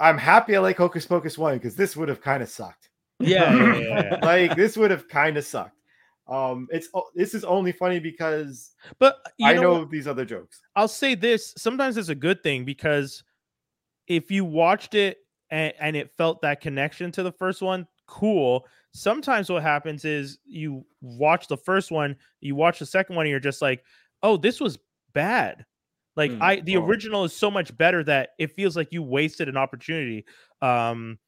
I'm 0.00 0.18
happy 0.18 0.56
I 0.56 0.58
like 0.58 0.76
Hocus 0.76 1.06
Pocus 1.06 1.38
one 1.38 1.54
because 1.54 1.76
this 1.76 1.96
would 1.96 2.08
have 2.08 2.20
kind 2.20 2.42
of 2.42 2.48
sucked. 2.48 2.90
yeah, 3.20 3.54
yeah, 3.54 3.76
yeah, 3.78 4.02
yeah. 4.10 4.18
Like 4.22 4.56
this 4.56 4.76
would 4.76 4.90
have 4.90 5.08
kind 5.08 5.36
of 5.36 5.44
sucked. 5.44 5.78
Um, 6.26 6.68
it's 6.70 6.88
this 7.14 7.34
is 7.34 7.44
only 7.44 7.70
funny 7.70 8.00
because 8.00 8.72
But 8.98 9.18
you 9.38 9.46
I 9.46 9.54
know, 9.54 9.62
know 9.62 9.84
these 9.84 10.08
other 10.08 10.24
jokes. 10.24 10.60
I'll 10.74 10.88
say 10.88 11.14
this: 11.14 11.54
sometimes 11.56 11.96
it's 11.96 12.08
a 12.08 12.14
good 12.14 12.42
thing 12.42 12.64
because 12.64 13.22
if 14.08 14.30
you 14.30 14.44
watched 14.44 14.94
it 14.94 15.18
and, 15.50 15.72
and 15.78 15.96
it 15.96 16.10
felt 16.16 16.42
that 16.42 16.60
connection 16.60 17.12
to 17.12 17.22
the 17.22 17.32
first 17.32 17.62
one, 17.62 17.86
cool. 18.06 18.66
Sometimes 18.92 19.50
what 19.50 19.62
happens 19.62 20.04
is 20.04 20.38
you 20.44 20.84
watch 21.00 21.46
the 21.48 21.56
first 21.56 21.90
one, 21.90 22.16
you 22.40 22.54
watch 22.54 22.78
the 22.78 22.86
second 22.86 23.16
one, 23.16 23.26
and 23.26 23.30
you're 23.30 23.40
just 23.40 23.62
like, 23.62 23.84
"Oh, 24.22 24.36
this 24.36 24.60
was 24.60 24.78
bad." 25.14 25.64
Like 26.16 26.30
Mm, 26.30 26.42
I, 26.42 26.60
the 26.60 26.76
oh. 26.76 26.84
original 26.84 27.24
is 27.24 27.34
so 27.34 27.50
much 27.50 27.76
better 27.76 28.04
that 28.04 28.30
it 28.38 28.52
feels 28.52 28.76
like 28.76 28.92
you 28.92 29.02
wasted 29.02 29.48
an 29.48 29.56
opportunity. 29.56 30.26
Um, 30.62 31.18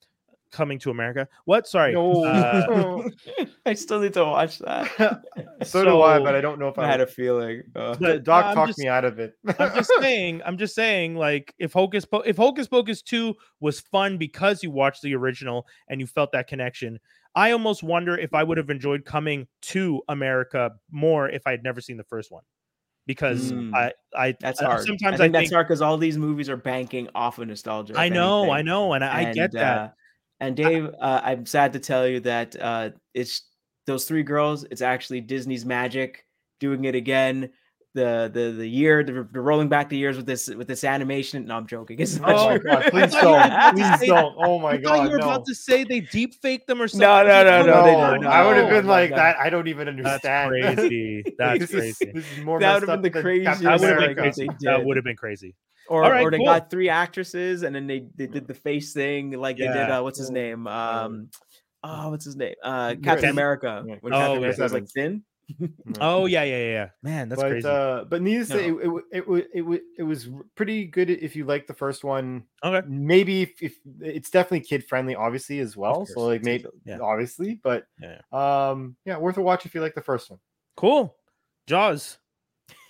coming 0.52 0.78
to 0.78 0.90
America. 0.90 1.28
What? 1.44 1.66
Sorry. 1.66 1.92
No. 1.92 2.24
Uh, 2.24 3.08
I 3.66 3.74
still 3.74 4.00
need 4.00 4.14
to 4.14 4.24
watch 4.24 4.58
that. 4.60 5.22
so, 5.64 5.84
do 5.84 6.00
I, 6.02 6.18
but 6.18 6.34
I 6.34 6.40
don't 6.40 6.58
know 6.58 6.68
if 6.68 6.78
I 6.78 6.84
I 6.84 6.86
had 6.86 7.00
a 7.00 7.06
feeling. 7.06 7.62
Uh, 7.74 7.96
but 7.98 8.24
Doc 8.24 8.46
I'm 8.46 8.54
talked 8.54 8.68
just- 8.68 8.78
me 8.78 8.88
out 8.88 9.04
of 9.04 9.18
it. 9.18 9.34
I'm 9.58 9.74
just 9.74 9.90
saying, 10.00 10.42
I'm 10.46 10.56
just 10.56 10.74
saying, 10.74 11.16
like 11.16 11.54
if 11.58 11.72
Hocus 11.72 12.04
Po- 12.04 12.20
if 12.20 12.36
Hocus 12.36 12.68
Pocus 12.68 13.02
2 13.02 13.34
was 13.60 13.80
fun 13.80 14.18
because 14.18 14.62
you 14.62 14.70
watched 14.70 15.02
the 15.02 15.14
original 15.14 15.66
and 15.88 16.00
you 16.00 16.06
felt 16.06 16.32
that 16.32 16.46
connection, 16.46 17.00
I 17.34 17.50
almost 17.50 17.82
wonder 17.82 18.16
if 18.16 18.32
I 18.32 18.42
would 18.42 18.56
have 18.56 18.70
enjoyed 18.70 19.04
coming 19.04 19.48
to 19.62 20.00
America 20.08 20.70
more 20.90 21.28
if 21.28 21.42
I 21.46 21.50
had 21.50 21.62
never 21.64 21.80
seen 21.80 21.96
the 21.96 22.04
first 22.04 22.30
one. 22.32 22.44
Because 23.06 23.52
Mm. 23.52 23.72
I 23.74 23.92
I 24.16 24.34
that's 24.40 24.60
I- 24.60 24.66
hard. 24.66 24.84
Sometimes 24.86 25.20
I 25.20 25.24
I 25.24 25.26
think 25.26 25.32
that's 25.34 25.42
think, 25.44 25.52
hard 25.54 25.68
because 25.68 25.80
all 25.82 25.96
these 25.96 26.18
movies 26.18 26.48
are 26.48 26.56
banking 26.56 27.08
off 27.14 27.38
of 27.38 27.46
nostalgia. 27.48 27.94
I 27.96 28.08
know, 28.08 28.50
I 28.50 28.62
know, 28.62 28.92
and 28.94 29.04
I, 29.04 29.20
I 29.30 29.32
get 29.32 29.50
And, 29.50 29.52
that. 29.52 29.78
uh, 29.78 29.88
and 30.40 30.56
Dave, 30.56 30.90
uh, 31.00 31.20
I'm 31.24 31.46
sad 31.46 31.72
to 31.74 31.78
tell 31.78 32.06
you 32.08 32.20
that 32.20 32.60
uh, 32.60 32.90
it's 33.14 33.42
those 33.86 34.06
three 34.06 34.24
girls. 34.24 34.64
It's 34.70 34.82
actually 34.82 35.20
Disney's 35.20 35.64
magic 35.64 36.26
doing 36.58 36.84
it 36.84 36.94
again. 36.96 37.50
The 37.96 38.30
the 38.32 38.50
the 38.52 38.68
year 38.68 39.02
they're, 39.02 39.26
they're 39.32 39.40
rolling 39.40 39.68
back 39.70 39.88
the 39.88 39.96
years 39.96 40.18
with 40.18 40.26
this 40.26 40.48
with 40.48 40.68
this 40.68 40.84
animation. 40.84 41.46
No, 41.46 41.56
I'm 41.56 41.66
joking. 41.66 41.98
It's 42.00 42.20
not 42.20 42.30
oh 42.30 42.58
true. 42.58 42.70
god, 42.70 42.84
please 42.90 43.14
I 43.14 43.20
thought 43.22 43.22
you 43.22 43.30
were 43.30 43.48
don't. 43.48 43.74
Please 43.74 44.00
say- 44.00 44.06
don't. 44.08 44.34
Oh 44.38 44.58
my 44.58 44.70
I 44.72 44.72
thought 44.74 44.82
god, 44.82 45.02
you 45.04 45.10
were 45.12 45.18
no. 45.18 45.24
about 45.30 45.46
to 45.46 45.54
say 45.54 45.82
they 45.84 46.00
deep 46.00 46.34
faked 46.42 46.66
them 46.66 46.82
or 46.82 46.88
something. 46.88 47.08
No, 47.08 47.22
no, 47.24 47.42
no, 47.42 47.64
no, 47.66 47.84
they 47.84 47.92
No, 47.96 48.12
didn't. 48.12 48.26
I 48.26 48.46
would 48.46 48.56
have 48.58 48.68
been 48.68 48.84
no, 48.84 48.90
like 48.92 49.10
no. 49.10 49.16
that. 49.16 49.36
I 49.38 49.48
don't 49.48 49.66
even 49.68 49.86
That's 50.02 50.26
understand. 50.26 50.76
crazy. 50.76 51.24
That's 51.38 51.58
this 51.60 51.70
is, 51.72 51.96
crazy. 51.96 52.12
this 52.12 52.32
is 52.38 52.44
more 52.44 52.60
That 52.60 52.74
would've 52.74 52.86
been 52.88 53.00
the 53.02 53.08
than 53.10 53.44
Captain 53.44 53.64
That 53.64 53.80
would 53.80 53.88
have 53.90 53.98
been 54.00 54.14
crazy. 54.16 54.48
That 54.60 54.84
would 54.84 54.96
have 54.96 55.04
been 55.04 55.16
crazy. 55.16 55.54
or 55.88 56.04
All 56.04 56.10
right, 56.10 56.22
or 56.22 56.30
they 56.30 56.36
cool. 56.36 56.46
got 56.46 56.68
three 56.70 56.90
actresses 56.90 57.62
and 57.62 57.74
then 57.74 57.86
they 57.86 58.04
they 58.14 58.26
did 58.26 58.46
the 58.46 58.54
face 58.54 58.92
thing 58.92 59.30
like 59.32 59.56
they 59.56 59.68
did 59.68 59.88
uh 59.90 60.02
what's 60.02 60.18
his 60.18 60.30
name 60.30 60.66
um 60.66 61.28
oh 61.82 62.10
what's 62.10 62.24
his 62.26 62.36
name 62.36 62.54
uh 62.62 62.94
Captain 63.02 63.30
America 63.30 63.82
when 64.00 64.12
Oh, 64.12 64.18
Captain. 64.18 64.36
America 64.38 64.62
was 64.62 64.72
like 64.72 64.80
Evans. 64.82 64.92
thin 64.92 65.22
Oh 66.00 66.26
yeah, 66.26 66.42
yeah, 66.42 66.56
yeah, 66.58 66.72
yeah. 66.72 66.88
Man, 67.02 67.28
that's 67.28 67.40
but 67.40 67.50
crazy. 67.50 67.68
uh, 67.68 68.04
but 68.04 68.20
needless 68.20 68.48
to 68.48 68.54
say, 68.54 68.68
it, 68.68 68.74
it, 69.12 69.24
it, 69.28 69.46
it, 69.66 69.82
it 69.98 70.02
was 70.02 70.28
pretty 70.56 70.84
good 70.86 71.08
if 71.08 71.36
you 71.36 71.44
like 71.44 71.66
the 71.66 71.74
first 71.74 72.02
one. 72.04 72.44
Okay. 72.64 72.86
Maybe 72.88 73.42
if, 73.42 73.62
if 73.62 73.78
it's 74.00 74.30
definitely 74.30 74.60
kid 74.66 74.84
friendly, 74.84 75.14
obviously 75.14 75.60
as 75.60 75.76
well. 75.76 76.04
So 76.04 76.26
like 76.26 76.38
it's 76.38 76.44
maybe 76.44 76.66
yeah. 76.84 76.98
obviously, 77.00 77.60
but 77.62 77.86
Yeah. 78.00 78.20
um, 78.32 78.96
yeah, 79.04 79.18
worth 79.18 79.36
a 79.36 79.42
watch 79.42 79.66
if 79.66 79.74
you 79.74 79.80
like 79.80 79.94
the 79.94 80.02
first 80.02 80.30
one. 80.30 80.40
Cool. 80.76 81.16
Jaws. 81.66 82.18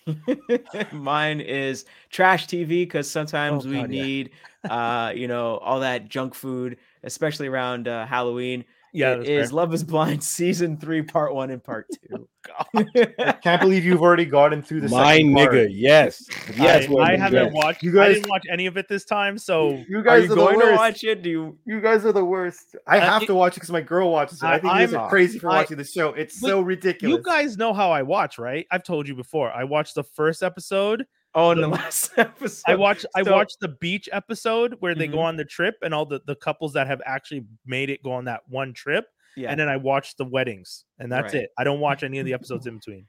mine 0.92 1.40
is 1.40 1.84
trash 2.10 2.46
tv 2.46 2.68
because 2.68 3.10
sometimes 3.10 3.66
Oh, 3.66 3.70
we 3.70 3.76
God, 3.76 3.90
yeah. 3.90 4.02
need 4.02 4.30
uh 4.70 5.12
you 5.14 5.26
know 5.26 5.56
all 5.58 5.80
that 5.80 6.08
junk 6.08 6.32
food 6.34 6.76
especially 7.02 7.48
around 7.48 7.88
uh 7.88 8.06
halloween 8.06 8.64
Yeah, 8.96 9.12
It 9.12 9.16
that's 9.18 9.28
is 9.28 9.50
fair. 9.50 9.56
love 9.56 9.74
is 9.74 9.84
blind 9.84 10.24
season 10.36 10.76
three 10.78 11.02
part 11.02 11.34
one 11.34 11.50
and 11.50 11.62
part 11.62 11.86
two 11.92 12.28
oh, 12.76 12.84
I 13.18 13.32
can't 13.32 13.60
believe 13.60 13.84
you've 13.84 14.00
already 14.02 14.24
gotten 14.24 14.62
through 14.62 14.80
the 14.82 14.88
My 14.88 15.16
second 15.16 15.34
part. 15.34 15.70
yes, 15.70 16.24
yes. 16.56 16.84
I, 16.88 16.92
Wendy, 16.92 17.12
I 17.14 17.16
haven't 17.16 17.52
watched. 17.52 17.82
You 17.82 17.90
I 18.00 18.06
guys- 18.06 18.14
didn't 18.16 18.30
watch 18.30 18.44
any 18.50 18.66
of 18.66 18.76
it 18.76 18.86
this 18.88 19.04
time, 19.04 19.36
so 19.36 19.82
You 19.88 19.98
are 19.98 20.02
guys 20.02 20.26
you 20.26 20.32
are, 20.32 20.36
going 20.36 20.58
the 20.58 20.64
to 20.64 20.70
worst. 20.70 20.78
watch 20.78 21.04
it 21.04 21.22
do 21.22 21.28
you 21.30 21.58
You 21.66 21.80
guys 21.80 22.04
are 22.06 22.12
the 22.12 22.24
worst. 22.24 22.76
I 22.86 22.98
have 22.98 23.22
it- 23.22 23.26
to 23.26 23.34
watch 23.34 23.52
it 23.52 23.56
because 23.56 23.70
my 23.72 23.80
girl 23.82 24.10
watches 24.10 24.42
it. 24.42 24.46
I, 24.46 24.54
I- 24.54 24.58
think 24.60 24.64
you 24.74 24.80
I'm- 24.80 24.94
are 24.96 25.08
crazy 25.10 25.38
for 25.38 25.50
I- 25.50 25.56
watching 25.60 25.76
the 25.76 25.84
show. 25.84 26.10
It's 26.10 26.38
so 26.40 26.60
ridiculous. 26.60 27.16
you 27.16 27.22
guys 27.22 27.56
know 27.58 27.74
how 27.74 27.90
I 27.90 28.02
watch, 28.02 28.38
right? 28.38 28.66
I've 28.70 28.84
told 28.84 29.06
you 29.08 29.14
before. 29.14 29.50
I 29.52 29.64
watched 29.64 29.94
the 29.94 30.04
first 30.04 30.42
episode. 30.42 31.04
Oh 31.36 31.52
in 31.52 31.60
the 31.60 31.68
The- 31.68 31.74
last 31.76 32.10
episode 32.16 32.62
I 32.66 32.74
watched. 32.74 33.06
I 33.14 33.22
watched 33.22 33.60
the 33.60 33.68
beach 33.68 34.08
episode 34.12 34.74
where 34.80 34.94
they 34.96 35.06
go 35.06 35.18
Mhm. 35.18 35.24
on 35.24 35.36
the 35.36 35.44
trip 35.44 35.76
and 35.82 35.94
all 35.94 36.04
the 36.06 36.20
the 36.26 36.34
couples 36.34 36.72
that 36.72 36.88
have 36.88 37.00
actually 37.06 37.44
made 37.64 37.90
it 37.90 38.02
go 38.02 38.10
on 38.12 38.24
that 38.24 38.40
one 38.48 38.72
trip. 38.72 39.06
yeah 39.36 39.50
And 39.50 39.60
then 39.60 39.68
I 39.68 39.76
watched 39.76 40.16
the 40.18 40.24
weddings, 40.24 40.84
and 40.98 41.12
that's 41.12 41.34
Right. 41.34 41.44
it. 41.44 41.50
I 41.58 41.62
don't 41.64 41.80
watch 41.80 42.02
any 42.02 42.18
of 42.18 42.26
the 42.26 42.32
episodes 42.38 42.66
in 42.66 42.76
between. 42.78 43.06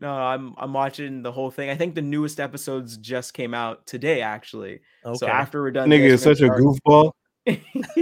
No, 0.00 0.10
I'm 0.12 0.54
I'm 0.58 0.72
watching 0.72 1.22
the 1.22 1.30
whole 1.32 1.50
thing. 1.50 1.70
I 1.70 1.76
think 1.76 1.94
the 1.94 2.02
newest 2.02 2.38
episodes 2.40 2.96
just 2.98 3.32
came 3.32 3.54
out 3.54 3.86
today, 3.86 4.20
actually. 4.22 4.80
Okay. 5.06 5.16
So 5.18 5.26
after 5.28 5.62
we're 5.62 5.70
done, 5.70 5.88
Nigga 5.88 6.00
is 6.14 6.26
we're 6.26 6.34
such 6.34 6.42
a 6.42 6.48
goofball. 6.50 7.12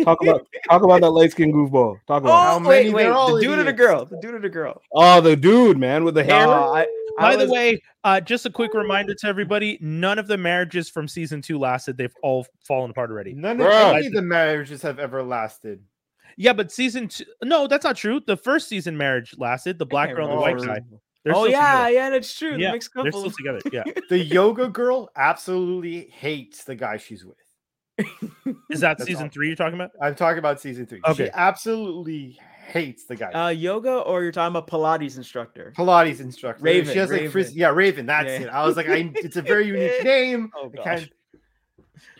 Talk 0.05 0.23
about 0.23 0.47
talk 0.71 0.83
about 0.83 1.01
that 1.03 1.11
light 1.11 1.33
skinned 1.33 1.53
goofball. 1.53 1.97
Talk 2.07 2.23
about. 2.23 2.33
Oh 2.33 2.53
How 2.53 2.59
many? 2.59 2.87
wait, 2.87 2.95
wait, 2.95 3.03
They're 3.05 3.13
all 3.13 3.35
the 3.35 3.43
dude 3.43 3.59
or 3.59 3.65
the 3.65 3.73
girl? 3.73 4.07
The 4.07 4.17
dude 4.23 4.35
or 4.35 4.39
the 4.41 4.49
girl? 4.49 4.81
Oh, 4.93 5.21
the 5.21 5.37
dude, 5.37 5.79
man, 5.79 6.05
with 6.05 6.15
the 6.15 6.25
hair. 6.25 6.47
No, 6.47 6.53
I, 6.75 6.87
I 7.19 7.37
By 7.37 7.45
the 7.45 7.51
way, 7.51 7.83
uh, 8.05 8.21
just 8.21 8.47
a 8.47 8.51
quick 8.51 8.75
reminder 8.75 9.15
to 9.15 9.27
everybody: 9.27 9.79
none 9.81 10.19
of 10.19 10.27
the 10.27 10.39
marriages 10.39 10.89
from 10.89 11.09
season 11.09 11.43
two 11.43 11.59
lasted. 11.59 11.97
They've 11.97 12.15
all 12.23 12.47
fallen 12.67 12.91
apart 12.91 13.11
already. 13.11 13.35
None 13.35 13.61
of 13.61 13.67
any 13.67 14.07
of 14.07 14.13
the 14.13 14.23
marriages 14.23 14.83
have 14.83 14.99
ever 14.99 15.23
lasted. 15.23 15.83
Yeah, 16.37 16.53
but 16.53 16.73
season 16.73 17.09
two. 17.09 17.25
No, 17.43 17.67
that's 17.67 17.85
not 17.85 17.97
true. 17.97 18.21
The 18.27 18.37
first 18.37 18.69
season 18.69 18.97
marriage 18.97 19.35
lasted. 19.39 19.79
The 19.79 19.87
black 19.87 20.09
can't 20.09 20.17
girl 20.17 20.29
and 20.29 20.39
the 20.39 20.41
white 20.41 20.55
remember. 20.55 20.81
guy. 20.81 20.97
They're 21.25 21.37
oh 21.37 21.45
yeah, 21.45 21.87
together. 21.87 21.91
yeah, 21.95 22.11
that's 22.11 22.39
true. 22.39 22.57
Yeah, 22.57 22.69
the 22.69 22.73
mixed 22.73 22.91
They're 22.95 23.13
still 23.13 23.31
together. 23.31 23.61
Yeah. 23.73 23.85
The 24.09 24.19
yoga 24.19 24.69
girl 24.69 25.11
absolutely 25.17 26.09
hates 26.11 26.65
the 26.65 26.75
guy 26.75 26.97
she's 26.97 27.25
with. 27.25 27.37
Is 28.71 28.81
that 28.81 28.99
That's 28.99 29.05
season 29.05 29.25
all. 29.25 29.29
three 29.29 29.49
you're 29.49 29.57
talking 29.57 29.75
about? 29.75 29.91
I'm 30.01 30.15
talking 30.15 30.39
about 30.39 30.61
season 30.61 30.87
three. 30.87 31.01
Okay. 31.07 31.27
She 31.27 31.31
absolutely 31.35 32.41
hates 32.63 33.05
the 33.07 33.17
guy. 33.17 33.31
uh, 33.33 33.49
yoga, 33.49 33.99
or 34.01 34.23
you're 34.23 34.33
talking 34.33 34.57
about 34.57 34.69
Pilates 34.69 35.17
instructor? 35.17 35.73
Pilates 35.77 36.21
instructor. 36.21 36.63
Raven, 36.63 36.93
She 36.93 36.99
has 36.99 37.11
like 37.11 37.19
Raven. 37.21 37.33
frizz- 37.33 37.55
yeah, 37.57 37.69
Raven. 37.69 38.07
That's 38.07 38.29
Yeah. 38.29 38.47
it. 38.47 38.49
I 38.49 38.65
was 38.67 38.77
like, 38.77 38.89
I, 38.89 39.11
it's 39.17 39.37
a 39.37 39.43
very 39.43 39.67
unique 39.69 40.05
name. 40.05 40.51
Oh, 40.57 40.67
I 40.73 40.77
gosh. 40.77 40.85
can't- 40.85 41.13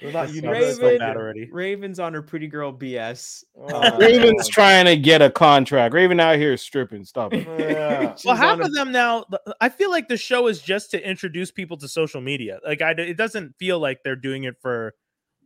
Well, 0.03 0.13
not 0.13 0.27
This 0.29 0.37
unique, 0.37 0.63
sounds 0.63 0.77
so 0.79 0.99
already. 1.01 1.49
Raven's 1.51 1.99
on 2.01 2.13
her 2.15 2.23
pretty 2.23 2.47
girl 2.49 2.73
BS. 2.73 3.45
Oh, 3.57 3.99
Raven's 3.99 4.49
trying 4.49 4.87
to 4.87 4.97
get 4.97 5.23
a 5.23 5.31
contract. 5.31 5.95
Raven 5.95 6.19
out 6.21 6.37
here 6.39 6.57
stripping. 6.57 7.05
Stop 7.05 7.35
it. 7.35 7.47
Yeah. 7.59 8.15
Well, 8.25 8.35
half 8.37 8.53
on 8.55 8.59
her- 8.61 8.65
of 8.67 8.75
them 8.75 8.93
now. 8.93 9.25
I 9.61 9.69
feel 9.69 9.91
like 9.91 10.09
the 10.09 10.17
show 10.17 10.49
is 10.49 10.61
just 10.61 10.91
to 10.93 11.09
introduce 11.09 11.51
people 11.51 11.77
to 11.79 11.89
social 11.89 12.21
media. 12.21 12.59
Like, 12.65 12.83
I, 12.83 12.91
it 12.93 13.17
doesn't 13.17 13.57
feel 13.59 13.79
like 13.79 14.03
they're 14.03 14.17
doing 14.17 14.45
it 14.45 14.57
for 14.61 14.95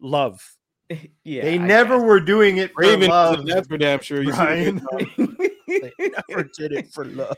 love. 0.01 0.55
yeah, 1.24 1.42
they 1.42 1.54
I 1.54 1.58
never 1.58 1.98
guess. 1.98 2.06
were 2.06 2.20
doing 2.20 2.58
it 2.58 2.72
for 2.72 2.82
Raven, 2.82 3.08
love. 3.10 3.46
that's 3.46 3.66
for 3.66 3.76
damn 3.78 4.00
sure. 4.00 4.22
You 4.22 4.30
see 4.32 4.36
Brian. 4.36 4.76
the- 4.76 5.46
Never 6.28 6.44
did 6.44 6.72
it 6.72 6.92
for 6.92 7.04
love. 7.04 7.36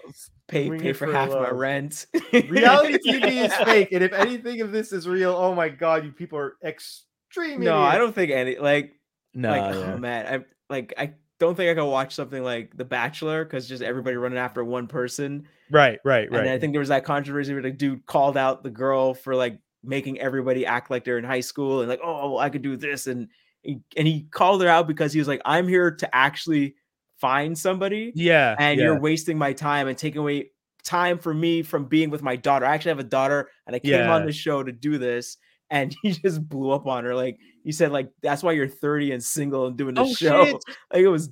pay 0.48 0.66
Doing 0.66 0.80
pay 0.80 0.92
for, 0.92 1.06
for 1.06 1.12
half 1.12 1.30
my 1.30 1.34
love. 1.36 1.56
rent. 1.56 2.06
Reality 2.32 2.98
TV 2.98 3.44
is 3.46 3.54
fake, 3.64 3.88
and 3.92 4.04
if 4.04 4.12
anything 4.12 4.60
of 4.60 4.70
this 4.72 4.92
is 4.92 5.08
real, 5.08 5.32
oh 5.34 5.54
my 5.54 5.68
god, 5.70 6.04
you 6.04 6.12
people 6.12 6.38
are 6.38 6.56
extreme. 6.62 7.60
No, 7.60 7.78
I 7.78 7.96
don't 7.98 8.14
think 8.14 8.30
any 8.30 8.56
like 8.58 8.92
No, 9.34 9.50
like 9.50 9.74
oh 9.74 9.96
man, 9.98 10.26
I 10.26 10.72
like 10.72 10.92
I 10.98 11.14
don't 11.40 11.54
think 11.54 11.70
I 11.70 11.74
can 11.80 11.86
watch 11.90 12.14
something 12.14 12.42
like 12.42 12.76
The 12.76 12.84
Bachelor 12.84 13.44
because 13.44 13.66
just 13.68 13.82
everybody 13.82 14.16
running 14.16 14.38
after 14.38 14.62
one 14.64 14.88
person. 14.88 15.48
right, 15.70 15.98
right, 16.04 16.30
right. 16.30 16.40
And 16.40 16.50
I 16.50 16.58
think 16.58 16.72
there 16.74 16.80
was 16.80 16.88
that 16.90 17.04
controversy 17.04 17.52
where 17.54 17.62
the 17.62 17.70
dude 17.70 18.04
called 18.06 18.36
out 18.36 18.62
the 18.62 18.70
girl 18.70 19.14
for 19.14 19.34
like 19.34 19.58
making 19.84 20.20
everybody 20.20 20.66
act 20.66 20.90
like 20.90 21.04
they're 21.04 21.18
in 21.18 21.24
high 21.24 21.40
school 21.40 21.80
and 21.80 21.88
like, 21.88 22.00
oh, 22.02 22.32
well, 22.32 22.38
I 22.38 22.50
could 22.50 22.62
do 22.62 22.76
this. 22.76 23.06
And 23.06 23.28
and 23.64 24.06
he 24.08 24.22
called 24.30 24.62
her 24.62 24.68
out 24.68 24.86
because 24.86 25.12
he 25.12 25.18
was 25.18 25.28
like, 25.28 25.42
I'm 25.44 25.68
here 25.68 25.90
to 25.90 26.14
actually 26.14 26.74
find 27.18 27.58
somebody 27.58 28.12
Yeah, 28.14 28.54
and 28.58 28.78
yeah. 28.78 28.86
you're 28.86 29.00
wasting 29.00 29.36
my 29.38 29.52
time 29.52 29.88
and 29.88 29.98
taking 29.98 30.20
away 30.20 30.50
time 30.84 31.18
for 31.18 31.34
me 31.34 31.62
from 31.62 31.84
being 31.86 32.10
with 32.10 32.22
my 32.22 32.36
daughter. 32.36 32.64
I 32.64 32.74
actually 32.74 32.90
have 32.90 32.98
a 33.00 33.04
daughter 33.04 33.50
and 33.66 33.74
I 33.74 33.80
came 33.80 34.08
on 34.08 34.24
the 34.26 34.32
show 34.32 34.62
to 34.62 34.72
do 34.72 34.98
this. 34.98 35.36
And 35.70 35.94
he 36.02 36.12
just 36.24 36.48
blew 36.48 36.70
up 36.70 36.86
on 36.86 37.04
her. 37.04 37.14
Like 37.14 37.38
he 37.62 37.72
said, 37.72 37.92
like, 37.92 38.08
that's 38.22 38.42
why 38.42 38.52
you're 38.52 38.68
30 38.68 39.12
and 39.12 39.22
single 39.22 39.66
and 39.66 39.76
doing 39.76 39.94
the 39.94 40.02
Oh, 40.02 40.14
show. 40.14 40.44
shit. 40.46 40.56
Like 40.92 41.02
it 41.02 41.08
was. 41.08 41.28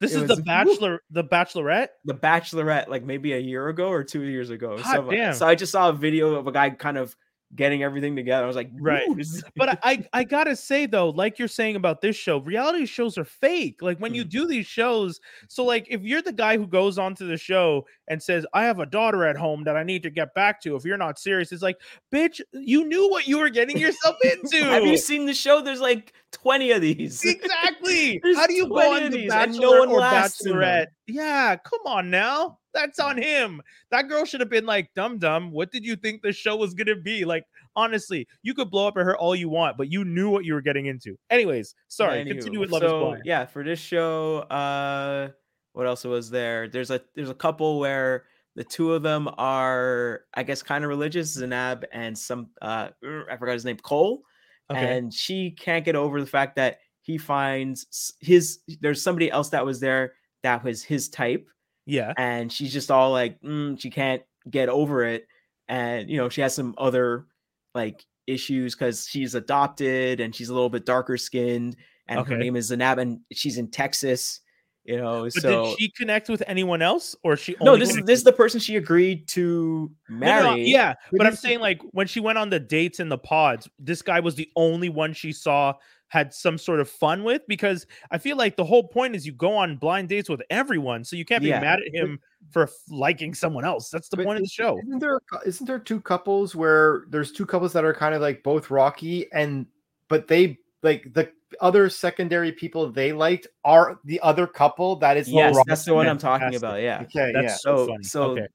This 0.00 0.14
it 0.14 0.22
is 0.22 0.28
was- 0.28 0.38
the 0.38 0.42
Bachelor, 0.46 1.02
the 1.10 1.24
Bachelorette. 1.24 1.88
The 2.06 2.14
Bachelorette, 2.14 2.88
like 2.88 3.04
maybe 3.04 3.32
a 3.34 3.38
year 3.38 3.68
ago 3.68 3.88
or 3.88 4.04
two 4.04 4.22
years 4.22 4.48
ago. 4.50 4.78
God 4.78 4.86
So, 4.86 5.10
damn. 5.10 5.34
so 5.34 5.46
I 5.46 5.54
just 5.54 5.70
saw 5.72 5.90
a 5.90 5.92
video 5.92 6.34
of 6.36 6.46
a 6.46 6.52
guy 6.52 6.70
kind 6.70 6.96
of 6.96 7.14
getting 7.54 7.82
everything 7.82 8.16
together. 8.16 8.44
I 8.44 8.46
was 8.46 8.56
like, 8.56 8.70
Right. 8.80 9.06
"Ooh, 9.08 9.14
this 9.14 9.34
is- 9.34 9.44
but 9.56 9.78
I 9.82 10.06
I 10.12 10.24
gotta 10.24 10.56
say 10.56 10.86
though, 10.86 11.10
like 11.10 11.38
you're 11.38 11.48
saying 11.48 11.76
about 11.76 12.00
this 12.00 12.16
show, 12.16 12.38
reality 12.38 12.86
shows 12.86 13.18
are 13.18 13.24
fake. 13.24 13.82
Like 13.82 13.98
when 13.98 14.14
you 14.14 14.24
Mm. 14.24 14.28
do 14.30 14.46
these 14.46 14.66
shows, 14.66 15.20
so 15.48 15.64
like 15.64 15.86
if 15.90 16.02
you're 16.02 16.22
the 16.22 16.32
guy 16.32 16.56
who 16.56 16.66
goes 16.66 16.98
onto 16.98 17.26
the 17.26 17.36
show 17.36 17.86
and 18.08 18.22
says, 18.22 18.46
"I 18.54 18.64
have 18.64 18.78
a 18.78 18.86
daughter 18.86 19.24
at 19.24 19.36
home 19.36 19.64
that 19.64 19.76
I 19.76 19.82
need 19.82 20.02
to 20.04 20.10
get 20.10 20.34
back 20.34 20.60
to," 20.62 20.76
if 20.76 20.84
you're 20.84 20.96
not 20.96 21.18
serious, 21.18 21.52
it's 21.52 21.62
like, 21.62 21.76
bitch, 22.12 22.40
you 22.52 22.84
knew 22.84 23.10
what 23.10 23.28
you 23.28 23.38
were 23.38 23.50
getting 23.50 23.76
yourself 23.76 24.16
into. 24.24 24.64
have 24.64 24.86
you 24.86 24.96
seen 24.96 25.26
the 25.26 25.34
show? 25.34 25.60
There's 25.60 25.80
like 25.80 26.14
20 26.32 26.70
of 26.72 26.80
these. 26.80 27.22
exactly? 27.24 28.20
How 28.34 28.46
do 28.46 28.54
you 28.54 28.66
go 28.68 28.76
20 28.76 29.04
on 29.04 29.10
the 29.10 29.16
these 29.18 29.32
and 29.32 29.54
no 29.58 29.72
one 29.78 29.90
or 29.90 29.98
lasts 30.00 30.46
in 30.46 30.52
them. 30.52 30.60
Bachelorette? 30.60 30.86
Yeah, 31.06 31.56
come 31.56 31.80
on 31.84 32.08
now. 32.10 32.58
That's 32.74 32.98
on 32.98 33.18
him. 33.18 33.62
That 33.90 34.08
girl 34.08 34.24
should 34.24 34.40
have 34.40 34.50
been 34.50 34.66
like, 34.66 34.90
"Dumb 34.94 35.18
dumb, 35.18 35.50
what 35.50 35.70
did 35.70 35.84
you 35.84 35.96
think 35.96 36.22
the 36.22 36.32
show 36.32 36.56
was 36.56 36.74
gonna 36.74 36.96
be?" 36.96 37.24
Like, 37.24 37.44
honestly, 37.76 38.26
you 38.42 38.54
could 38.54 38.70
blow 38.70 38.88
up 38.88 38.96
at 38.96 39.04
her 39.04 39.16
all 39.16 39.36
you 39.36 39.48
want, 39.48 39.76
but 39.76 39.90
you 39.90 40.04
knew 40.04 40.30
what 40.30 40.44
you 40.44 40.54
were 40.54 40.62
getting 40.62 40.86
into. 40.86 41.16
Anyways, 41.30 41.74
sorry. 41.88 42.24
Anywho, 42.24 42.28
continue 42.28 42.60
with 42.60 42.70
Love 42.70 42.82
so, 42.82 42.86
is 42.86 43.02
Blind. 43.02 43.22
Yeah, 43.24 43.46
for 43.46 43.62
this 43.64 43.78
show, 43.78 44.40
uh 44.50 45.30
what 45.72 45.86
else 45.86 46.04
was 46.04 46.30
there? 46.30 46.68
There's 46.68 46.90
a 46.90 47.00
there's 47.14 47.30
a 47.30 47.34
couple 47.34 47.78
where 47.78 48.24
the 48.54 48.64
two 48.64 48.92
of 48.92 49.02
them 49.02 49.28
are, 49.38 50.22
I 50.34 50.42
guess, 50.42 50.62
kind 50.62 50.84
of 50.84 50.88
religious, 50.88 51.36
Zanab 51.38 51.84
and 51.92 52.16
some 52.16 52.50
uh 52.60 52.88
er, 53.04 53.26
I 53.30 53.36
forgot 53.36 53.52
his 53.52 53.64
name, 53.64 53.78
Cole. 53.78 54.22
Okay. 54.70 54.96
And 54.96 55.12
she 55.12 55.50
can't 55.50 55.84
get 55.84 55.96
over 55.96 56.20
the 56.20 56.26
fact 56.26 56.56
that 56.56 56.78
he 57.00 57.18
finds 57.18 58.14
his 58.20 58.60
there's 58.80 59.02
somebody 59.02 59.30
else 59.30 59.48
that 59.50 59.64
was 59.64 59.80
there 59.80 60.14
that 60.42 60.62
was 60.64 60.82
his 60.82 61.08
type, 61.08 61.48
yeah. 61.86 62.12
and 62.16 62.52
she's 62.52 62.72
just 62.72 62.90
all 62.90 63.10
like, 63.12 63.40
mm, 63.42 63.80
she 63.80 63.90
can't 63.90 64.22
get 64.50 64.68
over 64.68 65.04
it. 65.04 65.26
And 65.68 66.08
you 66.10 66.16
know, 66.16 66.28
she 66.28 66.40
has 66.40 66.54
some 66.54 66.74
other 66.78 67.26
like 67.74 68.04
issues 68.26 68.74
because 68.74 69.06
she's 69.06 69.34
adopted 69.34 70.20
and 70.20 70.34
she's 70.34 70.48
a 70.48 70.54
little 70.54 70.70
bit 70.70 70.86
darker 70.86 71.16
skinned, 71.16 71.76
and 72.08 72.26
her 72.26 72.36
name 72.36 72.56
is 72.56 72.70
Zanab, 72.70 73.00
and 73.00 73.20
she's 73.32 73.58
in 73.58 73.70
Texas. 73.70 74.40
You 74.84 74.96
know, 74.96 75.22
But 75.22 75.32
so 75.34 75.64
did 75.66 75.78
she 75.78 75.90
connect 75.96 76.28
with 76.28 76.42
anyone 76.48 76.82
else, 76.82 77.14
or 77.22 77.36
she? 77.36 77.54
no, 77.62 77.76
this 77.76 77.90
is 77.90 78.02
this 78.04 78.18
is 78.18 78.24
the 78.24 78.32
person 78.32 78.58
she 78.58 78.74
agreed 78.74 79.28
to 79.28 79.92
marry. 80.08 80.42
no, 80.42 80.50
no, 80.50 80.56
yeah, 80.56 80.94
But 81.12 81.18
but 81.18 81.26
I'm 81.28 81.36
saying 81.36 81.60
like 81.60 81.80
when 81.92 82.08
she 82.08 82.18
went 82.18 82.36
on 82.38 82.50
the 82.50 82.58
dates 82.58 82.98
in 82.98 83.08
the 83.08 83.18
pods, 83.18 83.68
this 83.78 84.02
guy 84.02 84.18
was 84.18 84.34
the 84.34 84.50
only 84.56 84.88
one 84.88 85.12
she 85.12 85.32
saw 85.32 85.74
had 86.12 86.34
some 86.34 86.58
sort 86.58 86.78
of 86.78 86.90
fun 86.90 87.24
with 87.24 87.40
because 87.48 87.86
I 88.10 88.18
feel 88.18 88.36
like 88.36 88.54
the 88.56 88.64
whole 88.66 88.86
point 88.86 89.16
is 89.16 89.24
you 89.24 89.32
go 89.32 89.54
on 89.56 89.78
blind 89.78 90.10
dates 90.10 90.28
with 90.28 90.42
everyone, 90.50 91.04
so 91.04 91.16
you 91.16 91.24
can't 91.24 91.42
be 91.42 91.48
Yeah. 91.48 91.60
mad 91.60 91.78
at 91.80 91.94
him 91.94 92.20
for 92.50 92.68
liking 92.90 93.32
someone 93.32 93.64
else. 93.64 93.88
That's 93.88 94.10
the 94.10 94.18
But 94.18 94.26
point 94.26 94.36
of 94.36 94.42
the 94.44 94.50
show. 94.50 94.78
Isn't 94.86 94.98
there 94.98 95.16
a 95.16 95.20
cou- 95.20 95.40
isn't 95.46 95.66
there 95.66 95.78
two 95.78 96.02
couples 96.02 96.54
where 96.54 97.04
there's 97.08 97.32
two 97.32 97.46
couples 97.46 97.72
that 97.72 97.82
are 97.86 97.94
kind 97.94 98.14
of 98.14 98.20
like 98.20 98.42
both 98.42 98.70
rocky 98.70 99.32
and 99.32 99.64
but 100.08 100.28
they 100.28 100.58
like 100.82 101.14
the 101.14 101.30
other 101.62 101.88
secondary 101.88 102.52
people 102.52 102.92
they 102.92 103.14
liked 103.14 103.46
are 103.64 103.98
the 104.04 104.20
other 104.20 104.46
couple 104.46 104.96
that 104.96 105.16
is 105.16 105.30
Yes, 105.32 105.54
rocky. 105.56 105.64
that's 105.70 105.86
the 105.86 105.94
one 105.94 106.06
I'm 106.06 106.18
talking 106.18 106.44
Fantastic. 106.52 106.62
about. 106.68 106.82
Yeah. 106.82 107.00
Okay, 107.04 107.32
That's 107.32 107.44
yeah. 107.44 107.56
so, 107.56 107.86
So 107.86 107.96
so 108.02 108.22
okay. 108.32 108.46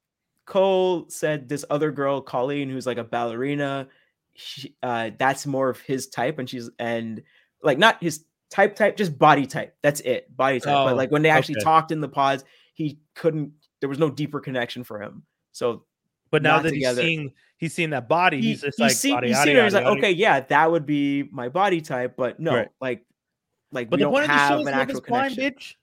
Cole 0.46 1.06
said 1.10 1.48
this 1.48 1.64
other 1.70 1.90
girl, 1.90 2.20
Colleen, 2.20 2.70
who's 2.70 2.86
like 2.86 2.98
a 2.98 3.04
ballerina, 3.04 3.88
she, 4.34 4.76
uh, 4.84 5.10
that's 5.18 5.44
more 5.44 5.68
of 5.68 5.80
his 5.80 6.06
type, 6.06 6.38
and 6.38 6.48
she's 6.48 6.70
and 6.78 7.24
like 7.62 7.78
not 7.78 8.02
his 8.02 8.24
type 8.50 8.76
type, 8.76 8.96
just 8.96 9.18
body 9.18 9.46
type. 9.46 9.74
That's 9.82 10.00
it, 10.00 10.34
body 10.36 10.60
type. 10.60 10.74
Oh, 10.76 10.84
but 10.86 10.96
like 10.96 11.10
when 11.10 11.22
they 11.22 11.30
actually 11.30 11.56
okay. 11.56 11.64
talked 11.64 11.90
in 11.92 12.00
the 12.00 12.08
pods, 12.08 12.44
he 12.74 12.98
couldn't. 13.14 13.52
There 13.80 13.88
was 13.88 13.98
no 13.98 14.10
deeper 14.10 14.40
connection 14.40 14.84
for 14.84 15.00
him. 15.00 15.22
So 15.52 15.84
But 16.30 16.42
now 16.42 16.60
that 16.60 16.70
together. 16.70 17.00
he's 17.02 17.08
seeing 17.10 17.32
he's 17.58 17.74
seeing 17.74 17.90
that 17.90 18.08
body, 18.08 18.40
he, 18.40 18.48
he's 18.48 18.60
just 18.62 18.78
he's 18.78 18.84
like 18.84 18.92
seen, 18.92 19.14
body, 19.14 19.28
he's 19.28 19.36
yada, 19.36 19.46
seen 19.48 19.56
her. 19.56 19.64
He's 19.64 19.74
like, 19.74 19.84
yada. 19.84 19.98
okay, 19.98 20.10
yeah, 20.12 20.40
that 20.40 20.70
would 20.70 20.86
be 20.86 21.24
my 21.32 21.48
body 21.48 21.80
type, 21.80 22.14
but 22.16 22.38
no, 22.40 22.54
Right. 22.54 22.68
like, 22.80 23.04
like 23.72 23.90
But 23.90 23.98
we 23.98 24.02
the 24.02 24.04
don't 24.06 24.12
point 24.12 24.24
of 24.24 24.28
the 24.28 24.34
have 24.34 24.48
show 24.50 24.60
is 24.60 24.66
an 24.66 24.72
Love 24.72 24.80
actual 24.80 25.00
is 25.00 25.06
Blind, 25.06 25.36
bitch. 25.36 25.74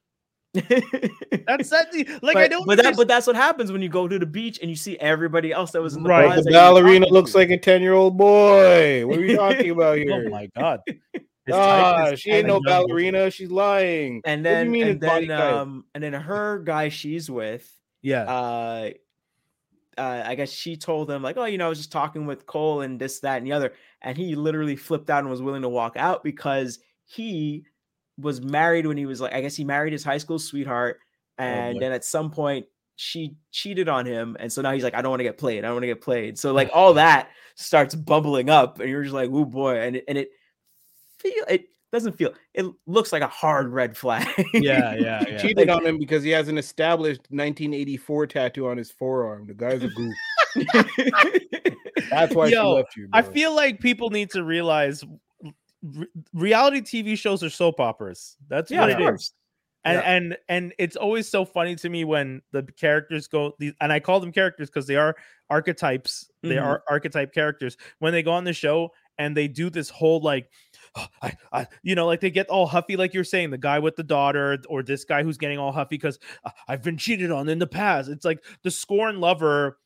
That's 1.47 1.69
that. 1.69 2.19
Like 2.21 2.35
but, 2.35 2.37
I 2.37 2.47
don't. 2.47 2.65
but 2.65 2.77
that, 2.81 2.95
but 2.95 3.07
that's 3.09 3.27
what 3.27 3.35
happens 3.35 3.73
when 3.73 3.81
you 3.81 3.89
go 3.89 4.07
to 4.07 4.17
the 4.17 4.25
beach 4.25 4.59
and 4.61 4.69
you 4.69 4.75
see 4.77 4.97
everybody 4.99 5.51
else 5.51 5.71
that 5.71 5.81
was 5.81 5.95
in 5.97 6.03
the 6.03 6.09
Right. 6.09 6.33
the 6.33 6.43
that 6.43 6.51
you 6.51 6.55
were 6.55 6.61
ballerina 6.61 7.07
looks 7.09 7.33
to. 7.33 7.37
like 7.39 7.49
a 7.49 7.57
10 7.57 7.81
year 7.81 7.91
old 7.93 8.17
boy. 8.17 9.05
What 9.05 9.17
are 9.17 9.21
we 9.21 9.35
talking 9.35 9.69
about 9.71 9.97
oh 9.97 10.01
here? 10.01 10.23
oh 10.25 10.29
my 10.29 10.47
god. 10.55 10.79
Ah, 11.51 12.15
she 12.15 12.31
ain't 12.31 12.47
no 12.47 12.59
ballerina. 12.59 13.29
She's 13.31 13.51
lying. 13.51 14.21
and 14.25 14.43
What 14.43 14.49
do 14.51 14.57
you 14.57 14.65
then 14.65 14.71
mean 14.71 14.87
and 14.87 15.01
then 15.01 15.31
um 15.31 15.85
and 15.93 16.03
then 16.03 16.13
her 16.13 16.59
guy 16.59 16.89
she's 16.89 17.29
with 17.29 17.71
Yeah. 18.01 18.23
uh 18.23 18.89
uh, 19.97 20.23
I 20.25 20.35
guess 20.35 20.51
she 20.51 20.75
told 20.75 21.09
him 21.09 21.23
like, 21.23 21.37
oh, 21.37 21.45
you 21.45 21.57
know, 21.57 21.67
I 21.67 21.69
was 21.69 21.77
just 21.77 21.91
talking 21.91 22.25
with 22.25 22.45
Cole 22.45 22.81
and 22.81 22.99
this, 22.99 23.21
that, 23.21 23.37
and 23.37 23.47
the 23.47 23.53
other, 23.53 23.71
and 24.01 24.17
he 24.17 24.35
literally 24.35 24.75
flipped 24.75 25.09
out 25.09 25.19
and 25.19 25.29
was 25.29 25.41
willing 25.41 25.61
to 25.61 25.69
walk 25.69 25.95
out 25.95 26.21
because 26.21 26.79
he 27.05 27.63
was 28.17 28.41
married 28.41 28.85
when 28.85 28.97
he 28.97 29.05
was 29.05 29.21
like, 29.21 29.33
I 29.33 29.39
guess 29.39 29.55
he 29.55 29.63
married 29.63 29.93
his 29.93 30.03
high 30.03 30.17
school 30.17 30.37
sweetheart, 30.37 30.99
and 31.37 31.75
boy. 31.75 31.79
then 31.79 31.91
at 31.93 32.03
some 32.03 32.29
point 32.29 32.65
she 32.97 33.35
cheated 33.51 33.87
on 33.87 34.05
him, 34.05 34.35
and 34.39 34.51
so 34.51 34.61
now 34.61 34.73
he's 34.73 34.83
like, 34.83 34.95
I 34.95 35.01
don't 35.01 35.11
want 35.11 35.21
to 35.21 35.25
get 35.25 35.37
played, 35.37 35.59
I 35.59 35.67
don't 35.67 35.75
want 35.75 35.83
to 35.83 35.87
get 35.87 36.01
played. 36.01 36.37
So 36.37 36.51
like 36.53 36.69
all 36.73 36.93
that 36.95 37.29
starts 37.55 37.95
bubbling 37.95 38.49
up, 38.49 38.79
and 38.81 38.89
you're 38.89 39.03
just 39.03 39.15
like, 39.15 39.29
oh 39.31 39.45
boy, 39.45 39.79
and 39.79 39.95
it, 39.95 40.03
and 40.09 40.17
it 40.17 40.29
feel 41.33 41.43
it 41.49 41.65
doesn't 41.91 42.13
feel 42.17 42.33
it 42.53 42.65
looks 42.87 43.13
like 43.13 43.21
a 43.21 43.27
hard 43.27 43.69
red 43.69 43.95
flag. 43.95 44.27
yeah, 44.53 44.95
yeah, 44.99 45.23
She 45.23 45.31
yeah. 45.31 45.37
cheated 45.37 45.69
on 45.69 45.85
him 45.85 45.97
because 45.97 46.23
he 46.23 46.29
has 46.31 46.47
an 46.49 46.57
established 46.57 47.21
1984 47.29 48.27
tattoo 48.27 48.67
on 48.67 48.77
his 48.77 48.91
forearm. 48.91 49.47
The 49.47 49.53
guy's 49.53 49.83
a 49.83 49.87
goof. 49.89 50.13
That's 52.09 52.35
why 52.35 52.49
she 52.49 52.59
left 52.59 52.95
you. 52.95 53.09
I 53.13 53.21
feel 53.21 53.55
like 53.55 53.79
people 53.79 54.09
need 54.09 54.29
to 54.31 54.43
realize 54.43 55.03
re- 55.83 56.07
reality 56.33 56.81
TV 56.81 57.17
shows 57.17 57.43
are 57.43 57.49
soap 57.49 57.79
operas. 57.79 58.35
That's 58.49 58.69
yeah, 58.71 58.81
what 58.81 58.89
of 58.91 58.99
it 58.99 59.01
is. 59.01 59.07
course. 59.07 59.33
And 59.85 59.95
Yeah. 59.97 60.11
and 60.11 60.37
and 60.49 60.73
it's 60.79 60.95
always 60.95 61.29
so 61.29 61.45
funny 61.45 61.75
to 61.75 61.89
me 61.89 62.03
when 62.05 62.41
the 62.51 62.63
characters 62.63 63.27
go 63.27 63.53
these 63.59 63.73
and 63.81 63.93
I 63.93 63.99
call 63.99 64.19
them 64.19 64.31
characters 64.31 64.69
because 64.69 64.87
they 64.87 64.95
are 64.95 65.15
archetypes. 65.49 66.29
They 66.41 66.55
Mhm. 66.55 66.63
are 66.65 66.83
archetype 66.89 67.33
characters. 67.33 67.77
When 67.99 68.11
they 68.11 68.23
go 68.23 68.31
on 68.31 68.43
the 68.45 68.53
show 68.53 68.89
and 69.19 69.37
they 69.37 69.47
do 69.47 69.69
this 69.69 69.89
whole 69.89 70.19
like 70.21 70.49
"Oh, 70.95 71.07
I, 71.21 71.33
I, 71.51 71.67
you 71.83 71.95
know, 71.95 72.05
like 72.05 72.21
they 72.21 72.29
get 72.31 72.47
all 72.49 72.67
huffy, 72.67 72.95
like 72.97 73.13
you're 73.13 73.23
saying, 73.23 73.49
the 73.51 73.57
guy 73.57 73.79
with 73.79 73.95
the 73.95 74.03
daughter, 74.03 74.57
or 74.69 74.83
this 74.83 75.03
guy 75.05 75.23
who's 75.23 75.37
getting 75.37 75.57
all 75.57 75.71
huffy 75.71 75.95
because 75.95 76.19
I've 76.67 76.83
been 76.83 76.97
cheated 76.97 77.31
on 77.31 77.49
in 77.49 77.59
the 77.59 77.67
past. 77.67 78.09
It's 78.09 78.25
like 78.25 78.43
the 78.63 78.71
scorn 78.71 79.19
lover 79.19 79.77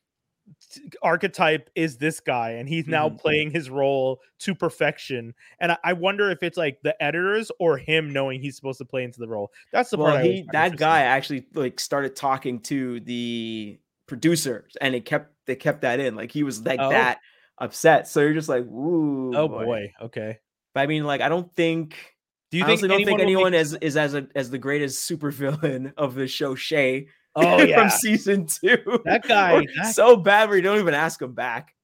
archetype 1.03 1.69
is 1.76 1.98
this 1.98 2.19
guy, 2.19 2.52
and 2.52 2.68
he's 2.68 2.88
now 2.88 3.10
Mhm. 3.10 3.19
playing 3.19 3.52
his 3.52 3.69
role 3.69 4.22
to 4.40 4.56
perfection. 4.56 5.34
And 5.60 5.72
I, 5.73 5.77
I 5.84 5.94
wonder 5.94 6.30
if 6.31 6.44
it's 6.44 6.57
like 6.57 6.80
the 6.84 7.02
editors 7.02 7.52
or 7.60 7.77
him 7.77 8.11
knowing 8.11 8.41
he's 8.41 8.56
supposed 8.56 8.80
to 8.80 8.86
play 8.86 9.03
into 9.03 9.19
the 9.19 9.27
role. 9.27 9.52
That's 9.72 9.90
the 9.90 9.98
well, 9.98 10.14
part. 10.14 10.26
He 10.26 10.45
that 10.52 10.77
guy 10.77 11.02
actually 11.02 11.45
like 11.53 11.80
started 11.80 12.15
talking 12.15 12.60
to 12.61 12.99
the 13.02 13.80
producers, 14.07 14.76
and 14.81 14.95
it 14.95 15.06
kept 15.06 15.34
they 15.45 15.56
kept 15.56 15.81
that 15.81 15.99
in. 15.99 16.15
Like 16.15 16.31
he 16.31 16.44
was 16.44 16.65
like 16.65 16.80
Oh. 16.81 16.90
that 16.90 17.19
upset. 17.60 18.07
So 18.07 18.22
you're 18.22 18.34
just 18.34 18.49
like, 18.49 18.64
ooh, 18.64 19.36
Oh 19.36 19.48
boy. 19.48 19.91
Okay. 20.02 20.40
But 20.80 20.84
I 20.84 20.88
mean, 20.88 21.03
like, 21.03 21.22
I 21.22 21.30
don't 21.30 21.53
think. 21.56 21.95
Do 22.51 22.57
you 22.57 22.64
I 22.64 22.68
think 22.68 22.81
don't 22.88 23.06
think 23.06 23.19
anyone 23.19 23.51
make- 23.51 23.61
is 23.61 23.73
is 23.76 23.95
as 23.97 24.14
a, 24.15 24.27
as 24.34 24.49
the 24.49 24.57
greatest 24.57 25.07
supervillain 25.10 25.93
of 25.97 26.15
the 26.15 26.27
show 26.27 26.56
Shay 26.56 27.07
Oh 27.35 27.61
yeah. 27.64 27.76
from 27.81 27.89
season 27.91 28.47
two. 28.47 28.77
That 29.06 29.22
guy, 29.27 29.68
that- 29.77 29.93
so 29.93 30.15
bad 30.18 30.49
where 30.49 30.57
you 30.57 30.64
don't 30.64 30.80
even 30.80 30.93
ask 30.95 31.22
him 31.22 31.34
back. 31.34 31.76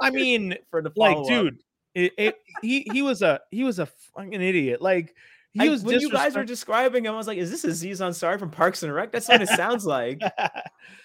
I 0.00 0.10
mean, 0.10 0.54
for 0.70 0.82
the 0.82 0.92
like, 0.96 1.16
dude, 1.26 1.58
it, 1.94 2.12
it 2.16 2.36
he 2.62 2.86
he 2.92 3.02
was 3.02 3.22
a 3.22 3.40
he 3.50 3.64
was 3.64 3.78
a 3.80 3.86
fucking 4.14 4.34
idiot. 4.40 4.80
Like 4.80 5.14
he 5.52 5.66
I- 5.66 5.68
was 5.68 5.82
when 5.82 5.98
you 6.00 6.10
guys 6.12 6.36
were 6.36 6.44
describing 6.44 7.04
him, 7.06 7.14
I 7.14 7.16
was 7.16 7.26
like, 7.26 7.38
"Is 7.38 7.50
this 7.50 7.64
Aziz 7.64 8.00
Ansari 8.00 8.38
from 8.38 8.50
Parks 8.50 8.84
and 8.84 8.94
Rec?" 8.94 9.10
That's 9.10 9.26
what 9.28 9.42
it 9.42 9.48
sounds 9.48 9.84
like. 9.84 10.20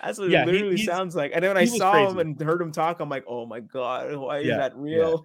That's 0.03 0.19
what 0.19 0.30
Yeah, 0.30 0.43
it 0.43 0.47
literally 0.47 0.76
he's- 0.76 0.85
sounds 0.85 1.15
like. 1.15 1.31
And 1.34 1.41
then 1.43 1.49
when 1.49 1.57
I 1.57 1.61
he 1.65 1.80
saw 1.80 2.09
him 2.09 2.19
and 2.19 2.39
heard 2.39 2.61
him 2.61 2.72
talk, 2.72 2.99
I'm 2.99 3.09
like, 3.09 3.23
"Oh 3.27 3.47
my 3.47 3.59
god, 3.61 4.15
why 4.18 4.39
is 4.39 4.45
Yeah, 4.47 4.57
that 4.57 4.73
yeah. 4.85 5.15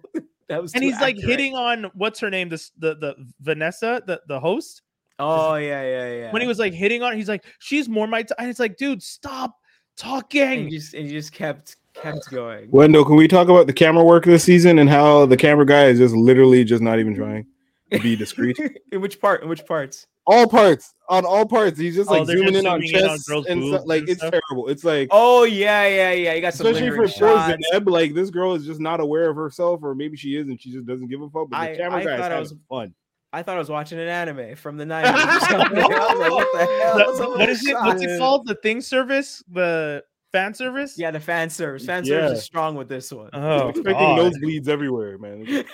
Real?" 0.49 0.55
that 0.55 0.61
was 0.61 0.73
and 0.73 0.81
too 0.81 0.89
he's 0.89 0.99
like 0.99 1.17
hitting 1.17 1.55
on 1.55 1.91
what's 1.93 2.19
her 2.19 2.29
name, 2.29 2.49
this 2.49 2.71
the 2.77 2.95
the 2.95 3.15
Vanessa, 3.41 4.01
the 4.05 4.21
the 4.27 4.39
host. 4.39 4.81
Oh 5.19 5.55
yeah, 5.55 5.83
yeah, 5.83 6.13
yeah. 6.13 6.31
When 6.31 6.41
he 6.41 6.47
was 6.47 6.59
like 6.59 6.73
hitting 6.73 7.01
on, 7.01 7.15
he's 7.15 7.29
like, 7.29 7.45
she's 7.59 7.89
more 7.89 8.07
my. 8.07 8.23
T-. 8.23 8.33
And 8.37 8.49
it's 8.49 8.59
like, 8.59 8.77
dude, 8.77 9.01
stop 9.01 9.55
and 9.97 9.97
talking. 9.97 10.69
he 10.69 10.77
just 10.77 10.93
and 10.93 11.05
he 11.07 11.11
just 11.11 11.33
kept 11.33 11.77
kept 11.93 12.29
going. 12.29 12.69
Wendell, 12.71 13.05
can 13.05 13.15
we 13.15 13.27
talk 13.27 13.49
about 13.49 13.67
the 13.67 13.73
camera 13.73 14.03
work 14.03 14.25
this 14.25 14.43
season 14.43 14.79
and 14.79 14.89
how 14.89 15.25
the 15.25 15.37
camera 15.37 15.65
guy 15.65 15.85
is 15.85 15.97
just 15.97 16.15
literally 16.15 16.63
just 16.63 16.83
not 16.83 16.99
even 16.99 17.15
trying 17.15 17.45
to 17.91 17.99
be 17.99 18.15
discreet? 18.15 18.57
in 18.91 19.01
which 19.01 19.19
part? 19.19 19.41
In 19.41 19.49
which 19.49 19.65
parts? 19.65 20.07
All 20.29 20.45
parts, 20.47 20.93
on 21.09 21.25
all 21.25 21.45
parts. 21.45 21.79
He's 21.79 21.95
just 21.95 22.09
Oh, 22.09 22.13
like 22.13 22.27
they're 22.27 22.37
zooming 22.37 22.53
just 22.53 22.65
in 22.65 22.67
on 22.71 22.81
zooming 22.81 22.95
in 22.95 23.03
on 23.09 23.09
chests 23.17 23.29
and 23.29 23.61
boobs 23.61 23.67
stuff. 23.75 23.83
Like 23.87 23.99
and 24.01 24.09
it's 24.09 24.19
stuff? 24.19 24.31
terrible. 24.49 24.67
It's 24.67 24.83
like 24.83 25.07
Oh 25.11 25.43
yeah, 25.45 25.87
yeah, 25.87 26.11
yeah. 26.11 26.33
You 26.33 26.41
got 26.41 26.53
some 26.53 26.67
especially 26.67 26.89
for 26.89 27.03
lingering 27.07 27.11
poor 27.19 27.37
shots. 27.37 27.63
Zanab, 27.73 27.89
like 27.89 28.13
this 28.13 28.29
girl 28.29 28.53
is 28.53 28.65
just 28.65 28.81
not 28.81 28.99
aware 28.99 29.29
of 29.29 29.37
herself, 29.37 29.79
or 29.83 29.95
maybe 29.95 30.17
she 30.17 30.35
is 30.35 30.47
and 30.47 30.59
she 30.61 30.71
just 30.71 30.85
doesn't 30.85 31.07
give 31.07 31.21
a 31.21 31.29
fuck. 31.29 31.49
But 31.49 31.57
I- 31.57 31.71
the 31.71 31.77
camera 31.77 31.99
I 31.99 32.03
guy 32.03 32.13
is 32.13 32.19
thought 32.19 32.31
I 32.31 32.35
having 32.35 32.41
was- 32.43 32.55
fun. 32.69 32.93
I 33.33 33.43
thought 33.43 33.55
I 33.55 33.59
was 33.59 33.69
watching 33.69 33.99
an 33.99 34.07
anime 34.07 34.55
from 34.55 34.77
the 34.77 34.85
90s. 34.85 35.03
or 35.13 35.39
something. 35.47 35.77
I 35.77 35.81
was 35.81 36.19
like, 36.19 36.31
what 36.31 36.47
the 36.53 36.59
hell? 36.83 36.97
The- 36.97 37.05
What's 37.05 37.19
up 37.19 37.29
with 37.29 37.37
what 37.39 37.45
the 37.45 37.51
is 37.51 37.67
it? 37.67 37.73
What's 37.75 38.01
it 38.01 38.19
called? 38.19 38.47
The 38.47 38.55
thing 38.55 38.79
service, 38.81 39.43
the 39.51 40.03
fan 40.37 40.53
service. 40.53 40.97
Yeah, 40.97 41.11
the 41.11 41.19
fan 41.19 41.49
service. 41.49 41.85
Fan 41.85 42.05
service 42.05 42.39
is 42.39 42.43
strong 42.43 42.75
with 42.75 42.87
this 42.89 43.11
one. 43.11 43.29
Oh, 43.33 43.69
expecting 43.69 43.93
God. 44.15 44.33
nosebleeds 44.33 44.67
everywhere, 44.67 45.17
man. 45.17 45.45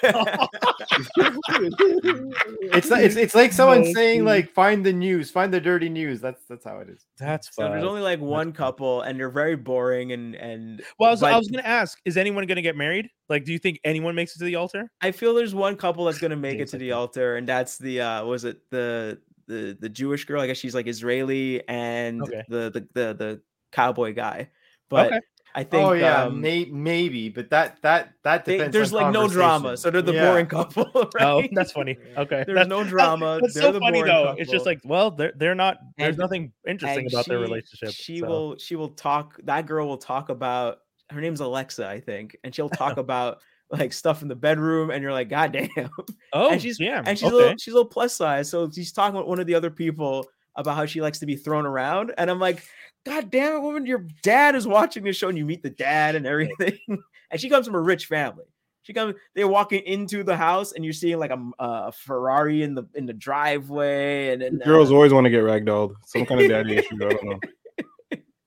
It's 2.76 2.90
like 2.90 3.04
it's, 3.06 3.16
it's 3.16 3.36
like 3.36 3.52
someone 3.54 3.82
No, 3.84 3.94
saying 3.94 4.20
dude. 4.20 4.26
like 4.28 4.50
find 4.54 4.86
the 4.86 4.94
news, 4.94 5.30
find 5.30 5.54
the 5.54 5.60
dirty 5.62 5.90
news. 5.90 6.22
That's 6.22 6.44
that's 6.46 6.66
how 6.66 6.80
it 6.80 6.90
is. 6.90 7.06
that's 7.18 7.54
so 7.54 7.64
there's 7.70 7.84
only 7.84 8.02
like 8.02 8.20
one 8.20 8.52
couple, 8.54 9.02
and 9.02 9.20
they're 9.20 9.30
very 9.30 9.56
boring. 9.56 10.12
And 10.12 10.36
and 10.36 10.82
Well, 10.98 11.10
I 11.10 11.12
was, 11.12 11.24
I 11.24 11.38
was 11.38 11.48
gonna 11.50 11.68
ask: 11.68 12.00
Is 12.06 12.18
anyone 12.18 12.46
gonna 12.48 12.62
get 12.62 12.76
married? 12.76 13.10
Like, 13.30 13.46
do 13.46 13.52
you 13.54 13.60
think 13.60 13.80
anyone 13.84 14.16
makes 14.16 14.36
it 14.36 14.40
to 14.40 14.46
the 14.46 14.56
altar? 14.56 14.90
I 15.02 15.12
feel 15.12 15.34
there's 15.34 15.54
one 15.56 15.76
couple 15.76 16.06
that's 16.06 16.20
gonna 16.20 16.36
make 16.50 16.60
it 16.60 16.70
to 16.70 16.78
the 16.78 16.92
altar, 16.94 17.36
and 17.38 17.48
that's 17.48 17.78
the 17.78 18.02
uh 18.02 18.26
was 18.26 18.44
it 18.46 18.62
the 18.72 19.20
the 19.48 19.78
the 19.80 19.90
Jewish 19.90 20.26
girl? 20.26 20.42
I 20.42 20.48
guess 20.48 20.58
she's 20.58 20.76
like 20.76 20.88
Israeli, 20.88 21.68
and 21.68 22.22
Okay. 22.24 22.44
the, 22.50 22.70
the 22.72 22.80
the 22.94 23.14
the 23.14 23.42
cowboy 23.74 24.14
guy. 24.14 24.50
But 24.90 25.08
Okay. 25.08 25.20
I 25.56 25.64
think 25.64 25.86
oh 25.88 25.92
yeah, 25.94 26.24
um, 26.24 26.42
may, 26.42 26.66
maybe, 26.66 27.30
but 27.30 27.52
that 27.52 27.78
that 27.84 28.14
that 28.24 28.44
they- 28.46 28.68
there's 28.70 28.92
on 28.92 29.04
like 29.04 29.14
no 29.14 29.28
drama, 29.28 29.78
so 29.78 29.92
they're 29.92 30.02
the 30.02 30.14
Yeah. 30.14 30.30
boring 30.32 30.46
couple. 30.56 30.86
Right? 31.14 31.22
Oh, 31.22 31.44
that's 31.52 31.72
funny. 31.72 31.96
Okay, 32.18 32.44
There's 32.48 32.56
That's- 32.56 32.68
no 32.68 32.84
drama. 32.84 33.38
That's 33.42 33.54
they're 33.54 33.64
so 33.64 33.72
the 33.72 33.80
funny 33.80 34.00
boring 34.00 34.14
though. 34.16 34.36
It's 34.38 34.50
just 34.50 34.66
like, 34.66 34.80
well, 34.84 35.12
they're 35.12 35.32
they're 35.36 35.54
not. 35.54 35.78
There's 35.98 36.10
And- 36.10 36.18
nothing 36.18 36.54
interesting 36.68 37.06
and 37.06 37.14
about 37.14 37.28
their 37.28 37.38
relationship. 37.40 37.92
She 37.92 38.18
so. 38.20 38.28
will 38.28 38.58
she 38.58 38.76
will 38.76 38.90
talk 38.90 39.40
that 39.44 39.68
girl 39.68 39.88
will 39.88 39.98
talk 40.00 40.30
about 40.30 40.80
her 41.12 41.22
name's 41.22 41.40
Alexa, 41.42 41.88
I 41.88 42.00
think, 42.00 42.36
and 42.44 42.54
she'll 42.56 42.70
talk 42.70 42.98
about 42.98 43.42
like 43.70 43.94
stuff 43.94 44.24
in 44.24 44.28
the 44.30 44.36
bedroom, 44.36 44.90
and 44.90 45.04
you're 45.04 45.14
like, 45.14 45.30
God 45.30 45.52
damn. 45.52 45.90
Oh, 46.34 46.50
and 46.52 46.60
she's 46.62 46.80
yeah, 46.80 47.04
and 47.06 47.18
she's 47.18 47.30
a 47.30 47.34
little, 47.36 47.56
she's 47.58 47.74
a 47.74 47.78
little 47.78 47.90
plus 47.90 48.16
size, 48.16 48.50
so 48.50 48.72
she's 48.72 48.92
talking 48.92 49.16
with 49.18 49.28
one 49.28 49.40
of 49.40 49.46
the 49.46 49.54
other 49.56 49.70
people 49.70 50.28
about 50.56 50.76
how 50.76 50.86
she 50.88 51.00
likes 51.02 51.20
to 51.20 51.26
be 51.28 51.36
thrown 51.36 51.66
around, 51.68 52.12
and 52.18 52.30
I'm 52.32 52.40
like, 52.40 52.64
God 53.06 53.30
damn 53.32 53.56
it, 53.58 53.62
woman, 53.62 53.86
your 53.86 54.06
dad 54.22 54.56
is 54.56 54.66
watching 54.68 55.04
this 55.04 55.18
show, 55.18 55.30
and 55.30 55.38
you 55.38 55.46
meet 55.46 55.62
the 55.64 55.70
dad 55.70 56.16
and 56.16 56.26
everything, 56.26 56.78
and 57.32 57.40
she 57.42 57.50
comes 57.50 57.66
from 57.66 57.76
a 57.76 57.82
rich 57.82 58.06
family. 58.06 58.46
She 58.84 58.94
comes, 58.94 59.16
they're 59.34 59.48
walking 59.48 59.82
into 59.84 60.24
the 60.24 60.36
house, 60.36 60.74
and 60.74 60.84
you're 60.84 60.94
seeing 60.94 61.18
like 61.20 61.32
a, 61.32 61.42
a 61.60 61.92
Ferrari 61.92 62.64
in 62.64 62.76
the 62.76 62.84
in 62.96 63.06
the 63.06 63.14
driveway, 63.14 64.30
and, 64.34 64.42
and 64.44 64.62
Girls 64.62 64.92
uh, 64.92 64.96
always 64.96 65.14
want 65.14 65.26
to 65.26 65.30
get 65.30 65.44
ragdolled. 65.44 65.96
Some 66.06 66.26
kind 66.26 66.42
of 66.42 66.50
daddy 66.50 66.78
issue. 66.78 66.96
I 67.06 67.10
don't 67.10 67.24
know. 67.24 67.40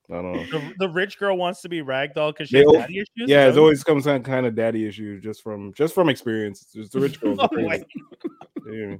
I 0.09 0.13
don't 0.21 0.31
know. 0.33 0.43
the, 0.45 0.73
the 0.79 0.89
rich 0.89 1.19
girl 1.19 1.35
wants 1.37 1.61
to 1.63 1.69
be 1.69 1.81
ragdoll 1.81 2.31
because 2.33 2.47
she 2.49 2.57
They 2.57 2.63
has 2.63 2.67
al- 2.67 2.73
daddy 2.81 2.99
issues. 2.99 3.07
Yeah, 3.29 3.43
that 3.43 3.49
it's 3.49 3.57
always 3.57 3.83
comes 3.83 4.05
some 4.05 4.23
kind 4.23 4.45
of 4.45 4.55
daddy 4.55 4.87
issue 4.87 5.19
just 5.19 5.43
from 5.43 5.73
just 5.73 5.93
from 5.93 6.07
experience. 6.07 6.61
It's 6.61 6.71
just 6.73 6.91
the 6.93 6.99
rich 7.01 7.19
girls. 7.19 7.39
are 7.39 7.43
Oh, 7.51 7.55
crazy. 7.55 7.67
wait. 7.67 7.83
Yeah. 8.71 8.95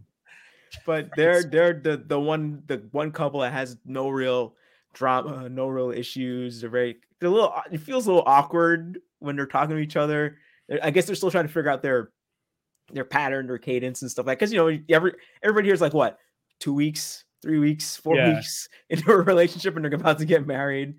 but 0.86 1.10
they're 1.16 1.44
they're 1.44 1.74
the 1.74 1.98
the 2.06 2.20
one 2.20 2.62
the 2.68 2.86
one 2.92 3.12
couple 3.12 3.40
that 3.42 3.54
has 3.54 3.78
no 3.86 4.10
real 4.10 4.56
drama, 4.98 5.46
uh, 5.46 5.48
no 5.48 5.68
real 5.68 5.92
issues. 5.92 6.62
They're 6.62 6.70
very 6.70 6.98
they're 7.20 7.30
a 7.30 7.32
little 7.32 7.54
uh, 7.56 7.62
it 7.72 7.80
feels 7.80 8.08
a 8.08 8.10
little 8.12 8.24
awkward 8.28 9.00
when 9.20 9.36
they're 9.36 9.46
talking 9.46 9.76
to 9.76 9.82
each 9.82 9.96
other. 9.96 10.38
I 10.82 10.92
guess 10.92 11.06
they're 11.06 11.16
still 11.16 11.32
trying 11.32 11.48
to 11.48 11.54
figure 11.54 11.70
out 11.70 11.82
their 11.82 12.12
their 12.92 13.06
pattern, 13.06 13.48
their 13.48 13.58
cadence 13.58 14.02
and 14.02 14.10
stuff 14.12 14.26
like 14.26 14.40
because 14.40 14.52
you 14.52 14.58
know 14.58 14.78
every 14.90 15.14
everybody 15.44 15.68
here's 15.68 15.82
like 15.82 15.94
what 15.94 16.18
two 16.60 16.74
weeks, 16.74 17.24
three 17.42 17.60
weeks, 17.60 17.96
four 17.96 18.16
Yeah. 18.16 18.34
weeks 18.36 18.68
into 18.90 19.12
a 19.12 19.18
relationship 19.22 19.76
and 19.76 19.86
they're 19.86 19.94
about 19.94 20.20
to 20.20 20.26
get 20.26 20.48
married. 20.48 20.96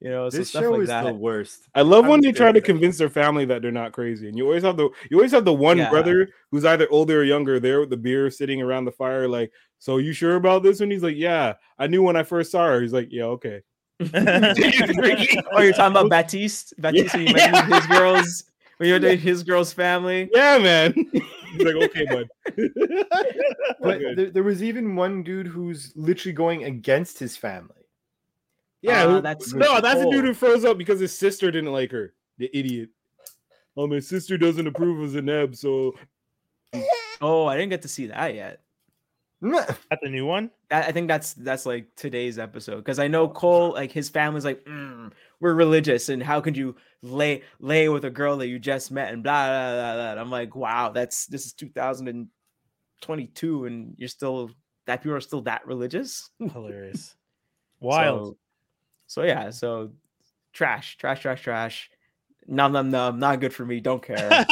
You 0.00 0.08
know, 0.08 0.30
so 0.30 0.38
This 0.38 0.48
stuff 0.48 0.64
show 0.64 0.70
like 0.72 0.80
is 0.82 0.88
that. 0.88 1.04
the 1.04 1.12
worst. 1.12 1.68
I 1.74 1.82
love 1.82 2.06
I 2.06 2.08
when 2.08 2.20
they 2.22 2.32
try 2.32 2.52
to 2.52 2.60
convince 2.62 2.96
their 2.96 3.10
family 3.10 3.44
that 3.44 3.60
they're 3.60 3.70
not 3.70 3.92
crazy, 3.92 4.28
and 4.28 4.36
you 4.38 4.44
always 4.46 4.62
have 4.62 4.78
the 4.78 4.88
you 5.10 5.18
always 5.18 5.32
have 5.32 5.44
the 5.44 5.52
one 5.52 5.76
Yeah. 5.76 5.90
brother 5.90 6.28
who's 6.50 6.64
either 6.64 6.88
older 6.90 7.20
or 7.20 7.24
younger 7.24 7.60
there 7.60 7.80
with 7.80 7.90
the 7.90 7.98
beer 7.98 8.30
sitting 8.30 8.62
around 8.62 8.86
the 8.86 8.92
fire, 8.92 9.28
like, 9.28 9.52
"So 9.78 9.98
you 9.98 10.14
sure 10.14 10.36
about 10.36 10.62
this?" 10.62 10.80
And 10.80 10.90
he's 10.90 11.02
like, 11.02 11.16
"Yeah, 11.16 11.54
I 11.78 11.86
knew 11.86 12.02
when 12.02 12.16
I 12.16 12.22
first 12.22 12.50
saw 12.50 12.66
her." 12.66 12.80
He's 12.80 12.94
like, 12.94 13.08
"Yeah, 13.10 13.24
okay." 13.24 13.60
oh, 14.14 15.60
you're 15.60 15.72
talking 15.74 15.94
about 15.96 16.10
Bartise? 16.10 16.72
Bartise, 16.80 17.12
when 17.12 17.22
you 17.26 17.34
Yeah. 17.36 17.50
mentioned 17.52 17.74
his 17.74 17.86
girls 17.86 18.44
when 18.78 18.88
you're 18.88 18.98
dating 18.98 19.20
his 19.20 19.42
girl's 19.42 19.74
family. 19.74 20.30
Yeah, 20.32 20.56
man. 20.58 20.94
he's 20.94 21.62
like, 21.62 21.74
"Okay, 21.76 22.06
bud." 22.06 22.26
But 23.82 23.98
Good. 23.98 24.16
there, 24.16 24.30
there 24.30 24.42
was 24.42 24.62
even 24.62 24.96
one 24.96 25.22
dude 25.22 25.46
who's 25.46 25.92
literally 25.94 26.32
going 26.32 26.64
against 26.64 27.18
his 27.18 27.36
family. 27.36 27.74
Yeah, 28.82 29.04
Ah, 29.04 29.08
who- 29.16 29.20
that's 29.20 29.52
no, 29.52 29.80
that's 29.80 30.00
the 30.00 30.10
dude 30.10 30.24
who 30.24 30.32
froze 30.34 30.64
up 30.64 30.78
because 30.78 31.00
his 31.00 31.16
sister 31.16 31.50
didn't 31.50 31.72
like 31.72 31.90
her. 31.92 32.14
The 32.38 32.48
idiot. 32.56 32.88
Oh, 33.76 33.86
my 33.86 34.00
sister 34.00 34.36
doesn't 34.38 34.66
approve 34.66 35.00
of 35.00 35.10
Zanab, 35.22 35.56
so 35.56 35.94
Oh, 37.20 37.46
I 37.46 37.56
didn't 37.56 37.70
get 37.70 37.82
to 37.82 37.88
see 37.88 38.06
that 38.06 38.34
yet. 38.34 38.62
At 39.90 40.00
the 40.02 40.08
new 40.10 40.26
one. 40.26 40.50
I 40.70 40.92
think 40.92 41.08
that's 41.08 41.32
that's 41.34 41.64
like 41.66 41.88
today's 41.96 42.38
episode 42.38 42.76
because 42.76 42.98
I 42.98 43.08
know 43.08 43.26
Cole, 43.28 43.72
like 43.72 43.90
his 43.90 44.08
family's 44.10 44.44
like, 44.44 44.62
"Mm, 44.64 45.12
we're 45.40 45.54
religious, 45.54 46.10
and 46.10 46.22
how 46.22 46.40
could 46.42 46.56
you 46.58 46.76
lay 47.02 47.42
lay 47.58 47.88
with 47.88 48.04
a 48.04 48.10
girl 48.10 48.36
that 48.38 48.48
you 48.48 48.58
just 48.58 48.90
met 48.90 49.12
and 49.14 49.22
blah 49.22 49.46
blah 49.46 49.72
blah. 49.72 49.94
blah. 49.94 50.10
And 50.12 50.20
I'm 50.20 50.30
like, 50.30 50.54
wow, 50.54 50.90
that's 50.90 51.24
this 51.26 51.46
is 51.46 51.52
2022, 51.54 53.64
and 53.64 53.94
you're 53.96 54.08
still 54.08 54.50
that 54.86 55.02
people 55.02 55.16
are 55.16 55.20
still 55.20 55.40
that 55.42 55.66
religious. 55.66 56.30
Hilarious. 56.38 57.14
Wild. 57.80 58.32
So, 58.32 58.36
so 59.10 59.22
yeah, 59.24 59.50
so 59.50 59.90
trash, 60.52 60.96
trash, 60.98 61.20
trash, 61.20 61.42
trash. 61.42 61.90
Num 62.46 62.70
num 62.72 62.90
num, 62.90 63.18
not 63.18 63.40
good 63.40 63.52
for 63.52 63.64
me. 63.66 63.80
Don't 63.80 64.00
care. 64.02 64.28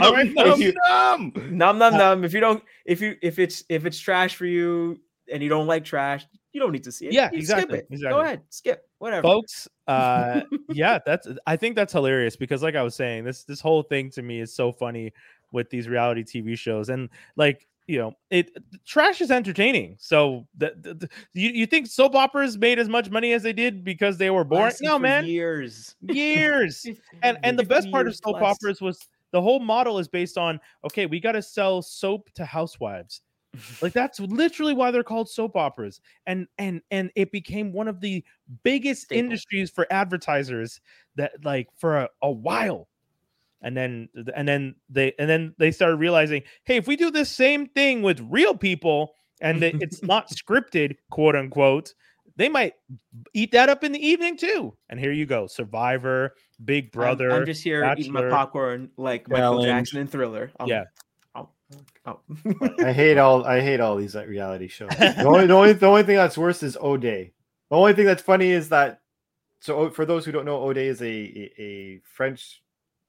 All 0.00 0.12
right, 0.12 0.26
If 0.30 0.34
no, 0.34 0.54
you- 0.56 0.72
Numb. 0.88 1.32
num 1.50 1.78
num 1.78 1.96
num. 1.96 2.24
If 2.24 2.32
you 2.32 2.40
don't, 2.40 2.62
if 2.86 3.00
you 3.02 3.16
if 3.22 3.38
it's 3.38 3.62
if 3.68 3.84
it's 3.86 3.98
trash 3.98 4.34
for 4.36 4.46
you 4.46 4.98
and 5.30 5.42
you 5.42 5.48
don't 5.50 5.66
like 5.66 5.84
trash, 5.84 6.26
you 6.52 6.60
don't 6.60 6.72
need 6.72 6.84
to 6.84 6.92
see 6.92 7.06
it. 7.08 7.12
Yeah, 7.12 7.28
You 7.30 7.38
exactly, 7.38 7.78
Skip 7.78 7.90
it. 7.90 7.94
exactly. 7.94 8.18
Go 8.18 8.24
ahead, 8.24 8.40
skip 8.48 8.88
whatever. 8.98 9.22
folks 9.22 9.68
uh 9.88 10.42
yeah 10.68 10.98
that's 11.04 11.26
i 11.44 11.56
think 11.56 11.74
that's 11.74 11.92
hilarious 11.92 12.36
because 12.36 12.62
like 12.62 12.76
i 12.76 12.82
was 12.84 12.94
saying 12.94 13.24
this 13.24 13.42
this 13.42 13.60
whole 13.60 13.82
thing 13.82 14.08
to 14.08 14.22
me 14.22 14.38
is 14.38 14.54
so 14.54 14.70
funny 14.70 15.12
with 15.50 15.68
these 15.70 15.88
reality 15.88 16.22
tv 16.22 16.56
shows 16.56 16.88
and 16.88 17.08
like 17.34 17.66
you 17.86 17.98
know 17.98 18.12
it 18.30 18.56
trash 18.86 19.20
is 19.20 19.30
entertaining 19.30 19.96
so 19.98 20.46
the- 20.56 21.08
you, 21.34 21.50
you 21.50 21.66
think 21.66 21.86
soap 21.86 22.14
operas 22.14 22.56
made 22.56 22.78
as 22.78 22.88
much 22.88 23.10
money 23.10 23.32
as 23.32 23.42
they 23.42 23.52
did 23.52 23.84
because 23.84 24.18
they 24.18 24.30
were 24.30 24.44
boring? 24.44 24.74
No 24.80 24.98
man. 24.98 25.24
years. 25.26 25.96
years. 26.02 26.86
And 27.22 27.38
and 27.42 27.58
the 27.58 27.64
best 27.64 27.90
part 27.90 28.06
of 28.06 28.16
soap 28.16 28.40
operas 28.42 28.80
was 28.80 28.98
the 29.32 29.40
whole 29.40 29.60
model 29.60 29.98
is 29.98 30.08
based 30.08 30.38
on 30.38 30.60
okay 30.84 31.06
we 31.06 31.20
got 31.20 31.32
to 31.32 31.42
sell 31.42 31.82
soap 31.82 32.30
to 32.34 32.44
housewives. 32.44 33.22
Like 33.82 33.92
that's 33.92 34.18
literally 34.18 34.72
why 34.72 34.90
they're 34.90 35.02
called 35.04 35.28
soap 35.28 35.56
operas. 35.56 36.00
And 36.26 36.46
and 36.58 36.80
and 36.90 37.10
it 37.14 37.30
became 37.32 37.72
one 37.72 37.86
of 37.86 38.00
the 38.00 38.24
biggest 38.62 39.02
Staple. 39.02 39.24
industries 39.24 39.70
for 39.70 39.86
advertisers 39.90 40.80
that 41.16 41.32
like 41.44 41.68
for 41.76 41.98
a, 41.98 42.08
a 42.22 42.30
while 42.30 42.88
and 43.62 43.76
then 43.76 44.08
and 44.34 44.46
then 44.46 44.74
they 44.90 45.12
and 45.18 45.28
then 45.28 45.54
they 45.58 45.70
started 45.70 45.96
realizing 45.96 46.42
hey 46.64 46.76
if 46.76 46.86
we 46.86 46.96
do 46.96 47.10
this 47.10 47.30
same 47.30 47.66
thing 47.66 48.02
with 48.02 48.20
real 48.30 48.56
people 48.56 49.14
and 49.40 49.62
it's 49.62 50.02
not 50.02 50.28
scripted 50.30 50.96
quote 51.10 51.36
unquote 51.36 51.94
they 52.36 52.48
might 52.48 52.74
eat 53.34 53.52
that 53.52 53.68
up 53.68 53.84
in 53.84 53.92
the 53.92 54.06
evening 54.06 54.36
too 54.36 54.74
and 54.88 54.98
here 54.98 55.12
you 55.12 55.26
go 55.26 55.46
survivor 55.46 56.34
big 56.64 56.84
I'm- 56.84 56.90
brother 56.92 57.30
I'm, 57.30 57.46
just 57.46 57.62
here 57.62 57.94
eating 57.96 58.12
my 58.12 58.28
popcorn 58.28 58.90
like 58.96 59.28
Michael 59.28 59.62
Challenge. 59.62 59.66
Jackson 59.66 60.00
and 60.00 60.10
Thriller. 60.10 60.50
Um, 60.58 60.68
Yeah. 60.68 60.84
oh, 61.34 61.48
oh. 62.06 62.20
I 62.84 62.92
hate 62.92 63.18
all 63.18 63.44
I 63.44 63.60
hate 63.60 63.80
all 63.80 63.96
these 63.96 64.14
reality 64.14 64.68
shows. 64.68 64.90
The 64.98 65.24
only, 65.24 65.46
the 65.46 65.54
only 65.54 65.72
the 65.72 65.86
only 65.86 66.02
thing 66.04 66.16
that's 66.16 66.38
worse 66.38 66.62
is 66.62 66.76
OD. 66.76 67.02
The 67.02 67.32
only 67.70 67.94
thing 67.94 68.06
that's 68.06 68.22
funny 68.22 68.50
is 68.50 68.68
that 68.70 69.00
so 69.60 69.90
for 69.90 70.04
those 70.04 70.24
who 70.24 70.32
don't 70.32 70.44
know, 70.44 70.68
OD 70.68 70.78
is 70.78 71.00
a 71.02 71.04
a, 71.06 71.52
a 71.62 72.00
French 72.04 72.61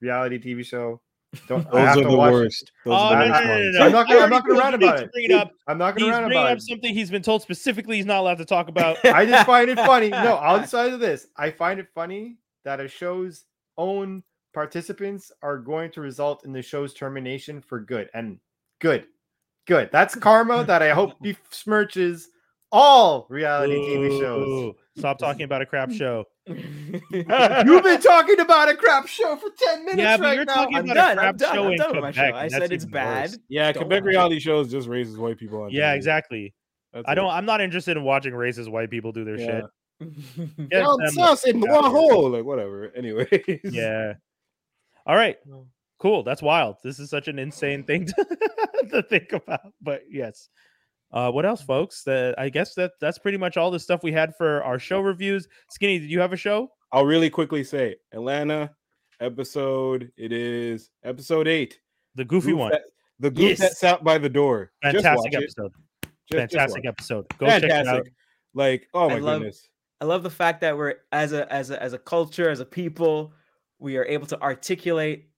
reality 0.03 0.37
TV 0.39 0.63
show. 0.65 1.01
Don't 1.47 1.65
I 1.67 1.71
Those 1.71 1.79
have 1.87 1.97
are 1.97 2.01
to 2.03 2.07
the 2.09 2.15
watch 2.17 2.29
it. 2.29 2.33
worst. 2.33 2.71
Those 2.85 2.93
Oh, 2.93 2.95
are 2.95 3.15
no, 3.15 3.19
the 3.25 3.25
no, 3.25 3.33
worst 3.33 3.43
no, 3.43 3.47
no, 3.47 3.63
ones. 3.63 3.75
no. 3.79 3.85
I'm 3.85 3.91
not 3.91 4.07
gonna, 4.07 4.19
I'm 4.19 4.29
not 4.29 4.47
gonna 4.47 4.59
rant 4.59 4.75
about 4.75 4.99
it. 4.99 5.11
bring 5.11 5.25
it 5.25 5.31
up. 5.31 5.51
I'm 5.67 5.77
not 5.79 5.95
gonna 5.95 6.05
he's 6.05 6.13
rant 6.19 6.31
about 6.31 6.51
up 6.51 6.57
it. 6.57 6.61
something 6.61 6.93
he's 6.93 7.09
been 7.09 7.23
told 7.23 7.41
specifically 7.41 7.95
he's 7.97 8.05
not 8.05 8.19
allowed 8.19 8.37
to 8.37 8.45
talk 8.45 8.67
about 8.67 8.97
I 9.05 9.25
just 9.25 9.45
find 9.47 9.67
it 9.69 9.77
funny. 9.87 10.09
No, 10.09 10.35
outside 10.37 10.93
of 10.93 10.99
this, 10.99 11.25
I 11.35 11.49
find 11.49 11.79
it 11.79 11.87
funny 11.95 12.37
that 12.65 12.79
a 12.79 12.87
show's 12.87 13.45
own 13.79 14.21
participants 14.53 15.31
are 15.41 15.57
going 15.57 15.89
to 15.91 16.01
result 16.01 16.45
in 16.45 16.53
the 16.53 16.61
show's 16.61 16.93
termination 16.93 17.61
for 17.61 17.79
good. 17.79 18.09
And 18.13 18.37
good. 18.79 19.05
Good. 19.65 19.89
That's 19.91 20.13
karma 20.13 20.63
that 20.65 20.83
I 20.83 20.91
hope 20.91 21.13
besmirches 21.23 22.25
all 22.71 23.25
reality 23.29 23.73
TV 23.75 24.19
shows. 24.19 24.75
Stop 24.99 25.17
talking 25.17 25.43
about 25.43 25.61
a 25.63 25.65
crap 25.65 25.91
show. 25.91 26.25
You've 26.47 27.83
been 27.83 28.01
talking 28.01 28.39
about 28.39 28.69
a 28.69 28.75
crap 28.75 29.07
show 29.07 29.35
for 29.37 29.49
10 29.57 29.85
minutes 29.85 30.01
Yeah, 30.01 30.17
but 30.17 30.23
right 30.25 30.35
you're 30.35 30.45
now. 30.45 30.53
talking 30.55 30.75
I'm 30.77 30.85
about 30.85 30.93
done. 30.95 31.17
a 31.17 31.21
I'm 31.21 31.25
crap 31.25 31.37
done. 31.37 31.55
show 31.55 31.63
I'm 31.65 31.71
in 31.71 31.77
done 31.77 31.91
with 31.95 32.01
my 32.03 32.11
show. 32.11 32.21
Quebec. 32.23 32.35
I 32.35 32.47
said 32.49 32.71
it's 32.71 32.85
bad. 32.85 33.29
worse. 33.31 33.39
Yeah, 33.49 33.71
Don't 33.71 33.83
Quebec 33.83 34.01
watch 34.01 34.05
it. 34.05 34.09
reality 34.09 34.39
shows 34.39 34.71
just 34.71 34.87
raises 34.87 35.17
white 35.17 35.37
people 35.37 35.61
on. 35.63 35.71
Yeah, 35.71 35.93
TV. 35.93 35.97
exactly. 35.97 36.53
That's 36.91 37.05
I 37.07 37.15
don't. 37.15 37.29
I'm 37.31 37.45
not 37.45 37.61
interested 37.61 37.95
in 37.97 38.03
watching 38.03 38.33
racist 38.33 38.69
white 38.69 38.89
people 38.89 39.11
do 39.11 39.23
their 39.23 39.39
Yeah. 39.39 39.61
shit. 40.01 40.69
Get 40.69 40.69
Down 40.81 40.97
them- 40.99 41.11
south 41.13 41.47
in 41.47 41.57
out 41.69 41.83
here. 41.85 41.91
Wahoo, 41.91 42.27
like 42.35 42.43
whatever. 42.45 42.91
Anyways. 42.95 43.29
Yeah. 43.63 44.13
All 45.05 45.15
right. 45.15 45.37
Cool. 45.99 46.23
That's 46.23 46.41
wild. 46.41 46.75
This 46.83 46.99
is 46.99 47.09
such 47.09 47.27
an 47.29 47.39
insane 47.39 47.83
thing 47.83 48.05
to, 48.07 48.37
to 48.91 49.03
think 49.03 49.31
about. 49.31 49.71
But 49.81 50.01
yes. 50.09 50.49
Uh, 51.13 51.31
what 51.31 51.45
else, 51.45 51.61
folks? 51.61 52.03
That 52.03 52.35
I 52.37 52.49
guess 52.49 52.73
that 52.75 52.91
that's 52.99 53.17
pretty 53.19 53.37
much 53.37 53.55
all 53.55 53.71
the 53.71 53.79
stuff 53.79 54.03
we 54.03 54.11
had 54.11 54.35
for 54.35 54.61
our 54.63 54.79
show 54.79 54.99
reviews. 54.99 55.47
Skinny, 55.69 55.99
did 55.99 56.09
you 56.11 56.19
have 56.19 56.33
a 56.33 56.37
show? 56.37 56.69
I'll 56.91 57.05
really 57.05 57.29
quickly 57.29 57.63
say 57.63 57.95
Atlanta 58.11 58.71
episode. 59.19 60.11
It 60.17 60.31
is 60.31 60.89
episode 61.03 61.47
eight. 61.47 61.79
The 62.15 62.25
goofy 62.25 62.51
Goof 62.51 62.59
one. 62.59 62.71
that- 62.71 62.83
the 63.19 63.29
goof 63.31 63.49
Yes. 63.51 63.59
that 63.59 63.77
sat 63.77 64.03
by 64.03 64.17
the 64.17 64.27
door. 64.29 64.71
Fantastic 64.81 65.33
episode. 65.35 65.71
Just- 65.71 66.13
just 66.31 66.51
Fantastic 66.53 66.83
watch 66.83 66.89
episode. 66.89 67.25
it. 67.31 67.37
Go 67.37 67.45
check 67.47 67.63
it 67.63 67.87
out. 67.87 68.07
Like, 68.53 68.87
oh 68.93 69.05
I 69.09 69.13
my 69.13 69.19
love- 69.19 69.39
goodness. 69.41 69.69
I 70.01 70.05
love 70.05 70.23
the 70.23 70.29
fact 70.29 70.61
that 70.61 70.75
we're 70.77 70.95
as 71.13 71.31
a 71.31 71.51
as 71.53 71.69
a 71.71 71.81
as 71.81 71.93
a 71.93 71.97
culture, 71.99 72.49
as 72.49 72.59
a 72.59 72.65
people, 72.65 73.33
we 73.79 73.95
are 73.97 74.03
able 74.05 74.25
to 74.27 74.41
articulate 74.41 75.29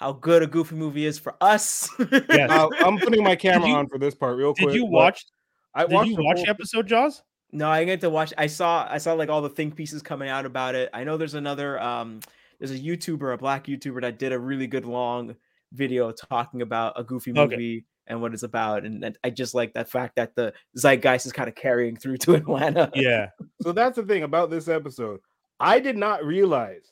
how 0.00 0.12
good 0.14 0.42
a 0.42 0.46
goofy 0.46 0.74
movie 0.76 1.04
is 1.04 1.18
for 1.18 1.36
us. 1.42 1.88
Yes. 2.10 2.48
Now, 2.48 2.70
I'm 2.80 2.98
putting 2.98 3.22
my 3.22 3.36
camera 3.36 3.68
you- 3.68 3.74
on 3.74 3.86
for 3.86 3.98
this 3.98 4.14
part 4.14 4.36
real 4.36 4.54
Did 4.54 4.64
quick. 4.64 4.74
you 4.74 4.86
watch? 4.86 5.26
I 5.74 5.82
Did 5.86 5.92
watched 5.92 6.10
you 6.10 6.16
the 6.16 6.24
watch 6.24 6.38
whole- 6.38 6.50
episode, 6.50 6.86
Jaws? 6.88 7.22
No, 7.52 7.68
I 7.68 7.84
get 7.84 8.00
to 8.00 8.10
watch. 8.10 8.32
I 8.38 8.46
saw 8.46 8.86
I 8.90 8.98
saw 8.98 9.12
like 9.12 9.28
all 9.28 9.42
the 9.42 9.48
think 9.50 9.76
pieces 9.76 10.02
coming 10.02 10.28
out 10.28 10.46
about 10.46 10.74
it. 10.74 10.88
I 10.94 11.04
know 11.04 11.16
there's 11.16 11.34
another 11.34 11.78
um 11.80 12.20
there's 12.58 12.70
a 12.70 12.78
YouTuber, 12.78 13.34
a 13.34 13.36
black 13.36 13.66
YouTuber 13.66 14.00
that 14.02 14.18
did 14.18 14.32
a 14.32 14.38
really 14.38 14.66
good 14.66 14.84
long 14.86 15.36
video 15.72 16.12
talking 16.12 16.62
about 16.62 16.94
a 16.98 17.04
goofy 17.04 17.32
Okay. 17.32 17.40
movie 17.56 17.84
and 18.06 18.20
what 18.22 18.32
it's 18.32 18.42
about. 18.44 18.84
And 18.84 19.02
that- 19.02 19.18
I 19.22 19.30
just 19.30 19.54
like 19.54 19.72
that 19.74 19.90
fact 19.90 20.16
that 20.16 20.34
the 20.34 20.52
zeitgeist 20.78 21.26
is 21.26 21.32
kind 21.32 21.48
of 21.48 21.54
carrying 21.56 21.96
through 21.96 22.18
to 22.18 22.34
Atlanta. 22.40 22.90
Yeah. 22.94 23.28
So 23.62 23.72
that's 23.72 23.96
the 23.96 24.02
thing 24.04 24.22
about 24.22 24.50
this 24.50 24.66
episode. 24.68 25.20
I 25.58 25.78
did 25.80 25.96
not 25.96 26.24
realize. 26.24 26.90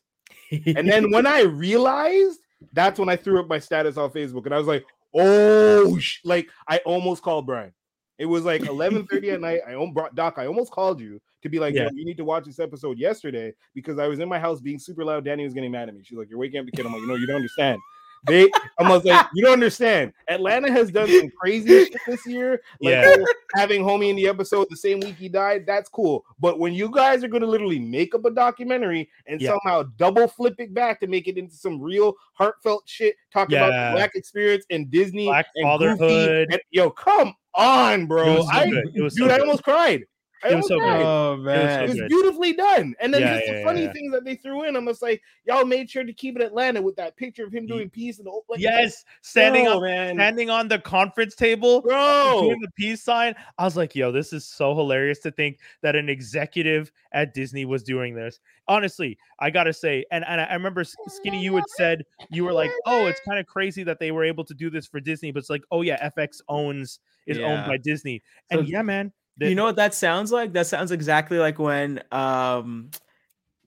And 0.50 0.88
then 0.88 1.10
when 1.10 1.26
I 1.26 1.40
realized, 1.42 2.40
that's 2.72 2.98
when 2.98 3.08
I 3.08 3.16
threw 3.16 3.40
up 3.40 3.48
my 3.48 3.58
status 3.58 3.96
on 3.96 4.10
Facebook 4.10 4.46
and 4.46 4.54
I 4.54 4.58
was 4.58 4.66
like, 4.66 4.84
oh, 5.14 5.98
sh-, 5.98 6.20
like 6.24 6.48
I 6.66 6.78
almost 6.78 7.22
called 7.22 7.46
Brian. 7.46 7.72
It 8.18 8.26
was 8.26 8.44
like 8.44 8.62
11:30 8.62 9.34
at 9.34 9.40
night. 9.40 9.60
I 9.66 9.74
almost 9.74 9.94
brought 9.94 10.14
Doc. 10.14 10.34
I 10.38 10.46
almost 10.46 10.72
called 10.72 11.00
you 11.00 11.20
to 11.42 11.48
be 11.48 11.60
like, 11.60 11.74
Yeah. 11.74 11.88
You 11.94 12.04
need 12.04 12.16
to 12.16 12.24
watch 12.24 12.44
this 12.44 12.58
episode 12.58 12.98
yesterday 12.98 13.54
because 13.74 13.98
I 13.98 14.08
was 14.08 14.18
in 14.18 14.28
my 14.28 14.38
house 14.38 14.60
being 14.60 14.78
super 14.78 15.04
loud. 15.04 15.24
Danny 15.24 15.44
was 15.44 15.54
getting 15.54 15.70
mad 15.70 15.88
at 15.88 15.94
me. 15.94 16.02
She's 16.04 16.18
like, 16.18 16.28
You're 16.28 16.38
waking 16.38 16.60
up 16.60 16.66
the 16.66 16.72
kid. 16.72 16.84
I'm 16.84 16.92
like, 16.92 17.00
You 17.00 17.06
know, 17.06 17.14
you 17.14 17.26
don't 17.26 17.36
understand. 17.36 17.78
They, 18.26 18.50
I 18.78 18.88
was 18.90 19.04
like, 19.04 19.26
You 19.34 19.44
don't 19.44 19.54
understand. 19.54 20.12
Atlanta 20.28 20.70
has 20.70 20.90
done 20.90 21.08
some 21.08 21.30
crazy 21.40 21.84
shit 21.84 21.96
this 22.06 22.26
year. 22.26 22.60
Like 22.80 22.92
Yeah. 22.92 23.16
having 23.54 23.82
homie 23.82 24.10
in 24.10 24.16
the 24.16 24.26
episode 24.28 24.66
the 24.70 24.76
same 24.76 25.00
week 25.00 25.16
he 25.16 25.28
died. 25.28 25.64
That's 25.66 25.88
cool. 25.88 26.24
But 26.40 26.58
when 26.58 26.72
you 26.74 26.90
guys 26.90 27.22
are 27.24 27.28
going 27.28 27.42
to 27.42 27.46
literally 27.48 27.78
make 27.78 28.14
up 28.14 28.24
a 28.24 28.30
documentary 28.30 29.08
and 29.26 29.40
Yeah. 29.40 29.50
somehow 29.50 29.84
double 29.96 30.28
flip 30.28 30.54
it 30.58 30.74
back 30.74 31.00
to 31.00 31.06
make 31.06 31.28
it 31.28 31.38
into 31.38 31.54
some 31.54 31.80
real 31.80 32.14
heartfelt 32.34 32.82
shit, 32.86 33.14
talking 33.32 33.56
about 33.56 33.72
Yeah. 33.72 33.90
the 33.90 33.96
black 33.96 34.14
experience 34.14 34.64
and 34.70 34.90
Disney 34.90 35.26
Black 35.26 35.46
and 35.54 35.64
fatherhood. 35.64 36.48
And- 36.50 36.60
yo, 36.70 36.90
come 36.90 37.34
on, 37.54 38.06
bro. 38.06 38.42
so 38.42 38.48
I, 38.50 38.66
was 38.96 39.16
so 39.16 39.24
dude, 39.24 39.32
I 39.32 39.38
almost 39.38 39.62
cried. 39.62 40.04
It 40.44 40.54
was 40.54 40.68
so 40.68 40.78
good. 40.78 41.02
Oh 41.02 41.36
man. 41.36 41.82
It 41.84 41.88
was 41.88 41.98
good. 41.98 42.08
beautifully 42.08 42.52
done. 42.52 42.94
And 43.00 43.12
then 43.12 43.22
Yeah, 43.22 43.34
just 43.36 43.46
the 43.46 43.52
yeah, 43.54 43.64
funny 43.64 43.82
yeah. 43.82 43.92
things 43.92 44.12
that 44.12 44.24
they 44.24 44.36
threw 44.36 44.64
in. 44.64 44.76
I'm 44.76 44.86
just 44.86 45.02
like, 45.02 45.20
y'all 45.44 45.64
made 45.64 45.90
sure 45.90 46.04
to 46.04 46.12
keep 46.12 46.36
it 46.36 46.42
Atlanta 46.42 46.80
with 46.80 46.96
that 46.96 47.16
picture 47.16 47.44
of 47.44 47.52
him 47.52 47.66
doing 47.66 47.90
peace 47.90 48.18
and 48.18 48.26
the 48.26 48.40
like, 48.48 48.60
Yes, 48.60 49.04
standing 49.22 49.64
bro, 49.64 49.76
up, 49.78 49.82
man, 49.82 50.14
standing 50.14 50.50
on 50.50 50.68
the 50.68 50.78
conference 50.78 51.34
table, 51.34 51.82
bro. 51.82 52.40
doing 52.42 52.60
the 52.60 52.70
peace 52.76 53.02
sign. 53.02 53.34
I 53.58 53.64
was 53.64 53.76
like, 53.76 53.96
yo, 53.96 54.12
this 54.12 54.32
is 54.32 54.44
so 54.44 54.74
hilarious 54.74 55.18
to 55.20 55.30
think 55.30 55.58
that 55.82 55.96
an 55.96 56.08
executive 56.08 56.92
at 57.12 57.34
Disney 57.34 57.64
was 57.64 57.82
doing 57.82 58.14
this. 58.14 58.38
Honestly, 58.68 59.18
I 59.40 59.50
gotta 59.50 59.72
say, 59.72 60.04
and, 60.12 60.24
and 60.26 60.40
I 60.40 60.52
remember 60.52 60.82
oh, 60.82 61.08
Skinny, 61.08 61.42
you 61.42 61.56
had 61.56 61.64
said 61.76 62.04
you 62.30 62.44
were 62.44 62.52
like, 62.52 62.70
oh, 62.86 63.06
it's 63.06 63.20
kind 63.26 63.38
of 63.40 63.46
crazy 63.46 63.82
that 63.84 63.98
they 63.98 64.12
were 64.12 64.24
able 64.24 64.44
to 64.44 64.54
do 64.54 64.70
this 64.70 64.86
for 64.86 65.00
Disney, 65.00 65.32
but 65.32 65.40
it's 65.40 65.50
like, 65.50 65.64
oh 65.70 65.82
yeah, 65.82 66.10
FX 66.16 66.40
owns 66.48 67.00
is 67.26 67.38
owned 67.38 67.66
by 67.66 67.76
Disney, 67.76 68.22
So 68.50 68.60
and 68.60 68.68
yeah, 68.68 68.82
man, 68.82 69.06
the- 69.08 69.12
you 69.40 69.54
know 69.54 69.64
what 69.64 69.76
that 69.76 69.94
sounds 69.94 70.32
like? 70.32 70.52
That 70.52 70.66
sounds 70.66 70.90
exactly 70.92 71.38
like 71.38 71.58
when 71.58 72.02
um 72.12 72.90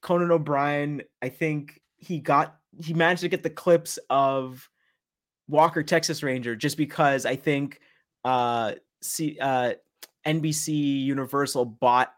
Conan 0.02 0.32
O'Brien, 0.32 1.02
I 1.22 1.30
think 1.30 1.80
he 1.98 2.20
got 2.20 2.58
he 2.82 2.94
managed 2.94 3.22
to 3.22 3.30
get 3.30 3.44
the 3.44 3.50
clips 3.50 4.00
of 4.10 4.68
Walker 5.48 5.84
Texas 5.84 6.24
Ranger 6.24 6.56
just 6.56 6.78
because 6.78 7.26
I 7.26 7.36
think 7.36 7.80
uh 8.26 8.74
see 9.02 9.38
uh 9.40 9.74
NBC 10.26 11.04
Universal 11.04 11.66
bought 11.66 12.14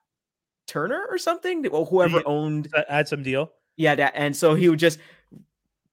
Turner 0.68 1.06
or 1.10 1.18
something 1.18 1.68
or 1.68 1.86
whoever 1.86 2.18
Yeah. 2.18 2.24
owned 2.26 2.68
had 2.90 3.08
some 3.08 3.24
deal. 3.24 3.52
yeah 3.78 3.96
that 3.96 4.14
and 4.16 4.36
so 4.36 4.56
he 4.56 4.70
would 4.70 4.80
just 4.80 5.00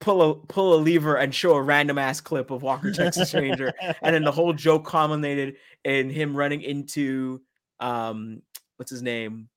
pull 0.01 0.23
a 0.23 0.35
pull 0.47 0.75
a 0.75 0.79
lever 0.81 1.17
and 1.17 1.35
show 1.35 1.55
a 1.55 1.63
random 1.63 1.99
ass 1.99 2.21
clip 2.21 2.51
of 2.51 2.63
Walker 2.63 2.91
Texas 2.93 3.35
Ranger 3.35 3.73
and 4.03 4.15
then 4.15 4.25
the 4.25 4.33
whole 4.33 4.53
joke 4.53 4.87
culminated 4.87 5.57
in 5.85 6.09
him 6.11 6.37
running 6.37 6.63
into 6.63 7.41
um 7.81 8.43
what's 8.77 8.91
his 8.91 9.03
name? 9.03 9.49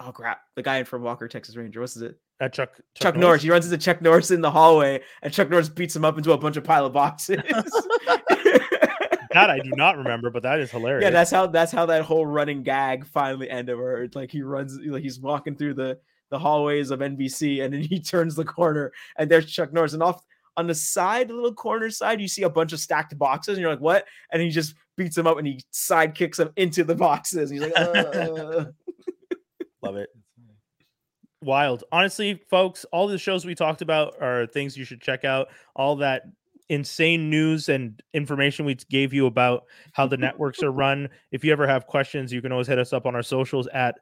Oh 0.00 0.12
crap. 0.12 0.40
The 0.56 0.62
guy 0.62 0.78
in 0.78 0.84
from 0.84 1.02
walker 1.02 1.28
texas 1.28 1.56
ranger. 1.56 1.80
What's 1.80 1.96
it 1.96 2.18
Uh, 2.40 2.48
Chuck, 2.48 2.80
chuck, 2.94 3.16
norris. 3.16 3.42
he 3.42 3.50
runs 3.50 3.64
into 3.66 3.78
chuck 3.78 4.00
norris 4.00 4.30
in 4.30 4.40
the 4.40 4.50
hallway 4.50 5.00
and 5.22 5.32
chuck 5.32 5.50
norris 5.50 5.68
beats 5.68 5.94
him 5.96 6.04
up 6.04 6.16
into 6.18 6.32
a 6.32 6.38
bunch 6.38 6.56
of 6.56 6.64
pile 6.64 6.86
of 6.86 6.92
boxes. 6.92 7.38
That 9.34 9.50
I 9.50 9.58
do 9.60 9.70
not 9.76 9.98
remember, 9.98 10.30
but 10.30 10.42
that 10.44 10.58
is 10.58 10.70
hilarious. 10.70 11.02
yeah 11.04 11.10
that's 11.10 11.30
how 11.30 11.46
that's 11.46 11.70
how 11.70 11.84
that 11.86 12.02
whole 12.02 12.24
running 12.24 12.62
gag 12.62 13.06
finally 13.06 13.48
ended 13.50 13.76
where 13.76 14.02
it's 14.02 14.16
like 14.16 14.30
he 14.30 14.40
runs 14.42 14.78
like 14.86 15.02
he's 15.02 15.20
walking 15.20 15.54
through 15.54 15.74
the 15.74 15.98
the 16.30 16.38
hallways 16.38 16.90
of 16.90 17.00
nbc 17.00 17.62
and 17.62 17.72
then 17.74 17.82
he 17.82 18.00
turns 18.14 18.34
the 18.34 18.44
corner 18.44 18.90
and 19.18 19.30
there's 19.30 19.44
chuck 19.46 19.70
norris. 19.72 19.92
And 19.92 20.02
off 20.02 20.24
on 20.56 20.66
the 20.66 20.74
side 20.74 21.28
the 21.28 21.34
little 21.34 21.52
corner 21.54 21.90
side 21.90 22.22
you 22.22 22.26
see 22.26 22.42
a 22.44 22.50
bunch 22.50 22.72
of 22.72 22.80
stacked 22.80 23.16
boxes 23.18 23.56
and 23.58 23.60
you're 23.60 23.70
like 23.70 23.80
what? 23.82 24.06
And 24.32 24.40
he 24.40 24.48
just 24.48 24.74
beats 24.98 25.16
him 25.16 25.26
up 25.26 25.38
and 25.38 25.46
he 25.46 25.62
side 25.70 26.14
kicks 26.14 26.38
him 26.38 26.50
into 26.56 26.84
the 26.84 26.94
boxes 26.94 27.48
he's 27.48 27.62
like 27.62 27.72
"Uh." 27.74 28.66
Love 29.82 29.96
it. 29.96 30.10
Wild. 31.42 31.84
Honestly, 31.92 32.42
folks, 32.50 32.84
all 32.92 33.06
the 33.06 33.16
shows 33.16 33.46
we 33.46 33.54
talked 33.54 33.80
about 33.80 34.20
are 34.20 34.46
things 34.46 34.76
you 34.76 34.84
should 34.84 35.00
check 35.00 35.24
out. 35.24 35.48
All 35.76 35.94
that 35.96 36.24
insane 36.68 37.30
news 37.30 37.68
and 37.68 38.02
information 38.12 38.66
we 38.66 38.74
gave 38.90 39.14
you 39.14 39.26
about 39.26 39.64
how 39.92 40.06
the 40.06 40.16
networks 40.16 40.62
are 40.62 40.72
run. 40.72 41.08
If 41.30 41.44
you 41.44 41.52
ever 41.52 41.66
have 41.66 41.86
questions, 41.86 42.32
you 42.32 42.42
can 42.42 42.52
always 42.52 42.66
hit 42.66 42.78
us 42.78 42.92
up 42.92 43.06
on 43.06 43.14
our 43.14 43.22
socials 43.22 43.68
at 43.68 43.96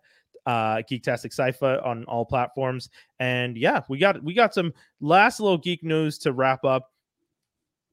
uh 0.47 0.77
Geektastic 0.90 1.32
Cypher 1.32 1.81
on 1.85 2.05
all 2.05 2.24
platforms. 2.24 2.89
And 3.20 3.56
yeah, 3.56 3.82
we 3.89 3.98
got 3.98 4.23
we 4.23 4.32
got 4.32 4.55
some 4.55 4.73
last 5.01 5.40
little 5.40 5.59
geek 5.59 5.85
news 5.85 6.18
to 6.18 6.32
wrap 6.32 6.64
up. 6.64 6.90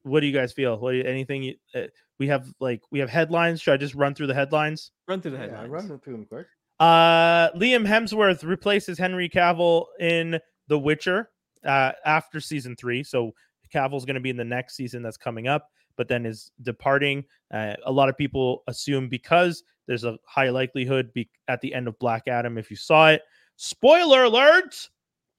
What 0.04 0.20
do 0.20 0.26
you 0.26 0.32
guys 0.32 0.52
feel? 0.52 0.78
What 0.78 0.92
do 0.92 0.98
you, 0.98 1.04
anything 1.04 1.42
you, 1.42 1.54
uh, 1.74 1.82
we 2.18 2.28
have 2.28 2.46
like 2.60 2.80
we 2.90 2.98
have 2.98 3.10
headlines? 3.10 3.60
Should 3.60 3.74
I 3.74 3.76
just 3.76 3.94
run 3.94 4.14
through 4.14 4.28
the 4.28 4.34
headlines? 4.34 4.90
run 5.08 5.20
through 5.20 5.32
the 5.32 5.38
Yeah, 5.38 5.42
headlines 5.62 5.70
run 5.70 5.98
through 6.00 6.12
them 6.12 6.26
quick. 6.26 6.46
Uh, 6.80 7.50
Liam 7.52 7.86
Hemsworth 7.86 8.42
replaces 8.44 8.98
Henry 8.98 9.28
Cavill 9.28 9.86
in 10.00 10.38
The 10.68 10.78
Witcher 10.78 11.30
uh, 11.64 11.92
after 12.04 12.40
season 12.40 12.74
three. 12.76 13.02
So 13.04 13.32
Cavill's 13.72 14.04
going 14.04 14.14
to 14.14 14.20
be 14.20 14.30
in 14.30 14.36
the 14.36 14.44
next 14.44 14.76
season 14.76 15.02
that's 15.02 15.16
coming 15.16 15.46
up, 15.48 15.68
but 15.96 16.08
then 16.08 16.26
is 16.26 16.50
departing. 16.62 17.24
Uh, 17.52 17.74
a 17.86 17.92
lot 17.92 18.08
of 18.08 18.16
people 18.16 18.62
assume 18.66 19.08
because 19.08 19.62
there's 19.86 20.04
a 20.04 20.16
high 20.26 20.50
likelihood 20.50 21.12
be- 21.12 21.30
at 21.48 21.60
the 21.60 21.72
end 21.74 21.86
of 21.88 21.98
Black 21.98 22.26
Adam, 22.28 22.58
if 22.58 22.70
you 22.70 22.76
saw 22.76 23.10
it. 23.10 23.22
Spoiler 23.56 24.24
alert! 24.24 24.88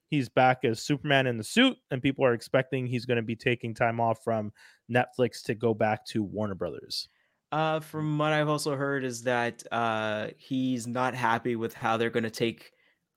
He's 0.09 0.29
back 0.29 0.63
as 0.63 0.81
Superman 0.81 1.27
in 1.27 1.37
the 1.37 1.43
suit, 1.43 1.75
and 1.91 2.01
people 2.01 2.23
are 2.23 2.33
expecting 2.33 2.85
he's 2.85 3.05
going 3.05 3.17
to 3.17 3.23
be 3.23 3.35
taking 3.35 3.73
time 3.73 3.99
off 3.99 4.23
from 4.23 4.53
Netflix 4.91 5.43
to 5.43 5.55
go 5.55 5.73
back 5.73 6.05
to 6.07 6.23
Warner 6.23 6.55
Brothers. 6.55 7.09
Uh, 7.51 7.79
from 7.79 8.17
what 8.17 8.33
I've 8.33 8.49
also 8.49 8.75
heard 8.75 9.03
is 9.03 9.23
that 9.23 9.63
uh, 9.71 10.27
he's 10.37 10.87
not 10.87 11.15
happy 11.15 11.55
with 11.55 11.73
how 11.73 11.95
they're 11.97 12.09
going 12.09 12.23
to 12.23 12.29
take 12.29 12.71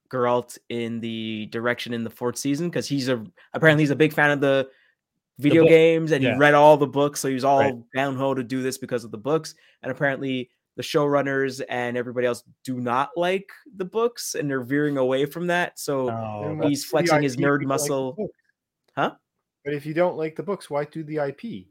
Geralt 0.09 0.57
in 0.69 0.99
the 0.99 1.47
direction 1.47 1.93
in 1.93 2.03
the 2.03 2.09
fourth 2.09 2.37
season 2.37 2.69
because 2.69 2.87
he's 2.87 3.09
a 3.09 3.23
apparently 3.53 3.83
he's 3.83 3.91
a 3.91 3.95
big 3.95 4.13
fan 4.13 4.31
of 4.31 4.41
the 4.41 4.69
video 5.37 5.63
book, 5.63 5.69
games 5.69 6.11
and 6.11 6.23
yeah. 6.23 6.33
he 6.33 6.39
read 6.39 6.53
all 6.53 6.77
the 6.77 6.87
books, 6.87 7.19
so 7.19 7.29
he's 7.29 7.43
all 7.43 7.59
Right. 7.59 7.75
down 7.95 8.15
ho 8.15 8.33
to 8.33 8.43
do 8.43 8.61
this 8.61 8.77
because 8.77 9.03
of 9.03 9.11
the 9.11 9.17
books. 9.17 9.55
And 9.83 9.91
apparently, 9.91 10.49
the 10.75 10.83
showrunners 10.83 11.61
and 11.69 11.97
everybody 11.97 12.25
else 12.25 12.43
do 12.63 12.79
not 12.79 13.09
like 13.17 13.49
the 13.75 13.85
books 13.85 14.35
and 14.35 14.49
they're 14.49 14.63
veering 14.63 14.97
away 14.97 15.25
from 15.25 15.47
that. 15.47 15.77
So 15.77 16.09
Oh, 16.09 16.59
he's 16.67 16.85
flexing 16.85 17.21
his 17.21 17.35
nerd 17.35 17.39
you 17.39 17.45
don't 17.45 17.59
like 17.59 17.67
muscle. 17.67 18.29
Huh? 18.95 19.15
But 19.65 19.73
if 19.73 19.85
you 19.85 19.93
don't 19.93 20.17
like 20.17 20.35
the 20.35 20.43
books, 20.43 20.69
why 20.69 20.85
do 20.85 21.03
the 21.03 21.17
IP? 21.17 21.67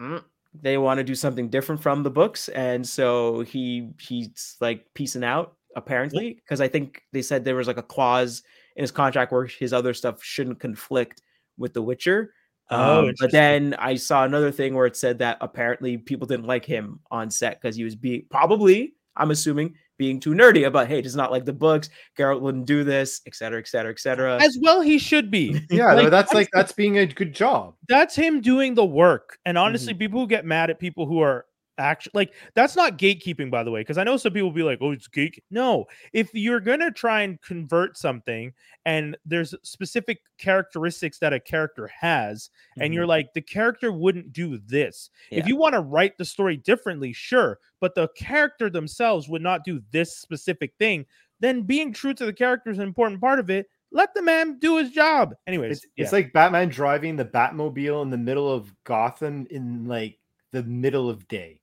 Mm, 0.00 0.22
they 0.54 0.78
want 0.78 0.98
to 0.98 1.04
do 1.04 1.14
something 1.14 1.48
different 1.48 1.80
from 1.82 2.02
the 2.02 2.10
books 2.10 2.48
and 2.50 2.86
so 2.86 3.40
he 3.40 3.90
he's 4.00 4.56
like 4.60 4.86
piecing 4.94 5.24
out 5.24 5.56
apparently 5.76 6.34
because 6.34 6.60
i 6.60 6.68
think 6.68 7.02
they 7.12 7.20
said 7.20 7.44
there 7.44 7.54
was 7.56 7.66
like 7.66 7.76
a 7.76 7.82
clause 7.82 8.42
in 8.76 8.82
his 8.82 8.90
contract 8.90 9.32
where 9.32 9.44
his 9.44 9.72
other 9.72 9.92
stuff 9.92 10.22
shouldn't 10.22 10.60
conflict 10.60 11.22
with 11.56 11.74
the 11.74 11.82
witcher. 11.82 12.32
Oh, 12.70 13.08
Um, 13.08 13.14
but 13.18 13.32
then 13.32 13.74
i 13.78 13.94
saw 13.96 14.24
another 14.24 14.52
thing 14.52 14.74
where 14.74 14.86
it 14.86 14.96
said 14.96 15.18
that 15.18 15.38
apparently 15.40 15.98
people 15.98 16.26
didn't 16.26 16.46
like 16.46 16.64
him 16.64 17.00
on 17.10 17.30
set 17.30 17.60
because 17.60 17.76
he 17.76 17.84
was 17.84 17.96
being 17.96 18.24
probably 18.30 18.94
i'm 19.16 19.30
assuming 19.30 19.74
being 19.98 20.20
too 20.20 20.30
nerdy 20.30 20.66
about 20.66 20.86
hey 20.88 21.00
does 21.02 21.16
not 21.16 21.30
like 21.30 21.44
the 21.44 21.52
books 21.52 21.90
Geralt 22.16 22.40
wouldn't 22.40 22.66
do 22.66 22.84
this 22.84 23.20
et 23.26 23.34
cetera 23.34 23.58
et 23.58 23.68
cetera 23.68 23.90
et 23.90 23.98
cetera 23.98 24.42
as 24.42 24.56
well 24.62 24.80
he 24.80 24.98
should 24.98 25.30
be. 25.30 25.60
Yeah, 25.70 25.92
Like, 25.94 26.10
that's 26.10 26.32
like 26.32 26.48
that's 26.52 26.72
being 26.72 26.98
a 26.98 27.06
good 27.06 27.34
job. 27.34 27.74
that's 27.88 28.14
him 28.14 28.40
doing 28.40 28.74
the 28.74 28.84
work. 28.84 29.38
And 29.44 29.56
Mm-hmm. 29.56 29.64
honestly, 29.66 29.94
people 29.94 30.20
who 30.20 30.26
get 30.26 30.44
mad 30.46 30.70
at 30.70 30.78
people 30.78 31.04
who 31.06 31.20
are 31.20 31.44
actually 31.78 32.12
like 32.14 32.34
that's 32.54 32.76
not 32.76 32.98
gatekeeping 32.98 33.50
by 33.50 33.62
the 33.62 33.70
way 33.70 33.80
because 33.80 33.98
i 33.98 34.04
know 34.04 34.16
some 34.16 34.32
people 34.32 34.50
be 34.50 34.62
like 34.62 34.78
oh 34.80 34.90
it's 34.90 35.08
gate 35.08 35.42
no 35.50 35.84
if 36.12 36.30
you're 36.34 36.60
gonna 36.60 36.90
try 36.90 37.22
and 37.22 37.40
convert 37.42 37.96
something 37.96 38.52
and 38.84 39.16
there's 39.24 39.54
specific 39.62 40.20
characteristics 40.38 41.18
that 41.18 41.32
a 41.32 41.40
character 41.40 41.86
has 41.88 42.50
and 42.80 42.94
you're 42.94 43.02
mm-hmm. 43.02 43.10
like 43.10 43.34
the 43.34 43.42
character 43.42 43.92
wouldn't 43.92 44.32
do 44.32 44.58
this. 44.66 45.10
Yeah. 45.30 45.40
if 45.40 45.46
you 45.46 45.56
want 45.56 45.74
to 45.74 45.80
write 45.80 46.16
the 46.18 46.24
story 46.24 46.56
differently 46.56 47.12
sure 47.12 47.58
but 47.80 47.94
the 47.94 48.08
character 48.16 48.70
themselves 48.70 49.28
would 49.28 49.42
not 49.42 49.64
do 49.64 49.82
this 49.90 50.16
specific 50.18 50.72
thing 50.78 51.06
then 51.40 51.62
being 51.62 51.92
true 51.92 52.14
to 52.14 52.26
the 52.26 52.32
character 52.32 52.70
is 52.70 52.78
an 52.78 52.84
important 52.84 53.20
part 53.20 53.38
of 53.38 53.50
it. 53.50 53.66
Let 53.90 54.14
the 54.14 54.22
man 54.22 54.58
do 54.58 54.76
his 54.76 54.90
job. 54.90 55.34
Anyways 55.46 55.78
It's, 55.78 55.86
it's 55.96 56.12
like 56.12 56.32
Batman 56.32 56.68
driving 56.68 57.16
the 57.16 57.24
Batmobile 57.24 58.02
in 58.02 58.10
the 58.10 58.18
middle 58.18 58.52
of 58.52 58.72
Gotham 58.84 59.46
in 59.50 59.86
like 59.86 60.18
the 60.52 60.62
middle 60.64 61.08
of 61.08 61.26
day. 61.28 61.60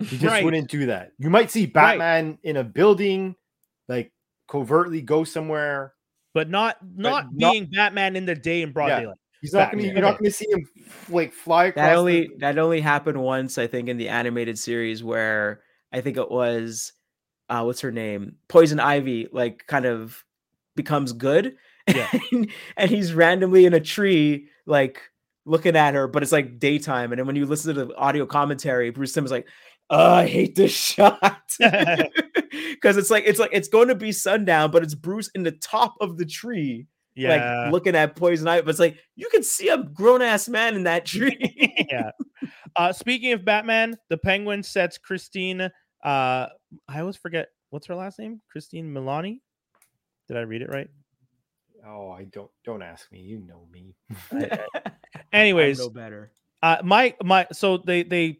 He 0.00 0.16
just 0.18 0.24
Right. 0.24 0.44
wouldn't 0.44 0.68
do 0.70 0.86
that. 0.86 1.12
You 1.18 1.28
might 1.30 1.50
see 1.50 1.66
Batman 1.66 2.38
in 2.42 2.56
a 2.56 2.64
building, 2.64 3.34
like 3.88 4.12
covertly 4.48 5.02
go 5.02 5.24
somewhere. 5.24 5.92
but 6.34 6.48
not 6.50 6.76
not 6.94 7.26
not- 7.34 7.52
being 7.52 7.68
batman 7.74 8.14
in 8.14 8.24
the 8.26 8.34
day 8.34 8.62
in 8.62 8.70
broad 8.70 8.88
Yeah. 8.88 9.00
daylight 9.00 9.16
He's 9.40 9.52
not 9.52 9.72
gonna. 9.72 9.82
You're 9.84 10.00
not 10.00 10.18
gonna 10.18 10.30
see 10.30 10.46
him 10.50 10.68
like 11.08 11.32
fly 11.32 11.66
across. 11.66 11.82
that 11.84 11.92
the- 11.94 11.98
only 11.98 12.30
that 12.38 12.58
only 12.58 12.80
happened 12.80 13.20
once 13.20 13.56
i 13.58 13.66
think 13.66 13.88
in 13.88 13.96
the 13.96 14.08
animated 14.10 14.58
series 14.58 15.02
where 15.02 15.62
i 15.92 16.00
think 16.02 16.16
it 16.18 16.30
was 16.30 16.92
uh 17.48 17.62
what's 17.62 17.80
her 17.80 17.90
name 17.90 18.36
poison 18.48 18.78
ivy 18.78 19.26
like 19.32 19.66
kind 19.66 19.86
of 19.86 20.22
becomes 20.76 21.12
good 21.12 21.56
Yeah. 21.88 22.08
and, 22.32 22.50
and 22.76 22.90
he's 22.90 23.14
randomly 23.14 23.64
in 23.64 23.72
a 23.74 23.80
tree 23.80 24.48
like 24.66 25.00
looking 25.46 25.76
at 25.76 25.94
her 25.94 26.06
but 26.06 26.22
it's 26.22 26.30
like 26.32 26.58
daytime 26.60 27.10
and 27.10 27.18
then 27.18 27.26
when 27.26 27.36
you 27.36 27.46
listen 27.46 27.74
to 27.74 27.86
the 27.86 27.94
audio 27.96 28.26
commentary 28.26 28.90
bruce 28.90 29.12
Timm 29.14 29.24
is 29.24 29.30
like 29.32 29.46
oh, 29.90 30.14
i 30.14 30.26
hate 30.26 30.54
this 30.54 30.72
shot 30.72 31.42
because 31.58 32.96
it's 32.96 33.10
like 33.10 33.24
it's 33.26 33.38
like 33.38 33.50
it's 33.52 33.68
going 33.68 33.88
to 33.88 33.94
be 33.94 34.12
sundown 34.12 34.70
but 34.70 34.82
it's 34.82 34.94
bruce 34.94 35.30
in 35.34 35.42
the 35.42 35.52
top 35.52 35.94
of 36.00 36.16
the 36.16 36.26
tree 36.26 36.86
yeah 37.14 37.64
like 37.64 37.72
looking 37.72 37.96
at 37.96 38.16
poison 38.16 38.46
ivy 38.46 38.62
but 38.62 38.70
it's 38.70 38.78
like 38.78 38.98
you 39.16 39.28
can 39.30 39.42
see 39.42 39.68
a 39.68 39.78
grown-ass 39.78 40.48
man 40.48 40.74
in 40.74 40.84
that 40.84 41.04
tree 41.06 41.86
yeah. 41.90 42.10
Uh, 42.76 42.92
speaking 42.92 43.32
of 43.32 43.44
Batman, 43.44 43.96
the 44.08 44.16
Penguin 44.16 44.62
sets 44.62 44.98
Christine. 44.98 45.62
Uh, 45.62 45.70
I 46.04 47.00
always 47.00 47.16
forget 47.16 47.48
what's 47.70 47.86
her 47.86 47.94
last 47.96 48.18
name. 48.20 48.40
Christine 48.50 48.92
Milani. 48.92 49.40
Did 50.28 50.36
I 50.36 50.42
read 50.42 50.62
it 50.62 50.68
right? 50.68 50.88
Oh, 51.84 52.10
I 52.10 52.24
don't. 52.24 52.50
Don't 52.64 52.82
ask 52.82 53.10
me. 53.10 53.20
You 53.20 53.40
know 53.40 53.66
me. 53.72 53.96
Anyways, 55.32 55.78
no 55.78 55.90
better 55.90 56.30
uh, 56.62 56.78
my 56.84 57.14
my. 57.22 57.46
So 57.52 57.78
they 57.78 58.02
they. 58.02 58.38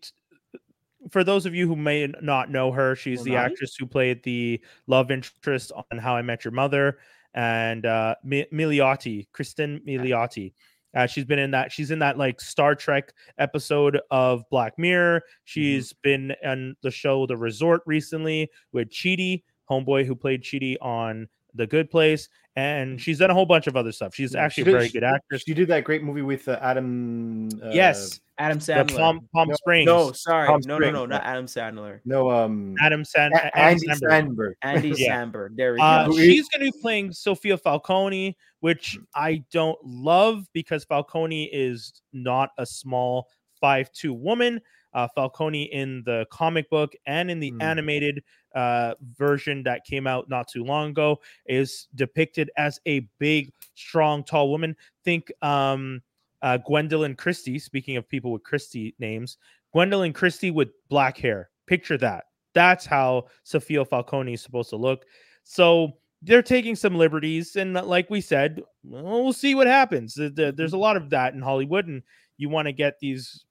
For 1.11 1.25
those 1.25 1.47
of 1.47 1.55
you 1.55 1.67
who 1.67 1.77
may 1.77 2.07
not 2.21 2.51
know 2.51 2.73
her, 2.73 2.95
she's 2.95 3.23
the 3.23 3.37
actress 3.37 3.75
who 3.79 3.87
played 3.87 4.23
the 4.23 4.61
love 4.87 5.11
interest 5.11 5.73
on 5.73 5.99
How 5.99 6.17
I 6.17 6.23
Met 6.23 6.45
Your 6.45 6.53
Mother, 6.53 6.99
and 7.35 7.87
uh, 7.87 8.15
Mi- 8.25 8.47
Milioti, 8.53 9.27
Kristen 9.33 9.81
Milioti. 9.87 10.53
Uh, 10.95 11.07
she's 11.07 11.25
been 11.25 11.39
in 11.39 11.51
that. 11.51 11.71
She's 11.71 11.91
in 11.91 11.99
that 12.01 12.19
like 12.19 12.41
Star 12.41 12.75
Trek 12.75 13.13
episode 13.39 14.01
of 14.11 14.43
Black 14.51 14.79
Mirror. 14.79 15.23
She's 15.45 15.93
been 15.93 16.35
on 16.45 16.77
the 16.83 16.91
show 16.91 17.27
The 17.27 17.37
Resort 17.37 17.83
recently 17.87 18.51
with 18.73 18.89
Chidi, 18.89 19.45
homeboy 19.71 20.07
who 20.07 20.15
played 20.15 20.43
Chidi 20.43 20.77
on 20.81 21.29
The 21.55 21.67
Good 21.67 21.91
Place, 21.91 22.29
and 22.57 23.01
she's 23.01 23.19
done 23.19 23.31
a 23.31 23.35
whole 23.35 23.47
bunch 23.47 23.67
of 23.67 23.77
other 23.77 23.93
stuff. 23.93 24.15
She's 24.15 24.35
Yeah, 24.35 24.43
actually 24.45 24.65
she 24.65 24.71
a 24.71 24.73
very 24.75 24.89
good 24.89 25.05
actress. 25.05 25.43
She 25.47 25.55
did 25.55 25.69
that 25.69 25.85
great 25.85 26.03
movie 26.03 26.23
with 26.23 26.47
uh, 26.49 26.59
Adam. 26.61 27.49
Uh, 27.63 27.71
yes, 27.71 28.21
adam 28.39 28.59
the 28.59 28.65
sandler 28.73 28.97
Palm, 28.97 29.29
Palm 29.35 29.49
No, 29.49 29.55
Springs. 29.57 29.87
no 29.87 30.13
sorry 30.13 30.47
Tom 30.47 30.61
no 30.67 30.79
no 30.79 30.91
no 30.91 31.07
not 31.07 31.25
adam 31.25 31.47
sandler 31.47 32.01
No. 32.05 32.31
Um. 32.31 32.77
Adam 32.81 33.05
Sand, 33.05 33.35
A- 33.35 33.59
Andy 33.59 33.87
Andy 33.89 34.05
Samberg. 34.05 34.11
Sandberg. 34.11 34.57
andy 34.63 34.89
Yeah. 34.97 35.25
samberg 35.25 35.57
there 35.57 35.73
we 35.75 35.81
Uh, 35.81 36.05
go 36.07 36.13
Who 36.13 36.19
is- 36.19 36.25
she's 36.25 36.49
going 36.51 36.65
to 36.67 36.71
be 36.73 36.79
playing 36.83 37.13
Sofia 37.13 37.57
Falcone, 37.59 38.37
which 38.61 38.97
I 39.15 39.43
don't 39.53 39.79
love 39.85 40.45
because 40.53 40.85
Falcone 40.85 41.45
is 41.53 41.93
not 42.13 42.51
a 42.59 42.65
small 42.67 43.27
five-two 43.61 44.13
woman. 44.15 44.61
Uh, 44.99 45.07
Falcone 45.15 45.63
in 45.73 46.03
the 46.05 46.27
comic 46.31 46.69
book 46.71 46.93
and 47.07 47.31
in 47.31 47.39
the 47.39 47.53
Mm. 47.53 47.63
animated 47.63 48.23
uh, 48.55 48.95
version 49.17 49.63
that 49.63 49.85
came 49.85 50.07
out 50.09 50.29
not 50.29 50.49
too 50.49 50.65
long 50.65 50.91
ago 50.91 51.21
is 51.47 51.87
depicted 51.95 52.51
as 52.57 52.81
a 52.87 53.01
big, 53.21 53.53
strong, 53.75 54.25
tall 54.25 54.51
woman. 54.51 54.75
Think 55.05 55.31
um, 55.43 56.03
uh, 56.43 56.59
Gwendoline 56.69 57.17
Christie. 57.17 57.59
Speaking 57.61 57.97
of 57.97 58.09
people 58.09 58.33
with 58.33 58.43
Christie 58.43 58.95
names, 58.99 59.39
Gwendoline 59.75 60.15
Christie 60.15 60.51
with 60.51 60.71
black 60.89 61.17
hair. 61.19 61.51
Picture 61.67 61.99
that. 61.99 62.25
That's 62.55 62.85
how 62.87 63.27
Sofia 63.45 63.85
Falcone 63.85 64.33
is 64.33 64.43
supposed 64.43 64.71
to 64.71 64.77
look. 64.77 65.05
So 65.45 65.93
they're 66.23 66.43
taking 66.43 66.75
some 66.75 66.97
liberties, 66.97 67.55
and 67.55 67.77
uh, 67.77 67.85
like 67.85 68.11
we 68.11 68.21
said, 68.21 68.63
well, 68.83 69.33
see 69.33 69.55
what 69.55 69.67
happens. 69.69 70.15
There- 70.15 70.31
there- 70.31 70.53
There's 70.53 70.73
a 70.73 70.79
lot 70.79 70.97
of 70.97 71.11
that 71.11 71.35
in 71.35 71.41
Hollywood, 71.43 71.87
and 71.87 72.03
you 72.39 72.49
want 72.49 72.67
to 72.67 72.73
get 72.73 72.99
these 72.99 73.45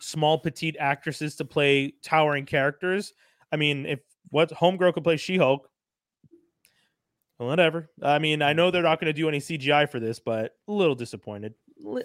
small 0.00 0.38
petite 0.38 0.76
actresses 0.80 1.36
to 1.36 1.44
play 1.44 1.92
towering 2.02 2.46
characters. 2.46 3.12
I 3.52 3.56
mean, 3.56 3.86
if 3.86 4.00
what 4.30 4.50
Homegirl 4.50 4.94
could 4.94 5.04
play 5.04 5.16
She-Hulk, 5.16 5.68
whatever. 7.38 7.88
I 8.02 8.18
mean, 8.18 8.42
I 8.42 8.52
know 8.52 8.70
they're 8.70 8.82
not 8.82 9.00
going 9.00 9.12
to 9.12 9.18
do 9.18 9.28
any 9.28 9.38
CGI 9.38 9.90
for 9.90 10.00
this, 10.00 10.18
but 10.18 10.52
a 10.68 10.72
little 10.72 10.94
disappointed. 10.94 11.54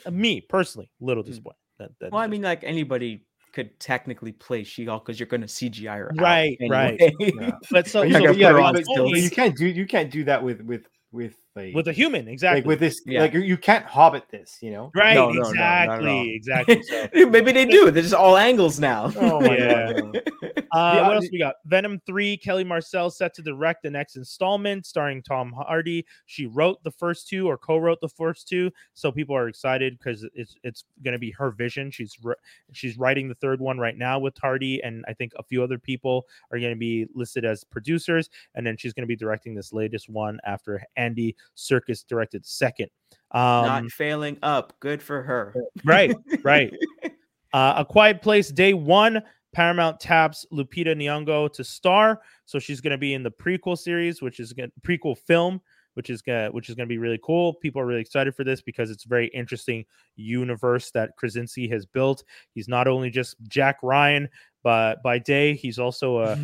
Me 0.10 0.42
personally, 0.42 0.90
a 1.02 1.06
little 1.06 1.24
Mm. 1.24 1.28
disappointed. 1.28 1.58
That, 1.78 1.92
that 2.00 2.12
well 2.14 2.22
i 2.22 2.28
mean 2.28 2.42
like 2.42 2.64
anybody 2.64 3.26
could 3.52 3.78
technically 3.82 4.32
play 4.32 4.64
she-hulk 4.64 5.06
because 5.06 5.20
you're 5.20 5.28
going 5.28 5.42
to 5.42 5.48
cgi 5.48 5.84
her 5.94 6.10
out 6.10 6.22
Right, 6.22 6.58
right. 6.70 6.98
Yeah. 7.20 7.52
but 7.70 7.86
so, 7.86 8.10
so 8.10 8.32
yeah, 8.32 8.54
but- 8.54 8.76
but- 8.76 8.84
but 8.96 9.10
you 9.20 9.30
can't 9.30 9.58
do 9.58 9.66
you 9.68 9.86
can't 9.86 10.10
do 10.10 10.24
that 10.24 10.42
with 10.42 10.62
with 10.62 10.88
with 11.12 11.36
like 11.56 11.74
with 11.74 11.88
a 11.88 11.94
human, 11.94 12.28
exactly. 12.28 12.62
like 12.62 12.68
with 12.68 12.80
this 12.80 13.02
Yeah. 13.06 13.22
like 13.22 13.34
you- 13.34 13.42
you 13.42 13.58
can't 13.58 13.86
hobbit 13.86 14.24
this 14.30 14.58
you 14.62 14.72
know 14.72 14.92
right, 14.96 15.14
No, 15.16 15.30
no, 15.32 15.42
no, 15.44 15.52
not 15.52 15.90
at 15.90 15.90
all. 16.06 16.26
exactly, 16.28 16.76
exactly. 16.78 16.84
So, 17.24 17.30
maybe 17.30 17.52
they 17.52 17.66
do 17.66 17.90
they're 17.92 18.04
just 18.04 18.14
all 18.14 18.38
angles 18.38 18.80
now 18.80 19.12
oh 19.18 19.40
my 19.40 19.58
Yeah. 19.58 19.94
god 19.94 20.22
Uh, 20.72 21.04
what 21.06 21.16
else 21.16 21.30
we 21.32 21.40
got? 21.40 21.56
Venom 21.68 22.02
3, 22.06 22.36
Kelly 22.36 22.66
Marcel 22.66 23.10
set 23.10 23.34
to 23.36 23.42
direct 23.42 23.82
the 23.82 23.90
next 23.90 24.18
installment 24.18 24.86
starring 24.86 25.22
Tom 25.22 25.54
Hardy. 25.54 26.06
She 26.26 26.48
wrote 26.48 26.84
the 26.84 26.92
first 26.92 27.30
two 27.30 27.48
or 27.48 27.58
co-wrote 27.58 28.02
the 28.02 28.10
first 28.10 28.50
two, 28.50 28.70
so 28.94 29.10
people 29.10 29.38
are 29.38 29.48
excited 29.48 29.98
because 29.98 30.28
it's 30.34 30.58
it's 30.64 30.84
going 31.02 31.14
to 31.14 31.20
be 31.20 31.32
her 31.32 31.52
vision. 31.52 31.92
She's 31.92 32.18
ri- 32.22 32.36
she's 32.74 32.98
writing 32.98 33.30
the 33.30 33.36
third 33.36 33.62
one 33.62 33.78
right 33.78 33.98
now 33.98 34.20
with 34.20 34.38
Hardy, 34.38 34.84
and 34.84 35.06
I 35.08 35.14
think 35.14 35.32
a 35.38 35.44
few 35.44 35.64
other 35.64 35.80
people 35.80 36.26
are 36.52 36.60
going 36.60 36.74
to 36.74 36.80
be 36.80 37.08
listed 37.16 37.46
as 37.46 37.64
producers, 37.64 38.30
and 38.56 38.68
then 38.68 38.76
she's 38.76 38.92
going 38.92 39.04
to 39.04 39.08
be 39.08 39.16
directing 39.16 39.56
this 39.56 39.72
latest 39.72 40.10
one 40.10 40.42
after 40.46 40.84
Andy 40.98 41.38
Serkis 41.56 42.06
directed 42.08 42.46
second. 42.46 42.90
Um, 43.32 43.66
not 43.66 43.92
failing 43.92 44.38
up 44.44 44.74
good 44.80 45.02
for 45.02 45.22
her 45.24 45.54
right, 45.86 46.16
right. 46.44 46.74
Uh, 47.54 47.76
a 47.78 47.86
Quiet 47.86 48.22
Place 48.22 48.50
Day 48.50 48.74
One. 48.74 49.24
Paramount 49.54 50.02
taps 50.02 50.46
Lupita 50.52 50.94
Nyong'o 50.94 51.54
to 51.54 51.64
star, 51.64 52.20
so 52.44 52.60
she's 52.60 52.82
going 52.82 52.92
to 52.92 52.98
be 52.98 53.14
in 53.14 53.24
the 53.24 53.32
prequel 53.32 53.78
series, 53.78 54.22
which 54.22 54.42
is 54.42 54.52
going 54.52 54.70
prequel 54.86 55.18
film, 55.18 55.62
which 55.94 56.10
is 56.10 56.22
gonna 56.22 56.50
which 56.52 56.68
is 56.68 56.76
going 56.76 56.86
to 56.86 56.94
be 56.94 56.98
really 56.98 57.20
cool. 57.24 57.54
People 57.54 57.82
are 57.82 57.86
really 57.86 58.02
excited 58.02 58.36
for 58.36 58.44
this 58.44 58.62
because 58.62 58.92
it's 58.92 59.06
a 59.06 59.08
very 59.08 59.28
interesting 59.28 59.86
universe 60.18 60.92
that 60.92 61.16
Krasinski 61.16 61.70
has 61.70 61.86
built. 61.86 62.26
He's 62.54 62.68
not 62.68 62.90
only 62.90 63.10
just 63.10 63.38
Jack 63.48 63.78
Ryan, 63.82 64.28
but 64.66 65.04
by 65.04 65.20
day 65.20 65.54
he's 65.54 65.78
also 65.78 66.18
a 66.22 66.36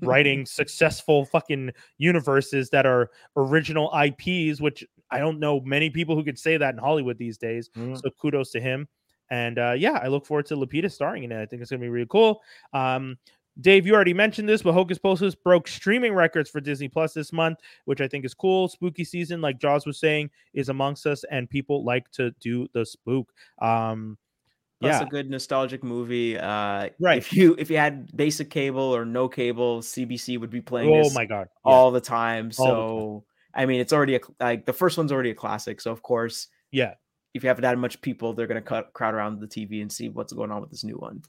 writing 0.00 0.46
successful 0.60 1.24
fucking 1.24 1.72
universes 1.98 2.70
that 2.70 2.86
are 2.86 3.10
original 3.36 3.90
IPs, 3.92 4.60
which 4.60 4.84
I 5.10 5.18
don't 5.18 5.40
know 5.40 5.60
many 5.60 5.90
people 5.90 6.14
who 6.14 6.22
could 6.22 6.38
say 6.38 6.56
that 6.56 6.72
in 6.72 6.78
Hollywood 6.78 7.18
these 7.18 7.36
days. 7.36 7.70
Mhm. 7.76 8.00
So 8.00 8.10
kudos 8.10 8.52
to 8.52 8.60
him. 8.60 8.86
And 9.28 9.58
uh, 9.58 9.74
yeah, 9.76 9.98
I 10.00 10.06
look 10.06 10.24
forward 10.24 10.46
to 10.46 10.56
Lupita 10.56 10.88
starring 10.88 11.24
in 11.24 11.32
it. 11.32 11.42
I 11.42 11.46
think 11.46 11.62
it's 11.62 11.70
gonna 11.72 11.80
be 11.80 11.88
really 11.88 12.06
cool. 12.08 12.40
Um, 12.72 13.18
Dave, 13.60 13.88
you 13.88 13.94
already 13.96 14.14
mentioned 14.14 14.48
this, 14.48 14.62
but 14.62 14.72
Hocus 14.72 14.98
Pocus 14.98 15.34
broke 15.34 15.66
streaming 15.66 16.12
records 16.12 16.48
for 16.50 16.60
Disney 16.60 16.86
Plus 16.88 17.12
this 17.12 17.32
month, 17.32 17.58
which 17.86 18.00
I 18.00 18.06
think 18.06 18.24
is 18.24 18.34
cool. 18.34 18.68
Spooky 18.68 19.02
season, 19.02 19.40
like 19.40 19.58
Jaws 19.58 19.84
was 19.84 19.98
saying, 19.98 20.30
is 20.52 20.68
amongst 20.68 21.06
us, 21.06 21.24
and 21.28 21.50
people 21.50 21.84
like 21.84 22.08
to 22.12 22.30
do 22.40 22.68
the 22.72 22.86
spook. 22.86 23.32
Um, 23.60 24.16
Plus 24.84 25.00
yeah, 25.00 25.06
a 25.06 25.08
good 25.08 25.30
nostalgic 25.30 25.82
movie. 25.82 26.38
Uh, 26.38 26.90
Right. 27.00 27.18
If 27.18 27.32
you 27.32 27.54
if 27.58 27.70
you 27.70 27.76
had 27.76 28.14
basic 28.16 28.50
cable 28.50 28.94
or 28.94 29.04
no 29.04 29.28
cable, 29.28 29.80
CBC 29.80 30.38
would 30.38 30.50
be 30.50 30.60
playing 30.60 30.90
oh 30.90 31.04
this 31.04 31.14
my 31.14 31.24
god, 31.24 31.48
yeah. 31.50 31.72
all 31.72 31.90
the 31.90 32.00
time. 32.00 32.52
So 32.52 33.24
the 33.52 33.60
I 33.62 33.66
mean, 33.66 33.80
it's 33.80 33.92
already 33.92 34.16
a, 34.16 34.20
like 34.40 34.66
the 34.66 34.72
first 34.72 34.98
one's 34.98 35.12
already 35.12 35.30
a 35.30 35.34
classic. 35.34 35.80
So 35.80 35.90
of 35.90 36.02
course, 36.02 36.48
yeah. 36.70 36.94
if 37.32 37.42
you 37.42 37.48
haven't 37.48 37.64
had 37.64 37.78
much 37.78 38.00
people, 38.02 38.34
they're 38.34 38.46
gonna 38.46 38.62
cut 38.62 38.92
crowd 38.92 39.14
around 39.14 39.40
the 39.40 39.46
TV 39.46 39.80
and 39.80 39.90
see 39.90 40.08
what's 40.08 40.32
going 40.32 40.50
on 40.50 40.60
with 40.60 40.70
this 40.70 40.84
new 40.84 40.96
one. 40.96 41.22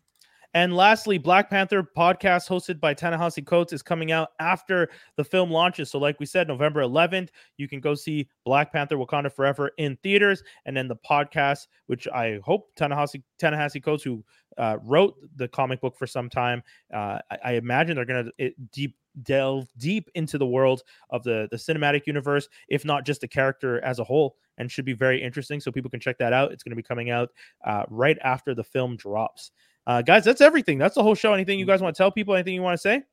And 0.55 0.73
lastly, 0.73 1.17
Black 1.17 1.49
Panther 1.49 1.83
podcast 1.83 2.47
hosted 2.47 2.79
by 2.79 2.93
Ta-Nehisi 2.93 3.45
Coates 3.45 3.73
is 3.73 3.83
coming 3.83 4.13
out 4.13 4.29
after 4.39 4.89
the 5.17 5.23
film 5.25 5.51
launches. 5.51 5.91
So, 5.91 5.99
like 5.99 6.17
we 6.17 6.25
said, 6.25 6.47
November 6.47 6.79
11th, 6.81 7.27
you 7.57 7.67
can 7.67 7.81
go 7.81 7.93
see 7.93 8.29
Black 8.45 8.71
Panther: 8.71 8.95
Wakanda 8.95 9.29
Forever 9.29 9.71
in 9.77 9.97
theaters, 10.01 10.41
and 10.65 10.75
then 10.75 10.87
the 10.87 10.95
podcast, 10.95 11.67
which 11.87 12.07
I 12.07 12.39
hope 12.41 12.73
Ta-Nehisi 12.77 13.21
Ta-Nehisi 13.37 13.83
Coates, 13.83 14.03
who 14.03 14.23
uh, 14.57 14.77
wrote 14.81 15.15
the 15.35 15.49
comic 15.49 15.81
book 15.81 15.97
for 15.97 16.07
some 16.07 16.29
time. 16.29 16.63
Uh, 16.91 17.19
I, 17.29 17.37
I 17.43 17.51
imagine 17.55 17.97
they're 17.97 18.05
going 18.05 18.31
to 18.39 18.53
deep 18.71 18.95
delve 19.23 19.67
deep 19.77 20.09
into 20.15 20.37
the 20.37 20.47
world 20.47 20.83
of 21.09 21.21
the 21.23 21.49
the 21.51 21.57
cinematic 21.57 22.07
universe, 22.07 22.47
if 22.69 22.85
not 22.85 23.05
just 23.05 23.19
the 23.19 23.27
character 23.27 23.83
as 23.83 23.99
a 23.99 24.05
whole, 24.05 24.37
and 24.57 24.71
should 24.71 24.85
be 24.85 24.93
very 24.93 25.21
interesting. 25.21 25.59
So 25.59 25.69
people 25.69 25.91
can 25.91 25.99
check 25.99 26.17
that 26.19 26.31
out. 26.31 26.53
It's 26.53 26.63
going 26.63 26.71
to 26.71 26.77
be 26.77 26.83
coming 26.83 27.09
out 27.09 27.31
uh, 27.65 27.83
right 27.89 28.17
after 28.23 28.55
the 28.55 28.63
film 28.63 28.95
drops. 28.95 29.51
Uh, 29.87 30.01
guys, 30.01 30.23
that's 30.23 30.41
everything. 30.41 30.77
That's 30.77 30.95
the 30.95 31.03
whole 31.03 31.15
show. 31.15 31.33
Anything 31.33 31.59
you 31.59 31.65
guys 31.65 31.81
want 31.81 31.95
to 31.95 31.97
tell 31.97 32.11
people? 32.11 32.33
Anything 32.33 32.55
you 32.55 32.61
want 32.61 32.75
to 32.75 32.81
say? 32.81 33.03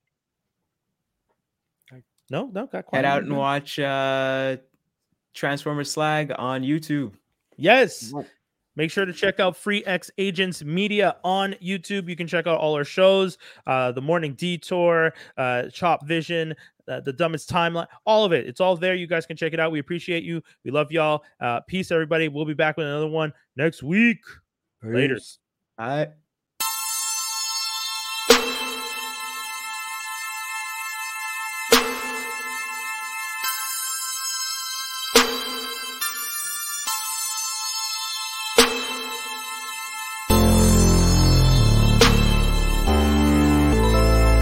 No, 2.31 2.47
no, 2.47 2.66
got 2.66 2.86
quiet. 2.86 3.05
Head 3.05 3.12
out 3.12 3.23
and 3.24 3.36
watch 3.36 3.78
uh, 3.78 4.57
Transformers 5.35 5.90
Slag 5.90 6.32
on 6.39 6.62
YouTube. 6.62 7.12
Yes. 7.57 8.12
Make 8.74 8.90
sure 8.90 9.05
to 9.05 9.12
check 9.12 9.39
out 9.39 9.55
Free 9.55 9.85
X 9.85 10.11
Agents 10.16 10.65
Media 10.65 11.16
on 11.24 11.53
YouTube. 11.62 12.09
You 12.09 12.16
can 12.16 12.27
check 12.27 12.47
out 12.47 12.59
all 12.59 12.74
our 12.74 12.85
shows, 12.85 13.36
uh, 13.66 13.93
The 13.93 14.01
Morning 14.01 14.32
Detour, 14.32 15.12
uh, 15.36 15.65
Chop 15.69 16.07
Vision, 16.07 16.55
uh, 16.89 17.01
The 17.01 17.12
Dumbest 17.12 17.51
Timeline, 17.51 17.86
all 18.07 18.24
of 18.24 18.32
it. 18.32 18.47
It's 18.47 18.62
all 18.62 18.77
there. 18.77 18.94
You 18.94 19.07
guys 19.07 19.27
can 19.27 19.36
check 19.36 19.53
it 19.53 19.61
out. 19.61 19.73
We 19.73 19.78
appreciate 19.78 20.23
you. 20.23 20.43
We 20.65 20.70
love 20.70 20.90
y'all. 20.90 21.23
Uh, 21.39 21.61
peace, 21.61 21.90
everybody. 21.90 22.28
We'll 22.28 22.47
be 22.47 22.55
back 22.55 22.78
with 22.78 22.86
another 22.86 23.09
one 23.09 23.35
next 23.57 23.82
week. 23.82 24.20
Later. 24.82 25.19
All 25.78 25.86
right. 25.86 26.11